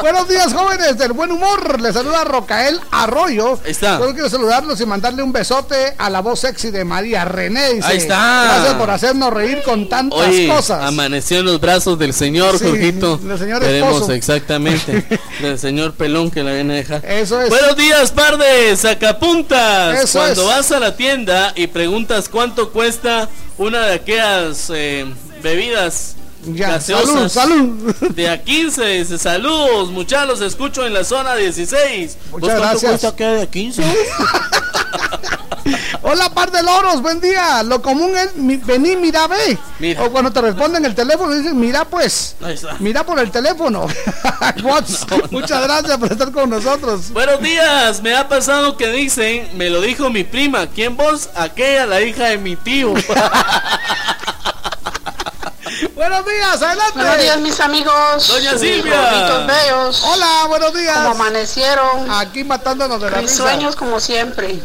Buenos 0.01 0.27
días, 0.27 0.53
jóvenes 0.53 0.97
del 0.97 1.13
buen 1.13 1.31
humor. 1.31 1.79
Les 1.79 1.93
saluda 1.93 2.25
Rocael 2.25 2.81
Arroyo. 2.91 3.57
Ahí 3.63 3.71
está. 3.71 3.97
Solo 3.97 4.11
quiero 4.11 4.29
saludarlos 4.29 4.81
y 4.81 4.85
mandarle 4.85 5.23
un 5.23 5.31
besote 5.31 5.93
a 5.97 6.09
la 6.09 6.19
voz 6.19 6.41
sexy 6.41 6.69
de 6.69 6.83
María 6.83 7.23
René. 7.23 7.75
Dice, 7.75 7.87
Ahí 7.87 7.97
está. 7.99 8.43
Gracias 8.43 8.73
por 8.73 8.89
hacernos 8.91 9.33
reír 9.33 9.63
con 9.63 9.87
tantas 9.87 10.19
Oye, 10.19 10.49
cosas. 10.49 10.83
amaneció 10.83 11.39
en 11.39 11.45
los 11.45 11.61
brazos 11.61 11.97
del 11.97 12.13
señor, 12.13 12.59
Sí, 12.59 12.65
Jorgito. 12.65 13.15
del 13.17 13.39
señor 13.39 13.61
Veremos 13.61 14.09
exactamente. 14.09 15.05
del 15.41 15.57
señor 15.57 15.93
pelón 15.93 16.29
que 16.29 16.43
la 16.43 16.51
viene 16.51 16.73
a 16.73 16.75
dejar. 16.75 17.05
Eso 17.05 17.41
es. 17.41 17.47
Buenos 17.47 17.77
días, 17.77 18.11
par 18.11 18.37
de 18.37 18.75
sacapuntas. 18.75 20.03
Eso 20.03 20.19
Cuando 20.19 20.41
es. 20.41 20.47
vas 20.47 20.71
a 20.73 20.79
la 20.81 20.97
tienda 20.97 21.53
y 21.55 21.67
preguntas 21.67 22.27
cuánto 22.27 22.73
cuesta 22.73 23.29
una 23.57 23.85
de 23.87 23.93
aquellas 23.95 24.69
eh, 24.73 25.05
bebidas 25.41 26.15
Ya, 26.47 26.69
gaseosas 26.71 27.31
salud, 27.31 27.73
salud. 27.79 27.95
de 28.13 28.29
a 28.29 28.43
15, 28.43 28.85
dice, 28.85 29.17
saludos, 29.17 29.89
muchachos, 29.91 30.41
escucho 30.41 30.85
en 30.85 30.93
la 30.93 31.03
zona 31.03 31.35
16. 31.35 32.17
¿Vos 32.31 32.41
Muchas 32.41 32.59
cuánto 32.59 32.79
gracias. 32.81 32.91
cuesta 33.01 33.15
que 33.15 33.23
de 33.25 33.41
a 33.41 33.47
15? 33.47 33.83
Hola, 36.03 36.29
par 36.29 36.51
de 36.51 36.61
loros, 36.61 37.01
buen 37.01 37.19
día. 37.19 37.63
Lo 37.63 37.81
común 37.81 38.15
es 38.15 38.35
mi- 38.35 38.57
vení, 38.57 38.95
mira, 38.95 39.25
ve. 39.27 39.57
Mira. 39.79 40.03
O 40.03 40.11
cuando 40.11 40.31
te 40.31 40.39
responden 40.41 40.85
el 40.85 40.93
teléfono, 40.93 41.33
dicen, 41.33 41.59
mira, 41.59 41.85
pues. 41.85 42.35
Ahí 42.43 42.53
está. 42.53 42.75
Mira 42.79 43.03
por 43.03 43.19
el 43.19 43.31
teléfono. 43.31 43.87
Whats. 44.63 45.05
Muchas 45.31 45.63
gracias 45.63 45.97
por 45.97 46.11
estar 46.11 46.31
con 46.31 46.49
nosotros. 46.51 47.09
Buenos 47.11 47.41
días, 47.41 48.01
me 48.03 48.15
ha 48.15 48.27
pasado 48.29 48.77
que 48.77 48.87
dicen, 48.91 49.49
me 49.57 49.69
lo 49.71 49.81
dijo 49.81 50.09
mi 50.11 50.23
prima, 50.23 50.67
¿quién 50.67 50.95
vos? 50.95 51.29
Aquella, 51.35 51.85
la 51.87 51.99
hija 52.01 52.25
de 52.25 52.37
mi 52.37 52.55
tío. 52.55 52.93
Buenos 55.95 56.25
días, 56.25 56.61
adelante. 56.61 56.93
Buenos 56.99 57.17
días, 57.21 57.39
mis 57.39 57.59
amigos. 57.59 58.27
Doña 58.27 58.57
Silvia. 58.57 59.45
bellos. 59.47 60.03
Hola, 60.03 60.45
buenos 60.47 60.73
días. 60.73 60.95
¿Cómo 60.97 61.09
amanecieron? 61.11 62.11
Aquí 62.11 62.43
matándonos 62.43 63.01
de 63.01 63.09
la 63.09 63.17
Mis 63.17 63.31
risa. 63.31 63.43
sueños, 63.43 63.75
como 63.75 63.99
siempre. 63.99 64.59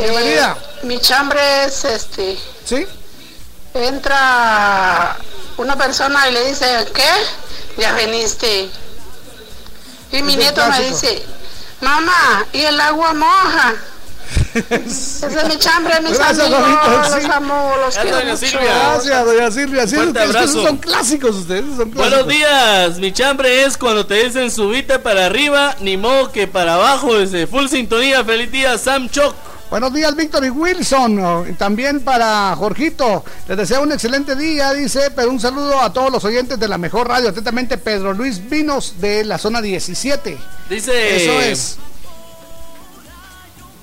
Bienvenida. 0.00 0.56
Eh, 0.82 0.86
mi 0.86 1.00
chambre 1.00 1.64
es 1.64 1.84
este. 1.84 2.38
¿Sí? 2.64 2.86
Entra 3.74 5.16
una 5.56 5.76
persona 5.76 6.28
y 6.28 6.32
le 6.32 6.48
dice, 6.48 6.66
¿qué? 6.94 7.80
Ya 7.82 7.92
veniste. 7.92 8.70
Y 10.12 10.22
mi 10.22 10.36
nieto 10.36 10.62
me 10.68 10.80
dice, 10.88 11.22
mamá, 11.80 12.46
¿y 12.52 12.60
el 12.62 12.80
agua 12.80 13.12
moja? 13.14 13.74
Ese 14.54 15.26
es 15.26 15.44
mi 15.48 15.58
chambre, 15.58 16.00
mis 16.00 16.18
Gracias, 16.18 16.40
amigos. 16.46 16.60
Juanito, 16.62 16.98
Los 16.98 17.22
sí. 17.22 17.28
amo, 17.32 17.74
los 17.76 17.94
Gracias, 17.94 18.02
quiero 18.02 18.16
doña 18.18 18.32
mucho. 18.32 18.46
Silvia. 18.46 18.74
Gracias, 18.74 19.24
doña 19.26 19.50
Silvia. 19.50 19.86
Sí, 19.86 19.94
Fuerte 19.96 20.18
es 20.18 20.24
que 20.24 20.30
esos 20.30 20.36
abrazo. 20.50 20.66
son 20.66 20.76
clásicos 20.78 21.36
ustedes. 21.36 21.64
Son 21.76 21.90
clásicos. 21.90 22.10
Buenos 22.10 22.28
días, 22.28 22.98
mi 22.98 23.12
chambre 23.12 23.64
es 23.64 23.76
cuando 23.76 24.06
te 24.06 24.24
dicen 24.24 24.50
subite 24.50 24.98
para 24.98 25.26
arriba, 25.26 25.76
ni 25.80 25.96
modo 25.96 26.30
que 26.32 26.46
para 26.46 26.74
abajo, 26.74 27.14
desde 27.14 27.46
full 27.46 27.68
sintonía, 27.68 28.24
feliz 28.24 28.50
día, 28.50 28.76
Sam 28.78 29.08
Choc. 29.10 29.34
Buenos 29.70 29.92
días, 29.92 30.16
Víctor 30.16 30.46
y 30.46 30.50
Wilson. 30.50 31.54
también 31.58 32.00
para 32.00 32.56
Jorgito. 32.56 33.22
Les 33.46 33.56
deseo 33.56 33.82
un 33.82 33.92
excelente 33.92 34.34
día, 34.34 34.72
dice. 34.72 35.10
Pero 35.14 35.30
un 35.30 35.38
saludo 35.38 35.78
a 35.80 35.92
todos 35.92 36.10
los 36.10 36.24
oyentes 36.24 36.58
de 36.58 36.68
la 36.68 36.78
mejor 36.78 37.06
radio. 37.06 37.28
Atentamente, 37.28 37.76
Pedro 37.76 38.14
Luis 38.14 38.48
Vinos 38.48 38.94
de 38.98 39.24
la 39.24 39.36
zona 39.36 39.60
17. 39.60 40.38
Dice. 40.70 41.16
Eso 41.16 41.40
es. 41.40 41.76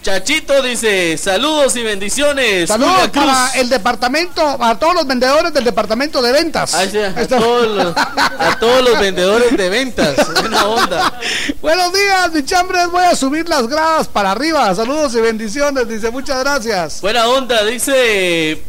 Chachito 0.05 0.61
dice, 0.61 1.17
saludos 1.17 1.75
y 1.75 1.81
bendiciones. 1.81 2.67
Saludos 2.67 3.09
para 3.11 3.49
el 3.55 3.69
departamento, 3.69 4.39
a 4.63 4.77
todos 4.77 4.93
los 4.93 5.07
vendedores 5.07 5.51
del 5.51 5.63
departamento 5.63 6.21
de 6.21 6.31
ventas. 6.31 6.69
Sí, 6.91 6.99
a, 6.99 7.07
está. 7.07 7.39
todos 7.39 7.67
los, 7.75 7.97
a 7.97 8.55
todos 8.59 8.87
los 8.87 8.99
vendedores 8.99 9.57
de 9.57 9.67
ventas. 9.67 10.15
Buena 10.41 10.67
onda. 10.67 11.19
Buenos 11.59 11.91
días, 11.91 12.31
mi 12.33 12.45
chambres. 12.45 12.87
Voy 12.91 13.03
a 13.03 13.15
subir 13.15 13.49
las 13.49 13.65
gradas 13.65 14.07
para 14.07 14.29
arriba. 14.29 14.75
Saludos 14.75 15.15
y 15.15 15.21
bendiciones. 15.21 15.87
Dice, 15.87 16.11
muchas 16.11 16.39
gracias. 16.43 17.01
Buena 17.01 17.27
onda, 17.27 17.65
dice 17.65 18.61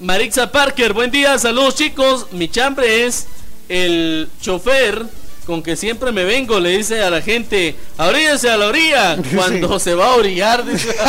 Marixa 0.00 0.50
Parker. 0.50 0.94
Buen 0.94 1.12
día, 1.12 1.38
saludos 1.38 1.76
chicos. 1.76 2.26
Mi 2.32 2.48
chambre 2.48 3.06
es 3.06 3.26
el 3.68 4.28
chofer 4.40 5.06
con 5.46 5.62
que 5.62 5.76
siempre 5.76 6.12
me 6.12 6.24
vengo. 6.24 6.58
Le 6.60 6.70
dice 6.70 7.02
a 7.02 7.10
la 7.10 7.20
gente, 7.20 7.76
abríense 7.98 8.50
a 8.50 8.56
la 8.56 8.68
orilla. 8.68 9.16
Cuando 9.34 9.78
se 9.78 9.94
va 9.94 10.06
a 10.06 10.14
orillar, 10.14 10.64
dice. 10.64 10.94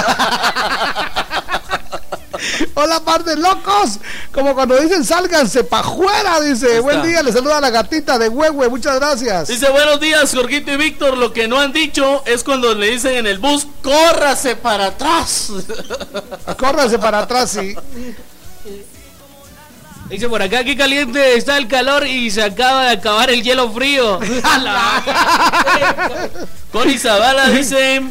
Hola, 2.73 2.99
par 2.99 3.23
de 3.23 3.35
locos. 3.37 3.99
Como 4.33 4.53
cuando 4.53 4.77
dicen, 4.77 5.05
sálganse 5.05 5.63
pa' 5.63 5.79
afuera. 5.79 6.41
Dice, 6.41 6.79
buen 6.81 7.01
día. 7.01 7.23
Le 7.23 7.31
saluda 7.31 7.59
a 7.59 7.61
la 7.61 7.69
gatita 7.69 8.19
de 8.19 8.27
Huehue. 8.27 8.67
Muchas 8.69 8.95
gracias. 8.95 9.47
Dice, 9.47 9.69
buenos 9.69 9.99
días, 9.99 10.33
Jorgito 10.33 10.71
y 10.73 10.77
Víctor. 10.77 11.17
Lo 11.17 11.31
que 11.31 11.47
no 11.47 11.59
han 11.59 11.71
dicho 11.71 12.23
es 12.25 12.43
cuando 12.43 12.73
le 12.73 12.91
dicen 12.91 13.15
en 13.15 13.27
el 13.27 13.37
bus, 13.37 13.67
córrase 13.81 14.55
para 14.55 14.87
atrás. 14.87 15.51
Córrase 16.57 16.99
para 16.99 17.19
atrás, 17.19 17.51
sí. 17.51 17.75
Dice 20.13 20.29
por 20.29 20.41
acá, 20.43 20.63
qué 20.63 20.77
caliente 20.77 21.35
está 21.35 21.57
el 21.57 21.67
calor 21.67 22.05
y 22.05 22.29
se 22.29 22.43
acaba 22.43 22.83
de 22.83 22.91
acabar 22.91 23.31
el 23.31 23.41
hielo 23.41 23.71
frío. 23.71 24.19
Connie 26.71 26.99
Zavala 26.99 27.49
dice, 27.49 28.03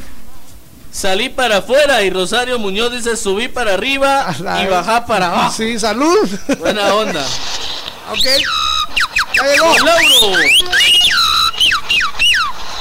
salí 0.90 1.28
para 1.28 1.58
afuera 1.58 2.02
y 2.02 2.10
Rosario 2.10 2.58
Muñoz 2.58 2.90
dice, 2.90 3.16
subí 3.16 3.46
para 3.46 3.74
arriba 3.74 4.34
y 4.60 4.66
bajá 4.66 5.06
para 5.06 5.28
abajo. 5.28 5.54
Sí, 5.56 5.78
salud. 5.78 6.28
Buena 6.58 6.92
onda. 6.92 7.24
Ok. 8.10 8.26
Ya 9.36 9.44
llegó. 9.44 9.78
Lauro. 9.78 10.36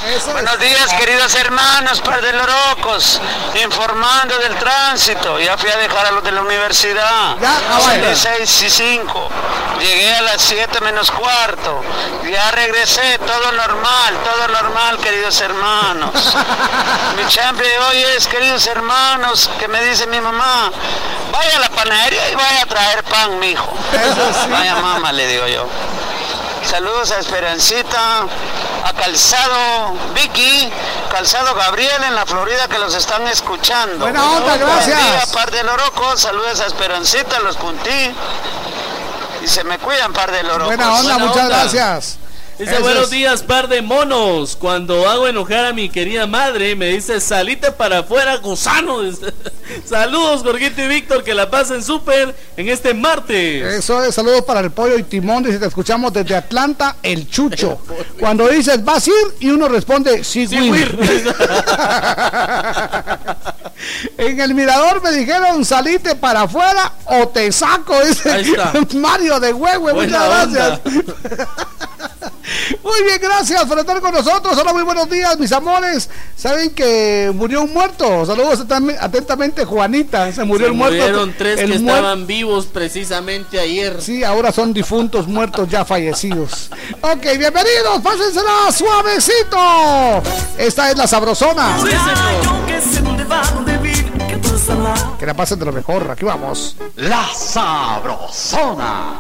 Buenos 0.02 0.60
días, 0.60 0.92
queridos 0.98 1.36
hermanos, 1.36 2.02
par 2.02 2.24
de 2.24 2.34
lorocos, 2.34 3.22
informando 3.64 4.36
del 4.40 4.56
tránsito. 4.56 5.40
Ya 5.40 5.56
fui 5.60 5.70
a 5.70 5.78
dejar 5.78 6.08
a 6.08 6.12
los 6.12 6.24
de 6.24 6.32
la 6.32 6.42
universidad. 6.42 7.36
Salí 7.80 8.16
6 8.16 8.62
y 8.64 8.70
5. 8.72 9.30
Llegué 9.80 10.16
a 10.16 10.22
las 10.24 10.42
7 10.42 10.82
menos 10.82 11.12
cuarto. 11.12 11.84
Ya 12.32 12.50
regresé, 12.50 13.20
todo 13.20 13.52
normal, 13.52 14.18
todo 14.24 14.48
normal, 14.48 14.98
queridos 14.98 15.40
hermanos. 15.40 16.12
Mi 17.16 17.28
chambre 17.28 17.70
de 17.70 17.78
hoy 17.78 18.04
es, 18.18 18.28
queridos 18.28 18.66
hermanos, 18.66 19.52
que 19.60 19.68
me 19.68 19.84
dice 19.84 20.08
mi 20.08 20.20
mamá, 20.20 20.72
vaya 21.32 21.58
a 21.58 21.60
la 21.60 21.70
panadería 21.70 22.32
y 22.32 22.36
vaya 22.36 22.64
a 22.64 22.66
traer 22.66 23.04
pan, 23.04 23.38
mijo. 23.38 23.72
Vaya 24.50 24.76
mamá, 24.78 25.12
le 25.12 25.28
digo 25.28 25.46
yo. 25.46 25.68
Saludos 26.70 27.12
a 27.12 27.20
Esperancita, 27.20 28.22
a 28.86 28.94
Calzado 28.94 29.94
Vicky, 30.14 30.72
Calzado 31.12 31.54
Gabriel 31.56 32.04
en 32.08 32.16
la 32.16 32.26
Florida 32.26 32.68
que 32.68 32.80
los 32.80 32.96
están 32.96 33.28
escuchando. 33.28 34.00
Buena 34.00 34.32
onda, 34.32 34.58
gracias. 34.58 34.98
Día, 34.98 35.24
par 35.34 35.52
de 35.52 35.64
lorocos. 35.64 36.22
Saludos 36.22 36.62
a 36.62 36.68
Esperancita, 36.68 37.40
los 37.40 37.58
puntí. 37.58 38.14
Y 39.44 39.48
se 39.48 39.64
me 39.64 39.80
cuidan, 39.80 40.14
par 40.14 40.32
de 40.32 40.44
lorocos. 40.44 40.68
Buena 40.68 40.94
onda, 40.94 41.18
muchas 41.18 41.48
gracias. 41.48 42.18
Dice, 42.60 42.74
Eso 42.74 42.82
buenos 42.82 43.04
es. 43.06 43.10
días, 43.10 43.44
par 43.44 43.68
de 43.68 43.82
monos. 43.82 44.56
Cuando 44.56 45.10
hago 45.10 45.28
enojar 45.28 45.66
a 45.66 45.74
mi 45.74 45.90
querida 45.90 46.28
madre, 46.28 46.76
me 46.76 46.88
dice, 46.88 47.20
salite 47.20 47.72
para 47.72 48.00
afuera, 48.00 48.38
gusano. 48.38 49.00
Saludos, 49.86 50.44
Jorgito 50.44 50.82
y 50.82 50.88
Víctor, 50.88 51.24
que 51.24 51.34
la 51.34 51.50
pasen 51.50 51.82
súper 51.84 52.36
en 52.58 52.70
este 52.70 52.94
martes. 52.94 53.64
Eso 53.80 54.04
es, 54.04 54.14
saludos 54.14 54.44
para 54.44 54.60
el 54.60 54.72
pollo 54.72 54.98
y 54.98 55.04
timón. 55.04 55.44
Dice, 55.44 55.60
te 55.60 55.66
escuchamos 55.66 56.14
desde 56.14 56.36
Atlanta, 56.36 56.98
el 57.02 57.30
chucho. 57.30 57.80
Cuando 58.20 58.48
dices, 58.48 58.84
vas 58.84 59.08
a 59.08 59.10
ir, 59.10 59.16
y 59.40 59.50
uno 59.50 59.68
responde, 59.68 60.24
sí, 60.24 60.46
güir. 60.46 60.98
En 64.18 64.40
el 64.40 64.54
mirador 64.54 65.02
me 65.02 65.12
dijeron, 65.12 65.66
salite 65.66 66.16
para 66.16 66.44
afuera 66.44 66.94
o 67.06 67.28
te 67.30 67.52
saco. 67.52 68.00
Dice. 68.06 68.46
Mario 68.96 69.40
de 69.40 69.54
Huehue, 69.54 69.94
muchas 69.94 70.52
gracias. 70.54 70.82
Muy 72.84 73.04
bien, 73.04 73.20
gracias 73.22 73.64
por 73.66 73.80
estar 73.80 74.00
con 74.02 74.12
nosotros. 74.14 74.58
Hola, 74.58 74.74
muy 74.74 74.84
buenos 74.84 75.10
días, 75.10 75.38
mis 75.40 75.52
amores. 75.52 76.10
Saben 76.36 76.72
que 76.72 77.32
murió 77.34 77.62
un 77.64 77.74
muerto. 77.74 78.26
Saludos 78.26 78.66
atentamente, 79.00 79.66
Juanita. 79.66 80.32
Se 80.32 80.44
murió 80.44 80.68
Se 80.68 80.72
el 80.72 80.78
muerto. 80.78 80.96
murieron 80.98 81.34
tres 81.38 81.60
el 81.60 81.72
que 81.72 81.80
muer- 81.80 81.96
estaban 81.98 82.28
vivos 82.28 82.66
precisamente 82.68 83.60
ayer. 83.60 84.02
Sí, 84.02 84.24
ahora 84.24 84.52
son 84.52 84.74
difuntos 84.74 85.28
muertos 85.28 85.70
ya 85.70 85.86
fallecidos. 85.86 86.70
Ok, 87.02 87.22
bienvenidos, 87.38 88.02
pásensela 88.04 88.72
suavecito. 88.72 90.22
Esta 90.58 90.92
es 90.92 90.98
la 90.98 91.08
sabrosona. 91.08 91.78
Que 95.20 95.26
la 95.26 95.34
pasen 95.34 95.60
de 95.60 95.66
lo 95.66 95.72
mejor, 95.74 96.10
aquí 96.10 96.24
vamos. 96.26 96.76
La 96.96 97.28
sabrosona. 97.36 99.20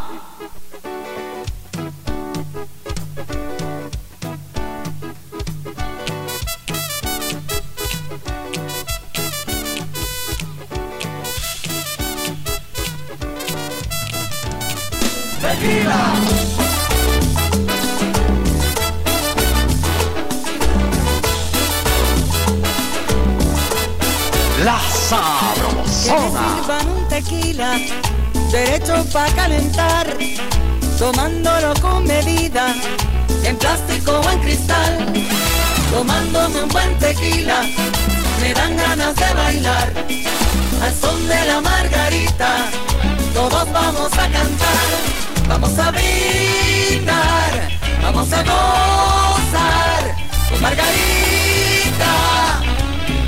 La 15.62 16.18
Que 24.80 24.90
sabrosona. 24.90 25.78
me 25.78 25.86
sirvan 26.56 26.88
un 26.90 27.08
tequila, 27.10 27.70
derecho 28.52 29.06
pa' 29.14 29.28
calentar, 29.36 30.08
tomándolo 30.98 31.76
con 31.80 32.06
medida, 32.06 32.74
en 33.44 33.56
plástico 33.58 34.20
o 34.20 34.30
en 34.32 34.40
cristal, 34.40 35.14
tomándome 35.94 36.64
un 36.64 36.70
buen 36.70 36.98
tequila, 36.98 37.62
me 38.42 38.52
dan 38.54 38.76
ganas 38.78 39.16
de 39.16 39.34
bailar, 39.34 39.94
al 40.82 40.94
son 40.96 41.28
de 41.28 41.46
la 41.46 41.62
margarita, 41.62 42.66
todos 43.36 43.72
vamos 43.72 44.12
a 44.14 44.28
cantar, 44.30 45.21
vamos 45.52 45.78
a 45.78 45.92
brindar, 45.92 47.52
vamos 48.02 48.32
a 48.32 48.44
gozar, 48.44 50.16
con 50.50 50.62
margarita, 50.62 52.14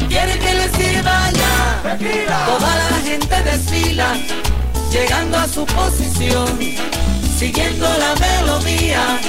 quieren 0.07 0.39
que 0.39 0.53
les 0.53 0.71
sirva 0.71 1.31
ya. 1.31 1.97
Toda 2.45 2.75
la 2.75 2.97
gente 3.03 3.43
desfila, 3.43 4.15
llegando 4.91 5.37
a 5.37 5.47
su 5.47 5.65
posición, 5.65 6.47
siguiendo 7.37 7.85
la 7.85 8.15
melodía, 8.15 9.19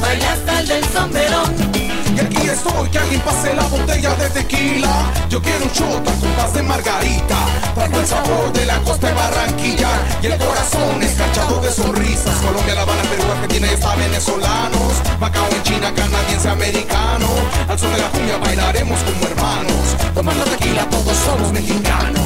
baila 0.00 0.32
hasta 0.32 0.60
el 0.60 0.68
del 0.68 0.84
sombrerón. 0.86 1.91
Y 2.14 2.20
aquí 2.20 2.36
es 2.36 2.52
estoy, 2.52 2.88
que 2.90 2.98
alguien 2.98 3.20
pase 3.22 3.54
la 3.54 3.62
botella 3.64 4.14
de 4.16 4.28
tequila. 4.30 5.12
Yo 5.30 5.40
quiero 5.40 5.64
un 5.64 5.72
shot 5.72 6.04
compás 6.04 6.52
de 6.54 6.62
margarita. 6.62 7.36
Traigo 7.74 8.00
el 8.00 8.06
sabor 8.06 8.52
de 8.52 8.66
la 8.66 8.78
costa 8.80 9.08
de 9.08 9.14
Barranquilla. 9.14 9.88
Y 10.22 10.26
el 10.26 10.38
corazón 10.38 11.02
escarchado 11.02 11.60
de 11.60 11.70
sonrisas. 11.72 12.36
Colombia, 12.36 12.74
La 12.74 12.82
Habana, 12.82 13.02
Perú, 13.02 13.24
Argentina 13.32 13.66
y 13.70 13.74
hasta 13.74 13.96
venezolanos. 13.96 14.92
Macao 15.20 15.48
en 15.50 15.62
China, 15.62 15.92
canadiense, 15.94 16.48
americano. 16.48 17.28
Al 17.68 17.78
son 17.78 17.92
de 17.92 17.98
la 17.98 18.08
cumbia 18.08 18.36
bailaremos 18.38 19.00
como 19.00 19.26
hermanos. 19.26 19.96
Tomando 20.14 20.44
tequila, 20.44 20.88
todos 20.90 21.16
somos 21.16 21.52
mexicanos. 21.52 22.22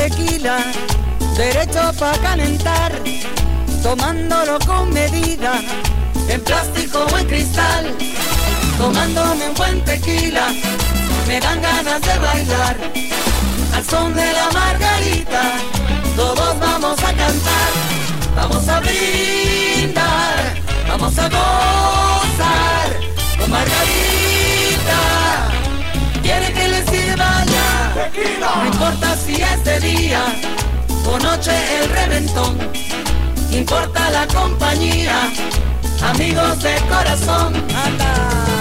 Tequila, 0.00 0.56
derecho 1.36 1.82
pa' 1.98 2.16
calentar, 2.22 2.92
tomándolo 3.82 4.58
con 4.66 4.88
medida, 4.94 5.52
en 6.26 6.40
plástico 6.40 7.04
o 7.12 7.18
en 7.18 7.26
cristal, 7.26 7.84
tomándome 8.78 9.48
un 9.50 9.54
buen 9.54 9.84
tequila, 9.84 10.46
me 11.28 11.38
dan 11.38 11.60
ganas 11.60 12.00
de 12.00 12.18
bailar, 12.18 12.76
al 13.74 13.84
son 13.84 14.14
de 14.14 14.28
la 14.38 14.48
margarita, 14.60 15.42
todos 16.16 16.58
vamos 16.58 16.98
a 17.00 17.12
cantar, 17.22 17.70
vamos 18.34 18.68
a 18.68 18.80
brindar, 18.80 20.36
vamos 20.88 21.18
a 21.18 21.28
gozar, 21.36 22.88
con 23.38 23.50
margarita, 23.50 25.00
quiere 26.22 26.52
que 26.54 26.68
le 26.68 26.80
sirva 26.90 27.49
no 28.40 28.66
importa 28.66 29.16
si 29.16 29.34
es 29.42 29.64
de 29.64 29.80
día 29.80 30.24
o 31.06 31.18
noche 31.18 31.52
el 31.80 31.90
reventón, 31.90 32.58
importa 33.52 34.10
la 34.10 34.26
compañía, 34.26 35.30
amigos 36.02 36.62
de 36.62 36.76
corazón, 36.88 37.54
anda. 37.74 38.59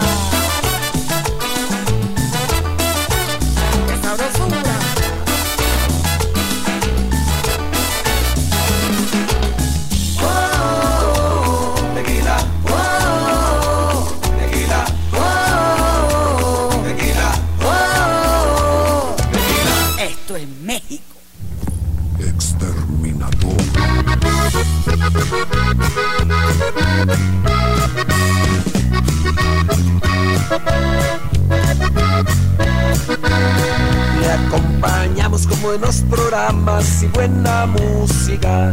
Le 34.19 34.31
acompañamos 34.31 35.47
con 35.47 35.61
buenos 35.63 36.03
programas 36.09 37.01
y 37.01 37.07
buena 37.07 37.65
música. 37.65 38.69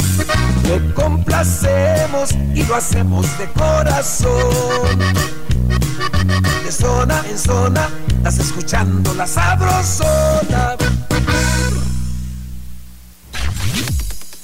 Le 0.65 0.93
complacemos 0.93 2.33
y 2.55 2.65
lo 2.65 2.75
hacemos 2.75 3.27
de 3.39 3.47
corazón. 3.53 4.99
De 6.65 6.73
zona 6.73 7.23
en 7.31 7.39
zona, 7.39 7.89
estás 8.09 8.39
escuchando 8.41 9.15
la 9.15 9.27
sabrosona. 9.27 10.77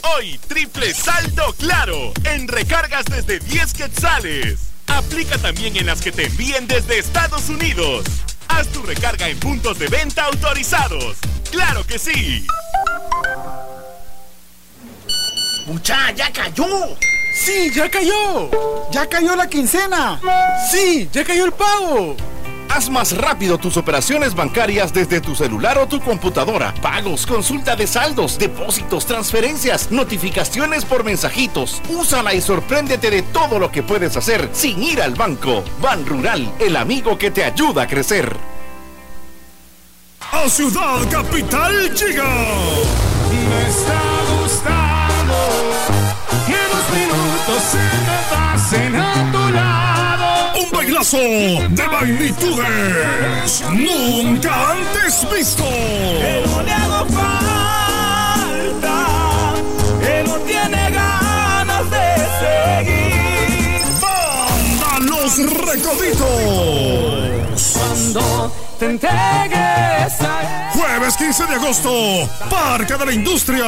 Hoy, 0.03 0.39
triple 0.49 0.93
saldo 0.95 1.55
claro 1.55 2.13
en 2.25 2.49
recargas 2.49 3.05
desde 3.05 3.39
10 3.39 3.73
quetzales. 3.73 4.59
Aplica 4.89 5.39
también 5.39 5.77
en 5.77 5.87
las 5.87 6.03
que 6.03 6.11
te 6.11 6.27
envíen 6.27 6.67
desde 6.67 6.99
Estados 6.99 7.49
Unidos. 7.49 8.05
Haz 8.49 8.67
tu 8.69 8.83
recarga 8.83 9.29
en 9.29 9.39
puntos 9.39 9.79
de 9.79 9.89
venta 9.89 10.25
autorizados. 10.25 11.17
¡Claro 11.51 11.87
que 11.87 11.99
sí! 11.99 12.47
¡Mucha, 15.67 16.11
ya 16.11 16.33
cayó! 16.33 16.97
¡Sí, 17.35 17.71
ya 17.75 17.91
cayó! 17.91 18.51
¡Ya 18.91 19.09
cayó 19.09 19.37
la 19.37 19.49
quincena! 19.49 20.21
¡Sí, 20.71 21.09
ya 21.13 21.25
cayó 21.25 21.45
el 21.45 21.53
pago! 21.53 22.17
Haz 22.75 22.89
más 22.89 23.15
rápido 23.15 23.59
tus 23.59 23.77
operaciones 23.77 24.35
bancarias 24.35 24.95
desde 24.95 25.21
tu 25.21 25.35
celular 25.35 25.77
o 25.77 25.87
tu 25.87 26.01
computadora. 26.01 26.73
Pagos, 26.81 27.27
consulta 27.27 27.77
de 27.77 27.87
saldos, 27.87 28.39
depósitos, 28.39 29.05
transferencias, 29.05 29.91
notificaciones 29.91 30.87
por 30.87 31.05
mensajitos. 31.05 31.83
Úsala 31.91 32.33
y 32.33 32.41
sorpréndete 32.41 33.11
de 33.11 33.21
todo 33.21 33.59
lo 33.59 33.71
que 33.71 33.83
puedes 33.83 34.17
hacer 34.17 34.49
sin 34.53 34.83
ir 34.83 35.03
al 35.03 35.15
banco. 35.15 35.63
Ban 35.83 36.07
Rural, 36.07 36.51
el 36.59 36.77
amigo 36.77 37.19
que 37.19 37.31
te 37.31 37.45
ayuda 37.45 37.83
a 37.83 37.87
crecer. 37.87 38.35
A 40.33 40.49
Ciudad 40.49 41.11
Capital 41.11 41.95
llega. 41.95 42.25
Me 42.25 43.69
está 43.69 44.01
gustando 44.41 45.35
minutos 46.93 47.63
se 47.71 47.79
me 47.79 48.19
pasen 48.31 48.97
a 48.97 49.33
tu 49.33 49.55
lado. 49.55 49.92
Bailazo 50.83 51.17
de 51.17 51.89
magnitudes 51.89 53.63
nunca 53.71 54.71
antes 54.73 55.25
visto. 55.33 55.63
Que 55.63 56.43
no 56.45 56.63
le 56.63 56.73
hago 56.73 57.07
falta, 57.07 58.97
que 60.03 60.25
no 60.25 60.35
tiene 60.41 60.91
ganas 60.91 61.89
de 61.89 62.07
seguir. 62.43 63.81
Banda 64.01 64.99
Los 65.07 65.39
Recoditos. 65.69 67.32
Cuando 67.83 68.53
te 68.79 68.87
entregues 68.87 70.21
a 70.21 70.71
Jueves 70.73 71.17
15 71.17 71.47
de 71.47 71.55
agosto, 71.57 71.91
Parque 72.49 72.95
de 72.97 73.07
la 73.07 73.13
Industria. 73.13 73.67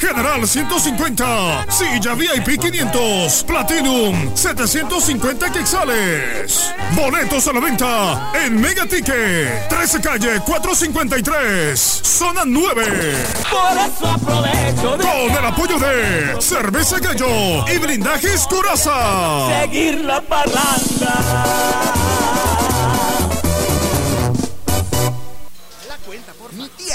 General 0.00 0.46
150, 0.46 1.66
Silla 1.68 2.14
VIP 2.14 2.58
500, 2.58 3.44
Platinum 3.44 4.34
750 4.34 5.52
quexales. 5.52 6.72
Boletos 6.96 7.46
a 7.46 7.52
la 7.52 7.60
venta 7.60 8.32
en 8.42 8.58
Mega 8.58 8.86
Ticket, 8.86 9.68
13 9.68 10.00
calle 10.00 10.40
453, 10.40 11.78
zona 11.78 12.42
9. 12.46 13.14
Por 13.50 13.78
eso 13.78 14.08
aprovecho 14.08 14.96
de 14.96 15.04
Con 15.04 15.30
el 15.38 15.44
apoyo 15.46 15.78
de 15.78 16.40
Cerveza 16.40 16.98
Gallo 17.00 17.68
y 17.68 17.78
Blindajes 17.78 18.46
Curaza. 18.46 19.60
seguir 19.60 20.00
la 20.00 20.20
parranda. 20.22 21.82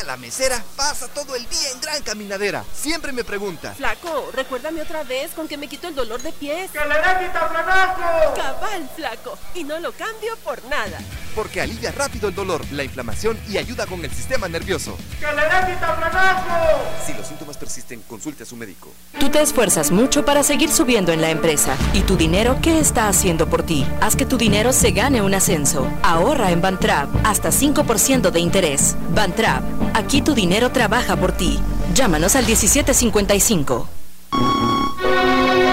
La 0.07 0.15
mesera 0.15 0.63
pasa 0.77 1.09
todo 1.09 1.35
el 1.35 1.47
día 1.49 1.69
en 1.73 1.81
gran 1.81 2.01
caminadera. 2.01 2.63
Siempre 2.73 3.11
me 3.11 3.25
pregunta. 3.25 3.73
Flaco, 3.75 4.31
recuérdame 4.33 4.81
otra 4.81 5.03
vez 5.03 5.31
con 5.31 5.49
que 5.49 5.57
me 5.57 5.67
quito 5.67 5.89
el 5.89 5.95
dolor 5.95 6.21
de 6.21 6.31
pies. 6.31 6.71
¡Que 6.71 6.79
le 6.79 6.95
dé 6.95 7.27
quitaflanaco! 7.27 8.33
Cabal, 8.35 8.89
flaco. 8.95 9.37
Y 9.53 9.65
no 9.65 9.77
lo 9.79 9.91
cambio 9.91 10.37
por 10.45 10.63
nada. 10.65 10.97
Porque 11.35 11.61
alivia 11.61 11.91
rápido 11.91 12.29
el 12.29 12.35
dolor, 12.35 12.65
la 12.71 12.83
inflamación 12.83 13.37
y 13.49 13.57
ayuda 13.57 13.85
con 13.85 14.03
el 14.03 14.11
sistema 14.11 14.47
nervioso. 14.47 14.97
¡Que 15.19 15.27
le 15.27 15.41
dé 15.41 15.73
quitaflanaco! 15.73 16.79
Si 17.05 17.13
los 17.13 17.27
síntomas 17.27 17.57
persisten, 17.57 18.01
consulte 18.07 18.43
a 18.43 18.45
su 18.45 18.55
médico. 18.55 18.89
Tú 19.19 19.29
te 19.29 19.41
esfuerzas 19.41 19.91
mucho 19.91 20.23
para 20.23 20.41
seguir 20.41 20.71
subiendo 20.71 21.11
en 21.11 21.19
la 21.19 21.31
empresa. 21.31 21.75
¿Y 21.93 22.01
tu 22.01 22.15
dinero 22.15 22.59
qué 22.61 22.79
está 22.79 23.09
haciendo 23.09 23.49
por 23.49 23.63
ti? 23.63 23.85
Haz 23.99 24.15
que 24.15 24.25
tu 24.25 24.37
dinero 24.37 24.71
se 24.71 24.91
gane 24.91 25.21
un 25.21 25.33
ascenso. 25.33 25.85
Ahorra 26.01 26.51
en 26.51 26.61
Bantrap 26.61 27.09
hasta 27.25 27.49
5% 27.49 28.31
de 28.31 28.39
interés. 28.39 28.95
Bantrap, 29.13 29.63
aquí 29.97 30.21
tu 30.21 30.33
dinero 30.33 30.71
trabaja 30.71 31.15
por 31.15 31.31
ti. 31.31 31.59
Llámanos 31.93 32.35
al 32.35 32.45
1755. 32.45 33.89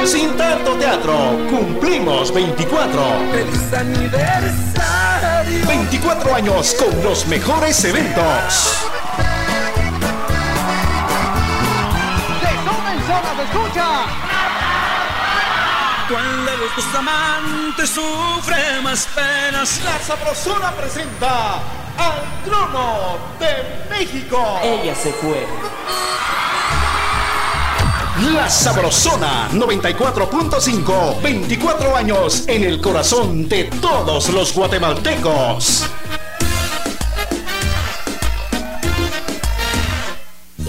Sin 0.07 0.37
tanto 0.37 0.73
teatro, 0.73 1.15
cumplimos 1.51 2.33
24. 2.33 3.03
¡Feliz 3.33 3.73
aniversario! 3.73 5.67
24 5.67 6.35
años 6.35 6.75
con 6.79 7.05
los 7.05 7.27
mejores 7.27 7.85
eventos. 7.85 8.89
¡De 12.41 12.49
zona 12.65 12.95
en 12.95 13.01
zona 13.07 13.37
se 13.37 13.43
escucha! 13.43 14.24
Los 16.77 16.93
amantes 16.93 17.91
sufren 17.91 18.83
más 18.83 19.07
penas. 19.15 19.81
La 19.85 19.97
Sabrosona 20.01 20.73
presenta 20.73 21.55
al 21.97 22.45
trono 22.45 23.17
de 23.39 23.97
México. 23.97 24.59
Ella 24.61 24.93
se 24.97 25.13
fue. 25.13 25.47
La 28.33 28.51
Sabrosona 28.51 29.49
94.5, 29.53 31.23
24 31.23 31.97
años 31.97 32.43
en 32.49 32.65
el 32.65 32.81
corazón 32.81 33.49
de 33.49 33.65
todos 33.81 34.29
los 34.31 34.53
guatemaltecos. 34.53 35.85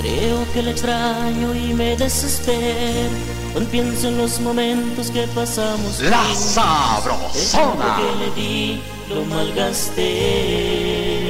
Creo 0.05 0.45
que 0.53 0.61
le 0.61 0.69
extraño 0.71 1.55
y 1.55 1.73
me 1.73 1.97
desespero 1.97 3.09
cuando 3.53 3.71
pienso 3.71 4.09
en 4.09 4.19
los 4.19 4.39
momentos 4.39 5.09
que 5.09 5.25
pasamos. 5.27 5.99
La. 6.01 6.23
Sabrosona. 6.35 7.97
El 7.97 7.99
que 8.01 8.15
le 8.19 8.29
di 8.35 8.81
lo 9.09 9.25
malgasté. 9.25 11.24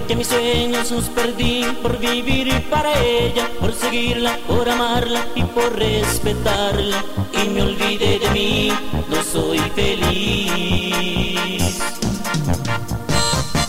Que 0.00 0.16
mis 0.16 0.28
sueños 0.28 0.90
los 0.90 1.04
perdí 1.10 1.64
por 1.82 1.98
vivir 1.98 2.62
para 2.70 2.98
ella, 3.00 3.48
por 3.60 3.74
seguirla, 3.74 4.38
por 4.46 4.68
amarla 4.68 5.26
y 5.34 5.42
por 5.42 5.76
respetarla. 5.76 7.04
Y 7.32 7.48
me 7.48 7.62
olvidé 7.62 8.18
de 8.18 8.30
mí, 8.30 8.72
no 9.08 9.22
soy 9.22 9.58
feliz. 9.74 11.78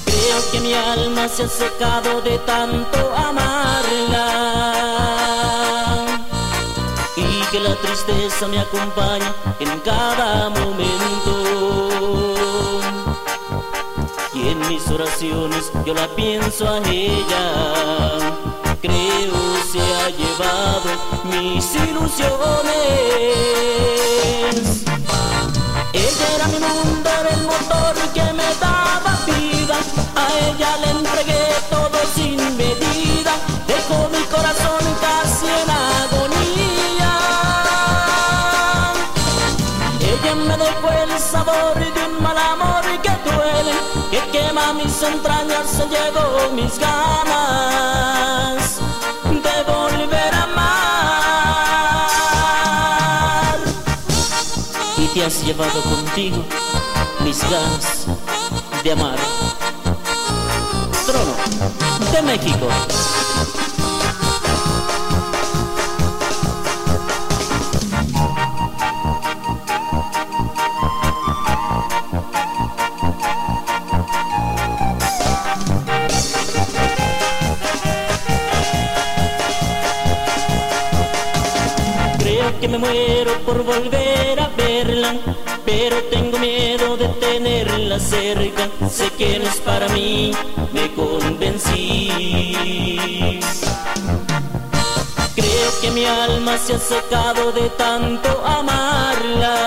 Creo 0.05 0.51
que 0.51 0.59
mi 0.61 0.73
alma 0.73 1.27
se 1.27 1.43
ha 1.43 1.47
secado 1.47 2.21
de 2.21 2.37
tanto 2.39 3.13
amarla. 3.15 4.33
Y 7.17 7.41
que 7.51 7.59
la 7.59 7.75
tristeza 7.75 8.47
me 8.47 8.59
acompaña 8.59 9.33
en 9.59 9.79
cada 9.79 10.49
momento. 10.49 12.22
Mis 14.69 14.87
oraciones 14.87 15.71
yo 15.85 15.93
la 15.93 16.07
pienso 16.15 16.67
a 16.67 16.77
ella. 16.79 18.17
Creo 18.81 19.33
se 19.71 19.79
ha 19.79 20.09
llevado 20.09 20.89
mis 21.25 21.75
ilusiones. 21.75 22.33
Ella 25.93 26.35
era 26.35 26.47
mi 26.47 26.59
mundo, 26.59 27.09
era 27.19 27.29
el 27.29 27.43
motor 27.43 27.95
que 28.13 28.23
me 28.33 28.55
daba 28.59 29.19
vida. 29.25 29.77
A 30.15 30.27
ella 30.47 30.77
le 30.77 30.89
entregué 30.91 31.52
quema 44.63 44.73
mis 44.73 45.01
entrañas, 45.01 45.69
se 45.69 45.87
llevó 45.87 46.49
mis 46.53 46.79
ganas 46.79 48.21
de 49.29 49.63
volver 49.71 50.33
a 50.33 50.43
amar. 50.43 51.99
Y 54.97 55.07
te 55.07 55.25
has 55.25 55.43
llevado 55.43 55.81
contigo 55.81 56.45
mis 57.23 57.41
ganas 57.49 58.05
de 58.83 58.91
amar. 58.91 59.17
Trono 61.05 61.35
de 62.11 62.21
México. 62.21 62.67
Me 82.73 82.79
muero 82.79 83.31
por 83.45 83.63
volver 83.63 84.39
a 84.39 84.47
verla, 84.57 85.15
pero 85.63 85.95
tengo 86.09 86.39
miedo 86.39 86.97
de 86.97 87.07
tenerla 87.07 87.99
cerca. 87.99 88.67
Sé 88.89 89.11
que 89.11 89.37
no 89.37 89.45
es 89.45 89.57
para 89.57 89.87
mí, 89.89 90.31
me 90.71 90.91
convencí. 90.93 92.09
Creo 95.35 95.81
que 95.81 95.91
mi 95.91 96.05
alma 96.05 96.57
se 96.57 96.73
ha 96.73 96.79
secado 96.79 97.51
de 97.51 97.69
tanto 97.71 98.43
amarla 98.43 99.59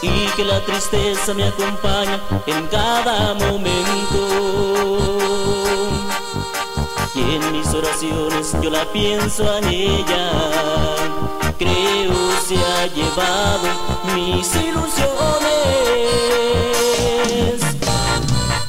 y 0.00 0.26
que 0.34 0.44
la 0.46 0.60
tristeza 0.60 1.34
me 1.34 1.44
acompaña 1.44 2.18
en 2.46 2.66
cada 2.68 3.34
momento. 3.34 5.31
Y 7.14 7.20
en 7.20 7.52
mis 7.52 7.66
oraciones 7.68 8.56
yo 8.62 8.70
la 8.70 8.84
pienso 8.90 9.44
a 9.50 9.58
ella. 9.58 10.30
Creo 11.58 12.14
se 12.46 12.56
ha 12.56 12.86
llevado 12.86 13.68
mis 14.14 14.54
ilusiones. 14.56 15.02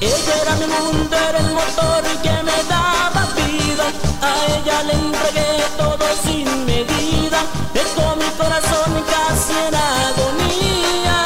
Ella 0.00 0.34
era 0.42 0.54
mi 0.56 0.66
mundo, 0.66 1.16
era 1.16 1.38
el 1.38 1.50
motor 1.52 2.02
que 2.22 2.42
me 2.42 2.62
daba 2.68 3.26
vida. 3.34 3.86
A 4.20 4.34
ella 4.54 4.82
le 4.82 4.92
entregué 4.92 5.64
todo 5.78 6.04
sin 6.22 6.66
medida. 6.66 7.40
Dejó 7.72 8.14
mi 8.16 8.28
corazón 8.36 8.92
casi 9.08 9.52
en 9.68 9.74
agonía. 9.74 11.18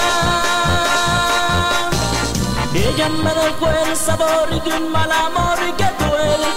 Ella 2.75 3.09
me 3.09 3.35
dejó 3.35 3.71
el 3.71 3.97
sabor 3.97 4.63
de 4.63 4.73
un 4.73 4.93
mal 4.93 5.11
amor 5.11 5.59
que 5.77 5.89
duele, 6.05 6.49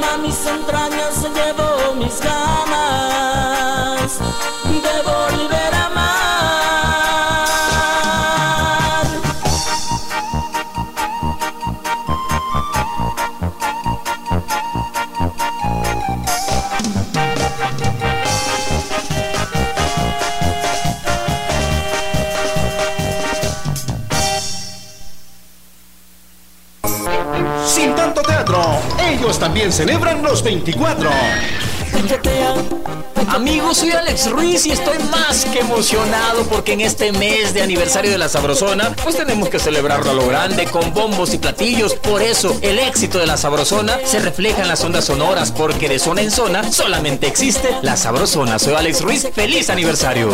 quema 0.00 0.16
mis 0.18 0.46
entrañas, 0.46 1.14
se 1.14 1.28
llevó 1.28 1.94
mis 1.94 2.20
ganas 2.20 4.18
de 4.64 5.02
volver 5.02 5.74
a 5.74 5.79
también 29.60 29.72
celebran 29.76 30.22
los 30.22 30.42
24. 30.42 31.10
Amigos, 33.28 33.76
soy 33.76 33.90
Alex 33.90 34.30
Ruiz 34.30 34.64
y 34.64 34.70
estoy 34.70 34.98
más 35.10 35.44
que 35.44 35.58
emocionado 35.58 36.44
porque 36.44 36.72
en 36.72 36.80
este 36.80 37.12
mes 37.12 37.52
de 37.52 37.60
aniversario 37.60 38.10
de 38.10 38.16
la 38.16 38.30
Sabrosona, 38.30 38.96
pues 39.02 39.16
tenemos 39.16 39.50
que 39.50 39.58
celebrarlo 39.58 40.12
a 40.12 40.14
lo 40.14 40.26
grande 40.26 40.64
con 40.64 40.94
bombos 40.94 41.34
y 41.34 41.38
platillos. 41.38 41.94
Por 41.94 42.22
eso, 42.22 42.58
el 42.62 42.78
éxito 42.78 43.18
de 43.18 43.26
la 43.26 43.36
Sabrosona 43.36 43.98
se 44.02 44.20
refleja 44.20 44.62
en 44.62 44.68
las 44.68 44.82
ondas 44.82 45.04
sonoras 45.04 45.52
porque 45.52 45.90
de 45.90 45.98
zona 45.98 46.22
en 46.22 46.30
zona 46.30 46.72
solamente 46.72 47.26
existe 47.26 47.68
la 47.82 47.98
Sabrosona. 47.98 48.58
Soy 48.58 48.72
Alex 48.72 49.02
Ruiz, 49.02 49.28
feliz 49.34 49.68
aniversario. 49.68 50.30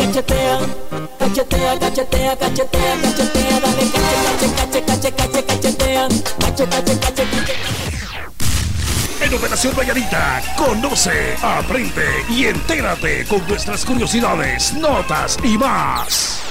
En 9.19 9.33
Operación 9.33 9.75
Valladita, 9.75 10.41
conoce, 10.55 11.35
aprende 11.41 12.05
y 12.29 12.45
entérate 12.45 13.25
con 13.25 13.45
nuestras 13.47 13.83
curiosidades, 13.83 14.73
notas 14.73 15.37
y 15.43 15.57
más. 15.57 16.41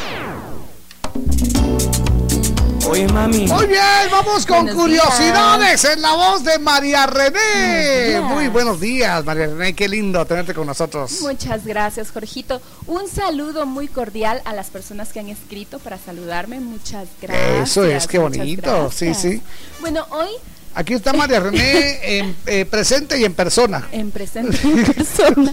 Oye, 2.89 3.07
mami. 3.09 3.47
Muy 3.47 3.67
bien, 3.67 3.81
vamos 4.11 4.45
con 4.47 4.65
Buenos 4.65 4.83
curiosidades 4.83 5.85
en 5.85 6.03
la 6.03 6.15
voz 6.15 6.45
de 6.45 6.59
María 6.59 7.07
René. 7.07 8.09
días. 8.09 8.23
Muy 8.23 8.49
buenos 8.49 8.81
días, 8.81 9.25
María 9.25 9.47
René. 9.47 9.75
Qué 9.75 9.89
lindo 9.89 10.25
tenerte 10.27 10.53
con 10.53 10.67
nosotros. 10.67 11.21
Muchas 11.23 11.65
gracias, 11.65 12.11
Jorgito. 12.11 12.61
Un 12.87 13.09
saludo 13.09 13.67
muy 13.67 13.87
cordial 13.87 14.43
a 14.45 14.53
las 14.53 14.71
personas 14.71 15.13
que 15.13 15.21
han 15.21 15.29
escrito 15.29 15.79
para 15.79 15.99
saludarme. 15.99 16.59
Muchas 16.59 17.09
gracias. 17.23 17.71
Eso 17.71 17.85
es, 17.85 18.07
qué 18.09 18.19
bonito. 18.19 18.91
Sí, 18.91 19.15
sí. 19.15 19.41
Bueno, 19.81 20.05
hoy 20.11 20.29
Aquí 20.79 20.93
está 20.93 21.15
María 21.15 21.41
René 21.41 22.19
en, 22.19 22.37
eh, 22.45 22.67
presente 22.67 23.19
y 23.19 23.25
en 23.25 23.33
persona. 23.33 23.89
En 23.93 24.11
presente 24.11 24.59
y 24.63 24.73
en 24.73 24.85
persona. 24.85 25.51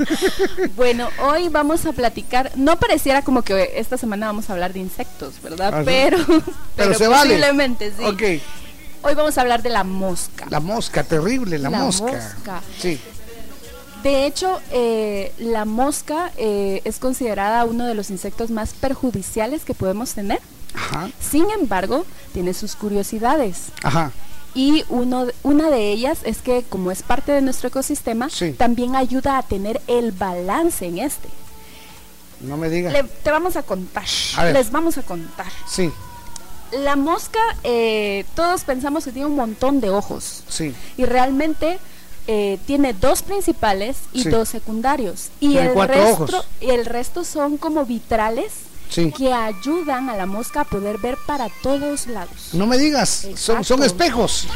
bueno, 0.75 1.07
hoy 1.23 1.47
vamos 1.47 1.85
a 1.85 1.93
platicar, 1.93 2.51
no 2.57 2.77
pareciera 2.77 3.21
como 3.21 3.41
que 3.41 3.71
esta 3.77 3.97
semana 3.97 4.25
vamos 4.27 4.49
a 4.49 4.53
hablar 4.53 4.73
de 4.73 4.79
insectos, 4.79 5.35
¿verdad? 5.41 5.75
Ah, 5.75 5.81
pero, 5.85 6.17
Pero 6.75 6.93
se 6.93 7.07
vale. 7.07 7.35
posiblemente 7.35 7.93
sí. 7.97 8.03
Ok. 8.03 8.21
Hoy 9.05 9.15
vamos 9.15 9.37
a 9.37 9.41
hablar 9.41 9.61
de 9.63 9.69
la 9.69 9.85
mosca. 9.85 10.45
La 10.49 10.59
mosca, 10.59 11.03
terrible, 11.03 11.57
la, 11.57 11.69
La 11.69 11.79
mosca. 11.79 12.05
mosca. 12.11 12.61
Sí. 12.81 12.99
De 14.03 14.25
hecho, 14.25 14.59
eh, 14.71 15.31
la 15.37 15.63
mosca 15.63 16.31
eh, 16.35 16.81
es 16.83 16.99
considerada 16.99 17.63
uno 17.63 17.85
de 17.87 17.95
los 17.95 18.09
insectos 18.09 18.49
más 18.51 18.73
perjudiciales 18.73 19.63
que 19.63 19.73
podemos 19.73 20.13
tener. 20.15 20.41
Ajá. 20.75 21.09
Sin 21.21 21.49
embargo, 21.51 22.05
tiene 22.33 22.53
sus 22.53 22.75
curiosidades. 22.75 23.67
Ajá. 23.83 24.11
Y 24.55 24.83
uno, 24.89 25.27
una 25.41 25.69
de 25.69 25.91
ellas 25.91 26.19
es 26.23 26.41
que 26.41 26.63
como 26.69 26.91
es 26.91 27.01
parte 27.01 27.31
de 27.31 27.41
nuestro 27.41 27.69
ecosistema, 27.69 28.29
también 28.57 28.95
ayuda 28.95 29.37
a 29.37 29.43
tener 29.43 29.81
el 29.87 30.11
balance 30.11 30.85
en 30.85 30.99
este. 30.99 31.27
No 32.41 32.57
me 32.57 32.69
digas. 32.69 32.93
Le- 32.93 33.03
te 33.03 33.31
vamos 33.31 33.55
a 33.55 33.63
contar. 33.63 34.05
A. 34.37 34.45
Les 34.45 34.69
vamos 34.71 34.97
a 34.97 35.01
contar. 35.03 35.47
Sí, 35.67 35.91
La 36.71 36.95
mosca, 36.95 37.39
eh, 37.63 38.25
todos 38.35 38.63
pensamos 38.63 39.05
que 39.05 39.11
tiene 39.11 39.27
un 39.27 39.35
montón 39.35 39.79
de 39.79 39.89
ojos. 39.91 40.43
sí. 40.49 40.73
Y 40.97 41.05
realmente 41.05 41.79
eh, 42.27 42.57
tiene 42.65 42.93
dos 42.93 43.21
principales 43.21 43.97
y 44.13 44.23
Sí. 44.23 44.29
dos 44.29 44.47
secundarios. 44.49 45.29
Y 45.39 45.49
Tiene 45.51 45.71
el, 45.73 45.87
resto, 45.87 46.23
ojos. 46.23 46.47
y 46.61 46.69
el 46.69 46.85
resto 46.85 47.23
son 47.25 47.57
como 47.57 47.85
vitrales 47.85 48.51
Sí. 48.89 49.11
que 49.11 49.33
ayudan 49.33 50.09
a 50.09 50.15
la 50.15 50.25
mosca 50.25 50.61
a 50.61 50.63
poder 50.65 50.97
ver 50.99 51.17
para 51.25 51.49
todos 51.61 52.07
lados. 52.07 52.49
No 52.53 52.67
me 52.67 52.77
digas. 52.77 53.27
Son, 53.35 53.63
son 53.63 53.83
espejos. 53.83 54.47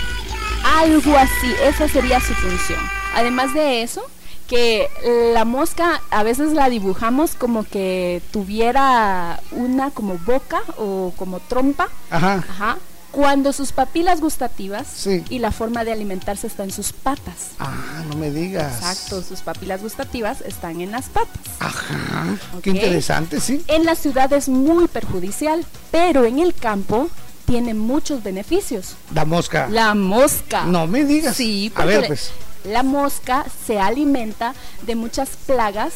Algo 0.80 1.18
así, 1.18 1.54
esa 1.64 1.88
sería 1.88 2.20
su 2.20 2.34
función. 2.36 2.80
Además 3.16 3.54
de 3.54 3.82
eso, 3.82 4.04
que 4.48 4.88
la 5.34 5.44
mosca 5.45 6.02
a 6.10 6.24
veces 6.24 6.54
la 6.54 6.70
dibujamos 6.70 7.36
como 7.36 7.64
que 7.64 8.22
tuviera 8.32 9.40
una 9.52 9.91
como 9.91 10.18
boca 10.20 10.62
o 10.78 11.14
como 11.18 11.40
trompa. 11.40 11.90
Ajá. 12.10 12.44
Ajá. 12.49 12.78
Cuando 13.18 13.52
sus 13.52 13.72
papilas 13.72 14.22
gustativas 14.22 14.85
Sí. 14.95 15.23
y 15.31 15.39
la 15.39 15.52
forma 15.52 15.84
de 15.84 15.91
alimentarse 15.91 16.45
está 16.45 16.64
en 16.64 16.72
sus 16.72 16.94
patas. 16.94 17.48
Ah, 17.57 18.03
no 18.07 18.15
me 18.15 18.30
digas. 18.30 18.76
Exacto, 18.76 19.23
sus 19.23 19.39
papilas 19.41 19.81
gustativas 19.81 20.41
están 20.41 20.81
en 20.81 20.91
las 20.91 21.06
patas. 21.10 21.41
Ajá. 21.57 22.38
Qué 22.61 22.69
interesante, 22.69 23.39
sí. 23.39 23.64
En 23.69 23.85
la 23.85 23.95
ciudad 23.95 24.31
es 24.34 24.49
muy 24.49 24.88
perjudicial, 24.88 25.65
pero 25.89 26.26
en 26.26 26.38
el 26.38 26.53
campo 26.53 27.10
tiene 27.48 27.73
muchos 27.73 28.22
beneficios. 28.22 28.94
La 29.15 29.26
mosca. 29.26 29.68
La 29.68 29.95
mosca. 29.95 30.65
No 30.65 30.85
me 30.85 31.03
digas. 31.03 31.35
Sí, 31.35 31.72
A 31.73 31.77
porque 31.77 31.89
ver, 31.94 32.02
le- 32.02 32.07
pues. 32.10 32.30
la 32.65 32.84
mosca 32.84 33.48
se 33.65 33.80
alimenta 33.80 34.53
de 34.85 34.94
muchas 34.95 35.30
plagas 35.48 35.94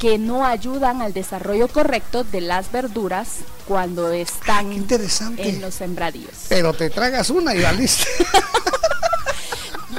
que 0.00 0.18
no 0.18 0.44
ayudan 0.44 1.02
al 1.02 1.12
desarrollo 1.12 1.68
correcto 1.68 2.24
de 2.24 2.40
las 2.40 2.72
verduras 2.72 3.28
cuando 3.66 4.10
están 4.12 4.72
en 4.72 5.60
los 5.60 5.74
sembradíos. 5.74 6.32
Pero 6.48 6.72
te 6.72 6.90
tragas 6.90 7.30
una 7.30 7.54
y 7.54 7.62
valiste. 7.62 8.06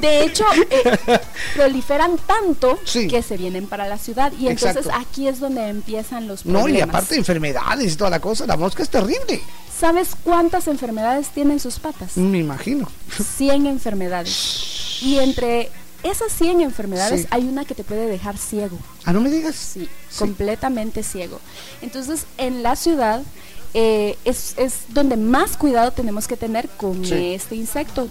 De 0.01 0.23
hecho, 0.23 0.43
eh, 0.69 1.19
proliferan 1.55 2.17
tanto 2.17 2.77
que 3.09 3.23
se 3.23 3.37
vienen 3.37 3.65
para 3.67 3.87
la 3.87 3.97
ciudad 3.97 4.33
y 4.37 4.47
entonces 4.49 4.87
aquí 4.93 5.27
es 5.27 5.39
donde 5.39 5.67
empiezan 5.69 6.27
los 6.27 6.45
No, 6.45 6.59
problemas. 6.63 6.79
y 6.79 6.81
aparte 6.89 7.13
de 7.15 7.19
enfermedades 7.19 7.93
y 7.93 7.95
toda 7.95 8.09
la 8.09 8.19
cosa, 8.19 8.45
la 8.45 8.57
mosca 8.57 8.83
es 8.83 8.89
terrible. 8.89 9.41
¿Sabes 9.79 10.09
cuántas 10.23 10.67
enfermedades 10.67 11.29
tienen 11.29 11.59
sus 11.59 11.79
patas? 11.79 12.17
Me 12.17 12.39
imagino. 12.39 12.89
100 13.37 13.67
enfermedades. 13.67 14.97
Y 15.01 15.17
entre 15.19 15.71
esas 16.03 16.31
100 16.33 16.61
enfermedades 16.61 17.21
Sí. 17.21 17.27
hay 17.31 17.43
una 17.45 17.63
que 17.65 17.73
te 17.73 17.83
puede 17.83 18.05
dejar 18.07 18.37
ciego. 18.37 18.77
Ah, 19.05 19.13
no 19.13 19.21
me 19.21 19.29
digas. 19.31 19.55
Sí, 19.55 19.89
completamente 20.19 21.03
ciego. 21.03 21.39
Entonces, 21.81 22.25
en 22.37 22.63
la 22.63 22.75
ciudad 22.75 23.21
eh, 23.73 24.17
es, 24.25 24.53
es 24.57 24.73
donde 24.89 25.17
más 25.17 25.57
cuidado 25.57 25.91
tenemos 25.91 26.27
que 26.27 26.37
tener 26.37 26.67
con 26.69 27.05
Sí. 27.05 27.33
este 27.33 27.55
insecto. 27.55 28.07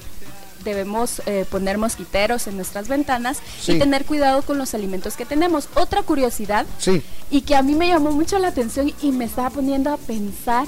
Debemos 0.64 1.20
eh, 1.26 1.44
poner 1.50 1.76
mosquiteros 1.76 2.46
en 2.46 2.56
nuestras 2.56 2.88
ventanas 2.88 3.38
Sí. 3.60 3.72
y 3.72 3.78
tener 3.78 4.06
cuidado 4.06 4.40
con 4.42 4.56
los 4.56 4.72
alimentos 4.74 5.14
que 5.16 5.26
tenemos. 5.26 5.68
Otra 5.74 6.02
curiosidad 6.02 6.64
Sí. 6.78 7.02
y 7.30 7.42
que 7.42 7.54
a 7.54 7.62
mí 7.62 7.74
me 7.74 7.88
llamó 7.88 8.12
mucho 8.12 8.38
la 8.38 8.48
atención 8.48 8.92
y 9.02 9.12
me 9.12 9.26
estaba 9.26 9.50
poniendo 9.50 9.90
a 9.92 9.96
pensar 9.98 10.66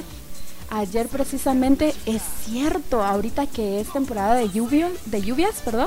ayer 0.69 1.07
precisamente 1.07 1.95
es 2.07 2.21
cierto 2.45 3.03
ahorita 3.05 3.47
que 3.47 3.81
es 3.81 3.93
temporada 3.93 4.35
de 4.35 4.51
lluvia 4.51 4.91
de 5.05 5.23
lluvias 5.23 5.55
perdón 5.65 5.87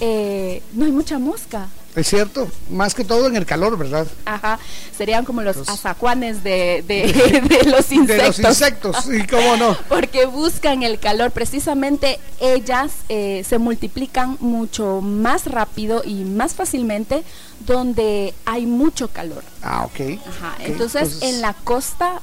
eh, 0.00 0.62
no 0.72 0.84
hay 0.84 0.90
mucha 0.90 1.20
mosca 1.20 1.68
Es 1.96 2.08
cierto. 2.08 2.48
Más 2.70 2.94
que 2.94 3.04
todo 3.04 3.26
en 3.28 3.36
el 3.36 3.46
calor, 3.46 3.78
¿verdad? 3.78 4.06
ajá 4.24 4.58
serían 4.96 5.24
como 5.24 5.42
los 5.42 5.56
Los- 5.56 5.68
azacuanes 5.68 6.42
de, 6.44 6.84
de, 6.86 7.40
de 7.48 7.64
los 7.70 7.90
insectos 7.92 8.36
De 8.36 8.42
los 8.42 8.50
insectos, 8.58 8.96
sí, 9.04 9.26
cómo 9.28 9.56
no. 9.56 9.76
porque 9.88 10.26
buscan 10.26 10.82
el 10.84 10.98
calor 11.00 11.30
precisamente 11.32 12.18
ellas 12.40 12.92
eh, 13.08 13.44
se 13.48 13.58
multiplican 13.58 14.36
mucho 14.40 15.00
más 15.00 15.46
rápido 15.46 16.02
y 16.04 16.24
más 16.24 16.54
fácilmente 16.54 17.24
donde 17.66 18.34
hay 18.44 18.66
mucho 18.66 19.08
calor 19.08 19.42
Ah, 19.62 19.84
ok. 19.84 20.18
Ajá, 20.28 20.56
entonces, 20.60 21.22
en 21.22 21.40
la 21.40 21.54
costa, 21.54 22.20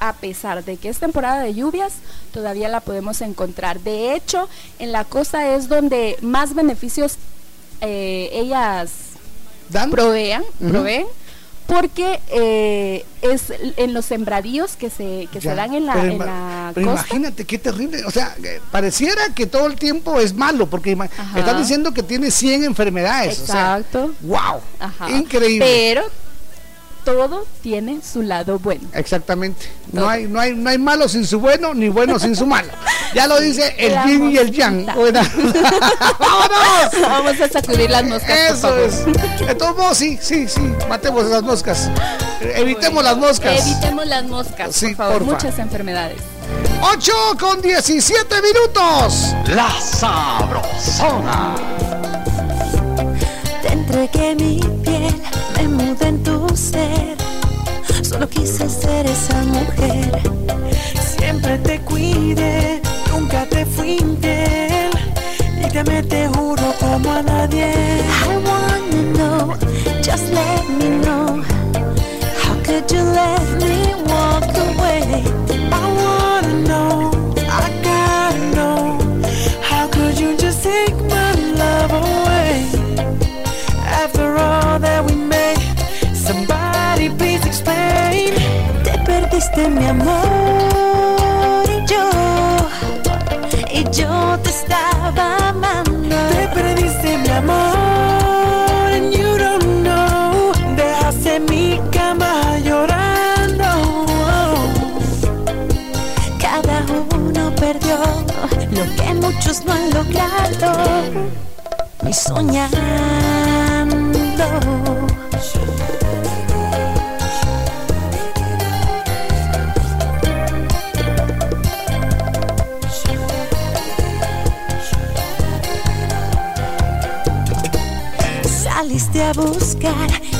a 0.00 0.12
pesar 0.14 0.64
de 0.64 0.76
que 0.76 0.88
es 0.88 0.98
temporada 0.98 1.40
de 1.42 1.54
lluvias, 1.54 1.94
todavía 2.32 2.68
la 2.68 2.80
podemos 2.80 3.20
encontrar. 3.22 3.80
De 3.80 4.14
hecho, 4.14 4.48
en 4.78 4.92
la 4.92 5.04
costa 5.04 5.54
es 5.54 5.68
donde 5.68 6.16
más 6.22 6.54
beneficios 6.54 7.16
eh, 7.80 8.30
ellas 8.32 8.90
provean, 9.90 10.42
Ujú. 10.60 10.70
proveen, 10.70 11.06
porque 11.66 12.20
eh, 12.28 13.04
es 13.22 13.52
en 13.76 13.92
los 13.92 14.04
sembradíos 14.04 14.76
que 14.76 14.88
se, 14.88 15.28
que 15.32 15.40
se 15.40 15.52
dan 15.54 15.74
en 15.74 15.84
la, 15.86 15.94
pero 15.94 16.06
en 16.12 16.18
ima- 16.18 16.24
la 16.26 16.70
pero 16.74 16.86
costa. 16.92 17.06
imagínate 17.08 17.44
qué 17.44 17.58
terrible. 17.58 18.04
O 18.04 18.10
sea, 18.12 18.36
eh, 18.42 18.60
pareciera 18.70 19.34
que 19.34 19.46
todo 19.46 19.66
el 19.66 19.74
tiempo 19.74 20.20
es 20.20 20.32
malo, 20.32 20.66
porque 20.68 20.96
Ajá. 21.18 21.38
están 21.38 21.58
diciendo 21.58 21.92
que 21.92 22.02
tiene 22.04 22.30
100 22.30 22.62
enfermedades. 22.64 23.40
Exacto. 23.40 24.04
O 24.04 24.08
sea, 24.08 24.50
wow. 24.52 24.60
Ajá. 24.78 25.10
Increíble. 25.10 25.64
Pero 25.66 26.02
todo 27.06 27.46
tiene 27.62 28.00
su 28.02 28.20
lado 28.22 28.58
bueno. 28.58 28.88
Exactamente. 28.92 29.66
No 29.92 30.08
hay, 30.08 30.26
no 30.26 30.40
hay, 30.40 30.54
no 30.56 30.68
hay 30.68 30.76
malo 30.76 31.08
sin 31.08 31.24
su 31.24 31.38
bueno, 31.38 31.72
ni 31.72 31.88
bueno 31.88 32.18
sin 32.18 32.34
su 32.34 32.44
malo. 32.46 32.68
Ya 33.14 33.28
lo 33.28 33.40
dice 33.40 33.74
el 33.78 33.94
La 33.94 34.04
yin 34.06 34.30
y 34.32 34.36
el 34.38 34.50
yang. 34.50 34.84
Bueno. 34.94 35.20
¡Vámonos! 36.18 37.00
Vamos 37.08 37.40
a 37.40 37.48
sacudir 37.48 37.88
las 37.88 38.02
moscas, 38.04 38.28
por 38.28 38.56
Eso 38.56 38.68
favor. 38.68 38.80
es. 38.80 39.46
De 39.46 39.54
todos 39.54 39.76
modos, 39.76 39.96
sí, 39.96 40.18
sí, 40.20 40.48
sí. 40.48 40.60
Matemos 40.88 41.24
esas 41.26 41.44
moscas. 41.44 41.88
Evitemos 42.40 43.04
las 43.04 43.16
moscas. 43.16 43.64
Evitemos 43.64 44.06
las 44.06 44.24
moscas, 44.26 44.74
Sí, 44.74 44.88
por 44.88 44.96
favor. 44.96 45.18
porfa. 45.24 45.32
Muchas 45.32 45.58
enfermedades. 45.60 46.18
8 46.82 47.12
con 47.38 47.62
17 47.62 48.34
minutos. 48.42 49.32
La 49.46 49.70
sabrosona. 49.80 51.54
Entregué 53.88 54.34
mi 54.34 54.58
piel, 54.82 55.14
me 55.56 55.68
mudé 55.68 56.08
en 56.08 56.22
tu 56.24 56.48
ser. 56.56 57.16
Solo 58.02 58.28
quise 58.28 58.68
ser 58.68 59.06
esa 59.06 59.40
mujer. 59.44 60.22
Siempre 61.00 61.56
te 61.58 61.80
cuide, 61.82 62.82
nunca 63.12 63.46
te 63.46 63.64
fui 63.64 63.98
infiel. 63.98 64.90
Y 65.64 65.68
te 65.68 65.84
me 65.84 66.02
te 66.02 66.26
juro 66.26 66.74
como 66.80 67.12
a 67.12 67.22
nadie. 67.22 67.70
I 67.70 68.36
wanna 68.48 69.02
know, 69.14 69.54
just 70.02 70.32
let 70.32 70.68
me 70.78 70.88
know. 71.04 71.44
How 72.42 72.56
could 72.64 72.90
you 72.90 73.04
let 73.04 73.62
me 73.62 73.75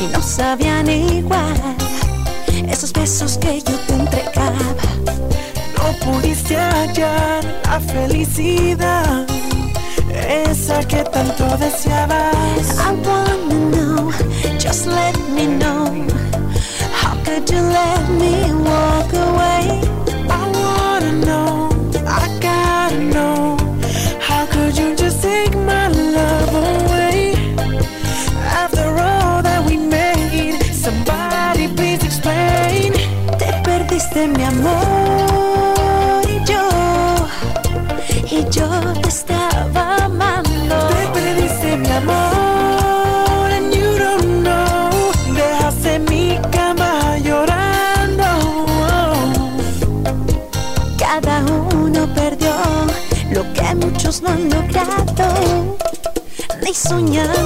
y 0.01 0.07
no 0.13 0.23
sabían 0.23 0.89
igual 0.89 1.55
esos 2.69 2.93
besos 2.93 3.39
que 3.39 3.61
yo 3.61 3.79
te 3.87 3.95
entregaba. 3.95 4.59
No 5.77 5.93
pudiste 6.05 6.57
hallar 6.57 7.45
la 7.65 7.81
felicidad, 7.81 9.27
esa 10.13 10.81
que 10.87 11.05
tanto 11.05 11.45
deseabas. 11.59 12.35
I 12.79 12.93
wanna 13.07 13.71
know, 13.71 14.13
just 14.59 14.87
let 14.87 15.17
me 15.31 15.47
know. 15.47 15.87
How 16.93 17.15
could 17.25 17.49
you 17.51 17.61
let 17.61 18.09
me 18.11 18.53
walk 18.53 19.13
away? 19.13 19.96
Perdiste 34.17 34.29
mi 34.29 34.45
amor 34.45 36.23
y 36.29 36.45
yo, 36.51 36.63
y 38.31 38.45
yo 38.51 38.69
te 39.03 39.09
estaba 39.09 40.05
amando. 40.05 40.89
Te 40.89 41.07
perdiste 41.21 41.77
mi 41.77 41.91
amor 41.91 43.51
and 43.53 43.75
you 43.75 43.99
don't 43.99 44.43
know. 44.43 45.13
Dejaste 45.35 45.99
mi 46.11 46.39
cama 46.51 47.19
llorando. 47.19 48.25
Cada 50.99 51.43
uno 51.75 52.07
perdió 52.15 52.55
lo 53.33 53.43
que 53.53 53.75
muchos 53.75 54.23
no 54.23 54.31
han 54.31 54.49
logrado, 54.49 55.77
ni 56.63 56.73
soñando. 56.73 57.46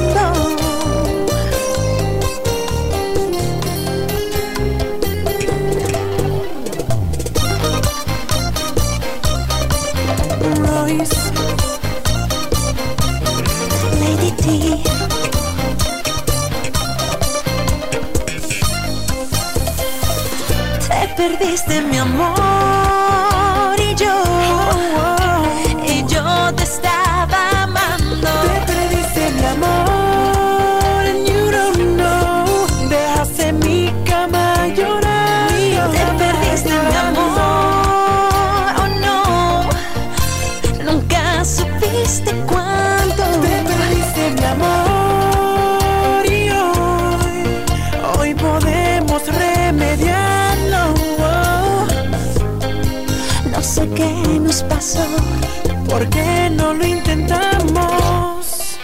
¿Por 56.01 56.09
qué 56.09 56.49
no 56.49 56.73
lo 56.73 56.87
intentamos 56.87 58.79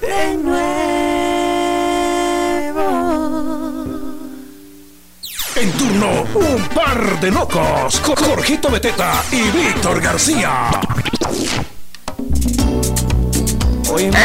de 0.00 0.36
nuevo? 0.36 0.52
En 5.56 5.72
turno, 5.72 6.24
un 6.32 6.62
par 6.68 7.18
de 7.20 7.28
locos. 7.28 8.00
Jorgito 8.00 8.70
Beteta 8.70 9.24
y 9.32 9.50
Víctor 9.50 10.00
García. 10.00 10.70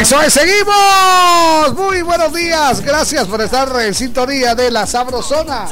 Eso 0.00 0.22
es, 0.22 0.32
seguimos. 0.32 1.74
Muy 1.74 2.02
buenos 2.02 2.32
días. 2.32 2.80
Gracias 2.80 3.26
por 3.26 3.40
estar 3.40 3.68
en 3.80 3.92
sintonía 3.92 4.54
de 4.54 4.70
la 4.70 4.86
Sabrosona. 4.86 5.66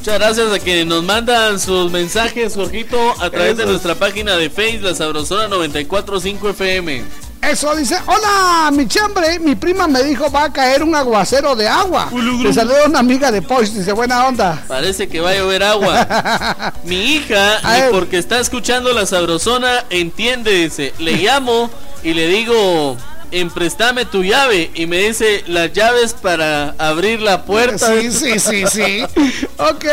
Muchas 0.00 0.18
gracias 0.18 0.50
a 0.50 0.58
quienes 0.58 0.86
nos 0.86 1.04
mandan 1.04 1.60
sus 1.60 1.92
mensajes, 1.92 2.54
Jorgito, 2.54 2.96
a 3.20 3.28
través 3.28 3.58
de 3.58 3.66
nuestra 3.66 3.94
página 3.94 4.34
de 4.34 4.48
Facebook, 4.48 4.84
La 4.84 4.94
Sabrosona 4.94 5.46
945 5.46 6.48
FM. 6.48 7.04
Eso 7.42 7.76
dice, 7.76 7.96
hola, 8.06 8.70
mi 8.72 8.88
chambre, 8.88 9.38
mi 9.40 9.56
prima 9.56 9.86
me 9.86 10.02
dijo 10.02 10.30
va 10.30 10.44
a 10.44 10.52
caer 10.54 10.82
un 10.82 10.94
aguacero 10.94 11.54
de 11.54 11.68
agua. 11.68 12.10
Le 12.42 12.50
saluda 12.50 12.86
una 12.86 13.00
amiga 13.00 13.30
de 13.30 13.42
Post, 13.42 13.74
dice, 13.74 13.92
buena 13.92 14.26
onda. 14.26 14.64
Parece 14.66 15.06
que 15.06 15.20
va 15.20 15.32
a 15.32 15.34
llover 15.34 15.62
agua. 15.64 16.72
Mi 16.84 16.96
hija, 17.16 17.60
porque 17.90 18.16
está 18.16 18.40
escuchando 18.40 18.94
la 18.94 19.04
sabrosona, 19.04 19.84
entiende, 19.90 20.50
dice, 20.52 20.94
le 20.98 21.16
llamo 21.16 21.68
y 22.02 22.14
le 22.14 22.26
digo, 22.26 22.96
empréstame 23.30 24.04
tu 24.04 24.22
llave. 24.22 24.70
Y 24.74 24.86
me 24.86 24.98
dice, 24.98 25.44
las 25.46 25.72
llaves 25.72 26.14
para 26.14 26.74
abrir 26.78 27.20
la 27.20 27.44
puerta. 27.44 28.00
Sí, 28.00 28.10
sí, 28.10 28.38
sí, 28.38 28.64
sí. 28.70 29.04
Ok. 29.60 29.84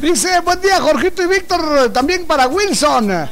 Dice, 0.00 0.40
buen 0.40 0.60
día, 0.60 0.80
Jorgito 0.80 1.22
y 1.22 1.26
Víctor, 1.26 1.90
también 1.92 2.26
para 2.26 2.46
Wilson. 2.46 3.28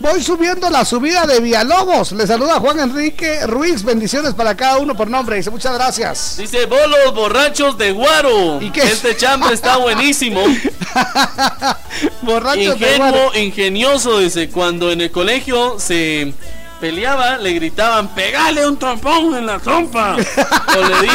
Voy 0.00 0.22
subiendo 0.22 0.70
la 0.70 0.84
subida 0.84 1.26
de 1.26 1.40
Villalobos. 1.40 2.12
Le 2.12 2.26
saluda 2.26 2.60
Juan 2.60 2.78
Enrique 2.78 3.44
Ruiz. 3.46 3.82
Bendiciones 3.82 4.32
para 4.34 4.56
cada 4.56 4.78
uno 4.78 4.96
por 4.96 5.08
nombre. 5.08 5.36
Dice, 5.36 5.50
muchas 5.50 5.74
gracias. 5.74 6.36
Dice, 6.36 6.66
bolos 6.66 7.14
borrachos 7.14 7.76
de 7.76 7.90
guaro. 7.90 8.60
¿Y 8.62 8.70
qué? 8.70 8.82
Este 8.82 9.16
chambre 9.16 9.54
está 9.54 9.76
buenísimo. 9.78 10.40
Borrachos 12.22 12.78
de 12.78 12.96
guaro. 12.96 13.34
ingenioso, 13.34 14.20
dice, 14.20 14.50
cuando 14.50 14.92
en 14.92 15.00
el 15.00 15.10
colegio 15.10 15.80
se 15.80 16.32
peleaba, 16.80 17.36
le 17.38 17.52
gritaban, 17.54 18.08
pegale 18.14 18.66
un 18.66 18.78
trompón 18.78 19.34
en 19.36 19.46
la 19.46 19.58
trompa. 19.58 20.16
o, 20.78 20.86
le 20.86 21.02
di, 21.02 21.12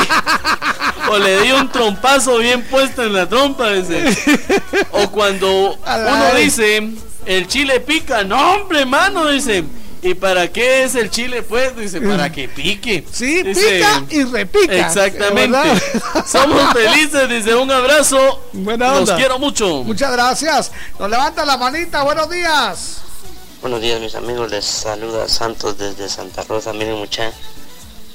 o 1.09 1.17
le 1.17 1.41
di 1.41 1.51
un 1.51 1.69
trompazo 1.71 2.37
bien 2.37 2.63
puesto 2.63 3.03
en 3.03 3.13
la 3.13 3.27
trompa, 3.27 3.69
dice. 3.71 4.03
O 4.91 5.09
cuando 5.11 5.75
uno 5.75 6.35
dice, 6.35 6.89
el 7.25 7.47
chile 7.47 7.79
pica, 7.79 8.23
no 8.23 8.55
hombre, 8.55 8.85
mano, 8.85 9.27
dice. 9.27 9.63
¿Y 10.05 10.15
para 10.15 10.49
qué 10.51 10.83
es 10.83 10.95
el 10.95 11.09
chile? 11.09 11.43
Pues 11.43 11.77
dice, 11.77 12.01
para 12.01 12.29
que 12.29 12.49
pique. 12.49 13.05
Sí, 13.09 13.41
Dice, 13.41 13.75
pica 13.77 14.03
y 14.09 14.23
repica. 14.25 14.73
Exactamente. 14.87 15.57
¿verdad? 15.57 15.81
Somos 16.27 16.73
felices, 16.73 17.29
dice, 17.29 17.55
un 17.55 17.71
abrazo. 17.71 18.41
Buena 18.51 18.91
Los 18.91 18.99
onda. 19.01 19.15
quiero 19.15 19.39
mucho. 19.39 19.81
Muchas 19.85 20.11
gracias. 20.11 20.73
Nos 20.99 21.09
levanta 21.09 21.45
la 21.45 21.55
manita. 21.55 22.03
Buenos 22.03 22.29
días. 22.29 22.97
Buenos 23.61 23.79
días 23.79 24.01
mis 24.01 24.13
amigos, 24.15 24.51
les 24.51 24.65
saluda 24.65 25.29
Santos 25.29 25.77
desde 25.77 26.09
Santa 26.09 26.43
Rosa, 26.43 26.73
miren 26.73 26.95
mucha. 26.95 27.31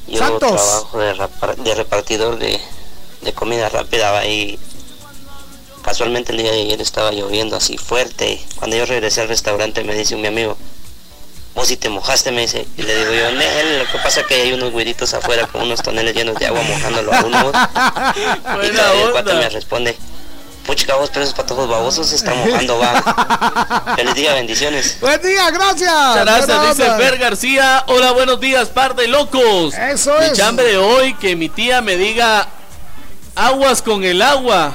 Yo 0.06 0.18
Santos. 0.18 0.40
trabajo 0.92 0.98
de, 0.98 1.64
de 1.64 1.74
repartidor 1.74 2.38
de, 2.38 2.60
de 3.28 3.34
comida 3.34 3.68
rápida 3.68 4.24
y 4.26 4.58
casualmente 5.82 6.32
el 6.32 6.38
día 6.38 6.50
de 6.50 6.62
ayer 6.62 6.80
estaba 6.80 7.10
lloviendo 7.12 7.56
así 7.56 7.76
fuerte. 7.76 8.42
Cuando 8.56 8.76
yo 8.76 8.86
regresé 8.86 9.20
al 9.20 9.28
restaurante 9.28 9.84
me 9.84 9.94
dice 9.94 10.14
un 10.14 10.22
mi 10.22 10.28
amigo, 10.28 10.56
vos 11.54 11.68
si 11.68 11.76
te 11.76 11.90
mojaste 11.90 12.32
me 12.32 12.42
dice, 12.42 12.66
y 12.78 12.82
le 12.82 12.96
digo 12.96 13.12
yo, 13.12 13.30
"Nel, 13.32 13.80
lo 13.80 13.92
que 13.92 13.98
pasa 13.98 14.20
es 14.20 14.26
que 14.26 14.34
hay 14.34 14.52
unos 14.54 14.72
güiritos 14.72 15.12
afuera 15.12 15.46
con 15.46 15.60
unos 15.62 15.82
toneles 15.82 16.14
llenos 16.14 16.36
de 16.36 16.46
agua 16.46 16.62
mojándolo 16.62 17.12
a 17.12 17.20
uno. 17.22 17.52
y 18.64 18.70
todavía 18.74 19.04
el 19.04 19.10
cuate 19.10 19.34
me 19.34 19.48
responde, 19.50 19.96
puchica 20.66 20.94
vos, 20.96 21.10
pero 21.12 21.22
esos 21.24 21.34
patojos 21.34 21.68
babosos 21.68 22.06
se 22.08 22.16
están 22.16 22.38
mojando, 22.38 22.78
va. 22.78 23.92
Feliz 23.96 24.14
día, 24.14 24.32
bendiciones. 24.34 24.98
Buen 25.00 25.20
día, 25.20 25.50
gracias. 25.50 25.92
Muchas 25.92 26.24
gracias, 26.24 26.46
Buena 26.46 26.68
dice 26.70 26.82
onda. 26.84 26.96
Fer 26.98 27.18
García. 27.18 27.84
Hola, 27.88 28.12
buenos 28.12 28.40
días, 28.40 28.68
par 28.68 28.94
de 28.94 29.06
locos. 29.08 29.74
Eso 29.74 30.14
Mi 30.18 30.26
es. 30.26 30.32
chambre 30.34 30.66
de 30.66 30.76
hoy, 30.78 31.14
que 31.14 31.36
mi 31.36 31.48
tía 31.48 31.80
me 31.82 31.96
diga 31.96 32.48
aguas 33.38 33.82
con 33.82 34.02
el 34.04 34.20
agua. 34.20 34.74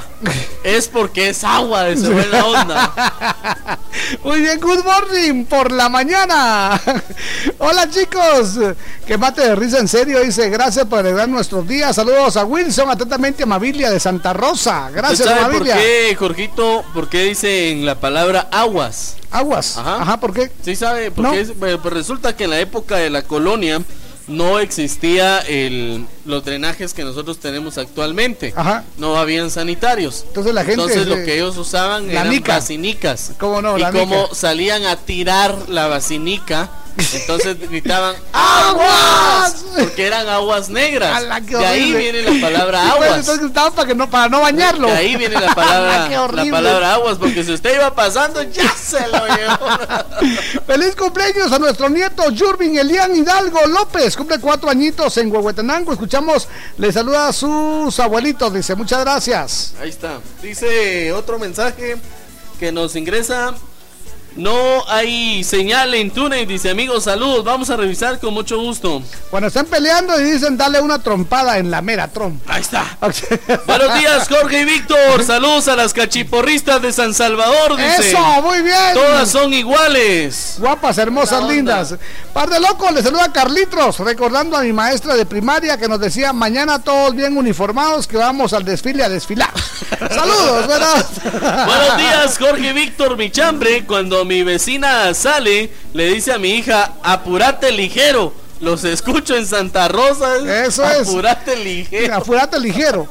es 0.64 0.88
porque 0.88 1.30
es 1.30 1.43
agua 1.43 1.83
de 1.83 1.98
su 1.98 2.11
buena 2.11 2.45
onda. 2.45 3.80
Muy 4.24 4.40
bien, 4.42 4.59
good 4.59 4.83
morning 4.85 5.45
por 5.45 5.72
la 5.72 5.90
mañana. 5.90 6.80
Hola 7.59 7.90
chicos, 7.90 8.58
que 9.06 9.17
mate 9.17 9.42
de 9.42 9.56
risa 9.56 9.80
en 9.80 9.88
serio, 9.90 10.22
dice, 10.22 10.50
gracias 10.50 10.85
por 10.85 11.00
alegrar 11.00 11.27
nuestros 11.27 11.67
días. 11.67 11.95
Saludos 11.95 12.38
a 12.38 12.45
Wilson, 12.45 12.90
atentamente 12.90 13.43
Amabilia 13.43 13.92
de 13.92 14.00
Santa 14.00 14.32
Rosa. 14.32 14.90
Gracias, 14.92 15.22
¿Usted 15.22 15.32
sabe 15.32 15.42
por 15.42 15.67
Amabilia. 15.67 15.75
qué, 15.75 16.16
Jorgito? 16.17 16.85
¿Por 16.93 17.09
qué 17.09 17.24
dice 17.24 17.72
en 17.72 17.85
la 17.85 17.95
palabra 18.00 18.48
aguas? 18.51 19.17
Aguas. 19.30 19.77
Ajá. 19.77 20.17
¿por 20.19 20.33
qué? 20.33 20.51
Sí 20.64 20.75
sabe, 20.75 21.11
porque 21.11 21.30
No. 21.32 21.33
es- 21.38 21.51
pues 21.80 21.93
resulta 21.93 22.35
que 22.35 22.45
en 22.45 22.51
la 22.51 22.59
época 22.59 22.95
de 22.98 23.09
la 23.09 23.24
colonia 23.24 23.82
no 24.27 24.59
existía 24.59 25.40
el, 25.40 26.06
los 26.25 26.43
drenajes 26.45 26.93
que 26.93 27.03
nosotros 27.03 27.37
tenemos 27.39 27.77
actualmente. 27.77 28.53
Ajá. 28.55 28.83
No 28.97 29.17
habían 29.17 29.51
sanitarios. 29.51 30.23
Entonces 30.27 30.53
la 30.53 30.61
gente 30.63 30.81
Entonces 30.81 31.07
lo 31.07 31.15
que 31.15 31.35
ellos 31.35 31.57
usaban 31.57 32.07
La 32.07 32.13
eran 32.21 32.29
nica. 32.29 32.53
basinicas. 32.55 33.31
¿Cómo 33.39 33.61
no? 33.61 33.77
y 33.77 33.83
como 33.91 34.33
salían 34.33 34.85
a 34.85 34.95
tirar 34.95 35.55
la 35.67 35.87
basinica, 35.87 36.69
Entonces 37.13 37.57
gritaban 37.59 38.15
¡Aguas! 38.33 39.65
porque 39.79 40.05
eran 40.05 40.29
aguas 40.29 40.69
negras. 40.69 41.15
¡Ala, 41.17 41.41
qué 41.41 41.57
De 41.57 41.65
ahí 41.65 41.91
viene 41.91 42.21
la 42.21 42.39
palabra 42.39 42.87
aguas. 42.91 43.09
entonces 43.17 43.39
gritaban 43.39 43.73
para, 43.73 43.87
que 43.87 43.95
no, 43.95 44.09
para 44.09 44.29
no 44.29 44.41
bañarlo. 44.41 44.87
De 44.87 44.93
ahí 44.93 45.15
viene 45.15 45.33
la 45.33 45.39
¡Ala, 45.51 45.55
palabra, 45.55 46.09
la 46.43 46.51
palabra 46.51 46.93
aguas, 46.93 47.17
porque 47.17 47.43
si 47.43 47.51
usted 47.53 47.75
iba 47.75 47.93
pasando, 47.95 48.43
ya 48.43 48.71
se 48.75 48.99
lo 49.07 49.25
llevó. 49.25 50.63
Feliz 50.67 50.95
cumpleaños 50.95 51.51
a 51.51 51.57
nuestro 51.59 51.89
nieto 51.89 52.23
Jurvin 52.37 52.77
Elian 52.77 53.15
Hidalgo 53.15 53.65
López. 53.67 54.15
Cumple 54.15 54.39
cuatro 54.39 54.69
añitos 54.69 55.17
en 55.17 55.31
Huehuetenango. 55.31 55.93
Le 56.77 56.92
saluda 56.92 57.27
a 57.27 57.33
sus 57.33 58.00
abuelitos. 58.00 58.53
Dice, 58.53 58.75
muchas 58.75 59.00
gracias. 59.01 59.74
Ahí 59.80 59.90
está. 59.90 60.19
Dice 60.42 61.11
otro 61.11 61.40
mensaje 61.40 61.98
que 62.59 62.72
nos 62.72 62.95
ingresa. 62.95 63.56
No 64.35 64.83
hay 64.87 65.43
señal 65.43 65.93
en 65.93 66.09
túnel, 66.09 66.47
dice 66.47 66.71
amigos, 66.71 67.03
saludos, 67.03 67.43
vamos 67.43 67.69
a 67.69 67.77
revisar 67.77 68.19
con 68.19 68.33
mucho 68.33 68.59
gusto. 68.59 69.03
Cuando 69.29 69.47
están 69.47 69.67
peleando 69.67 70.19
y 70.19 70.23
dicen, 70.23 70.57
dale 70.57 70.81
una 70.81 70.97
trompada 70.97 71.59
en 71.59 71.69
la 71.69 71.83
mera 71.83 72.07
trompa. 72.07 72.55
Ahí 72.55 72.61
está. 72.61 72.97
Buenos 73.67 73.99
días, 73.99 74.27
Jorge 74.27 74.61
y 74.61 74.65
Víctor. 74.65 75.23
Saludos 75.25 75.67
a 75.67 75.75
las 75.75 75.93
cachiporristas 75.93 76.81
de 76.81 76.91
San 76.91 77.13
Salvador. 77.13 77.77
Dice. 77.77 78.09
Eso, 78.09 78.41
muy 78.41 78.63
bien. 78.63 78.93
Todas 78.95 79.29
son 79.29 79.53
iguales. 79.53 80.55
Guapas, 80.57 80.97
hermosas, 80.97 81.43
lindas. 81.43 81.95
Par 82.33 82.49
de 82.49 82.59
locos, 82.59 82.91
le 82.91 83.03
saluda 83.03 83.31
Carlitos, 83.31 83.99
recordando 83.99 84.57
a 84.57 84.61
mi 84.61 84.73
maestra 84.73 85.15
de 85.15 85.27
primaria 85.27 85.77
que 85.77 85.87
nos 85.87 85.99
decía, 85.99 86.33
mañana 86.33 86.79
todos 86.79 87.13
bien 87.15 87.37
uniformados 87.37 88.07
que 88.07 88.17
vamos 88.17 88.53
al 88.53 88.65
desfile 88.65 89.03
a 89.03 89.09
desfilar. 89.09 89.51
Saludos, 90.09 90.65
buenas. 90.65 91.05
Buenos 91.21 91.97
días, 91.97 92.37
Jorge 92.39 92.69
y 92.69 92.73
Víctor 92.73 93.15
Michambre. 93.15 93.85
Cuando 93.85 94.22
mi 94.25 94.43
vecina 94.43 95.13
sale, 95.13 95.69
le 95.93 96.07
dice 96.07 96.31
a 96.33 96.37
mi 96.37 96.51
hija, 96.51 96.93
apurate 97.03 97.71
ligero. 97.71 98.33
Los 98.59 98.83
escucho 98.85 99.35
en 99.35 99.45
Santa 99.45 99.87
Rosa. 99.89 100.37
Eso 100.65 100.89
es. 100.89 101.07
Apurate 101.07 101.55
ligero. 101.57 102.15
Apurate 102.15 102.59
ligero. 102.59 103.07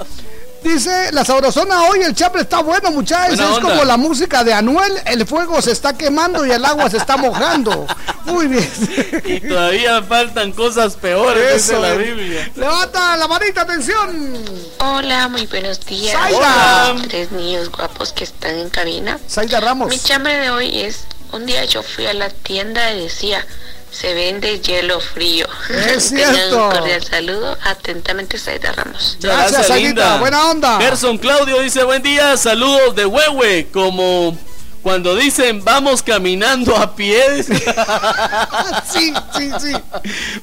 Dice, 0.62 1.10
la 1.12 1.24
sabrosona 1.24 1.82
hoy, 1.84 2.00
el 2.02 2.14
chambre 2.14 2.42
está 2.42 2.60
bueno, 2.62 2.90
muchachos. 2.92 3.36
Buena 3.36 3.50
Es 3.50 3.56
onda. 3.58 3.68
como 3.70 3.84
la 3.84 3.96
música 3.96 4.44
de 4.44 4.52
Anuel, 4.52 4.92
el 5.06 5.26
fuego 5.26 5.60
se 5.60 5.72
está 5.72 5.96
quemando 5.96 6.46
y 6.46 6.50
el 6.52 6.64
agua 6.64 6.88
se 6.88 6.98
está 6.98 7.16
mojando. 7.16 7.86
Muy 8.24 8.46
bien. 8.46 8.70
Y 9.24 9.40
todavía 9.40 10.02
faltan 10.02 10.52
cosas 10.52 10.94
peores, 10.94 11.54
dice 11.54 11.72
Eso 11.72 11.82
la. 11.82 11.94
Biblia. 11.94 12.50
Levanta 12.54 13.16
la 13.16 13.26
manita, 13.28 13.62
atención. 13.62 14.38
Hola, 14.78 15.28
muy 15.28 15.46
buenos 15.46 15.80
días. 15.84 16.16
Zaida. 16.16 16.94
Tres 17.08 17.32
niños 17.32 17.70
guapos 17.70 18.12
que 18.12 18.24
están 18.24 18.58
en 18.58 18.70
cabina. 18.70 19.18
Saida 19.26 19.60
Ramos. 19.60 19.88
Mi 19.88 19.98
chambre 19.98 20.36
de 20.36 20.50
hoy 20.50 20.80
es, 20.82 21.00
un 21.32 21.46
día 21.46 21.64
yo 21.64 21.82
fui 21.82 22.06
a 22.06 22.14
la 22.14 22.30
tienda 22.30 22.92
y 22.92 23.02
decía, 23.04 23.44
se 23.92 24.14
vende 24.14 24.60
hielo 24.60 24.98
frío. 25.00 25.46
Es 25.68 26.04
cierto. 26.08 26.64
un 26.64 26.70
cordial 26.72 27.04
saludo. 27.04 27.58
Atentamente, 27.62 28.38
Saida 28.38 28.72
Ramos. 28.72 29.18
Gracias, 29.20 29.66
Saidita. 29.68 30.16
Buena 30.18 30.50
onda. 30.50 30.80
Gerson 30.80 31.18
Claudio 31.18 31.60
dice, 31.60 31.84
buen 31.84 32.02
día, 32.02 32.36
saludos 32.36 32.96
de 32.96 33.04
Huehue, 33.06 33.68
como 33.72 34.36
cuando 34.82 35.14
dicen 35.14 35.64
vamos 35.64 36.02
caminando 36.02 36.76
a 36.76 36.94
pie. 36.94 37.42
sí, 37.44 39.14
sí, 39.36 39.50
sí. 39.60 39.72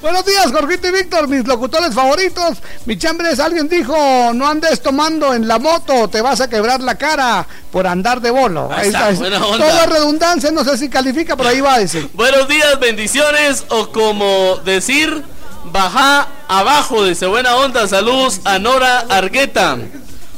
Buenos 0.01 0.25
días, 0.25 0.51
Jorgito 0.51 0.87
y 0.87 0.91
Víctor, 0.91 1.27
mis 1.27 1.45
locutores 1.45 1.93
favoritos. 1.93 2.57
Mi 2.85 2.97
chambres, 2.97 3.39
alguien 3.39 3.67
dijo, 3.67 3.95
no 4.33 4.47
andes 4.47 4.81
tomando 4.81 5.33
en 5.33 5.47
la 5.47 5.59
moto, 5.59 6.07
te 6.07 6.21
vas 6.21 6.41
a 6.41 6.49
quebrar 6.49 6.81
la 6.81 6.95
cara 6.95 7.45
por 7.71 7.85
andar 7.85 8.21
de 8.21 8.31
bolo. 8.31 8.69
Ahí 8.71 8.87
está, 8.87 9.11
buena 9.11 9.45
onda. 9.45 9.67
Todo 9.67 9.79
es 9.83 9.89
redundancia, 9.89 10.51
no 10.51 10.63
sé 10.63 10.77
si 10.77 10.89
califica, 10.89 11.35
pero 11.35 11.49
ahí 11.49 11.61
va, 11.61 11.77
dice. 11.79 12.07
Buenos 12.13 12.47
días, 12.47 12.79
bendiciones, 12.79 13.65
o 13.69 13.91
como 13.91 14.57
decir, 14.63 15.23
baja 15.65 16.27
abajo, 16.47 17.03
dice 17.03 17.27
buena 17.27 17.55
onda, 17.57 17.87
saludos 17.87 18.41
a 18.45 18.57
Nora 18.57 19.05
Argueta. 19.09 19.77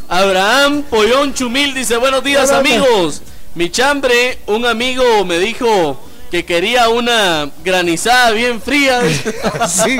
Abraham 0.09 0.83
Pollón 0.89 1.33
Chumil 1.33 1.73
dice 1.73 1.95
buenos 1.95 2.21
días 2.21 2.51
amigos. 2.51 3.21
Mi 3.53 3.69
chambre, 3.69 4.37
un 4.47 4.65
amigo 4.65 5.25
me 5.25 5.37
dijo 5.37 5.99
que 6.31 6.45
quería 6.45 6.87
una 6.87 7.49
granizada 7.63 8.31
bien 8.31 8.61
fría. 8.61 9.01
sí, 9.67 9.99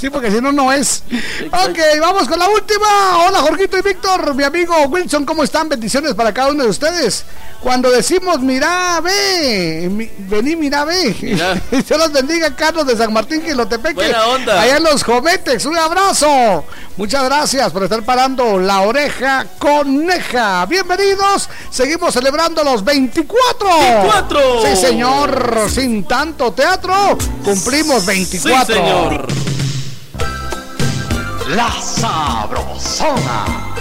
sí, 0.00 0.08
porque 0.10 0.30
si 0.30 0.40
no, 0.40 0.52
no 0.52 0.72
es. 0.72 1.02
Ok, 1.50 1.78
vamos 2.00 2.28
con 2.28 2.38
la 2.38 2.48
última. 2.48 3.26
Hola, 3.26 3.40
Jorgito 3.40 3.76
y 3.76 3.82
Víctor, 3.82 4.32
mi 4.36 4.44
amigo 4.44 4.74
Wilson, 4.86 5.26
¿cómo 5.26 5.42
están? 5.42 5.68
Bendiciones 5.68 6.14
para 6.14 6.32
cada 6.32 6.50
uno 6.52 6.62
de 6.62 6.70
ustedes. 6.70 7.24
Cuando 7.60 7.90
decimos, 7.90 8.38
mira, 8.40 9.00
ve, 9.00 9.88
mi- 9.90 10.10
vení, 10.18 10.54
mira, 10.54 10.84
ve. 10.84 11.16
Y 11.72 11.82
Dios 11.82 11.98
los 11.98 12.12
bendiga, 12.12 12.54
Carlos 12.54 12.86
de 12.86 12.96
San 12.96 13.12
Martín, 13.12 13.42
Quilotepeque. 13.42 13.94
Buena 13.94 14.26
onda. 14.26 14.60
Allá 14.60 14.76
en 14.76 14.84
los 14.84 15.02
Jovetex, 15.02 15.64
un 15.64 15.76
abrazo. 15.76 16.64
Muchas 16.96 17.24
gracias 17.24 17.72
por 17.72 17.82
estar 17.82 18.02
parando 18.04 18.58
la 18.58 18.82
oreja 18.82 19.46
coneja. 19.58 20.64
Bienvenidos. 20.66 21.48
Seguimos 21.70 22.14
celebrando 22.14 22.62
los 22.62 22.84
24. 22.84 23.68
24. 23.68 24.62
Sí, 24.62 24.76
señor. 24.76 25.55
Sin 25.68 26.04
tanto 26.04 26.52
teatro, 26.52 27.16
cumplimos 27.44 28.04
24. 28.04 28.66
Sí, 28.66 28.72
señor. 28.72 29.26
La 31.48 31.72
Sabrosona. 31.80 33.75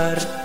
Llorar 0.00 0.39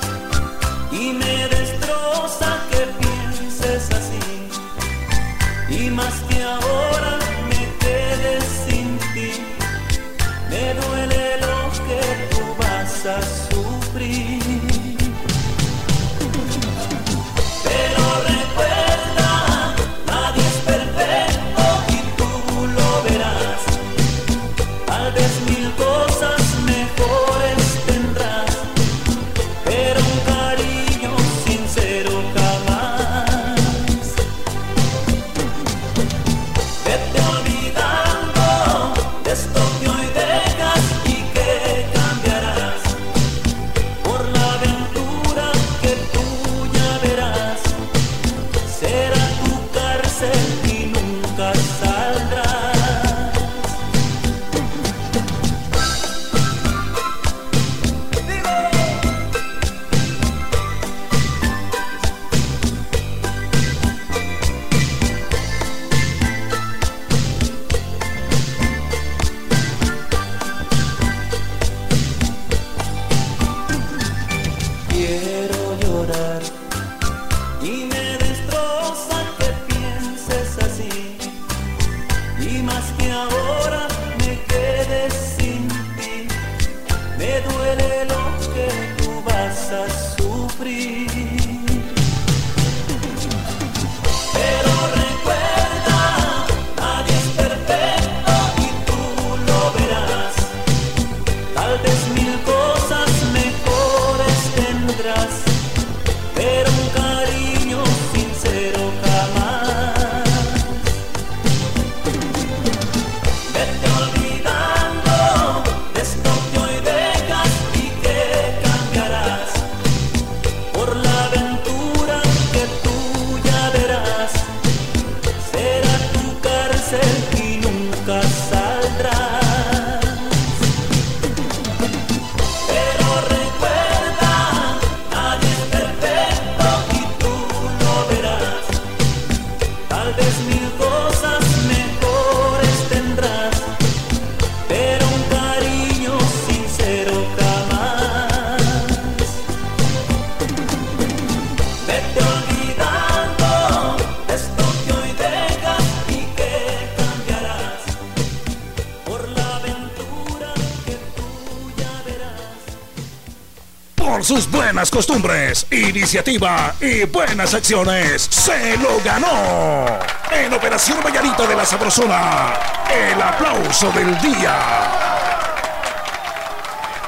costumbres, 164.95 165.67
iniciativa 165.71 166.73
y 166.79 167.03
buenas 167.03 167.53
acciones, 167.53 168.29
se 168.31 168.77
lo 168.77 168.97
ganó. 169.03 169.85
En 170.31 170.53
Operación 170.53 170.99
Vallarita 171.03 171.45
de 171.45 171.53
la 171.53 171.65
Sabrosona, 171.65 172.53
el 172.89 173.21
aplauso 173.21 173.91
del 173.91 174.17
día. 174.21 174.57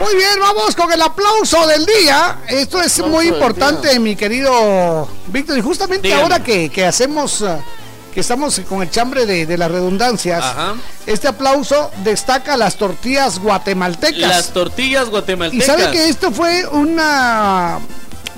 Muy 0.02 0.16
bien, 0.16 0.38
vamos 0.38 0.76
con 0.76 0.92
el 0.92 1.02
aplauso 1.02 1.66
del 1.66 1.86
día. 1.86 2.40
Esto 2.50 2.82
es 2.82 2.92
Aplauso 3.00 3.08
muy 3.08 3.28
importante, 3.30 3.98
mi 4.02 4.18
querido 4.18 5.08
Víctor. 5.28 5.58
Y 5.58 5.62
justamente 5.62 6.10
Dígame. 6.10 6.24
ahora 6.24 6.44
que, 6.44 6.68
que 6.70 6.86
hacemos, 6.86 7.42
eh, 7.42 7.58
que 8.14 8.20
estamos 8.20 8.60
con 8.68 8.82
el 8.82 8.92
chambre 8.92 9.26
de, 9.26 9.46
de 9.46 9.58
las 9.58 9.72
redundancias, 9.72 10.44
Ajá. 10.44 10.74
Este 11.08 11.28
aplauso 11.28 11.90
destaca 12.04 12.56
las 12.58 12.76
tortillas 12.76 13.40
guatemaltecas. 13.40 14.20
Las 14.30 14.50
tortillas 14.54 15.08
y 15.08 15.10
guatemaltecas. 15.10 15.66
sabe 15.66 15.90
que 15.92 16.10
esto 16.10 16.32
fue 16.32 16.68
una... 16.68 17.80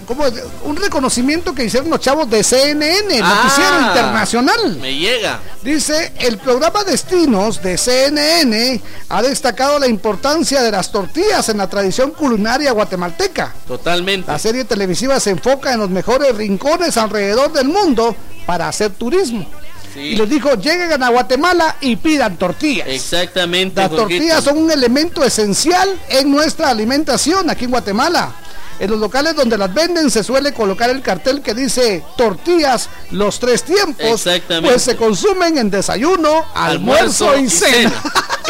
¿cómo? 0.06 0.24
Un 0.64 0.76
reconocimiento 0.76 1.54
que 1.54 1.66
hicieron 1.66 1.90
los 1.90 2.00
chavos 2.00 2.30
de 2.30 2.44
CNN, 2.44 3.22
Ah, 3.24 3.42
noticiero 3.44 3.82
internacional. 3.88 4.78
Me 4.78 4.96
llega. 4.96 5.40
Dice, 5.64 6.14
el 6.20 6.38
programa 6.38 6.84
Destinos 6.84 7.62
de 7.62 7.78
CNN 7.78 8.82
ha 9.10 9.22
destacado 9.22 9.78
la 9.80 9.88
importancia 9.88 10.62
de 10.64 10.72
las 10.72 10.92
tortillas 10.92 11.50
en 11.50 11.58
la 11.58 11.68
tradición 11.70 12.12
culinaria 12.12 12.72
guatemalteca. 12.72 13.54
Totalmente. 13.68 14.32
La 14.32 14.40
serie 14.40 14.64
televisiva 14.66 15.20
se 15.20 15.32
enfoca 15.32 15.74
en 15.74 15.80
los 15.80 15.90
mejores 15.90 16.36
rincones 16.36 16.98
alrededor 16.98 17.52
del 17.54 17.68
mundo 17.68 18.16
para 18.46 18.68
hacer 18.68 18.92
turismo. 18.92 19.48
Y 19.96 20.16
les 20.16 20.30
dijo, 20.30 20.56
lleguen 20.56 21.02
a 21.02 21.10
Guatemala 21.10 21.78
y 21.82 21.96
pidan 21.96 22.38
tortillas. 22.38 22.88
Exactamente. 22.88 23.82
Las 23.82 23.90
Jorgito. 23.90 24.08
tortillas 24.10 24.44
son 24.44 24.58
un 24.58 24.72
elemento 24.72 25.24
esencial 25.24 25.90
en 26.10 26.32
nuestra 26.32 26.70
alimentación 26.70 27.50
aquí 27.50 27.66
en 27.66 27.72
Guatemala. 27.72 28.34
En 28.80 28.90
los 28.90 29.00
locales 29.00 29.36
donde 29.36 29.58
las 29.58 29.74
venden 29.74 30.10
se 30.10 30.24
suele 30.24 30.54
colocar 30.54 30.90
el 30.90 31.02
cartel 31.02 31.42
que 31.42 31.54
dice 31.54 32.04
tortillas 32.16 32.90
los 33.12 33.38
tres 33.40 33.64
tiempos, 33.64 34.06
Exactamente. 34.26 34.70
pues 34.70 34.82
se 34.84 34.96
consumen 34.96 35.58
en 35.58 35.70
desayuno, 35.70 36.46
almuerzo, 36.56 37.38
y 37.38 37.50
cena. 37.50 37.92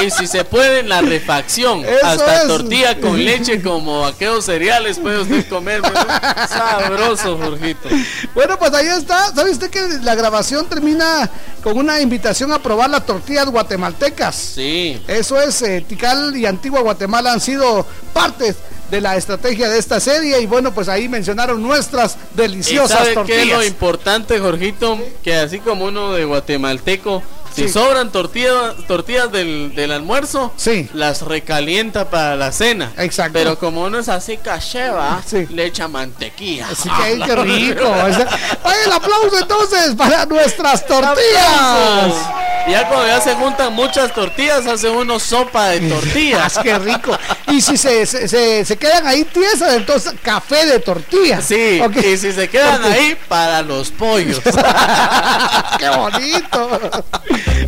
Y 0.06 0.12
si 0.12 0.28
se 0.28 0.46
puede 0.46 0.80
en 0.80 0.90
la 0.90 1.02
refacción, 1.02 1.84
Eso 1.86 2.06
hasta 2.06 2.42
es. 2.44 2.48
tortilla 2.48 3.00
con 3.02 3.18
leche 3.24 3.62
como 3.62 4.06
aquellos 4.06 4.46
cereales 4.46 4.98
puede 5.00 5.20
usted 5.22 5.48
comer. 5.50 5.82
Sabroso, 6.48 7.38
Jorgito. 7.38 7.90
Bueno, 8.34 8.58
pues 8.58 8.74
ahí 8.74 8.88
está. 8.88 9.34
¿Sabe 9.34 9.52
usted 9.52 9.70
que 9.70 9.82
la 10.04 10.16
grabación 10.16 10.68
termina 10.68 11.30
con 11.64 11.78
una 11.78 12.00
invitación 12.00 12.52
a 12.54 12.60
probar 12.62 12.90
las 12.90 13.06
tortillas 13.06 13.48
guatemaltecas? 13.48 14.36
Sí. 14.36 15.02
Eso 15.08 15.40
es, 15.42 15.62
eh, 15.62 15.84
Tikal 15.88 16.36
y 16.38 16.46
Antigua 16.46 16.82
Guatemala 16.82 17.34
han 17.34 17.42
sido 17.42 17.86
partes 18.14 18.56
de 18.90 19.02
la 19.02 19.16
estrategia 19.18 19.70
de 19.70 19.80
esta 19.80 20.00
serie 20.00 20.40
y 20.42 20.46
bueno, 20.46 20.74
pues 20.74 20.90
ahí 20.90 21.08
mencionaron 21.08 21.62
nuestras 21.62 22.18
¿Y 22.34 22.38
deliciosas 22.38 23.10
sabe 23.14 23.26
qué 23.26 23.44
es 23.44 23.48
lo 23.50 23.64
importante, 23.64 24.40
Jorgito? 24.40 24.98
Que 25.24 25.36
así 25.36 25.60
como 25.60 25.86
uno 25.86 26.14
de 26.14 26.26
guatemalteco, 26.26 27.24
si 27.56 27.64
Sí. 27.64 27.70
sobran 27.70 28.12
tortillas 28.12 28.76
tortillas 28.88 29.32
del, 29.32 29.74
del 29.76 29.92
almuerzo, 29.92 30.54
las 30.94 31.22
recalienta 31.24 32.10
para 32.10 32.36
la 32.36 32.52
cena. 32.52 32.92
Exacto. 32.98 33.34
Pero 33.34 33.58
como 33.60 33.84
uno 33.84 34.00
es 34.00 34.10
así 34.10 34.38
cacheva, 34.38 35.22
le 35.50 35.66
echa 35.66 35.88
mantequilla. 35.88 36.68
Así 36.72 36.90
que 36.90 37.20
qué 37.26 37.36
rico. 37.36 37.84
El 38.86 38.92
aplauso 38.94 39.38
entonces 39.40 39.96
para 39.96 40.26
nuestras 40.26 40.86
tortillas. 40.88 42.14
Ya 42.68 42.88
cuando 42.88 43.08
ya 43.08 43.20
se 43.20 43.34
juntan 43.36 43.74
muchas 43.74 44.14
tortillas, 44.14 44.66
hace 44.68 44.90
uno 44.90 45.20
sopa 45.20 45.70
de 45.70 45.82
tortillas. 45.90 46.40
Ah, 46.60 46.64
qué 46.64 46.80
rico. 46.80 47.18
Y 47.48 47.62
si 47.62 47.78
se, 47.78 48.06
se, 48.06 48.28
se- 48.28 48.64
se 48.66 48.78
quedan 48.78 49.06
ahí 49.08 49.24
tiesas, 49.26 49.74
entonces 49.74 50.14
café 50.22 50.66
de 50.66 50.80
tortillas. 50.80 51.44
Sí, 51.46 51.82
y 52.04 52.18
si 52.18 52.32
se 52.32 52.48
quedan 52.50 52.82
Porque- 52.82 52.98
ahí, 52.98 53.18
para 53.28 53.62
los 53.62 53.90
pollos. 53.92 54.40
¡Qué 55.80 55.90
bonito! 55.90 56.80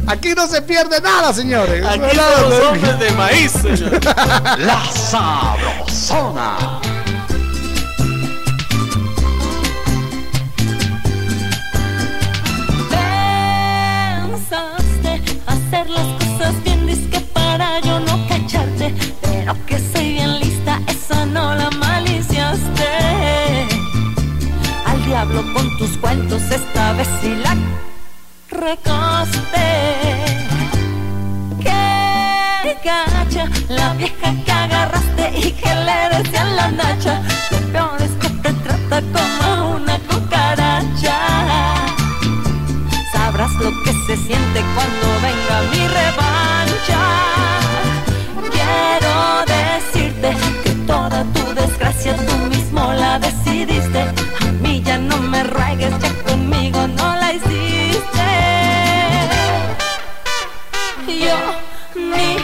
Aquí 0.07 0.33
no 0.35 0.47
se 0.47 0.61
pierde 0.61 0.99
nada, 1.01 1.33
señores. 1.33 1.85
Aquí 1.85 2.15
somos 2.15 2.59
hombres 2.65 2.99
de 2.99 3.11
maíz, 3.11 3.51
señor. 3.51 3.99
La 4.59 4.83
Sabrosona. 4.91 6.57
Pensaste 14.21 15.21
hacer 15.47 15.89
las 15.89 16.07
cosas 16.23 16.63
bien 16.63 16.85
disque 16.87 17.19
para 17.33 17.79
yo 17.81 17.99
no 17.99 18.27
cacharte 18.27 18.93
Pero 19.21 19.55
que 19.65 19.79
soy 19.79 20.13
bien 20.13 20.39
lista, 20.39 20.79
esa 20.87 21.25
no 21.25 21.55
la 21.55 21.69
maliciaste 21.71 22.87
Al 24.85 25.05
diablo 25.05 25.43
con 25.53 25.77
tus 25.77 25.97
cuentos, 25.97 26.41
esta 26.51 26.93
vez 26.93 27.07
sí 27.21 27.35
la 27.43 27.55
recoste 28.51 29.67
Que 31.59 32.77
gacha, 32.83 33.49
la 33.69 33.93
vieja 33.93 34.33
que 34.45 34.51
agarraste 34.51 35.31
y 35.37 35.51
que 35.51 35.75
le 35.75 36.17
decían 36.17 36.55
la 36.55 36.71
nacha 36.71 37.21
Lo 37.51 37.57
peor 37.71 38.01
es 38.01 38.11
que 38.21 38.29
te 38.29 38.53
trata 38.53 39.01
como 39.13 39.75
una 39.75 39.97
cucaracha 39.99 41.17
Sabrás 43.13 43.53
lo 43.55 43.71
que 43.83 43.93
se 44.05 44.17
siente 44.17 44.61
cuando 44.75 45.07
venga 45.21 45.61
mi 45.71 45.87
revancha. 45.87 47.01
Quiero 48.51 49.45
decirte 49.45 50.35
que 50.63 50.71
toda 50.85 51.23
tu 51.33 51.53
desgracia 51.53 52.15
tú 52.25 52.35
mismo 52.49 52.91
la 52.93 53.19
decidiste. 53.19 54.01
A 54.01 54.51
mí 54.61 54.81
ya 54.83 54.97
no 54.97 55.17
me 55.17 55.43
ruegues, 55.43 55.93
ya 55.99 56.13
conmigo 56.23 56.87
no 56.87 57.15
la 57.15 57.33
hiciste. 57.33 57.80
Yo, 61.19 61.37
ni 61.95 62.40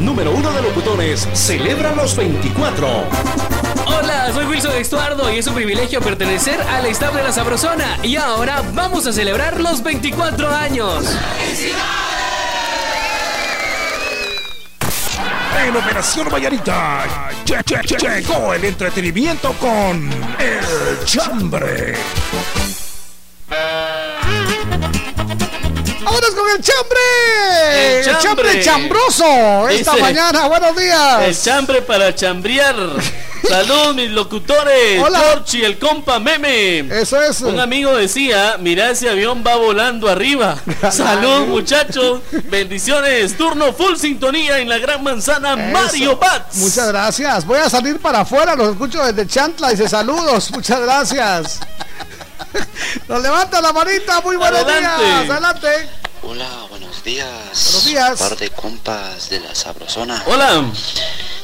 número 0.00 0.32
uno 0.32 0.52
de 0.52 0.62
locutores 0.62 1.28
celebra 1.34 1.92
los 1.94 2.16
24. 2.16 2.86
Hola, 3.86 4.30
soy 4.32 4.46
Wilson 4.46 4.72
Estuardo 4.76 5.32
y 5.32 5.38
es 5.38 5.46
un 5.46 5.54
privilegio 5.54 6.00
pertenecer 6.00 6.60
al 6.60 6.86
staff 6.86 7.14
de 7.14 7.22
la 7.22 7.32
Sabrosona. 7.32 7.98
Y 8.02 8.16
ahora 8.16 8.62
vamos 8.74 9.06
a 9.06 9.12
celebrar 9.12 9.60
los 9.60 9.82
24 9.82 10.48
años. 10.54 11.04
En 15.66 15.76
Operación 15.76 16.28
Vallarita 16.32 17.04
lle- 17.44 17.62
lle- 17.64 17.82
lle- 17.82 18.20
llegó 18.22 18.54
el 18.54 18.64
entretenimiento 18.64 19.52
con 19.54 20.08
El 20.38 21.04
Chambre. 21.04 21.94
¡Vámonos 26.08 26.30
con 26.30 26.50
el 26.50 26.62
chambre! 26.62 27.98
El 27.98 28.04
chambre. 28.04 28.22
chambre 28.22 28.60
chambroso! 28.62 29.68
Esta 29.68 29.90
Dice, 29.90 30.02
mañana, 30.02 30.46
buenos 30.46 30.74
días. 30.74 31.22
El 31.22 31.38
chambre 31.38 31.82
para 31.82 32.14
chambrear. 32.14 32.76
Salud, 33.46 33.94
mis 33.94 34.10
locutores. 34.10 35.02
Hola. 35.04 35.18
George 35.18 35.58
y 35.58 35.64
el 35.64 35.78
compa 35.78 36.18
Meme. 36.18 36.78
Eso 36.98 37.20
es. 37.20 37.42
Un 37.42 37.60
amigo 37.60 37.94
decía, 37.94 38.56
mira 38.58 38.90
ese 38.90 39.10
avión 39.10 39.44
va 39.46 39.56
volando 39.56 40.08
arriba. 40.08 40.56
Salud, 40.90 41.46
muchachos. 41.46 42.22
Bendiciones. 42.44 43.36
Turno 43.36 43.74
full 43.74 43.96
sintonía 43.96 44.60
en 44.60 44.70
la 44.70 44.78
gran 44.78 45.04
manzana 45.04 45.56
Mario. 45.56 46.16
Bats. 46.16 46.56
Muchas 46.56 46.88
gracias. 46.88 47.44
Voy 47.44 47.58
a 47.58 47.68
salir 47.68 48.00
para 48.00 48.20
afuera, 48.20 48.56
los 48.56 48.70
escucho 48.70 49.04
desde 49.04 49.26
Chantla. 49.26 49.68
Dice 49.70 49.86
saludos, 49.90 50.50
muchas 50.52 50.80
gracias. 50.80 51.60
Nos 53.08 53.22
levanta 53.22 53.60
la 53.60 53.72
manita, 53.72 54.20
muy 54.22 54.36
buenos 54.36 54.62
Adelante. 54.62 55.04
días. 55.04 55.30
Adelante. 55.30 55.68
Hola, 56.22 56.66
buenos 56.68 57.04
días. 57.04 57.28
Buenos 57.28 57.84
días. 57.84 58.18
Par 58.18 58.36
de 58.36 58.50
compas 58.50 59.30
de 59.30 59.40
la 59.40 59.54
Sabrosona. 59.54 60.22
Hola. 60.26 60.64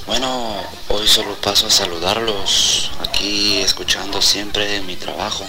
Bueno, 0.06 0.56
hoy 0.88 1.06
solo 1.06 1.34
paso 1.36 1.68
a 1.68 1.70
saludarlos. 1.70 2.90
Aquí 3.00 3.58
escuchando 3.58 4.20
siempre 4.20 4.80
mi 4.82 4.96
trabajo. 4.96 5.46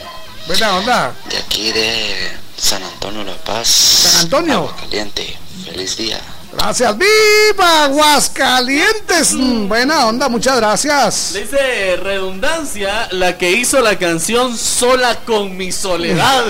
Buena 0.48 0.78
onda. 0.78 1.16
De 1.30 1.38
aquí 1.38 1.72
de 1.72 2.38
San 2.56 2.84
Antonio 2.84 3.24
La 3.24 3.36
Paz. 3.36 3.68
San 3.68 4.22
Antonio. 4.22 4.74
Caliente. 4.80 5.38
Feliz 5.66 5.98
día. 5.98 6.22
Gracias. 6.58 6.98
¡Viva 6.98 7.84
Aguascalientes! 7.86 9.34
Mm, 9.34 9.68
Buena 9.68 10.08
onda, 10.08 10.30
muchas 10.30 10.56
gracias. 10.58 11.34
Dice 11.34 11.98
redundancia 11.98 13.08
la 13.12 13.38
que 13.38 13.52
hizo 13.52 13.82
la 13.82 13.98
canción 13.98 14.58
Sola 14.58 15.16
con 15.26 15.56
mi 15.58 15.72
soledad. 15.72 16.46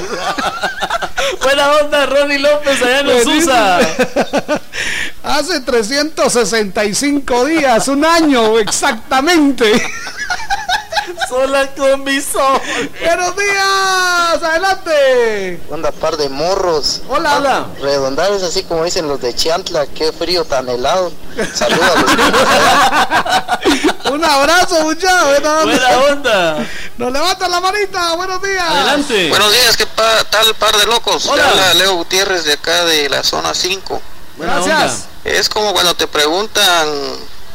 Buena 1.41 1.71
onda, 1.77 2.05
Ronnie 2.05 2.39
López 2.39 2.81
allá 2.81 2.99
en. 2.99 3.07
USA. 3.27 3.79
Hace 5.23 5.59
365 5.61 7.45
días, 7.45 7.87
un 7.87 8.05
año 8.05 8.59
exactamente. 8.59 9.71
Sola 11.29 11.67
con 11.75 12.03
mi 12.03 12.21
sol. 12.21 12.61
Buenos 13.03 13.35
días, 13.35 14.43
adelante. 14.43 15.59
Onda 15.69 15.91
par 15.91 16.17
de 16.17 16.29
morros. 16.29 17.01
Hola. 17.09 17.37
Hola. 17.37 17.65
Redondables 17.81 18.43
así 18.43 18.63
como 18.63 18.83
dicen 18.83 19.07
los 19.07 19.19
de 19.21 19.33
Chiantla. 19.33 19.87
Qué 19.87 20.11
frío 20.11 20.45
tan 20.45 20.69
helado. 20.69 21.11
Saludos. 21.53 21.89
Un 24.11 24.23
abrazo, 24.23 24.81
muchachos. 24.83 25.41
Buena 25.63 25.97
onda. 26.11 26.67
Nos 26.97 27.11
levanta 27.11 27.47
la 27.47 27.59
manita. 27.59 28.15
Buenos 28.15 28.41
días. 28.41 28.63
Adelante. 28.69 29.29
Buenos 29.29 29.51
días, 29.51 29.75
¿qué 29.77 29.85
pa- 29.87 30.23
tal 30.29 30.53
par 30.55 30.75
de 30.77 30.85
locos? 30.85 31.25
Hola. 31.25 31.49
Habla 31.49 31.73
Leo 31.73 31.95
Gutiérrez 31.95 32.45
de 32.45 32.53
acá 32.53 32.85
de 32.85 33.09
la 33.09 33.23
zona 33.23 33.53
5. 33.53 34.01
Buena 34.37 34.55
Gracias. 34.59 35.05
Es 35.23 35.49
como 35.49 35.73
cuando 35.73 35.95
te 35.95 36.07
preguntan 36.07 36.87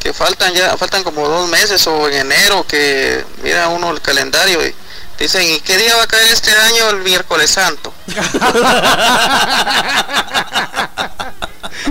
que 0.01 0.13
faltan 0.13 0.53
ya, 0.55 0.77
faltan 0.77 1.05
como 1.05 1.29
dos 1.29 1.49
meses 1.49 1.87
o 1.87 2.09
en 2.09 2.15
enero 2.15 2.65
que 2.67 3.25
mira 3.43 3.69
uno 3.69 3.91
el 3.91 4.01
calendario 4.01 4.65
y 4.67 4.75
dicen, 5.19 5.43
¿y 5.43 5.61
qué 5.61 5.77
día 5.77 5.95
va 5.97 6.05
a 6.05 6.07
caer 6.07 6.33
este 6.33 6.51
año 6.51 6.91
el 6.91 6.99
miércoles 7.01 7.51
santo? 7.51 7.93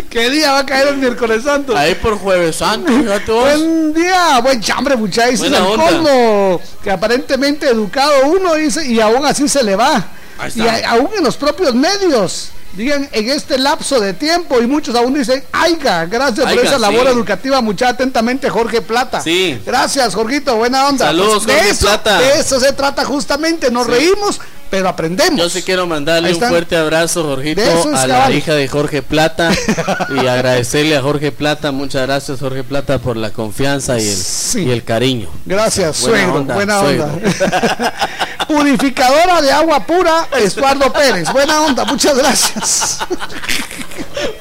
¿Qué 0.09 0.29
día 0.29 0.51
va 0.51 0.59
a 0.59 0.65
caer 0.65 0.89
el 0.89 0.97
miércoles 0.97 1.43
santo? 1.43 1.75
Ahí 1.77 1.95
por 1.95 2.17
Jueves 2.17 2.57
Santo. 2.57 2.91
Buen 3.27 3.93
día, 3.93 4.39
buen 4.41 4.61
chambre, 4.61 4.95
muchachos. 4.95 5.33
Es 5.35 5.39
Buena 5.39 5.57
el 5.59 5.63
colmo 5.75 6.61
que 6.83 6.91
aparentemente 6.91 7.67
educado 7.67 8.25
uno 8.25 8.55
dice 8.55 8.85
y 8.85 8.99
aún 8.99 9.25
así 9.25 9.47
se 9.47 9.63
le 9.63 9.75
va. 9.75 10.03
Ahí 10.37 10.51
Y 10.55 10.61
está. 10.67 10.89
aún 10.91 11.09
en 11.17 11.23
los 11.23 11.37
propios 11.37 11.73
medios. 11.75 12.49
Digan, 12.73 13.09
en 13.11 13.29
este 13.29 13.57
lapso 13.57 13.99
de 13.99 14.13
tiempo, 14.13 14.61
y 14.61 14.67
muchos 14.67 14.95
aún 14.95 15.13
dicen, 15.13 15.43
aiga, 15.51 16.05
gracias 16.05 16.53
por 16.53 16.63
esa 16.63 16.77
labor 16.77 17.07
sí. 17.07 17.13
educativa, 17.13 17.61
mucha 17.61 17.89
atentamente, 17.89 18.49
Jorge 18.49 18.81
Plata. 18.81 19.21
Sí. 19.21 19.59
Gracias, 19.65 20.13
Jorgito, 20.13 20.55
buena 20.55 20.87
onda. 20.87 21.05
Pues, 21.11 21.17
Saludos, 21.17 21.45
de 21.47 21.53
Jorge 21.53 21.69
eso, 21.69 21.85
Plata. 21.87 22.19
De 22.19 22.39
eso 22.39 22.59
se 22.59 22.71
trata 22.73 23.03
justamente, 23.05 23.71
nos 23.71 23.85
Sí. 23.87 23.91
reímos, 23.91 24.39
pero 24.69 24.89
aprendemos. 24.89 25.39
Yo 25.39 25.49
sí 25.49 25.63
quiero 25.63 25.87
mandarle 25.87 26.33
un 26.33 26.39
fuerte 26.39 26.77
abrazo, 26.77 27.23
Jorgito, 27.23 27.61
a 27.95 28.07
la 28.07 28.15
cabal. 28.15 28.35
hija 28.35 28.53
de 28.53 28.67
Jorge 28.67 29.01
Plata 29.01 29.51
y 30.23 30.27
agradecerle 30.27 30.97
a 30.97 31.01
Jorge 31.01 31.31
Plata. 31.31 31.71
Muchas 31.71 32.05
gracias, 32.07 32.39
Jorge 32.39 32.63
Plata, 32.63 32.99
por 32.99 33.17
la 33.17 33.31
confianza 33.31 33.99
y 33.99 34.07
el, 34.07 34.61
y 34.67 34.71
el 34.71 34.83
cariño. 34.83 35.29
Gracias, 35.45 36.01
Buena 36.01 36.17
suegro, 36.17 36.39
onda, 36.41 36.53
buena 36.55 36.79
suegro. 36.79 37.03
onda. 37.05 37.93
Purificadora 38.47 39.41
de 39.41 39.51
agua 39.51 39.85
pura, 39.85 40.27
Estuardo 40.39 40.91
Pérez. 40.91 41.31
Buena 41.31 41.61
onda, 41.61 41.85
muchas 41.85 42.17
gracias. 42.17 42.97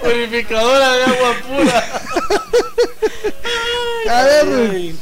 Purificadora 0.03 0.93
de 0.95 1.05
agua 1.05 1.35
pura. 1.47 1.85
A 4.11 4.23
ver. 4.23 4.95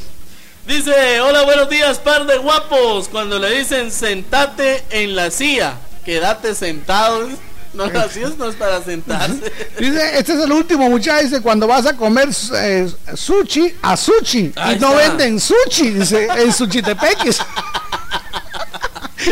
Dice, 0.67 1.21
hola, 1.21 1.43
buenos 1.43 1.69
días, 1.69 1.97
par 1.99 2.25
de 2.25 2.37
guapos. 2.37 3.07
Cuando 3.07 3.39
le 3.39 3.57
dicen 3.57 3.89
sentate 3.89 4.83
en 4.89 5.15
la 5.15 5.31
silla, 5.31 5.75
quédate 6.03 6.53
sentado. 6.53 7.29
No, 7.73 7.85
la 7.93 8.09
silla 8.09 8.31
no 8.37 8.49
es 8.49 8.55
para 8.55 8.83
sentarse. 8.83 9.49
Dice, 9.79 10.19
este 10.19 10.33
es 10.33 10.39
el 10.41 10.51
último, 10.51 10.89
muchacho. 10.89 11.23
Dice, 11.23 11.41
cuando 11.41 11.67
vas 11.67 11.85
a 11.85 11.95
comer 11.95 12.27
eh, 12.55 12.91
sushi, 13.15 13.75
a 13.81 13.95
sushi. 13.95 14.51
Ahí 14.57 14.75
y 14.75 14.79
no 14.79 14.99
está. 14.99 15.09
venden 15.15 15.39
sushi, 15.39 15.91
dice, 15.91 16.27
en 16.35 16.51
Suchitepeques. 16.53 17.39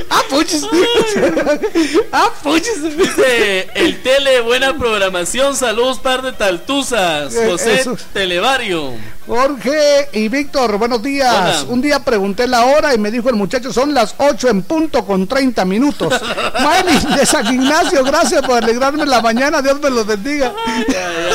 ah, 0.10 0.22
puchis. 0.30 0.64
ah, 2.14 2.32
puchis. 2.44 2.98
Dice, 2.98 3.68
el 3.76 4.02
tele, 4.02 4.40
buena 4.40 4.78
programación, 4.78 5.54
saludos, 5.58 6.00
par 6.00 6.22
de 6.22 6.32
taltuzas. 6.32 7.36
Eh, 7.36 7.48
José 7.50 7.82
eso. 7.82 7.98
Televario. 8.14 8.94
Jorge 9.28 10.08
y 10.14 10.30
Víctor, 10.30 10.78
buenos 10.78 11.02
días. 11.02 11.64
Hola. 11.64 11.74
Un 11.74 11.82
día 11.82 12.00
pregunté 12.00 12.48
la 12.48 12.66
hora 12.66 12.94
y 12.94 13.00
me 13.00 13.10
dijo 13.10 13.28
el 13.30 13.36
muchacho, 13.36 13.74
son 13.74 13.92
las 13.94 14.14
8 14.20 14.50
en 14.50 14.62
punto 14.62 15.04
con 15.04 15.26
30 15.28 15.66
minutos. 15.66 16.14
Miley 16.60 17.00
de 17.18 17.26
San 17.26 17.52
Ignacio, 17.52 18.04
gracias 18.04 18.44
por 18.44 18.64
alegrarme 18.64 19.04
la 19.06 19.22
mañana, 19.22 19.64
Dios 19.64 19.82
me 19.82 19.90
los 19.90 20.06
bendiga. 20.06 20.54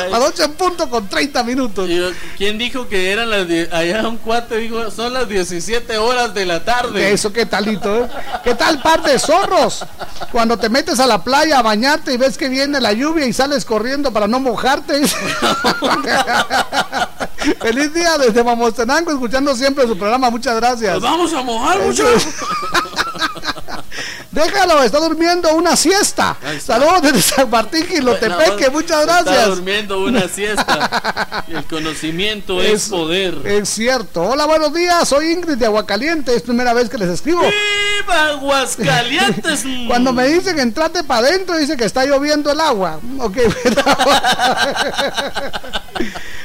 Las 0.09 0.21
8 0.21 0.45
en 0.45 0.53
punto 0.53 0.89
con 0.89 1.09
30 1.09 1.43
minutos. 1.43 1.89
Yo, 1.89 2.11
¿Quién 2.39 2.59
dijo 2.59 2.87
que 2.89 3.11
eran 3.11 3.29
las 3.29 3.49
die- 3.49 3.69
allá 3.73 4.07
un 4.07 4.19
cuate 4.19 4.57
dijo 4.59 4.89
son 4.93 5.13
las 5.13 5.29
17 5.29 5.99
horas 5.99 6.33
de 6.33 6.47
la 6.47 6.65
tarde? 6.65 7.11
Eso, 7.13 7.33
¿qué 7.33 7.45
talito? 7.45 8.05
eh? 8.05 8.09
¿Qué 8.45 8.55
tal 8.55 8.81
par 8.83 9.03
de 9.03 9.19
zorros? 9.19 9.85
Cuando 10.31 10.57
te 10.57 10.69
metes 10.69 11.01
a 11.01 11.07
la 11.09 11.25
playa 11.25 11.59
a 11.59 11.63
bañarte 11.63 12.13
y 12.15 12.17
ves 12.17 12.39
que 12.39 12.49
viene 12.49 12.81
la 12.81 12.93
lluvia 12.93 13.27
y 13.27 13.33
sales 13.33 13.65
corriendo 13.65 14.13
para 14.13 14.29
no 14.29 14.39
mojarte. 14.39 15.01
Feliz 17.61 17.93
día 17.95 18.19
desde 18.19 18.45
Mamostenango, 18.45 19.11
escuchando 19.11 19.55
siempre 19.55 19.87
su 19.87 19.97
programa. 19.97 20.31
Muchas 20.31 20.57
gracias. 20.57 20.95
Nos 20.95 21.03
vamos 21.03 21.33
a 21.33 21.43
mojar 21.43 21.81
mucho. 21.81 22.05
Déjalo, 24.31 24.83
está 24.85 24.99
durmiendo 25.01 25.53
una 25.55 25.75
siesta. 25.75 26.37
Saludos 26.65 27.03
desde 27.03 27.21
San 27.21 27.51
Martín, 27.51 27.85
Gilotepeque, 27.85 28.71
muchas 28.71 29.01
Está 29.01 29.23
gracias. 29.23 29.49
durmiendo 29.49 30.05
una 30.05 30.29
siesta. 30.29 31.45
El 31.49 31.65
conocimiento 31.65 32.63
es, 32.63 32.89
poder. 32.89 33.39
Es 33.45 33.69
cierto. 33.71 34.23
Hola, 34.23 34.47
buenos 34.47 34.73
días. 34.73 35.09
Soy 35.09 35.33
Ingrid 35.33 35.57
de 35.57 35.67
Aguacaliente. 35.67 36.35
Es 36.35 36.43
primera 36.43 36.73
vez 36.73 36.89
que 36.89 36.99
les 36.99 37.09
escribo. 37.09 37.41
¡Viva 37.43 38.27
Aguascalientes! 38.29 39.65
Cuando 39.89 40.13
me 40.13 40.29
dicen 40.29 40.61
entrate 40.61 41.03
para 41.03 41.27
adentro, 41.27 41.57
dice 41.57 41.77
que 41.77 41.85
está 41.85 42.05
lloviendo 42.05 42.53
el 42.53 42.61
agua. 42.61 43.01
Ok, 43.19 43.37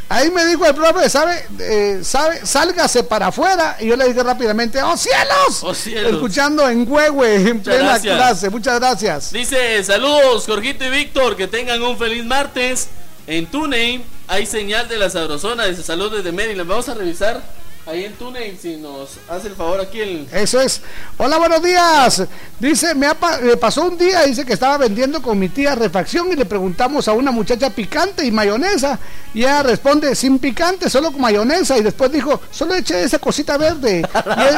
Ahí 0.08 0.30
me 0.30 0.46
dijo 0.46 0.66
el 0.66 0.76
profe, 0.76 1.10
¿sabe? 1.10 1.48
Eh, 1.60 2.02
¿sabe? 2.04 2.46
Sálgase 2.46 3.04
para 3.04 3.28
afuera. 3.28 3.78
Y 3.80 3.88
yo 3.88 3.96
le 3.96 4.08
dije 4.08 4.22
rápidamente, 4.22 4.82
¡Oh 4.82 4.96
cielos! 4.96 5.64
¡Oh, 5.64 5.74
cielos! 5.74 6.14
Escuchando 6.14 6.70
en 6.70 6.90
Huehue, 6.90 7.36
en 7.50 7.64
plena 7.76 7.90
gracias. 7.92 8.16
clase. 8.18 8.50
Muchas 8.50 8.80
gracias. 8.80 9.32
Dice, 9.32 9.84
saludos, 9.84 10.46
Jorgito 10.46 10.84
y 10.86 10.90
Víctor, 10.90 11.36
que 11.36 11.48
tengan 11.48 11.82
un 11.84 11.98
feliz 11.98 12.24
martes. 12.26 12.88
En 13.28 13.48
TuneIn 13.48 14.04
hay 14.28 14.46
señal 14.46 14.88
de 14.88 14.98
la 14.98 15.10
sabrosona. 15.10 15.66
Dice, 15.66 15.82
saludos 15.84 16.18
desde 16.24 16.32
Maryland. 16.32 16.70
Vamos 16.70 16.88
a 16.90 16.94
revisar. 16.94 17.42
ahí 17.88 18.04
en 18.06 18.14
TuneIn 18.14 18.58
si 18.60 18.78
nos 18.78 19.12
hace 19.30 19.48
el 19.50 19.56
favor 19.56 19.80
aquí 19.80 20.00
el... 20.02 20.28
Eso 20.32 20.60
es. 20.60 20.82
Hola, 21.18 21.38
buenos 21.38 21.62
días. 21.62 22.24
Dice, 22.60 22.96
me, 22.96 23.06
ha 23.06 23.14
pa- 23.14 23.38
me 23.40 23.58
pasó 23.58 23.84
un 23.84 23.96
día, 23.98 24.24
dice 24.24 24.44
que 24.44 24.54
estaba 24.54 24.78
vendiendo 24.80 25.22
con 25.22 25.38
mi 25.38 25.50
tía 25.50 25.76
refacción 25.76 26.32
y 26.32 26.36
le 26.36 26.46
preguntamos 26.46 27.08
a 27.08 27.14
una 27.14 27.30
muchacha 27.32 27.70
picante 27.70 28.26
y 28.26 28.32
mayonesa. 28.32 28.98
Y 29.36 29.42
ella 29.42 29.62
responde, 29.62 30.16
sin 30.16 30.40
picante, 30.40 30.90
solo 30.90 31.12
con 31.12 31.22
mayonesa. 31.22 31.78
Y 31.78 31.84
después 31.84 32.12
dijo, 32.12 32.42
solo 32.52 32.74
eche 32.74 33.04
esa 33.04 33.20
cosita 33.20 33.56
verde. 33.58 34.02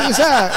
Y 0.07 0.11
esa... 0.11 0.51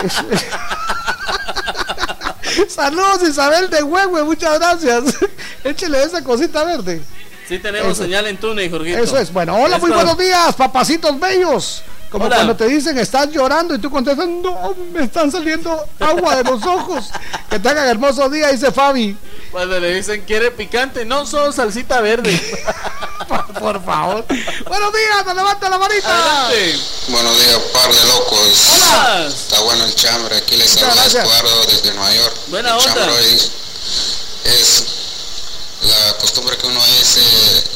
Saludos 2.69 3.29
Isabel 3.29 3.69
de 3.71 3.83
Huehue, 3.83 4.25
muchas 4.25 4.59
gracias. 4.59 5.15
Échele 5.65 6.03
esa 6.03 6.23
cosita 6.23 6.65
verde. 6.65 7.03
Sí 7.49 7.59
tenemos 7.59 7.93
Eso. 7.93 8.05
señal 8.05 8.27
en 8.29 8.37
TuneIn, 8.37 8.71
Jorgito. 8.71 8.99
Eso 8.99 9.19
es, 9.19 9.33
bueno, 9.33 9.57
hola, 9.57 9.79
muy 9.79 9.91
buenos 9.91 10.17
días, 10.17 10.55
papacitos 10.55 11.19
bellos. 11.19 11.83
Como 12.11 12.25
Hola. 12.25 12.37
cuando 12.37 12.57
te 12.57 12.67
dicen 12.67 12.99
estás 12.99 13.31
llorando 13.31 13.73
y 13.75 13.79
tú 13.79 13.89
contestas, 13.89 14.27
no, 14.27 14.75
me 14.93 15.05
están 15.05 15.31
saliendo 15.31 15.87
agua 16.01 16.37
de 16.37 16.45
los 16.45 16.65
ojos. 16.67 17.11
Que 17.49 17.61
tengan 17.61 17.87
hermoso 17.87 18.29
día, 18.29 18.49
dice 18.49 18.73
Fabi. 18.73 19.17
Cuando 19.53 19.79
le 19.79 19.95
dicen 19.95 20.25
quiere 20.27 20.51
picante, 20.51 21.05
no 21.05 21.25
solo 21.25 21.53
salsita 21.53 22.01
verde. 22.01 22.39
Por 23.61 23.85
favor. 23.85 24.25
Buenos 24.67 24.93
días, 24.93 25.25
te 25.25 25.35
levanta 25.35 25.71
la 25.71 25.79
manita. 25.79 26.49
Buenos 27.09 27.39
días, 27.39 27.59
par 27.73 27.93
de 27.93 28.07
locos. 28.07 28.69
Hola. 28.75 29.27
Está 29.29 29.61
bueno 29.61 29.85
el 29.85 29.95
chambre. 29.95 30.37
Aquí 30.37 30.57
les 30.57 30.71
saluda. 30.71 31.05
Eduardo 31.07 31.65
desde 31.67 31.95
Nueva 31.95 32.15
York. 32.15 32.37
Buena 32.49 32.71
el 32.71 32.75
onda. 32.75 33.09
es 34.45 35.00
la 35.83 36.19
costumbre 36.19 36.57
que 36.59 36.67
uno 36.67 36.81
dice, 36.99 37.21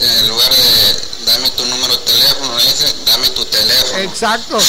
en 0.00 0.28
lugar 0.28 0.50
de 0.50 1.24
dame 1.26 1.50
tu 1.50 1.64
número 1.66 1.96
de 1.96 2.02
teléfono, 2.04 2.56
dice 2.58 2.94
dame 3.06 3.28
tu 3.30 3.44
teléfono. 3.46 3.98
Exacto. 3.98 4.58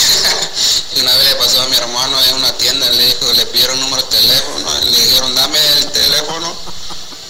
Y 0.95 1.01
una 1.01 1.13
vez 1.17 1.27
le 1.27 1.35
pasó 1.35 1.61
a 1.61 1.67
mi 1.67 1.75
hermano 1.75 2.17
en 2.29 2.35
una 2.35 2.53
tienda, 2.53 2.89
le 2.89 3.05
dijo, 3.05 3.33
le 3.33 3.45
pidieron 3.47 3.77
número 3.81 4.01
de 4.01 4.17
teléfono, 4.17 4.69
le 4.85 4.91
dijeron 4.97 5.35
dame 5.35 5.57
el 5.79 5.91
teléfono 5.91 6.55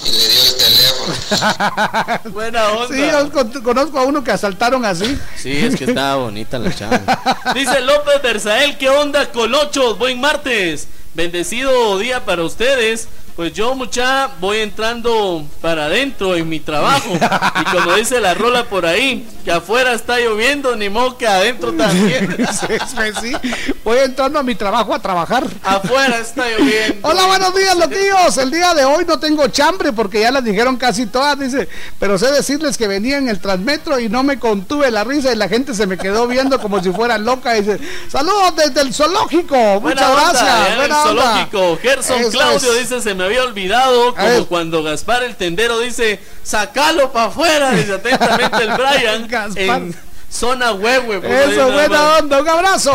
y 0.06 0.12
le 0.12 0.28
dio 0.30 0.42
el 0.44 0.56
teléfono. 0.56 2.20
Buena 2.32 2.70
onda. 2.74 2.96
Sí, 2.96 3.02
yo 3.12 3.32
con- 3.32 3.64
conozco 3.64 3.98
a 3.98 4.04
uno 4.04 4.24
que 4.24 4.30
asaltaron 4.30 4.86
así. 4.86 5.20
Sí, 5.42 5.52
es 5.58 5.76
que 5.76 5.86
estaba 5.86 6.18
bonita 6.18 6.60
la 6.60 6.76
chamba. 6.76 7.44
Dice 7.56 7.82
López 7.82 8.22
Berzael, 8.22 8.78
¿qué 8.78 8.88
onda, 8.90 9.32
colochos? 9.32 9.98
Buen 9.98 10.22
martes. 10.22 10.88
Bendecido 11.16 11.98
día 11.98 12.26
para 12.26 12.44
ustedes. 12.44 13.08
Pues 13.36 13.52
yo, 13.52 13.76
mucha, 13.76 14.30
voy 14.40 14.60
entrando 14.60 15.46
para 15.60 15.86
adentro 15.86 16.36
en 16.36 16.48
mi 16.48 16.62
trabajo. 16.62 17.18
Y 17.60 17.64
como 17.76 17.94
dice 17.96 18.20
la 18.22 18.34
rola 18.34 18.66
por 18.66 18.86
ahí, 18.86 19.28
que 19.44 19.52
afuera 19.52 19.94
está 19.94 20.20
lloviendo, 20.20 20.76
ni 20.76 20.90
modo 20.90 21.18
que 21.18 21.28
adentro 21.28 21.74
también. 21.74 22.36
Sí, 22.56 22.98
sí. 23.22 23.72
Voy 23.84 23.98
entrando 24.00 24.40
a 24.40 24.44
mi 24.44 24.56
trabajo 24.56 24.94
a 24.94 25.00
trabajar. 25.00 25.46
Afuera 25.64 26.20
está 26.20 26.46
lloviendo. 26.50 27.08
Hola, 27.08 27.26
buenos 27.26 27.56
días, 27.56 27.78
loquillos. 27.78 28.38
El 28.38 28.52
día 28.52 28.74
de 28.74 28.86
hoy 28.86 29.06
no 29.06 29.20
tengo 29.20 29.48
chambre 29.48 29.92
porque 29.92 30.22
ya 30.22 30.32
las 30.32 30.44
dijeron 30.44 30.78
casi 30.78 31.06
todas, 31.06 31.38
dice. 31.38 31.68
Pero 32.00 32.18
sé 32.18 32.32
decirles 32.32 32.78
que 32.78 32.88
venía 32.88 33.18
en 33.18 33.28
el 33.28 33.40
transmetro 33.40 34.00
y 34.00 34.08
no 34.08 34.24
me 34.24 34.40
contuve 34.40 34.92
la 34.92 35.04
risa 35.04 35.34
y 35.34 35.36
la 35.36 35.50
gente 35.50 35.74
se 35.74 35.88
me 35.88 35.98
quedó 35.98 36.28
viendo 36.28 36.60
como 36.60 36.82
si 36.82 36.92
fuera 36.92 37.18
loca. 37.18 37.54
Dice, 37.54 37.80
saludos 38.10 38.56
desde 38.56 38.82
el 38.82 38.94
zoológico. 38.94 39.82
Muchas 39.82 40.12
gracias. 40.12 40.76
Buena. 40.78 41.05
Zoológico. 41.08 41.78
Gerson 41.82 42.20
Eso 42.22 42.32
Claudio 42.32 42.74
es. 42.74 42.90
dice, 42.90 43.02
se 43.02 43.14
me 43.16 43.26
había 43.26 43.44
olvidado, 43.44 44.14
como 44.16 44.46
cuando 44.48 44.84
Gaspar 44.84 45.24
el 45.24 45.36
tendero 45.36 45.80
dice, 45.80 46.20
sacalo 46.44 47.12
para 47.12 47.28
afuera, 47.28 47.72
dice 47.72 47.94
atentamente 47.94 48.64
el 48.64 48.74
Brian, 48.74 49.54
en 49.56 49.96
zona 50.30 50.74
huehue. 50.74 51.18
Eso, 51.18 51.70
nada 51.70 51.74
buena 51.74 52.18
onda. 52.18 52.42
Un 52.42 52.50
abrazo. 52.50 52.94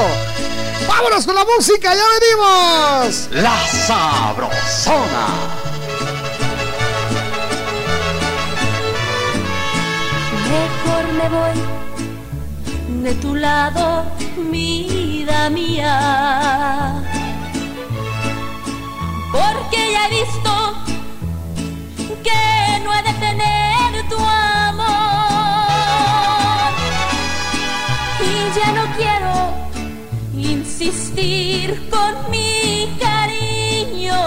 Vámonos 0.88 1.24
con 1.24 1.34
la 1.34 1.44
música, 1.44 1.94
ya 1.94 2.04
venimos. 2.20 3.28
La 3.32 3.56
Sabrosona. 3.86 5.26
Mejor 10.50 11.12
me 11.12 11.28
voy 11.28 13.02
de 13.02 13.14
tu 13.14 13.34
lado, 13.34 14.04
vida 14.50 15.48
mía. 15.50 17.02
Porque 19.32 19.92
ya 19.92 20.06
he 20.06 20.10
visto 20.20 20.52
que 22.22 22.80
no 22.84 22.92
he 22.92 23.02
de 23.02 23.12
tener 23.14 24.08
tu 24.08 24.18
amor. 24.18 24.90
Y 28.20 28.58
ya 28.58 28.72
no 28.72 28.84
quiero 28.96 29.34
insistir 30.34 31.88
con 31.90 32.30
mi 32.30 32.96
cariño. 32.98 34.20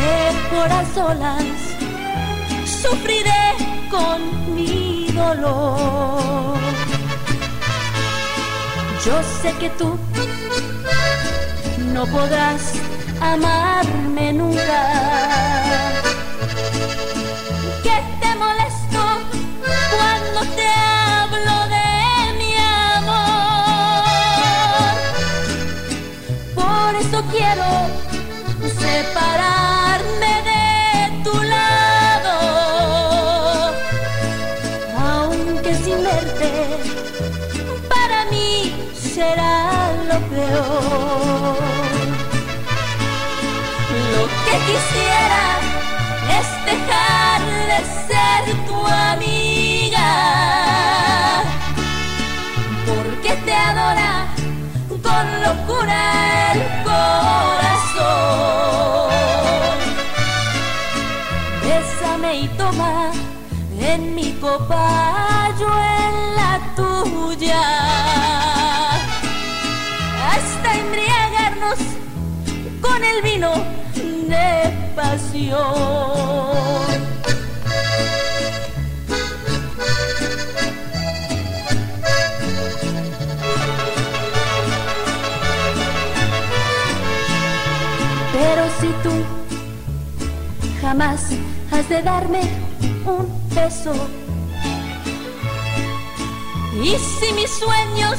Mejor 0.00 0.72
a 0.72 0.84
solas 0.94 1.44
sufriré 2.64 3.46
con 3.90 4.54
mi 4.54 5.10
dolor. 5.12 6.58
Yo 9.04 9.20
sé 9.42 9.52
que 9.58 9.68
tú 9.70 9.98
no 11.92 12.06
podrás 12.06 12.72
amarme 13.20 14.32
nunca. 14.32 14.82
Que 17.82 17.96
te 18.20 18.34
molesto 18.36 19.02
cuando 19.96 20.40
te 20.56 20.68
hablo 20.68 21.56
de 21.76 21.88
mi 22.38 22.52
amor. 22.96 24.04
Por 26.54 26.90
eso 27.02 27.18
quiero 27.30 27.68
separarme 28.80 30.32
de 30.50 30.64
tu 31.24 31.34
lado. 31.42 32.34
Aunque 34.98 35.74
sin 35.74 36.02
verte, 36.02 36.50
para 37.88 38.24
mí 38.30 38.74
será 38.94 39.92
lo 40.08 40.18
peor. 40.30 41.71
Que 44.52 44.58
quisiera 44.58 45.44
es 46.38 46.48
dejar 46.66 47.40
de 47.70 47.78
ser 48.06 48.42
tu 48.66 48.78
amiga. 48.86 50.10
Porque 52.86 53.32
te 53.46 53.54
adora 53.54 54.12
con 54.90 55.24
locura 55.40 56.00
el 56.52 56.60
corazón. 56.84 58.02
Bésame 61.62 62.30
y 62.40 62.48
toma 62.48 63.10
en 63.80 64.14
mi 64.14 64.32
copa, 64.34 65.48
yo 65.58 65.68
en 66.04 66.14
la 66.36 66.60
tuya. 66.76 67.64
Hasta 70.30 70.68
embriagarnos 70.74 71.78
con 72.82 73.02
el 73.02 73.22
vino 73.22 73.71
Pero 75.12 75.28
si 88.80 88.86
tú 89.02 89.10
jamás 90.80 91.20
has 91.70 91.88
de 91.90 92.02
darme 92.02 92.40
un 93.04 93.28
beso, 93.54 93.92
y 96.82 96.96
si 96.96 97.32
mis 97.34 97.50
sueños 97.50 98.18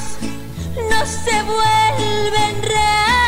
no 0.92 1.06
se 1.06 1.42
vuelven 1.42 2.62
realidad, 2.62 3.23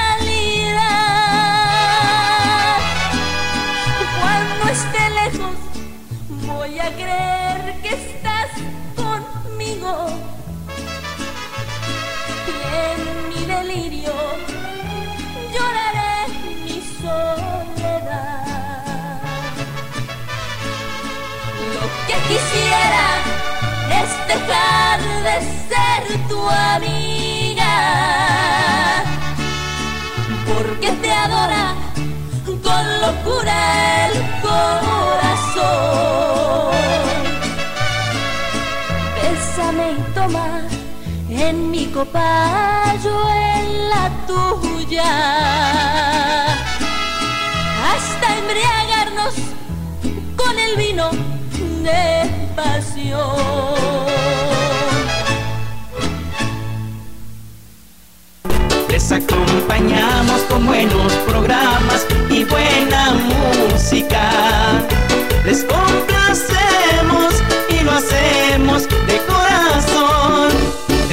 voy 6.67 6.79
a 6.79 6.89
creer 6.93 7.81
que 7.81 7.89
estás 7.89 8.49
conmigo. 8.95 10.07
Y 12.47 12.55
en 12.83 12.99
mi 13.29 13.41
delirio 13.45 14.13
lloraré 15.53 16.15
mi 16.63 16.77
soledad. 17.01 18.41
Lo 21.75 21.83
que 22.07 22.17
quisiera 22.29 23.07
es 24.01 24.09
dejar 24.27 24.99
de 25.27 25.35
ser 25.69 26.01
tu 26.29 26.39
amiga, 26.49 27.73
porque 30.47 30.89
te 31.01 31.11
adora 31.11 31.65
con 32.63 32.83
locura 33.01 33.57
el 34.07 34.13
corazón. 34.41 36.24
Bésame 39.55 39.91
y 39.91 40.13
toma 40.13 40.63
en 41.29 41.71
mi 41.71 41.85
copa, 41.85 42.93
yo 43.01 43.23
en 43.31 43.89
la 43.89 44.11
tuya, 44.27 45.05
hasta 47.87 48.37
embriagarnos 48.37 49.33
con 50.35 50.59
el 50.59 50.75
vino 50.75 51.09
de 51.83 52.29
pasión. 52.53 53.75
Les 58.89 59.09
acompañamos 59.09 60.41
con 60.49 60.65
buenos 60.65 61.13
programas 61.29 62.05
y 62.29 62.43
buena 62.43 63.13
música. 63.71 64.31
Les 65.45 65.63
complacemos 65.63 67.35
y 67.69 67.83
lo 67.85 67.91
hacemos. 67.93 68.94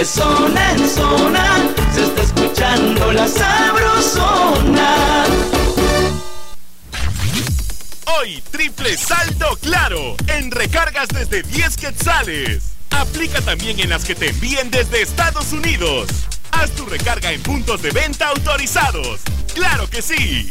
Zona 0.05 0.72
en 0.72 0.89
zona 0.89 1.74
se 1.94 2.02
está 2.02 2.22
escuchando 2.22 3.12
la 3.12 3.28
sabrosona. 3.28 4.97
Hoy, 8.18 8.42
triple 8.50 8.97
saldo 8.97 9.56
claro 9.60 10.16
en 10.26 10.50
recargas 10.50 11.08
desde 11.08 11.44
10 11.44 11.76
quetzales. 11.76 12.72
Aplica 12.90 13.40
también 13.42 13.78
en 13.78 13.90
las 13.90 14.05
que 14.05 14.16
te 14.16 14.31
envíen 14.31 14.72
desde 14.72 15.02
Estados 15.02 15.52
Unidos. 15.52 16.08
Haz 16.50 16.72
tu 16.72 16.84
recarga 16.86 17.31
en 17.31 17.40
puntos 17.40 17.81
de 17.81 17.92
venta 17.92 18.28
autorizados. 18.28 19.20
¡Claro 19.55 19.89
que 19.89 20.02
sí! 20.02 20.50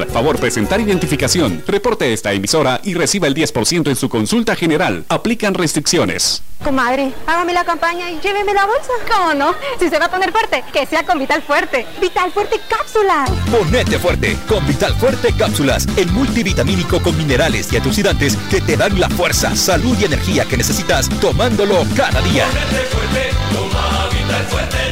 Favor 0.07 0.39
presentar 0.39 0.79
identificación. 0.81 1.63
Reporte 1.67 2.13
esta 2.13 2.33
emisora 2.33 2.81
y 2.83 2.93
reciba 2.93 3.27
el 3.27 3.35
10% 3.35 3.89
en 3.89 3.95
su 3.95 4.09
consulta 4.09 4.55
general. 4.55 5.05
Aplican 5.09 5.53
restricciones. 5.53 6.43
Comadre, 6.63 7.11
hágame 7.25 7.53
la 7.53 7.63
campaña 7.63 8.11
y 8.11 8.19
lléveme 8.19 8.53
la 8.53 8.65
bolsa. 8.65 8.91
¿Cómo 9.11 9.33
no? 9.33 9.55
Si 9.79 9.89
se 9.89 9.97
va 9.97 10.05
a 10.05 10.11
poner 10.11 10.31
fuerte, 10.31 10.63
que 10.71 10.85
sea 10.85 11.03
con 11.05 11.17
Vital 11.17 11.41
Fuerte. 11.41 11.85
Vital 11.99 12.31
Fuerte 12.31 12.59
Cápsula. 12.69 13.25
Ponete 13.49 13.97
fuerte 13.97 14.37
con 14.47 14.65
Vital 14.67 14.93
Fuerte 14.95 15.33
Cápsulas, 15.37 15.87
el 15.97 16.11
multivitamínico 16.11 17.01
con 17.01 17.17
minerales 17.17 17.71
y 17.73 17.77
antioxidantes 17.77 18.37
que 18.49 18.61
te 18.61 18.77
dan 18.77 18.99
la 18.99 19.09
fuerza, 19.09 19.55
salud 19.55 19.97
y 19.99 20.05
energía 20.05 20.45
que 20.45 20.57
necesitas 20.57 21.09
tomándolo 21.19 21.83
cada 21.95 22.21
día. 22.21 22.45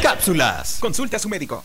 Cápsulas. 0.01 0.77
Consulte 0.79 1.15
a 1.15 1.19
su 1.19 1.29
médico. 1.29 1.63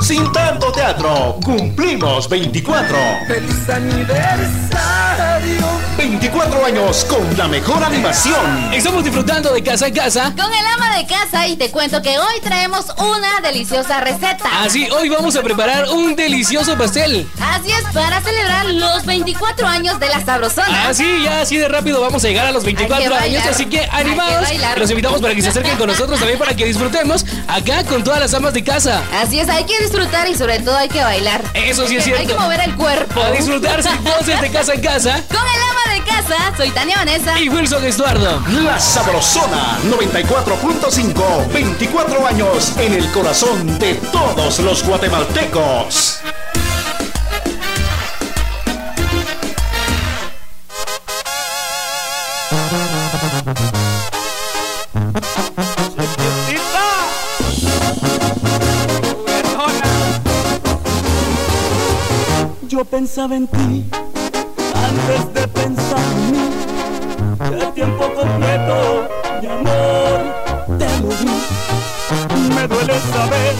Sin 0.00 0.30
tanto 0.32 0.70
teatro, 0.72 1.38
cumplimos 1.44 2.28
24. 2.28 2.96
¡Feliz 3.26 3.68
aniversario! 3.68 5.64
24 5.96 6.64
años 6.64 7.04
con 7.04 7.36
la 7.36 7.48
mejor 7.48 7.82
animación. 7.82 8.72
Estamos 8.72 9.04
disfrutando 9.04 9.52
de 9.52 9.62
casa 9.62 9.86
en 9.86 9.94
casa. 9.94 10.34
Con 10.36 10.52
el 10.52 10.66
ama 10.66 10.96
de 10.96 11.06
casa 11.06 11.46
y 11.46 11.56
te 11.56 11.70
cuento 11.70 12.02
que 12.02 12.18
hoy 12.18 12.40
traemos 12.42 12.86
una 12.98 13.40
deliciosa 13.42 14.00
receta. 14.00 14.62
Así, 14.62 14.88
hoy 14.90 15.08
vamos 15.08 15.36
a 15.36 15.42
preparar 15.42 15.88
un 15.90 16.16
delicioso 16.16 16.76
pastel. 16.76 17.28
Así 17.40 17.70
es, 17.70 17.84
para 17.92 18.20
celebrar 18.20 18.66
los 18.66 19.06
24 19.06 19.66
años 19.66 20.00
de 20.00 20.08
la 20.08 20.24
Sabrosona. 20.24 20.88
Así, 20.88 21.22
ya 21.22 21.40
así 21.40 21.56
de 21.56 21.68
rápido 21.68 22.00
vamos 22.00 22.24
a 22.24 22.28
llegar 22.28 22.46
a 22.46 22.52
los 22.52 22.64
24 22.64 23.14
Hay 23.14 23.30
que 23.30 23.36
años, 23.36 23.46
así 23.46 23.66
que 23.66 23.88
animados. 23.90 24.48
Los 24.76 24.90
invitamos 24.90 25.20
para 25.20 25.34
que 25.34 25.42
se 25.42 25.48
acerquen 25.48 25.76
con 25.76 25.86
nosotros 25.86 26.20
también 26.34 26.38
para 26.38 26.56
que 26.56 26.64
disfrutemos 26.66 27.24
acá 27.48 27.84
con 27.84 28.02
todas 28.02 28.20
las 28.20 28.34
amas 28.34 28.52
de 28.54 28.64
casa. 28.64 29.02
Así 29.22 29.38
es, 29.38 29.48
hay 29.48 29.64
que 29.64 29.78
disfrutar 29.80 30.28
y 30.28 30.34
sobre 30.34 30.58
todo 30.60 30.76
hay 30.76 30.88
que 30.88 31.02
bailar. 31.02 31.42
Eso 31.54 31.86
sí 31.86 31.96
es 31.96 32.04
Hay 32.06 32.12
que- 32.12 32.16
cierto. 32.16 32.20
Hay 32.20 32.26
que 32.26 32.34
mover 32.34 32.60
el 32.60 32.74
cuerpo. 32.76 33.22
A 33.22 33.30
disfrutar 33.30 33.82
sin 33.82 34.02
voces 34.04 34.40
de 34.40 34.50
casa 34.50 34.74
en 34.74 34.80
casa. 34.80 35.20
Con 35.28 35.38
el 35.38 35.62
ama 35.62 35.94
de 35.94 36.02
casa, 36.02 36.36
soy 36.56 36.70
Tania 36.70 36.96
Vanessa. 36.96 37.38
Y 37.40 37.48
Wilson 37.48 37.84
Estuardo. 37.84 38.42
La 38.64 38.78
Sabrosona 38.80 39.78
94.5. 39.84 41.52
24 41.52 42.26
años 42.26 42.72
en 42.78 42.94
el 42.94 43.10
corazón 43.12 43.78
de 43.78 43.94
todos 43.94 44.58
los 44.60 44.82
guatemaltecos. 44.84 46.20
Yo 62.74 62.84
pensaba 62.84 63.36
en 63.36 63.46
ti 63.46 63.84
antes 64.74 65.32
de 65.32 65.46
pensar 65.46 66.00
en 66.12 66.32
mí. 66.32 67.56
De 67.56 67.66
tiempo 67.66 68.04
completo, 68.12 69.08
mi 69.40 69.46
amor, 69.46 70.18
te 70.76 70.88
lo 70.98 71.08
di. 71.20 72.52
Me 72.52 72.66
duele 72.66 72.94
saber 73.12 73.54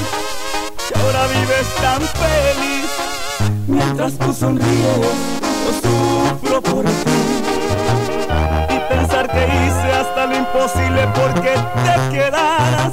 que 0.89 0.99
ahora 0.99 1.27
vives 1.29 1.69
tan 1.81 2.03
feliz. 2.03 2.91
Mientras 3.69 4.15
tú 4.15 4.33
sonríes, 4.33 4.99
yo 5.63 5.71
sufro 5.85 6.61
por 6.61 6.85
ti. 6.85 7.21
Y 8.75 8.93
pensar 8.93 9.31
que 9.31 9.45
hice 9.45 9.93
hasta 9.93 10.27
lo 10.27 10.37
imposible 10.39 11.09
porque 11.15 11.55
te 11.85 12.17
quedaras. 12.17 12.93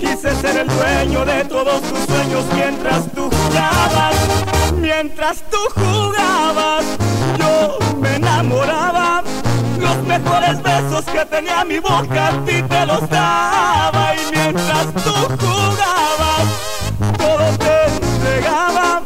Quise 0.00 0.34
ser 0.36 0.56
el 0.56 0.68
dueño 0.68 1.26
de 1.26 1.44
todos 1.44 1.82
tus 1.82 1.98
sueños 2.06 2.46
mientras 2.54 3.12
tú 3.12 3.28
Mientras 5.00 5.42
tú 5.50 5.56
jugabas, 5.74 6.84
yo 7.38 7.78
me 8.00 8.16
enamoraba. 8.16 9.22
Los 9.78 9.96
mejores 10.04 10.62
besos 10.62 11.04
que 11.06 11.24
tenía 11.24 11.64
mi 11.64 11.78
boca 11.78 12.28
a 12.28 12.44
ti 12.44 12.62
te 12.62 12.86
los 12.86 13.08
daba. 13.08 14.14
Y 14.14 14.36
mientras 14.36 14.92
tú 15.02 15.14
jugabas, 15.40 16.44
todo 17.16 17.58
te 17.58 17.86
entregaba. 17.94 19.02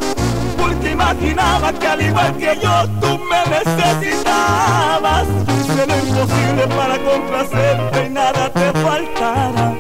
Porque 0.59 0.91
imaginaba 0.91 1.73
que 1.73 1.87
al 1.87 2.03
igual 2.03 2.37
que 2.39 2.59
yo 2.61 2.89
tú 3.01 3.19
me 3.31 3.45
necesitabas. 3.51 5.27
Hice 5.61 5.87
lo 5.87 5.97
imposible 5.97 6.67
para 6.77 6.99
complacerte 6.99 8.07
y 8.07 8.11
nada 8.11 8.53
te 8.53 8.73
faltara. 8.81 9.75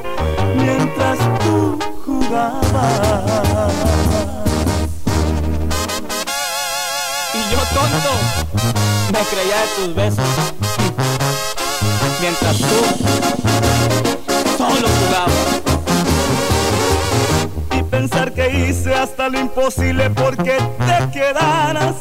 Mientras 0.57 1.19
tú 1.41 1.79
jugabas. 2.07 3.34
Creía 9.31 9.61
de 9.61 9.67
tus 9.77 9.95
besos. 9.95 10.25
Mientras 12.21 12.57
tú 12.59 12.65
solo 14.57 14.89
jugabas. 14.89 15.33
y 17.73 17.83
pensar 17.85 18.33
que 18.33 18.69
hice 18.69 18.95
hasta 18.95 19.29
lo 19.29 19.41
imposible 19.41 20.11
porque 20.11 20.59
te 20.59 21.11
quedaras. 21.13 21.97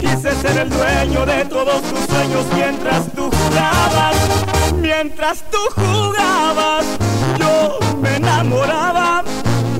Quise 0.00 0.34
ser 0.40 0.58
el 0.58 0.70
dueño 0.70 1.26
de 1.26 1.44
todos 1.46 1.82
tus 1.82 2.00
sueños 2.06 2.44
mientras 2.54 3.12
tú 3.12 3.30
jugabas. 3.30 4.16
Mientras 4.76 5.44
tú 5.50 5.58
jugabas, 5.74 6.84
yo 7.38 7.78
me 8.00 8.16
enamoraba. 8.16 9.24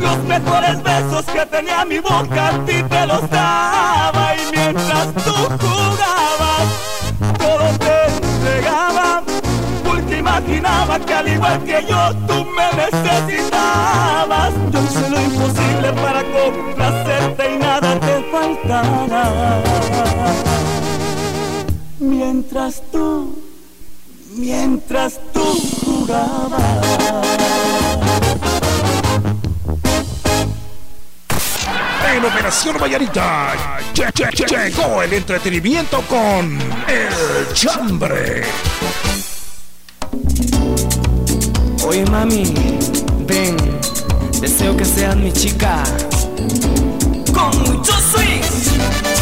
Los 0.01 0.19
mejores 0.25 0.83
besos 0.83 1.25
que 1.27 1.47
tenía 1.47 1.85
mi 1.85 1.99
boca 1.99 2.49
a 2.49 2.65
ti 2.65 2.83
te 2.83 3.07
los 3.07 3.29
daba. 3.31 4.38
Mientras 4.71 5.15
tú 5.15 5.33
jugabas, 5.61 6.69
todo 7.39 7.67
te 7.79 7.95
entregaba. 8.19 9.23
Porque 9.83 10.19
imaginaba 10.19 10.99
que 11.01 11.15
al 11.15 11.29
igual 11.29 11.65
que 11.65 11.87
yo 11.89 12.15
tú 12.27 12.45
me 12.45 12.71
necesitabas. 12.77 14.53
Yo 14.71 14.83
hice 14.83 15.09
lo 15.09 15.23
imposible 15.23 15.93
para 15.95 16.23
complacerte 16.23 17.55
y 17.55 17.59
nada 17.59 17.99
te 17.99 18.23
faltara. 18.31 19.63
Mientras 21.99 22.83
tú, 22.93 23.39
mientras 24.37 25.19
tú 25.33 25.45
jugabas. 25.83 27.09
En 32.15 32.25
Operación 32.25 32.77
Vallarita 32.81 33.53
lle- 33.95 34.11
lle- 34.13 34.31
lle- 34.31 34.47
llegó 34.71 35.03
el 35.03 35.13
entretenimiento 35.13 36.01
con 36.03 36.59
El 36.89 37.53
Chambre. 37.55 38.43
Oye 41.87 42.05
mami, 42.07 42.53
ven, 43.27 43.57
deseo 44.41 44.77
que 44.77 44.85
seas 44.85 45.17
mi 45.17 45.33
chica. 45.33 45.83
Con 47.33 47.57
mucho 47.63 47.93
swing. 47.93 49.18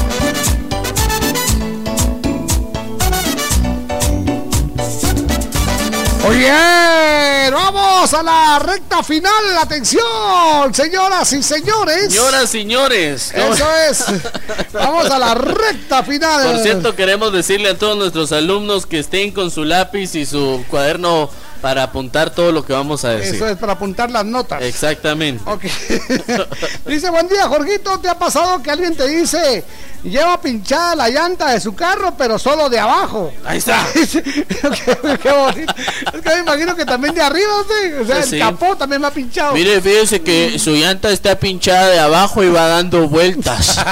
Oye, 6.28 7.50
vamos 7.52 8.12
a 8.12 8.22
la 8.22 8.58
recta 8.58 9.02
final. 9.02 9.58
Atención, 9.60 10.74
señoras 10.74 11.32
y 11.32 11.42
señores. 11.42 12.12
Señoras, 12.12 12.50
señores. 12.50 13.32
Eso 13.32 13.66
es. 13.88 14.04
Vamos 14.72 15.10
a 15.10 15.18
la 15.18 15.34
recta 15.34 16.02
final. 16.02 16.52
Por 16.52 16.62
cierto, 16.62 16.96
queremos 16.96 17.32
decirle 17.32 17.70
a 17.70 17.78
todos 17.78 17.96
nuestros 17.96 18.32
alumnos 18.32 18.86
que 18.86 18.98
estén 18.98 19.30
con 19.30 19.50
su 19.50 19.64
lápiz 19.64 20.14
y 20.16 20.26
su 20.26 20.64
cuaderno 20.68 21.30
para 21.60 21.84
apuntar 21.84 22.30
todo 22.30 22.52
lo 22.52 22.64
que 22.64 22.72
vamos 22.72 23.04
a 23.04 23.10
decir. 23.10 23.36
Eso 23.36 23.48
es 23.48 23.56
para 23.56 23.74
apuntar 23.74 24.10
las 24.10 24.24
notas. 24.24 24.62
Exactamente. 24.62 25.42
Ok. 25.46 25.62
dice, 26.86 27.10
buen 27.10 27.28
día, 27.28 27.48
Jorgito. 27.48 27.98
¿Te 28.00 28.08
ha 28.08 28.18
pasado 28.18 28.62
que 28.62 28.70
alguien 28.70 28.96
te 28.96 29.06
dice, 29.08 29.64
lleva 30.02 30.40
pinchada 30.40 30.94
la 30.94 31.08
llanta 31.08 31.50
de 31.50 31.60
su 31.60 31.74
carro, 31.74 32.14
pero 32.16 32.38
solo 32.38 32.68
de 32.68 32.78
abajo? 32.78 33.32
Ahí 33.44 33.58
está. 33.58 33.86
qué, 33.94 35.18
qué 35.22 35.32
bonito. 35.32 35.74
Es 36.12 36.20
que 36.22 36.30
me 36.30 36.38
imagino 36.40 36.76
que 36.76 36.84
también 36.84 37.14
de 37.14 37.22
arriba, 37.22 37.52
¿sí? 37.68 37.92
O 38.02 38.06
sea, 38.06 38.18
el 38.18 38.24
sí. 38.24 38.38
capó 38.38 38.76
también 38.76 39.00
me 39.00 39.08
ha 39.08 39.10
pinchado. 39.10 39.52
Mire, 39.52 39.80
fíjese 39.80 40.22
que 40.22 40.58
su 40.58 40.72
llanta 40.72 41.10
está 41.10 41.38
pinchada 41.38 41.88
de 41.88 41.98
abajo 41.98 42.42
y 42.42 42.48
va 42.50 42.66
dando 42.68 43.08
vueltas. 43.08 43.80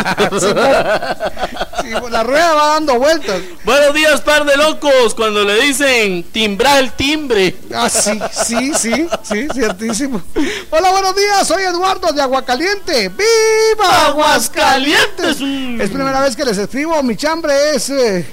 Sí, 1.84 1.90
la 2.10 2.22
rueda 2.22 2.54
va 2.54 2.66
dando 2.68 2.94
vueltas. 2.94 3.42
Buenos 3.62 3.94
días, 3.94 4.20
par 4.22 4.46
de 4.46 4.56
locos. 4.56 5.14
Cuando 5.14 5.44
le 5.44 5.60
dicen 5.60 6.22
timbrar 6.32 6.78
el 6.78 6.92
timbre. 6.92 7.56
Ah, 7.74 7.90
sí, 7.90 8.18
sí, 8.32 8.72
sí, 8.74 9.06
sí, 9.22 9.48
ciertísimo. 9.52 10.22
Hola, 10.70 10.90
buenos 10.92 11.14
días, 11.14 11.46
soy 11.46 11.62
Eduardo 11.62 12.10
de 12.12 12.22
Aguacaliente. 12.22 13.10
¡Viva 13.10 14.06
Aguascalientes! 14.06 15.40
Primera 15.94 16.20
vez 16.20 16.36
que 16.36 16.44
les 16.44 16.58
escribo, 16.58 17.02
mi 17.02 17.16
chambre 17.16 17.74
es... 17.74 17.88
eh, 17.90 18.26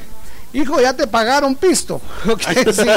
Hijo, 0.53 0.81
ya 0.81 0.91
te 0.93 1.07
pagaron 1.07 1.55
pisto. 1.55 2.01
Sí, 2.43 2.73
sí, 2.73 2.89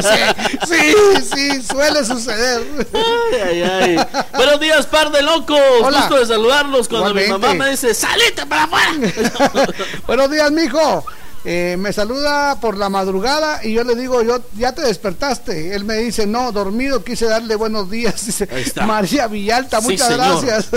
sí, 0.67 1.23
sí, 1.33 1.63
suele 1.63 2.05
suceder. 2.05 2.63
Ay, 2.93 3.41
ay, 3.41 3.63
ay. 3.63 4.07
Buenos 4.35 4.59
días, 4.59 4.87
par 4.87 5.13
de 5.13 5.23
locos. 5.23 5.61
Hola. 5.83 6.01
Gusto 6.01 6.19
de 6.19 6.27
saludarlos. 6.27 6.89
Cuando 6.89 7.15
mi 7.15 7.27
mamá 7.29 7.55
me 7.55 7.71
dice, 7.71 7.95
salite 7.95 8.45
para 8.47 8.65
afuera. 8.65 8.93
Buenos 10.09 10.31
días, 10.33 10.51
mijo. 10.51 11.05
Eh, 11.47 11.77
me 11.79 11.93
saluda 11.93 12.59
por 12.61 12.79
la 12.79 12.89
madrugada 12.89 13.61
y 13.63 13.75
yo 13.75 13.85
le 13.85 13.95
digo, 13.95 14.23
yo 14.23 14.41
ya 14.57 14.73
te 14.73 14.81
despertaste. 14.83 15.75
Él 15.75 15.85
me 15.85 15.97
dice, 15.97 16.27
no, 16.27 16.53
dormido, 16.53 17.05
quise 17.05 17.27
darle 17.27 17.55
buenos 17.57 17.91
días. 17.91 18.25
Dice. 18.27 18.49
María 18.87 19.27
Villalta, 19.27 19.81
Sí, 19.83 19.89
muchas 19.89 20.09
señor. 20.09 20.45
gracias. 20.47 20.71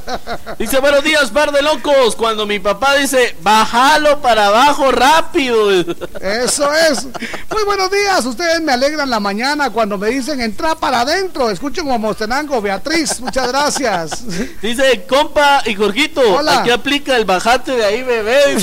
Dice, 0.58 0.78
buenos 0.78 1.02
días, 1.02 1.30
par 1.30 1.50
de 1.50 1.62
locos. 1.62 2.14
Cuando 2.16 2.46
mi 2.46 2.60
papá 2.60 2.94
dice, 2.94 3.34
bájalo 3.42 4.20
para 4.22 4.46
abajo 4.46 4.92
rápido. 4.92 5.70
Eso 6.20 6.72
es. 6.72 7.04
Muy 7.50 7.64
buenos 7.66 7.90
días. 7.90 8.24
Ustedes 8.24 8.60
me 8.60 8.72
alegran 8.72 9.10
la 9.10 9.18
mañana 9.20 9.70
cuando 9.70 9.98
me 9.98 10.08
dicen 10.10 10.40
entrar 10.40 10.76
para 10.78 11.00
adentro. 11.00 11.50
Escuchen 11.50 11.84
como 11.84 11.98
Mostenango, 11.98 12.60
Beatriz. 12.62 13.20
Muchas 13.20 13.48
gracias. 13.48 14.22
Dice, 14.62 15.04
compa 15.08 15.62
y 15.66 15.74
Jorgito, 15.74 16.20
Hola. 16.36 16.60
aquí 16.60 16.70
aplica 16.70 17.16
el 17.16 17.24
bajate 17.24 17.72
de 17.72 17.84
ahí, 17.84 18.02
bebé. 18.04 18.56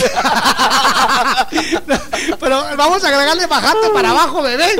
Pero 2.40 2.64
vamos 2.78 3.04
a 3.04 3.08
agregarle 3.08 3.46
bajate 3.48 3.90
para 3.90 4.12
abajo, 4.12 4.42
bebé. 4.42 4.76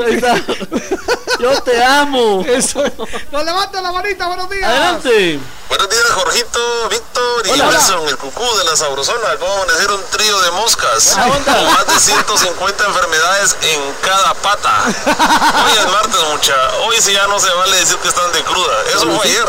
Yo 1.38 1.60
te 1.62 1.82
amo. 1.82 2.44
Eso. 2.46 2.82
Nos 3.30 3.44
levanta 3.44 3.80
la 3.80 3.92
manita, 3.92 4.26
buenos 4.28 4.48
días. 4.50 4.68
Adelante. 4.68 5.40
Buenos 5.68 5.88
días, 5.88 6.04
Jorgito, 6.10 6.88
Víctor 6.90 7.46
y 7.46 7.50
Hola, 7.50 7.68
hola. 7.68 7.78
Wilson, 7.78 8.08
el 8.08 8.18
cucú 8.18 8.44
de 8.58 8.64
la 8.64 8.76
sabrosona. 8.76 9.30
Acabo 9.30 9.54
de 9.56 9.62
amanecer 9.62 9.90
un 9.90 10.02
trío 10.10 10.40
de 10.42 10.50
moscas. 10.50 11.16
Con 11.16 11.64
más 11.72 11.86
de 11.86 11.98
150 11.98 12.84
enfermedades 12.84 13.56
en 13.62 13.80
cada 14.02 14.34
pata. 14.34 14.82
Hoy 14.84 15.72
es 15.78 15.90
martes, 15.90 16.20
mucha. 16.30 16.54
Hoy 16.84 16.96
sí 17.00 17.14
ya 17.14 17.26
no 17.26 17.40
se 17.40 17.50
vale 17.54 17.78
decir 17.78 17.96
que 17.96 18.08
están 18.08 18.30
de 18.32 18.42
cruda. 18.44 18.74
Eso 18.94 19.10
fue 19.16 19.26
ayer. 19.26 19.46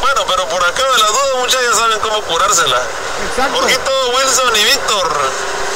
Bueno, 0.00 0.24
pero 0.28 0.48
por 0.48 0.62
acá 0.64 0.82
de 0.82 0.98
la 0.98 1.06
duda, 1.08 1.40
muchas 1.40 1.62
ya 1.62 1.74
saben 1.74 1.98
cómo 2.00 2.20
curársela. 2.22 2.80
Jorgito, 3.52 3.90
Wilson 4.16 4.56
y 4.56 4.64
Víctor. 4.64 5.20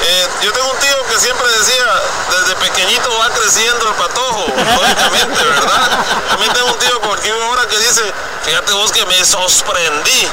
eh, 0.05 0.29
yo 0.43 0.53
tengo 0.53 0.71
un 0.71 0.79
tío 0.79 0.97
que 1.11 1.19
siempre 1.19 1.47
decía, 1.59 1.85
desde 2.31 2.55
pequeñito 2.57 3.11
va 3.19 3.31
creciendo 3.31 3.89
el 3.89 3.95
patojo, 3.95 4.47
lógicamente, 4.49 5.45
¿verdad? 5.45 6.05
También 6.31 6.53
tengo 6.53 6.69
un 6.69 6.79
tío 6.79 7.01
porque 7.01 7.31
ahora 7.31 7.67
que 7.67 7.79
dice, 7.79 8.03
fíjate 8.45 8.73
vos 8.73 8.93
que 8.93 9.05
me 9.07 9.25
sorprendí. 9.25 10.29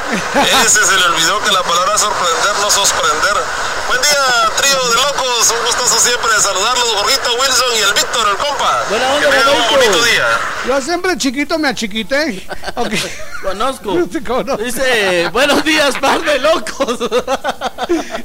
Ese 0.66 0.86
se 0.86 0.98
le 0.98 1.06
olvidó 1.06 1.42
que 1.44 1.52
la 1.52 1.64
palabra 1.64 1.98
sorprender 1.98 2.56
no 2.62 2.70
sorprender. 2.70 3.38
Buen 3.88 4.02
día, 4.02 4.52
trío 4.58 4.90
de 4.90 4.96
locos, 4.96 5.52
un 5.58 5.66
gustoso 5.66 6.00
siempre 6.00 6.34
de 6.34 6.42
saludarlos, 6.42 6.94
Jorgito, 6.98 7.34
Wilson 7.36 7.76
y 7.76 7.80
el 7.82 7.94
Víctor, 7.94 8.28
el 8.28 8.38
compa. 8.38 8.84
Buena 8.90 9.14
onda, 9.14 9.30
que 9.30 9.36
tengan 9.38 9.56
un 9.56 9.70
bonito 9.70 10.04
día. 10.04 10.28
Yo 10.68 10.82
siempre 10.82 11.18
chiquito 11.18 11.58
me 11.60 11.70
achiquité. 11.70 12.48
Ok. 12.76 12.94
Conozco. 13.80 14.08
Te 14.12 14.24
conozco. 14.24 14.64
Dice, 14.64 15.30
buenos 15.32 15.64
días, 15.64 15.96
par 16.00 16.22
de 16.24 16.40
locos. 16.40 17.00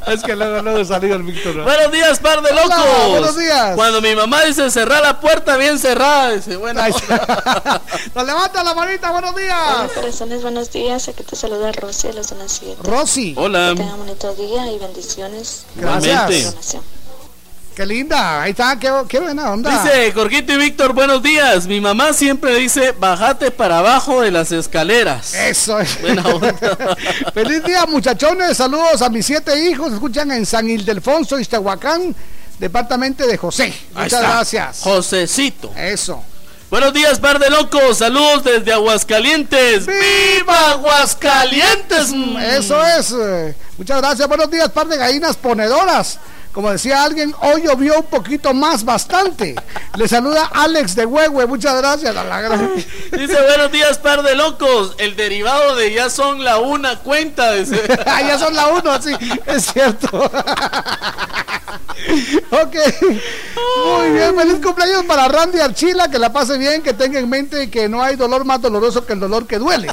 Es 0.06 0.22
que 0.22 0.34
luego, 0.34 0.62
luego 0.62 0.84
salió 0.84 1.14
el 1.14 1.22
Víctor. 1.22 1.54
¿no? 1.54 1.64
Buenos 1.64 1.92
días, 1.92 2.18
par 2.18 2.40
de 2.42 2.50
Hola, 2.50 2.62
locos. 2.64 3.08
buenos 3.10 3.36
días. 3.36 3.74
Cuando 3.76 4.00
mi 4.00 4.14
mamá 4.16 4.42
dice 4.44 4.70
cerrar 4.70 5.02
la 5.02 5.20
puerta 5.20 5.56
bien 5.56 5.78
cerrada, 5.78 6.30
dice, 6.32 6.56
bueno. 6.56 6.80
Ay, 6.82 6.92
Nos 8.14 8.26
levanta 8.26 8.64
la 8.64 8.74
manita, 8.74 9.10
buenos 9.10 9.32
Hola 9.32 9.40
días. 9.42 9.92
corazones, 9.94 10.42
buenos 10.42 10.72
días. 10.72 11.08
Aquí 11.08 11.22
te 11.22 11.36
saluda 11.36 11.70
Rosy 11.72 12.08
de 12.08 12.14
la 12.14 12.24
zona 12.24 12.44
7. 12.48 12.76
Rosy. 12.82 13.34
Hola. 13.36 13.70
Que 13.70 13.76
tengan 13.76 13.94
un 14.00 14.06
bonito 14.06 14.34
día 14.34 14.72
y 14.72 14.78
bendiciones. 14.78 15.64
Gracias. 15.76 16.76
Qué 17.74 17.86
linda. 17.86 18.42
Ahí 18.42 18.50
está, 18.50 18.78
qué, 18.78 18.92
qué 19.08 19.20
buena 19.20 19.52
onda. 19.52 19.70
Dice 19.70 20.12
Jorgito 20.12 20.52
y 20.52 20.56
Víctor, 20.56 20.92
buenos 20.92 21.22
días. 21.22 21.66
Mi 21.66 21.80
mamá 21.80 22.12
siempre 22.12 22.54
dice, 22.56 22.92
bajate 22.92 23.50
para 23.50 23.78
abajo 23.78 24.20
de 24.22 24.30
las 24.30 24.52
escaleras. 24.52 25.34
Eso 25.34 25.78
es. 25.78 26.00
Buena 26.00 26.22
onda. 26.22 26.54
Feliz 27.34 27.64
día, 27.64 27.86
muchachones. 27.86 28.56
Saludos 28.56 29.00
a 29.02 29.08
mis 29.08 29.24
siete 29.24 29.58
hijos. 29.70 29.92
Escuchan 29.92 30.30
en 30.32 30.44
San 30.44 30.68
Ildefonso, 30.68 31.38
Iztahuacán, 31.38 32.14
departamento 32.58 33.26
de 33.26 33.36
José. 33.36 33.72
Muchas 33.94 34.20
gracias. 34.20 34.80
Josecito. 34.82 35.72
Eso. 35.76 36.24
Buenos 36.70 36.92
días, 36.92 37.18
par 37.18 37.38
de 37.40 37.50
locos. 37.50 37.98
Saludos 37.98 38.44
desde 38.44 38.72
Aguascalientes. 38.72 39.86
¡Viva 39.86 40.70
Aguascalientes! 40.70 42.12
Eso 42.56 42.86
es. 42.86 43.12
Muchas 43.76 44.00
gracias. 44.00 44.28
Buenos 44.28 44.48
días, 44.50 44.68
par 44.68 44.86
de 44.86 44.96
gallinas 44.96 45.36
ponedoras. 45.36 46.20
Como 46.52 46.70
decía 46.72 47.04
alguien, 47.04 47.34
hoy 47.42 47.62
llovió 47.62 48.00
un 48.00 48.06
poquito 48.06 48.52
más, 48.52 48.84
bastante. 48.84 49.54
Le 49.96 50.08
saluda 50.08 50.50
Alex 50.52 50.96
de 50.96 51.06
Huehue. 51.06 51.46
Muchas 51.46 51.76
gracias. 51.76 52.16
A 52.16 52.24
la 52.24 52.40
Dice, 53.12 53.40
buenos 53.42 53.70
días, 53.70 53.98
par 53.98 54.22
de 54.22 54.34
locos. 54.34 54.96
El 54.98 55.14
derivado 55.14 55.76
de 55.76 55.92
ya 55.92 56.10
son 56.10 56.42
la 56.42 56.58
una 56.58 56.98
cuenta. 56.98 57.52
Dice. 57.52 57.80
Ah, 58.06 58.22
ya 58.22 58.38
son 58.38 58.54
la 58.56 58.66
uno, 58.68 59.00
sí, 59.00 59.12
es 59.46 59.66
cierto. 59.66 60.08
ok. 62.50 62.76
Muy 63.86 64.10
bien, 64.10 64.34
feliz 64.36 64.58
cumpleaños 64.62 65.04
para 65.04 65.28
Randy 65.28 65.60
Archila, 65.60 66.10
que 66.10 66.18
la 66.18 66.32
pase 66.32 66.58
bien, 66.58 66.82
que 66.82 66.92
tenga 66.92 67.20
en 67.20 67.28
mente 67.28 67.70
que 67.70 67.88
no 67.88 68.02
hay 68.02 68.16
dolor 68.16 68.44
más 68.44 68.60
doloroso 68.60 69.06
que 69.06 69.12
el 69.12 69.20
dolor 69.20 69.46
que 69.46 69.58
duele. 69.58 69.88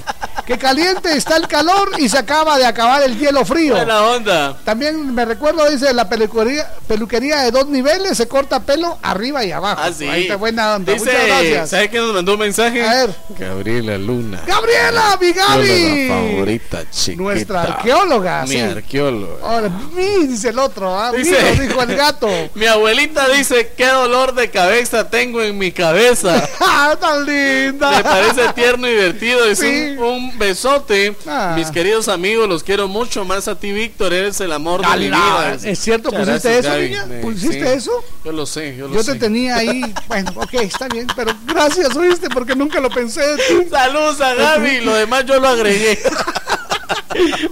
Que 0.48 0.58
caliente 0.58 1.12
está 1.12 1.36
el 1.36 1.48
calor 1.48 1.92
y 1.98 2.08
se 2.08 2.18
acaba 2.18 2.58
de 2.58 2.66
acabar 2.66 3.04
el 3.04 3.20
hielo 3.20 3.44
frío. 3.44 3.76
Buena 3.76 4.02
onda. 4.02 4.58
También 4.64 5.14
me 5.14 5.26
recuerdo, 5.26 5.70
dice, 5.70 5.94
la 5.94 6.08
peluquería, 6.48 6.72
peluquería 6.88 7.42
de 7.42 7.52
dos 7.52 7.68
niveles, 7.68 8.18
se 8.18 8.28
corta 8.28 8.60
pelo 8.62 8.98
arriba 9.02 9.44
y 9.44 9.52
abajo. 9.52 9.82
Ah, 9.84 9.92
sí. 9.96 10.08
Ahí 10.08 10.24
está 10.24 10.36
buena 10.38 10.76
onda. 10.76 10.94
Muchas 10.94 11.06
Dice, 11.06 11.28
gracias. 11.28 11.70
¿sabe 11.70 11.90
quién 11.90 12.04
nos 12.04 12.14
mandó 12.16 12.34
un 12.34 12.40
mensaje? 12.40 12.82
A 12.84 12.94
ver. 13.06 13.16
Gabriela 13.38 13.98
Luna. 13.98 14.42
Gabriela, 14.48 15.18
mi 15.20 15.32
Gaby. 15.34 16.08
Favorita, 16.10 16.90
chiquita. 16.90 17.22
Nuestra 17.24 17.62
arqueóloga, 17.64 18.42
Mi 18.44 18.48
sí. 18.50 18.60
arqueóloga. 18.60 19.46
Ahora, 19.48 19.70
mi, 19.94 20.28
dice 20.28 20.50
el 20.50 20.60
otro, 20.60 20.98
ah, 20.98 21.12
Dice- 21.12 21.32
mío, 21.56 21.68
dijo 21.68 21.82
el 21.82 21.96
gato. 21.96 22.28
Mi 22.56 22.66
abuelita 22.66 23.28
dice, 23.30 23.74
qué 23.78 23.88
dolor 23.88 24.34
de 24.36 24.50
cabeza 24.50 25.10
tengo 25.10 25.42
en 25.42 25.58
mi 25.58 25.72
cabeza. 25.72 26.48
¡Ah, 26.62 26.96
tan 27.00 27.26
linda! 27.26 27.92
Me 27.92 28.04
parece 28.04 28.54
tierno 28.54 28.88
y 28.88 28.92
divertido. 28.92 29.46
Es 29.46 29.60
Sí. 29.60 29.96
un, 29.98 30.04
un 30.04 30.38
besote. 30.40 31.16
Ah. 31.28 31.54
Mis 31.56 31.70
queridos 31.72 32.08
amigos, 32.08 32.48
los 32.48 32.64
quiero 32.64 32.88
mucho 32.88 33.26
más 33.26 33.48
a 33.48 33.56
ti, 33.60 33.72
Víctor. 33.72 34.14
Eres 34.14 34.40
el 34.42 34.52
amor 34.52 34.82
de 34.82 34.98
mi 34.98 35.06
vida. 35.08 35.58
¿Es 35.64 35.80
cierto? 35.80 36.12
Muchas 36.12 36.37
¿Pusiste 36.42 36.60
eso, 36.60 36.70
Gaby. 36.70 36.84
niña? 36.90 37.06
Me- 37.06 37.18
¿Pusiste 37.20 37.64
sí. 37.72 37.78
eso? 37.78 37.92
Yo 38.26 38.32
lo 38.32 38.46
sé, 38.46 38.76
yo 38.76 38.88
lo 38.88 38.94
Yo 38.96 39.04
sé. 39.04 39.14
te 39.14 39.20
tenía 39.20 39.56
ahí. 39.58 39.82
Bueno, 40.08 40.32
ok, 40.36 40.54
está 40.56 40.88
bien, 40.88 41.08
pero 41.16 41.32
gracias, 41.46 41.96
oíste, 41.96 42.30
porque 42.30 42.56
nunca 42.56 42.80
lo 42.80 42.90
pensé. 42.90 43.22
Saludos 43.70 44.22
a 44.22 44.34
Gaby, 44.34 44.82
lo 44.82 44.94
demás 44.96 45.26
yo 45.26 45.40
lo 45.40 45.48
agregué. 45.50 46.00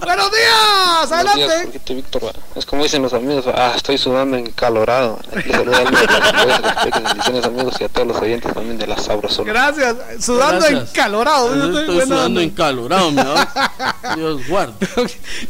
Buenos 0.04 0.30
días, 0.30 1.08
Buenos 1.08 1.34
días, 1.34 1.50
adelante. 1.50 1.94
Víctor. 1.94 2.32
Es 2.54 2.64
como 2.64 2.82
dicen 2.84 3.02
los 3.02 3.12
amigos, 3.12 3.44
ah, 3.52 3.72
estoy 3.76 3.98
sudando 3.98 4.36
encalorado. 4.36 5.18
Aquí 5.36 5.50
saluda 5.50 5.80
bendiciones 6.92 7.44
amigos 7.44 7.74
y 7.80 7.84
a 7.84 7.88
todos 7.88 8.06
los 8.08 8.16
oyentes 8.18 8.52
también 8.54 8.78
de 8.78 8.86
la 8.86 8.96
Sabrosona. 8.98 9.52
Gracias, 9.52 9.96
sudando 10.20 10.60
Gracias. 10.60 10.90
encalorado. 10.90 11.54
Yo 11.54 11.80
Estoy 11.80 12.00
sudando 12.02 12.24
onda. 12.26 12.42
encalorado, 12.42 13.10
mira. 13.10 13.48
Dios 14.16 14.46
guarde. 14.48 14.86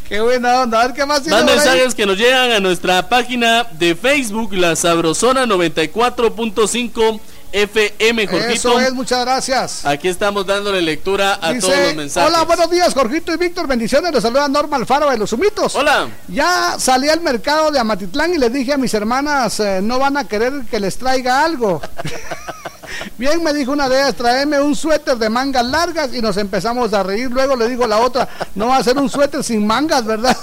Qué 0.08 0.20
buena 0.20 0.62
onda. 0.62 0.80
A 0.80 0.86
ver 0.86 0.96
qué 0.96 1.04
más 1.06 1.26
Más 1.26 1.44
mensajes 1.44 1.94
que 1.94 2.06
nos 2.06 2.16
llegan 2.16 2.50
a 2.52 2.60
nuestra 2.60 3.08
página 3.08 3.25
de 3.28 3.96
Facebook, 3.96 4.52
La 4.52 4.76
Sabrosona 4.76 5.46
94.5 5.46 7.20
FM, 7.56 8.26
Jorgito. 8.26 8.52
Eso 8.52 8.80
es, 8.80 8.92
muchas 8.92 9.24
gracias. 9.24 9.86
Aquí 9.86 10.08
estamos 10.08 10.44
dándole 10.44 10.82
lectura 10.82 11.38
a 11.40 11.54
Dice, 11.54 11.66
todos 11.66 11.86
los 11.86 11.94
mensajes. 11.94 12.28
Hola, 12.28 12.44
buenos 12.44 12.70
días, 12.70 12.92
Jorgito 12.92 13.32
y 13.32 13.38
Víctor. 13.38 13.66
Bendiciones. 13.66 14.12
Les 14.12 14.22
saluda 14.22 14.46
Norma 14.46 14.76
Alfaro 14.76 15.08
de 15.08 15.16
los 15.16 15.32
Humitos. 15.32 15.74
Hola. 15.74 16.06
Ya 16.28 16.76
salí 16.78 17.08
al 17.08 17.22
mercado 17.22 17.70
de 17.70 17.78
Amatitlán 17.78 18.34
y 18.34 18.36
les 18.36 18.52
dije 18.52 18.74
a 18.74 18.76
mis 18.76 18.92
hermanas, 18.92 19.58
eh, 19.60 19.80
no 19.82 19.98
van 19.98 20.18
a 20.18 20.24
querer 20.24 20.66
que 20.70 20.78
les 20.78 20.98
traiga 20.98 21.46
algo. 21.46 21.80
Bien, 23.16 23.42
me 23.42 23.54
dijo 23.54 23.72
una 23.72 23.88
de 23.88 24.00
ellas, 24.00 24.14
tráeme 24.16 24.60
un 24.60 24.76
suéter 24.76 25.16
de 25.16 25.30
mangas 25.30 25.64
largas 25.64 26.12
y 26.12 26.20
nos 26.20 26.36
empezamos 26.36 26.92
a 26.92 27.02
reír. 27.02 27.30
Luego 27.30 27.56
le 27.56 27.70
digo 27.70 27.86
la 27.86 28.00
otra, 28.00 28.28
no 28.54 28.68
va 28.68 28.76
a 28.76 28.84
ser 28.84 28.98
un 28.98 29.08
suéter 29.08 29.42
sin 29.42 29.66
mangas, 29.66 30.04
¿verdad? 30.04 30.36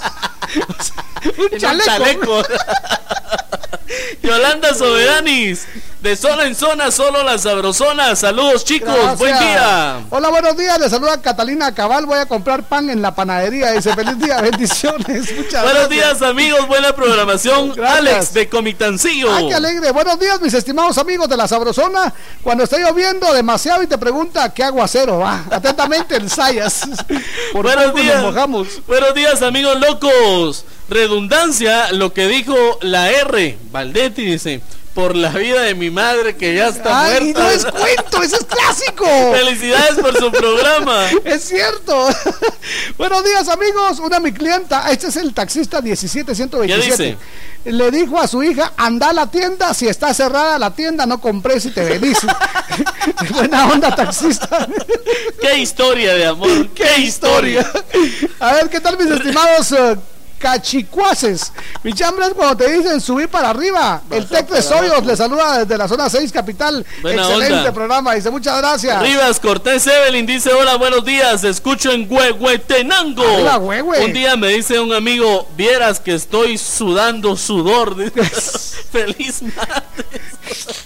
un 1.38 1.58
chaleco. 1.60 1.84
chaleco. 1.84 2.42
Yolanda 4.22 4.74
Soberanis, 4.74 5.66
de 6.04 6.16
zona 6.16 6.44
en 6.44 6.54
zona, 6.54 6.90
solo 6.90 7.24
la 7.24 7.38
sabrosona. 7.38 8.14
Saludos, 8.14 8.62
chicos. 8.62 8.92
Gracias. 8.94 9.18
Buen 9.18 9.38
día. 9.38 10.00
Hola, 10.10 10.28
buenos 10.28 10.54
días. 10.54 10.78
Les 10.78 10.90
saluda 10.90 11.22
Catalina 11.22 11.74
Cabal. 11.74 12.04
Voy 12.04 12.18
a 12.18 12.26
comprar 12.26 12.62
pan 12.64 12.90
en 12.90 13.00
la 13.00 13.14
panadería. 13.14 13.72
Dice 13.72 13.94
feliz 13.94 14.18
día, 14.18 14.38
bendiciones. 14.42 15.34
Muchas 15.34 15.62
Buenos 15.62 15.88
gracias. 15.88 15.88
días, 15.88 16.22
amigos. 16.22 16.68
Buena 16.68 16.94
programación. 16.94 17.72
Gracias. 17.74 17.98
Alex 17.98 18.34
de 18.34 18.48
Comitancillo. 18.50 19.34
Ay, 19.34 19.48
qué 19.48 19.54
alegre. 19.54 19.90
Buenos 19.92 20.20
días, 20.20 20.38
mis 20.42 20.52
estimados 20.52 20.98
amigos 20.98 21.26
de 21.26 21.38
la 21.38 21.48
Sabrosona. 21.48 22.12
Cuando 22.42 22.64
está 22.64 22.76
lloviendo 22.76 23.32
demasiado 23.32 23.82
y 23.82 23.86
te 23.86 23.96
pregunta 23.96 24.52
qué 24.52 24.62
aguacero 24.62 25.20
va. 25.20 25.42
Atentamente, 25.50 26.16
el 26.16 26.28
Sayas. 26.28 26.82
Por 27.54 27.62
Buenos 27.62 27.86
nos 27.86 27.94
días. 27.94 28.22
mojamos. 28.22 28.68
Buenos 28.86 29.14
días, 29.14 29.40
amigos 29.40 29.80
locos. 29.80 30.66
Redundancia, 30.90 31.92
lo 31.92 32.12
que 32.12 32.28
dijo 32.28 32.54
la 32.82 33.10
R. 33.10 33.56
Valdetti 33.72 34.26
dice. 34.26 34.60
Por 34.94 35.16
la 35.16 35.30
vida 35.30 35.62
de 35.62 35.74
mi 35.74 35.90
madre 35.90 36.36
que 36.36 36.54
ya 36.54 36.68
está 36.68 37.02
Ay, 37.06 37.20
muerta. 37.20 37.42
no 37.42 37.50
es 37.50 37.64
cuento, 37.64 38.22
ese 38.22 38.36
es 38.36 38.44
clásico. 38.44 39.04
Felicidades 39.32 39.96
por 39.96 40.16
su 40.16 40.30
programa. 40.30 41.10
Es 41.24 41.42
cierto. 41.44 42.08
Buenos 42.96 43.24
días, 43.24 43.48
amigos. 43.48 43.98
Una 43.98 44.20
mi 44.20 44.32
clienta, 44.32 44.88
este 44.92 45.08
es 45.08 45.16
el 45.16 45.34
taxista 45.34 45.82
17127. 45.82 47.18
Le 47.64 47.90
dijo 47.90 48.20
a 48.20 48.28
su 48.28 48.42
hija, 48.42 48.72
anda 48.76 49.08
a 49.08 49.12
la 49.12 49.30
tienda, 49.30 49.74
si 49.74 49.88
está 49.88 50.12
cerrada 50.14 50.58
la 50.58 50.74
tienda, 50.74 51.06
no 51.06 51.20
compres 51.20 51.64
y 51.64 51.70
te 51.70 51.82
venís. 51.82 52.18
Buena 53.30 53.68
onda, 53.68 53.96
taxista. 53.96 54.68
Qué 55.40 55.58
historia 55.58 56.14
de 56.14 56.26
amor. 56.26 56.68
Qué, 56.68 57.00
historia. 57.00 57.68
A 58.38 58.52
ver, 58.52 58.68
¿qué 58.68 58.80
tal 58.80 58.96
mis 58.98 59.10
estimados 59.10 59.72
eh, 59.72 59.96
cachicuaces? 60.44 61.52
Mi 61.82 61.94
chambre 61.94 62.26
es 62.26 62.34
cuando 62.34 62.56
te 62.58 62.70
dicen 62.70 63.00
subir 63.00 63.28
para 63.30 63.48
arriba. 63.48 64.02
El 64.10 64.26
Tec 64.26 64.46
de 64.50 64.60
Soyos 64.60 65.04
le 65.06 65.16
saluda 65.16 65.60
desde 65.60 65.78
la 65.78 65.88
zona 65.88 66.10
6 66.10 66.30
capital. 66.30 66.84
Buena 67.00 67.22
Excelente 67.22 67.54
onda. 67.54 67.72
programa, 67.72 68.14
dice 68.14 68.30
muchas 68.30 68.58
gracias. 68.58 69.00
Rivas 69.02 69.40
Cortés 69.40 69.86
Evelyn 69.86 70.26
dice 70.26 70.52
hola 70.52 70.76
buenos 70.76 71.02
días 71.04 71.44
escucho 71.44 71.90
en 71.92 72.06
Huehuetenango 72.10 73.26
Arriba, 73.26 73.58
Huehue. 73.58 74.04
un 74.04 74.12
día 74.12 74.36
me 74.36 74.48
dice 74.48 74.78
un 74.80 74.92
amigo 74.92 75.48
vieras 75.56 75.98
que 75.98 76.14
estoy 76.14 76.58
sudando 76.58 77.36
sudor 77.36 77.96
feliz 78.92 79.42
martes 79.42 80.76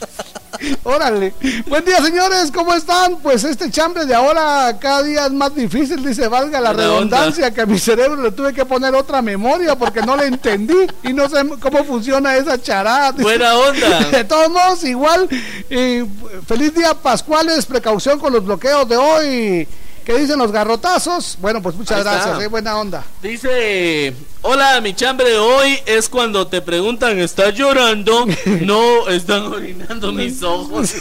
Órale. 0.82 1.34
Buen 1.66 1.84
día, 1.84 2.02
señores. 2.02 2.50
¿Cómo 2.52 2.74
están? 2.74 3.16
Pues 3.18 3.44
este 3.44 3.70
chambre 3.70 4.06
de 4.06 4.14
ahora 4.14 4.76
cada 4.80 5.02
día 5.02 5.26
es 5.26 5.32
más 5.32 5.54
difícil, 5.54 6.04
dice, 6.04 6.28
valga 6.28 6.60
la 6.60 6.72
redundancia, 6.72 7.52
que 7.52 7.62
a 7.62 7.66
mi 7.66 7.78
cerebro 7.78 8.20
le 8.22 8.32
tuve 8.32 8.52
que 8.52 8.64
poner 8.64 8.94
otra 8.94 9.22
memoria 9.22 9.76
porque 9.76 10.02
no 10.02 10.16
le 10.16 10.26
entendí 10.26 10.86
y 11.02 11.12
no 11.12 11.28
sé 11.28 11.42
cómo 11.60 11.84
funciona 11.84 12.36
esa 12.36 12.60
charada. 12.60 13.12
dice. 13.12 13.22
Buena 13.22 13.54
onda. 13.56 14.00
De 14.10 14.24
todos 14.24 14.50
modos, 14.50 14.84
igual, 14.84 15.28
y 15.70 16.02
feliz 16.46 16.74
día 16.74 16.94
Pascuales, 16.94 17.66
precaución 17.66 18.18
con 18.18 18.32
los 18.32 18.44
bloqueos 18.44 18.88
de 18.88 18.96
hoy. 18.96 19.68
¿Qué 20.08 20.16
dicen 20.16 20.38
los 20.38 20.50
garrotazos? 20.50 21.36
Bueno, 21.38 21.60
pues 21.60 21.76
muchas 21.76 21.98
Ahí 21.98 22.02
gracias, 22.02 22.40
eh, 22.40 22.46
buena 22.46 22.78
onda. 22.78 23.04
dice 23.22 24.14
hola 24.40 24.80
mi 24.80 24.94
chambre 24.94 25.28
de 25.28 25.36
hoy 25.36 25.78
es 25.84 26.08
cuando 26.08 26.46
te 26.46 26.62
preguntan 26.62 27.18
¿estás 27.18 27.54
llorando? 27.54 28.24
no 28.62 29.06
están 29.10 29.52
orinando 29.52 30.10
mis 30.12 30.42
ojos 30.42 30.94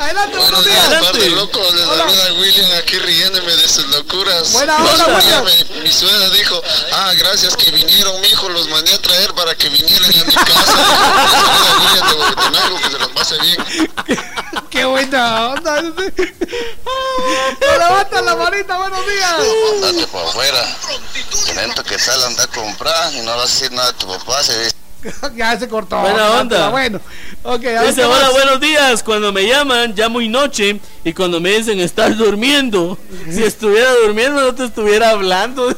Adelante, 0.00 0.38
Buenos 0.38 0.64
días, 0.64 0.88
par 1.02 1.12
de 1.14 1.28
locos. 1.28 1.74
Les 1.74 1.84
saluda 1.84 2.32
William 2.38 2.70
aquí 2.78 2.98
riéndome 3.00 3.54
de 3.54 3.68
sus 3.68 3.86
locuras. 3.88 4.50
Buena 4.52 4.78
día 4.78 5.06
William. 5.08 5.44
Mi, 5.44 5.80
mi 5.82 5.92
suegra 5.92 6.30
dijo, 6.30 6.62
ah, 6.92 7.12
gracias 7.18 7.54
que 7.54 7.70
vinieron, 7.70 8.18
mijo, 8.22 8.48
los 8.48 8.66
mandé 8.70 8.94
a 8.94 9.02
traer 9.02 9.34
para 9.34 9.54
que 9.54 9.68
vinieran 9.68 10.10
a 10.10 10.24
mi 10.24 10.32
casa. 10.32 10.72
A 10.80 11.84
William 11.84 12.08
de 12.08 12.14
Huehuetenango, 12.14 12.80
que 12.80 12.90
se 12.90 12.98
los 12.98 13.08
pase 13.08 13.38
bien. 13.40 13.62
Qué 14.70 14.84
buena 14.86 15.48
onda. 15.48 15.82
Levanta 17.60 18.22
la 18.22 18.36
manita, 18.36 18.78
buenos 18.78 19.06
días. 19.06 19.34
Andate 19.74 20.06
por 20.06 20.26
afuera. 20.26 20.78
Tenento 21.44 21.84
que 21.84 21.98
tal 21.98 22.24
anda 22.24 22.44
a 22.44 22.46
comprar 22.46 23.12
y 23.12 23.20
no 23.20 23.36
vas 23.36 23.50
a 23.50 23.52
decir 23.52 23.72
nada 23.72 23.90
a 23.90 23.92
tu 23.92 24.06
papá. 24.06 24.42
Se 24.42 24.58
dice. 24.60 24.80
ya 25.36 25.58
se 25.58 25.68
cortó. 25.68 26.00
Buena 26.00 26.30
onda. 26.32 26.68
Bueno, 26.70 27.00
ok, 27.42 27.64
a 27.64 27.82
ver 27.82 27.86
Dice, 27.88 27.94
qué 28.02 28.04
hola, 28.04 28.24
más. 28.26 28.32
buenos 28.32 28.60
días. 28.60 29.02
Cuando 29.02 29.32
me 29.32 29.46
llaman, 29.46 29.94
ya 29.94 30.08
muy 30.08 30.28
noche, 30.28 30.80
y 31.04 31.12
cuando 31.12 31.40
me 31.40 31.50
dicen, 31.50 31.80
estás 31.80 32.16
durmiendo. 32.18 32.98
Si 33.30 33.42
estuviera 33.42 33.90
durmiendo, 34.04 34.40
no 34.40 34.54
te 34.54 34.64
estuviera 34.64 35.10
hablando. 35.10 35.68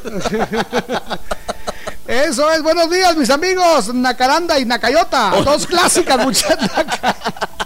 Eso 2.07 2.51
es, 2.53 2.63
buenos 2.63 2.91
días, 2.91 3.17
mis 3.17 3.31
amigos, 3.31 3.95
Nacaranda 3.95 4.59
y 4.59 4.65
Nacayota, 4.65 5.35
Oh. 5.35 5.43
dos 5.45 5.67
clásicas, 5.67 6.19
muchachos. 6.19 6.69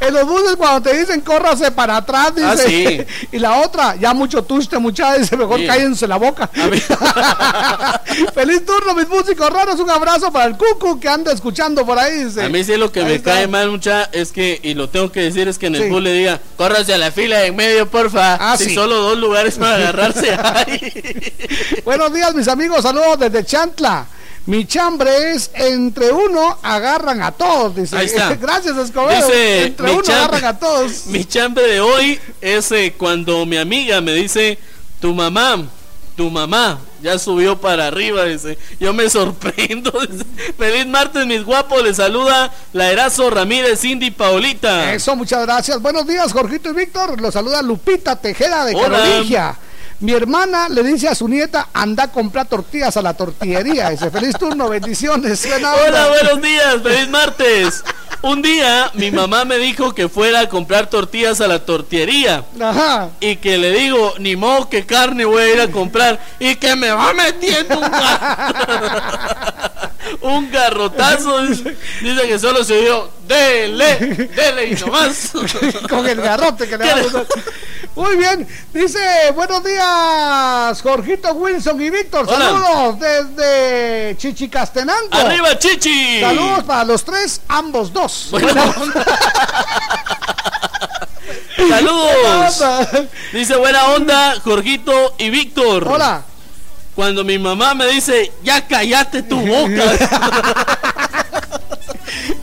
En 0.00 0.14
los 0.14 0.26
buses 0.26 0.54
cuando 0.56 0.88
te 0.88 0.96
dicen 0.96 1.20
córrase 1.22 1.70
para 1.72 1.96
atrás, 1.96 2.34
dice. 2.34 2.46
Ah, 2.48 2.56
sí. 2.56 3.00
Y 3.36 3.38
la 3.38 3.56
otra, 3.62 3.96
ya 3.96 4.14
mucho 4.14 4.42
tuste, 4.44 4.78
muchachos, 4.78 5.22
dice, 5.22 5.36
mejor 5.36 5.58
Sí. 5.60 5.66
cállense 5.66 6.06
la 6.06 6.16
boca. 6.16 6.48
Feliz 8.34 8.64
turno, 8.64 8.94
mis 8.94 9.08
músicos 9.08 9.50
raros, 9.50 9.78
un 9.80 9.90
abrazo 9.90 10.32
para 10.32 10.46
el 10.46 10.56
cucu 10.56 10.98
que 11.00 11.08
anda 11.08 11.32
escuchando 11.32 11.84
por 11.84 11.98
ahí, 11.98 12.24
dice. 12.24 12.44
A 12.44 12.48
mí 12.48 12.62
sí 12.64 12.76
lo 12.76 12.90
que 12.92 13.00
Ahí 13.00 13.06
me 13.06 13.14
está. 13.16 13.32
cae 13.34 13.48
mal, 13.48 13.70
mucha, 13.70 14.04
es 14.12 14.32
que, 14.32 14.60
y 14.62 14.74
lo 14.74 14.88
tengo 14.88 15.10
que 15.12 15.20
decir, 15.20 15.48
es 15.48 15.58
que 15.58 15.66
en 15.66 15.74
el 15.76 15.82
Sí. 15.84 15.88
bus 15.90 16.02
le 16.02 16.12
diga, 16.12 16.40
córrase 16.56 16.94
a 16.94 16.98
la 16.98 17.10
fila 17.10 17.38
de 17.38 17.46
en 17.48 17.56
medio, 17.56 17.88
porfa. 17.90 18.34
Ah, 18.40 18.56
si 18.56 18.74
solo 18.74 18.96
dos 18.96 19.18
lugares 19.18 19.56
para 19.56 19.74
agarrarse 19.76 20.30
hay. 20.42 21.32
Buenos 21.84 22.12
días, 22.14 22.34
mis 22.34 22.48
amigos. 22.48 22.82
Saludos 22.82 23.18
desde 23.18 23.44
Chantla. 23.44 24.06
Mi 24.48 24.64
chambre 24.66 25.32
es 25.32 25.50
entre 25.52 26.10
uno 26.10 26.56
agarran 26.62 27.22
a 27.22 27.32
todos. 27.32 27.76
Dice. 27.76 27.94
Ahí 27.94 28.06
está. 28.06 28.34
Gracias, 28.40 28.78
Escobedo. 28.78 29.26
Dice, 29.26 29.66
entre 29.66 29.90
uno 29.90 30.00
chambre- 30.02 30.14
agarran 30.14 30.44
a 30.46 30.58
todos. 30.58 31.06
Mi 31.08 31.26
chambre 31.26 31.66
de 31.66 31.80
hoy 31.80 32.18
es 32.40 32.72
eh, 32.72 32.94
cuando 32.96 33.44
mi 33.44 33.58
amiga 33.58 34.00
me 34.00 34.14
dice, 34.14 34.58
tu 35.00 35.12
mamá, 35.12 35.66
tu 36.16 36.30
mamá 36.30 36.78
ya 37.02 37.18
subió 37.18 37.60
para 37.60 37.88
arriba, 37.88 38.24
dice. 38.24 38.56
Yo 38.80 38.94
me 38.94 39.10
sorprendo. 39.10 39.92
dice. 40.10 40.24
Feliz 40.56 40.86
martes, 40.86 41.26
mis 41.26 41.44
guapos. 41.44 41.82
Les 41.82 41.98
saluda 41.98 42.50
la 42.72 42.90
Erazo 42.90 43.28
Ramírez, 43.28 43.78
Cindy 43.78 44.10
Paulita. 44.10 44.94
Eso, 44.94 45.14
muchas 45.14 45.42
gracias. 45.44 45.82
Buenos 45.82 46.06
días, 46.06 46.32
Jorgito 46.32 46.70
y 46.70 46.72
Víctor. 46.72 47.20
Los 47.20 47.34
saluda 47.34 47.60
Lupita 47.60 48.16
Tejeda 48.16 48.64
de 48.64 48.74
Hola. 48.74 49.58
Mi 50.00 50.12
hermana 50.12 50.68
le 50.68 50.84
dice 50.84 51.08
a 51.08 51.14
su 51.16 51.26
nieta, 51.26 51.68
anda 51.72 52.04
a 52.04 52.12
comprar 52.12 52.46
tortillas 52.46 52.96
a 52.96 53.02
la 53.02 53.14
tortillería. 53.14 53.90
Dice, 53.90 54.12
feliz 54.12 54.36
turno, 54.38 54.68
bendiciones. 54.68 55.44
Onda. 55.52 55.74
Hola, 55.74 56.06
buenos 56.08 56.40
días, 56.40 56.76
feliz 56.84 57.08
martes. 57.08 57.82
Un 58.22 58.40
día 58.42 58.90
mi 58.94 59.10
mamá 59.10 59.44
me 59.44 59.58
dijo 59.58 59.94
que 59.94 60.08
fuera 60.08 60.40
a 60.40 60.48
comprar 60.48 60.88
tortillas 60.88 61.40
a 61.40 61.48
la 61.48 61.64
tortillería. 61.64 62.44
Ajá. 62.60 63.08
Y 63.18 63.36
que 63.36 63.58
le 63.58 63.72
digo, 63.72 64.14
ni 64.20 64.36
modo 64.36 64.68
que 64.68 64.86
carne 64.86 65.24
voy 65.24 65.42
a 65.42 65.52
ir 65.54 65.60
a 65.60 65.70
comprar. 65.72 66.20
Y 66.38 66.54
que 66.56 66.76
me 66.76 66.90
va 66.92 67.12
metiendo 67.12 67.78
un, 67.80 67.84
gar- 67.84 69.90
un 70.22 70.50
garrotazo. 70.52 71.42
Dice, 71.42 71.76
dice 72.02 72.28
que 72.28 72.38
solo 72.38 72.62
se 72.62 72.80
dio, 72.82 73.10
dele, 73.28 74.30
dele 74.34 74.66
y 74.66 74.74
nomás. 74.74 75.32
Con 75.88 76.08
el 76.08 76.20
garrote 76.20 76.68
que 76.68 76.76
le 76.78 76.84
¿Qué 76.84 76.94
vamos 76.94 77.14
a 77.14 77.24
Muy 77.94 78.16
bien, 78.16 78.48
dice 78.72 78.98
buenos 79.34 79.62
días, 79.62 80.82
Jorgito 80.82 81.32
Wilson 81.34 81.80
y 81.80 81.90
Víctor. 81.90 82.26
Hola. 82.28 82.38
Saludos 82.38 82.98
desde 82.98 84.16
Chichicastenango. 84.16 85.12
¡Arriba, 85.12 85.58
Chichi! 85.58 86.20
Saludos 86.20 86.64
para 86.64 86.84
los 86.84 87.04
tres, 87.04 87.42
ambos 87.48 87.92
dos. 87.92 88.28
Buena 88.30 88.54
Saludos. 91.68 92.64
Dice 93.32 93.56
buena 93.56 93.88
onda, 93.88 94.40
Jorgito 94.42 95.14
y 95.18 95.28
Víctor. 95.30 95.86
Hola. 95.86 96.22
Cuando 96.94 97.22
mi 97.24 97.38
mamá 97.38 97.74
me 97.74 97.86
dice, 97.86 98.32
ya 98.42 98.66
cállate 98.66 99.22
tu 99.22 99.38
boca. 99.38 99.84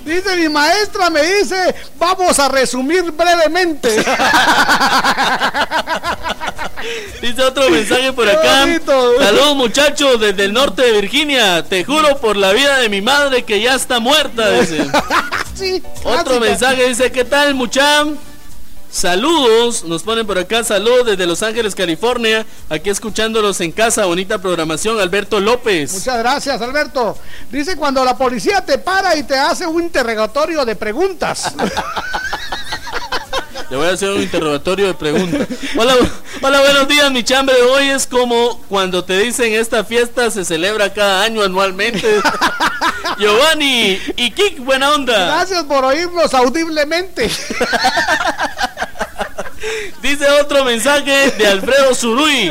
Dice 0.06 0.36
mi 0.38 0.48
maestra, 0.50 1.10
me 1.10 1.22
dice, 1.24 1.74
vamos 1.98 2.38
a 2.38 2.48
resumir 2.48 3.12
brevemente. 3.12 3.90
Dice 7.22 7.42
otro 7.42 7.70
mensaje 7.72 8.14
por 8.14 8.30
acá. 8.30 8.66
Saludos 9.20 9.56
muchachos 9.56 10.20
desde 10.20 10.46
el 10.46 10.54
norte 10.54 10.84
de 10.84 10.92
Virginia. 11.02 11.64
Te 11.64 11.84
juro 11.84 12.18
por 12.20 12.38
la 12.38 12.54
vida 12.54 12.78
de 12.78 12.90
mi 12.90 13.02
madre 13.02 13.44
que 13.44 13.60
ya 13.60 13.74
está 13.74 14.00
muerta. 14.00 14.52
Dice. 14.52 14.86
Sí, 15.56 15.82
Otro 16.04 16.42
mensaje 16.42 16.86
dice, 16.90 17.14
¿qué 17.14 17.24
tal 17.24 17.56
mucham? 17.56 18.18
Saludos, 18.96 19.84
nos 19.84 20.04
ponen 20.04 20.26
por 20.26 20.38
acá, 20.38 20.64
saludos 20.64 21.08
desde 21.08 21.28
Los 21.28 21.44
Ángeles, 21.44 21.76
California, 21.76 22.46
aquí 22.70 22.90
escuchándolos 22.90 23.60
en 23.60 23.74
casa, 23.74 24.06
bonita 24.06 24.38
programación, 24.38 25.02
Alberto 25.02 25.42
López. 25.42 25.92
Muchas 25.92 26.18
gracias, 26.18 26.62
Alberto. 26.62 27.18
Dice 27.52 27.76
cuando 27.76 28.06
la 28.06 28.18
policía 28.18 28.62
te 28.62 28.78
para 28.78 29.18
y 29.18 29.24
te 29.24 29.36
hace 29.36 29.68
un 29.68 29.84
interrogatorio 29.84 30.64
de 30.64 30.78
preguntas. 30.78 31.54
Le 33.70 33.76
voy 33.76 33.88
a 33.88 33.92
hacer 33.92 34.12
un 34.12 34.22
interrogatorio 34.22 34.88
de 34.88 34.94
preguntas. 34.94 35.46
Hola, 35.76 35.94
hola, 36.42 36.62
buenos 36.62 36.88
días, 36.88 37.12
mi 37.12 37.24
chambre. 37.24 37.62
Hoy 37.64 37.90
es 37.90 38.08
como 38.08 38.62
cuando 38.70 39.04
te 39.04 39.18
dicen 39.18 39.52
esta 39.52 39.84
fiesta 39.84 40.32
se 40.32 40.46
celebra 40.46 40.94
cada 40.94 41.24
año 41.24 41.44
anualmente. 41.44 42.22
Giovanni 43.20 44.00
y 44.16 44.32
Kik, 44.32 44.60
buena 44.60 44.92
onda. 44.92 45.26
Gracias 45.26 45.66
por 45.66 45.84
oírnos 45.84 46.34
audiblemente. 46.34 47.30
Dice 50.02 50.30
otro 50.42 50.64
mensaje 50.66 51.32
de 51.32 51.48
Alfredo 51.48 51.94
Zurui. 51.96 52.50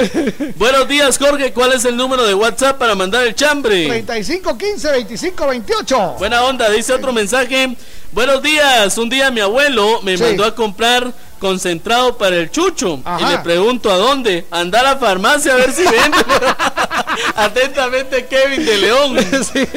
Buenos 0.57 0.89
días, 0.89 1.19
Jorge. 1.19 1.53
¿Cuál 1.53 1.73
es 1.73 1.85
el 1.85 1.97
número 1.97 2.25
de 2.27 2.35
WhatsApp 2.35 2.79
para 2.79 2.95
mandar 2.95 3.25
el 3.25 3.35
chambre? 3.35 3.87
35 3.87 4.59
15 4.59 4.91
25 4.93 5.47
28. 5.47 6.15
Buena 6.19 6.43
onda, 6.45 6.69
dice 6.71 6.93
otro 6.93 7.13
mensaje. 7.13 7.77
Buenos 8.13 8.43
días, 8.43 8.97
un 8.99 9.09
día 9.09 9.31
mi 9.31 9.41
abuelo 9.41 10.01
me 10.03 10.17
Sí. 10.17 10.23
mandó 10.23 10.45
a 10.45 10.55
comprar 10.55 11.13
concentrado 11.41 12.17
para 12.17 12.37
el 12.37 12.51
chucho 12.51 13.01
y 13.21 13.25
le 13.25 13.39
pregunto 13.39 13.91
a 13.93 13.97
dónde. 13.97 14.47
Anda 14.51 14.81
a 14.81 14.83
la 14.83 14.97
farmacia 14.97 15.53
a 15.53 15.57
ver 15.57 15.73
si 15.73 15.83
vende. 15.83 16.19
Atentamente 17.37 18.27
Kevin 18.27 18.65
de 18.65 18.77
León. 18.79 19.17
Sí. 19.53 19.69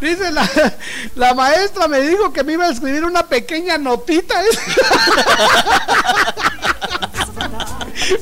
Dice 0.00 0.30
la, 0.32 0.48
la 1.14 1.34
maestra 1.34 1.88
me 1.88 2.00
dijo 2.00 2.32
que 2.32 2.44
me 2.44 2.52
iba 2.54 2.66
a 2.66 2.70
escribir 2.70 3.04
una 3.04 3.22
pequeña 3.26 3.78
notita. 3.78 4.34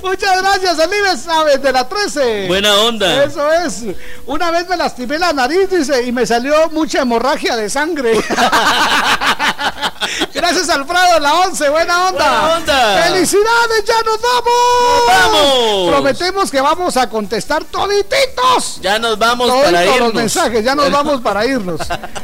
Muchas 0.02 0.42
gracias, 0.42 0.78
Elives 0.78 1.20
Sabes 1.20 1.62
de 1.62 1.72
la 1.72 1.88
13. 1.88 2.46
Buena 2.48 2.74
onda. 2.80 3.24
Eso 3.24 3.52
es. 3.52 3.84
Una 4.26 4.50
vez 4.50 4.68
me 4.68 4.76
lastimé 4.76 5.18
la 5.18 5.32
nariz, 5.32 5.70
dice, 5.70 6.04
y 6.04 6.12
me 6.12 6.26
salió 6.26 6.68
mucha 6.70 7.02
hemorragia 7.02 7.56
de 7.56 7.70
sangre. 7.70 8.12
Gracias, 10.34 10.68
Alfredo, 10.68 11.18
la 11.20 11.34
11. 11.34 11.68
Buena 11.70 12.08
onda. 12.08 12.40
Buena 12.40 12.54
onda. 12.56 13.02
Felicidades, 13.04 13.84
ya 13.86 14.02
nos 14.04 14.18
vamos. 14.20 15.06
vamos. 15.08 15.88
Prometemos 15.90 16.50
que 16.50 16.60
vamos 16.60 16.96
a 16.96 17.08
contestar 17.08 17.64
todititos. 17.64 18.80
Ya 18.80 18.98
nos 18.98 19.18
vamos 19.18 19.48
Toditos 19.48 19.64
para 19.72 19.84
irnos. 19.84 20.00
los 20.00 20.14
mensajes, 20.14 20.64
ya 20.64 20.74
nos 20.74 20.90
vamos 20.90 21.20
para 21.20 21.46
irnos. 21.46 21.80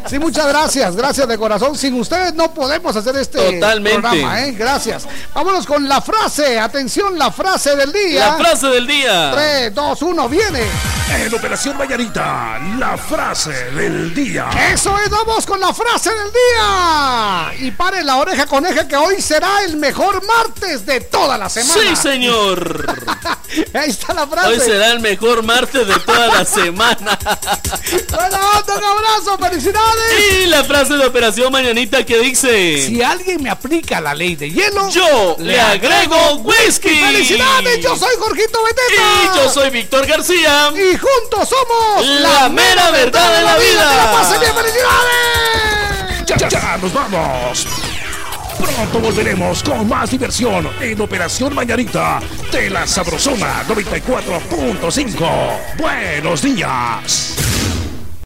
Sí, 0.08 0.18
muchas 0.18 0.46
gracias, 0.46 0.96
gracias 0.96 1.26
de 1.28 1.38
corazón. 1.38 1.76
Sin 1.76 1.98
ustedes 1.98 2.34
no 2.34 2.52
podemos 2.52 2.94
hacer 2.94 3.16
este 3.16 3.54
Totalmente. 3.54 4.00
programa, 4.00 4.42
¿eh? 4.42 4.52
Gracias. 4.52 5.06
Vámonos 5.34 5.66
con 5.66 5.88
la 5.88 6.00
frase. 6.00 6.58
Atención, 6.58 7.18
la 7.18 7.30
frase 7.30 7.74
del 7.76 7.92
día. 7.92 8.26
La 8.28 8.34
frase 8.36 8.66
del 8.68 8.86
día. 8.86 9.30
3, 9.32 9.74
2, 9.74 10.02
1, 10.02 10.28
viene. 10.28 10.62
En 11.14 11.34
Operación 11.34 11.76
Mañanita, 11.76 12.58
la 12.78 12.96
frase 12.96 13.50
del 13.72 14.14
día. 14.14 14.48
Eso 14.72 14.96
es, 14.98 15.10
vamos 15.10 15.44
con 15.44 15.60
la 15.60 15.72
frase 15.74 16.10
del 16.10 16.30
día. 16.32 17.52
Y 17.62 17.70
pare 17.70 18.02
la 18.02 18.16
oreja 18.16 18.44
coneja 18.46 18.88
que 18.88 18.96
hoy 18.96 19.22
será 19.22 19.62
el 19.62 19.76
mejor 19.76 20.26
martes 20.26 20.84
de 20.84 21.00
toda 21.00 21.38
la 21.38 21.48
semana. 21.48 21.80
Sí, 21.80 21.94
señor. 21.94 22.92
Ahí 23.74 23.88
está 23.88 24.12
la 24.14 24.26
frase. 24.26 24.48
Hoy 24.48 24.58
será 24.58 24.90
el 24.90 24.98
mejor 24.98 25.44
martes 25.44 25.86
de 25.86 25.94
toda 26.00 26.26
la 26.26 26.44
semana. 26.44 27.16
Buena 28.10 28.40
onda, 28.58 28.76
un 28.78 28.84
abrazo, 28.84 29.38
felicidades. 29.38 30.42
Y 30.42 30.46
la 30.46 30.64
frase 30.64 30.94
de 30.94 31.06
Operación 31.06 31.52
Mañanita 31.52 32.04
que 32.04 32.18
dice... 32.18 32.84
Si 32.84 33.00
alguien 33.00 33.40
me 33.40 33.50
aplica 33.50 34.00
la 34.00 34.12
ley 34.12 34.34
de 34.34 34.50
hielo, 34.50 34.88
Yo 34.90 35.36
le 35.38 35.60
agrego 35.60 36.38
whisky. 36.38 36.88
¡Felicidades! 36.88 37.78
Yo 37.80 37.94
soy 37.94 38.16
Jorgito 38.18 38.58
Beteta. 38.64 39.02
Y 39.22 39.36
yo 39.36 39.52
soy 39.52 39.70
Víctor 39.70 40.04
García. 40.04 40.72
Y 40.74 40.98
juntos 40.98 41.48
somos 41.48 42.06
La 42.22 42.48
mera 42.48 42.90
verdad 42.90 43.36
de 43.36 43.42
la 43.44 43.56
vida. 43.56 43.88
¡Que 43.88 43.96
la 43.96 44.12
pasen 44.12 44.40
bien! 44.40 44.52
¡Felicidades! 44.52 46.11
Ya, 46.38 46.48
ya 46.48 46.76
nos 46.78 46.92
vamos. 46.92 47.66
Pronto 48.58 49.00
volveremos 49.00 49.62
con 49.62 49.88
más 49.88 50.10
diversión 50.10 50.68
en 50.80 51.00
Operación 51.00 51.54
Mañanita 51.54 52.20
de 52.50 52.70
la 52.70 52.86
Sabrosona 52.86 53.62
94.5. 53.64 55.78
Buenos 55.78 56.42
días. 56.42 57.36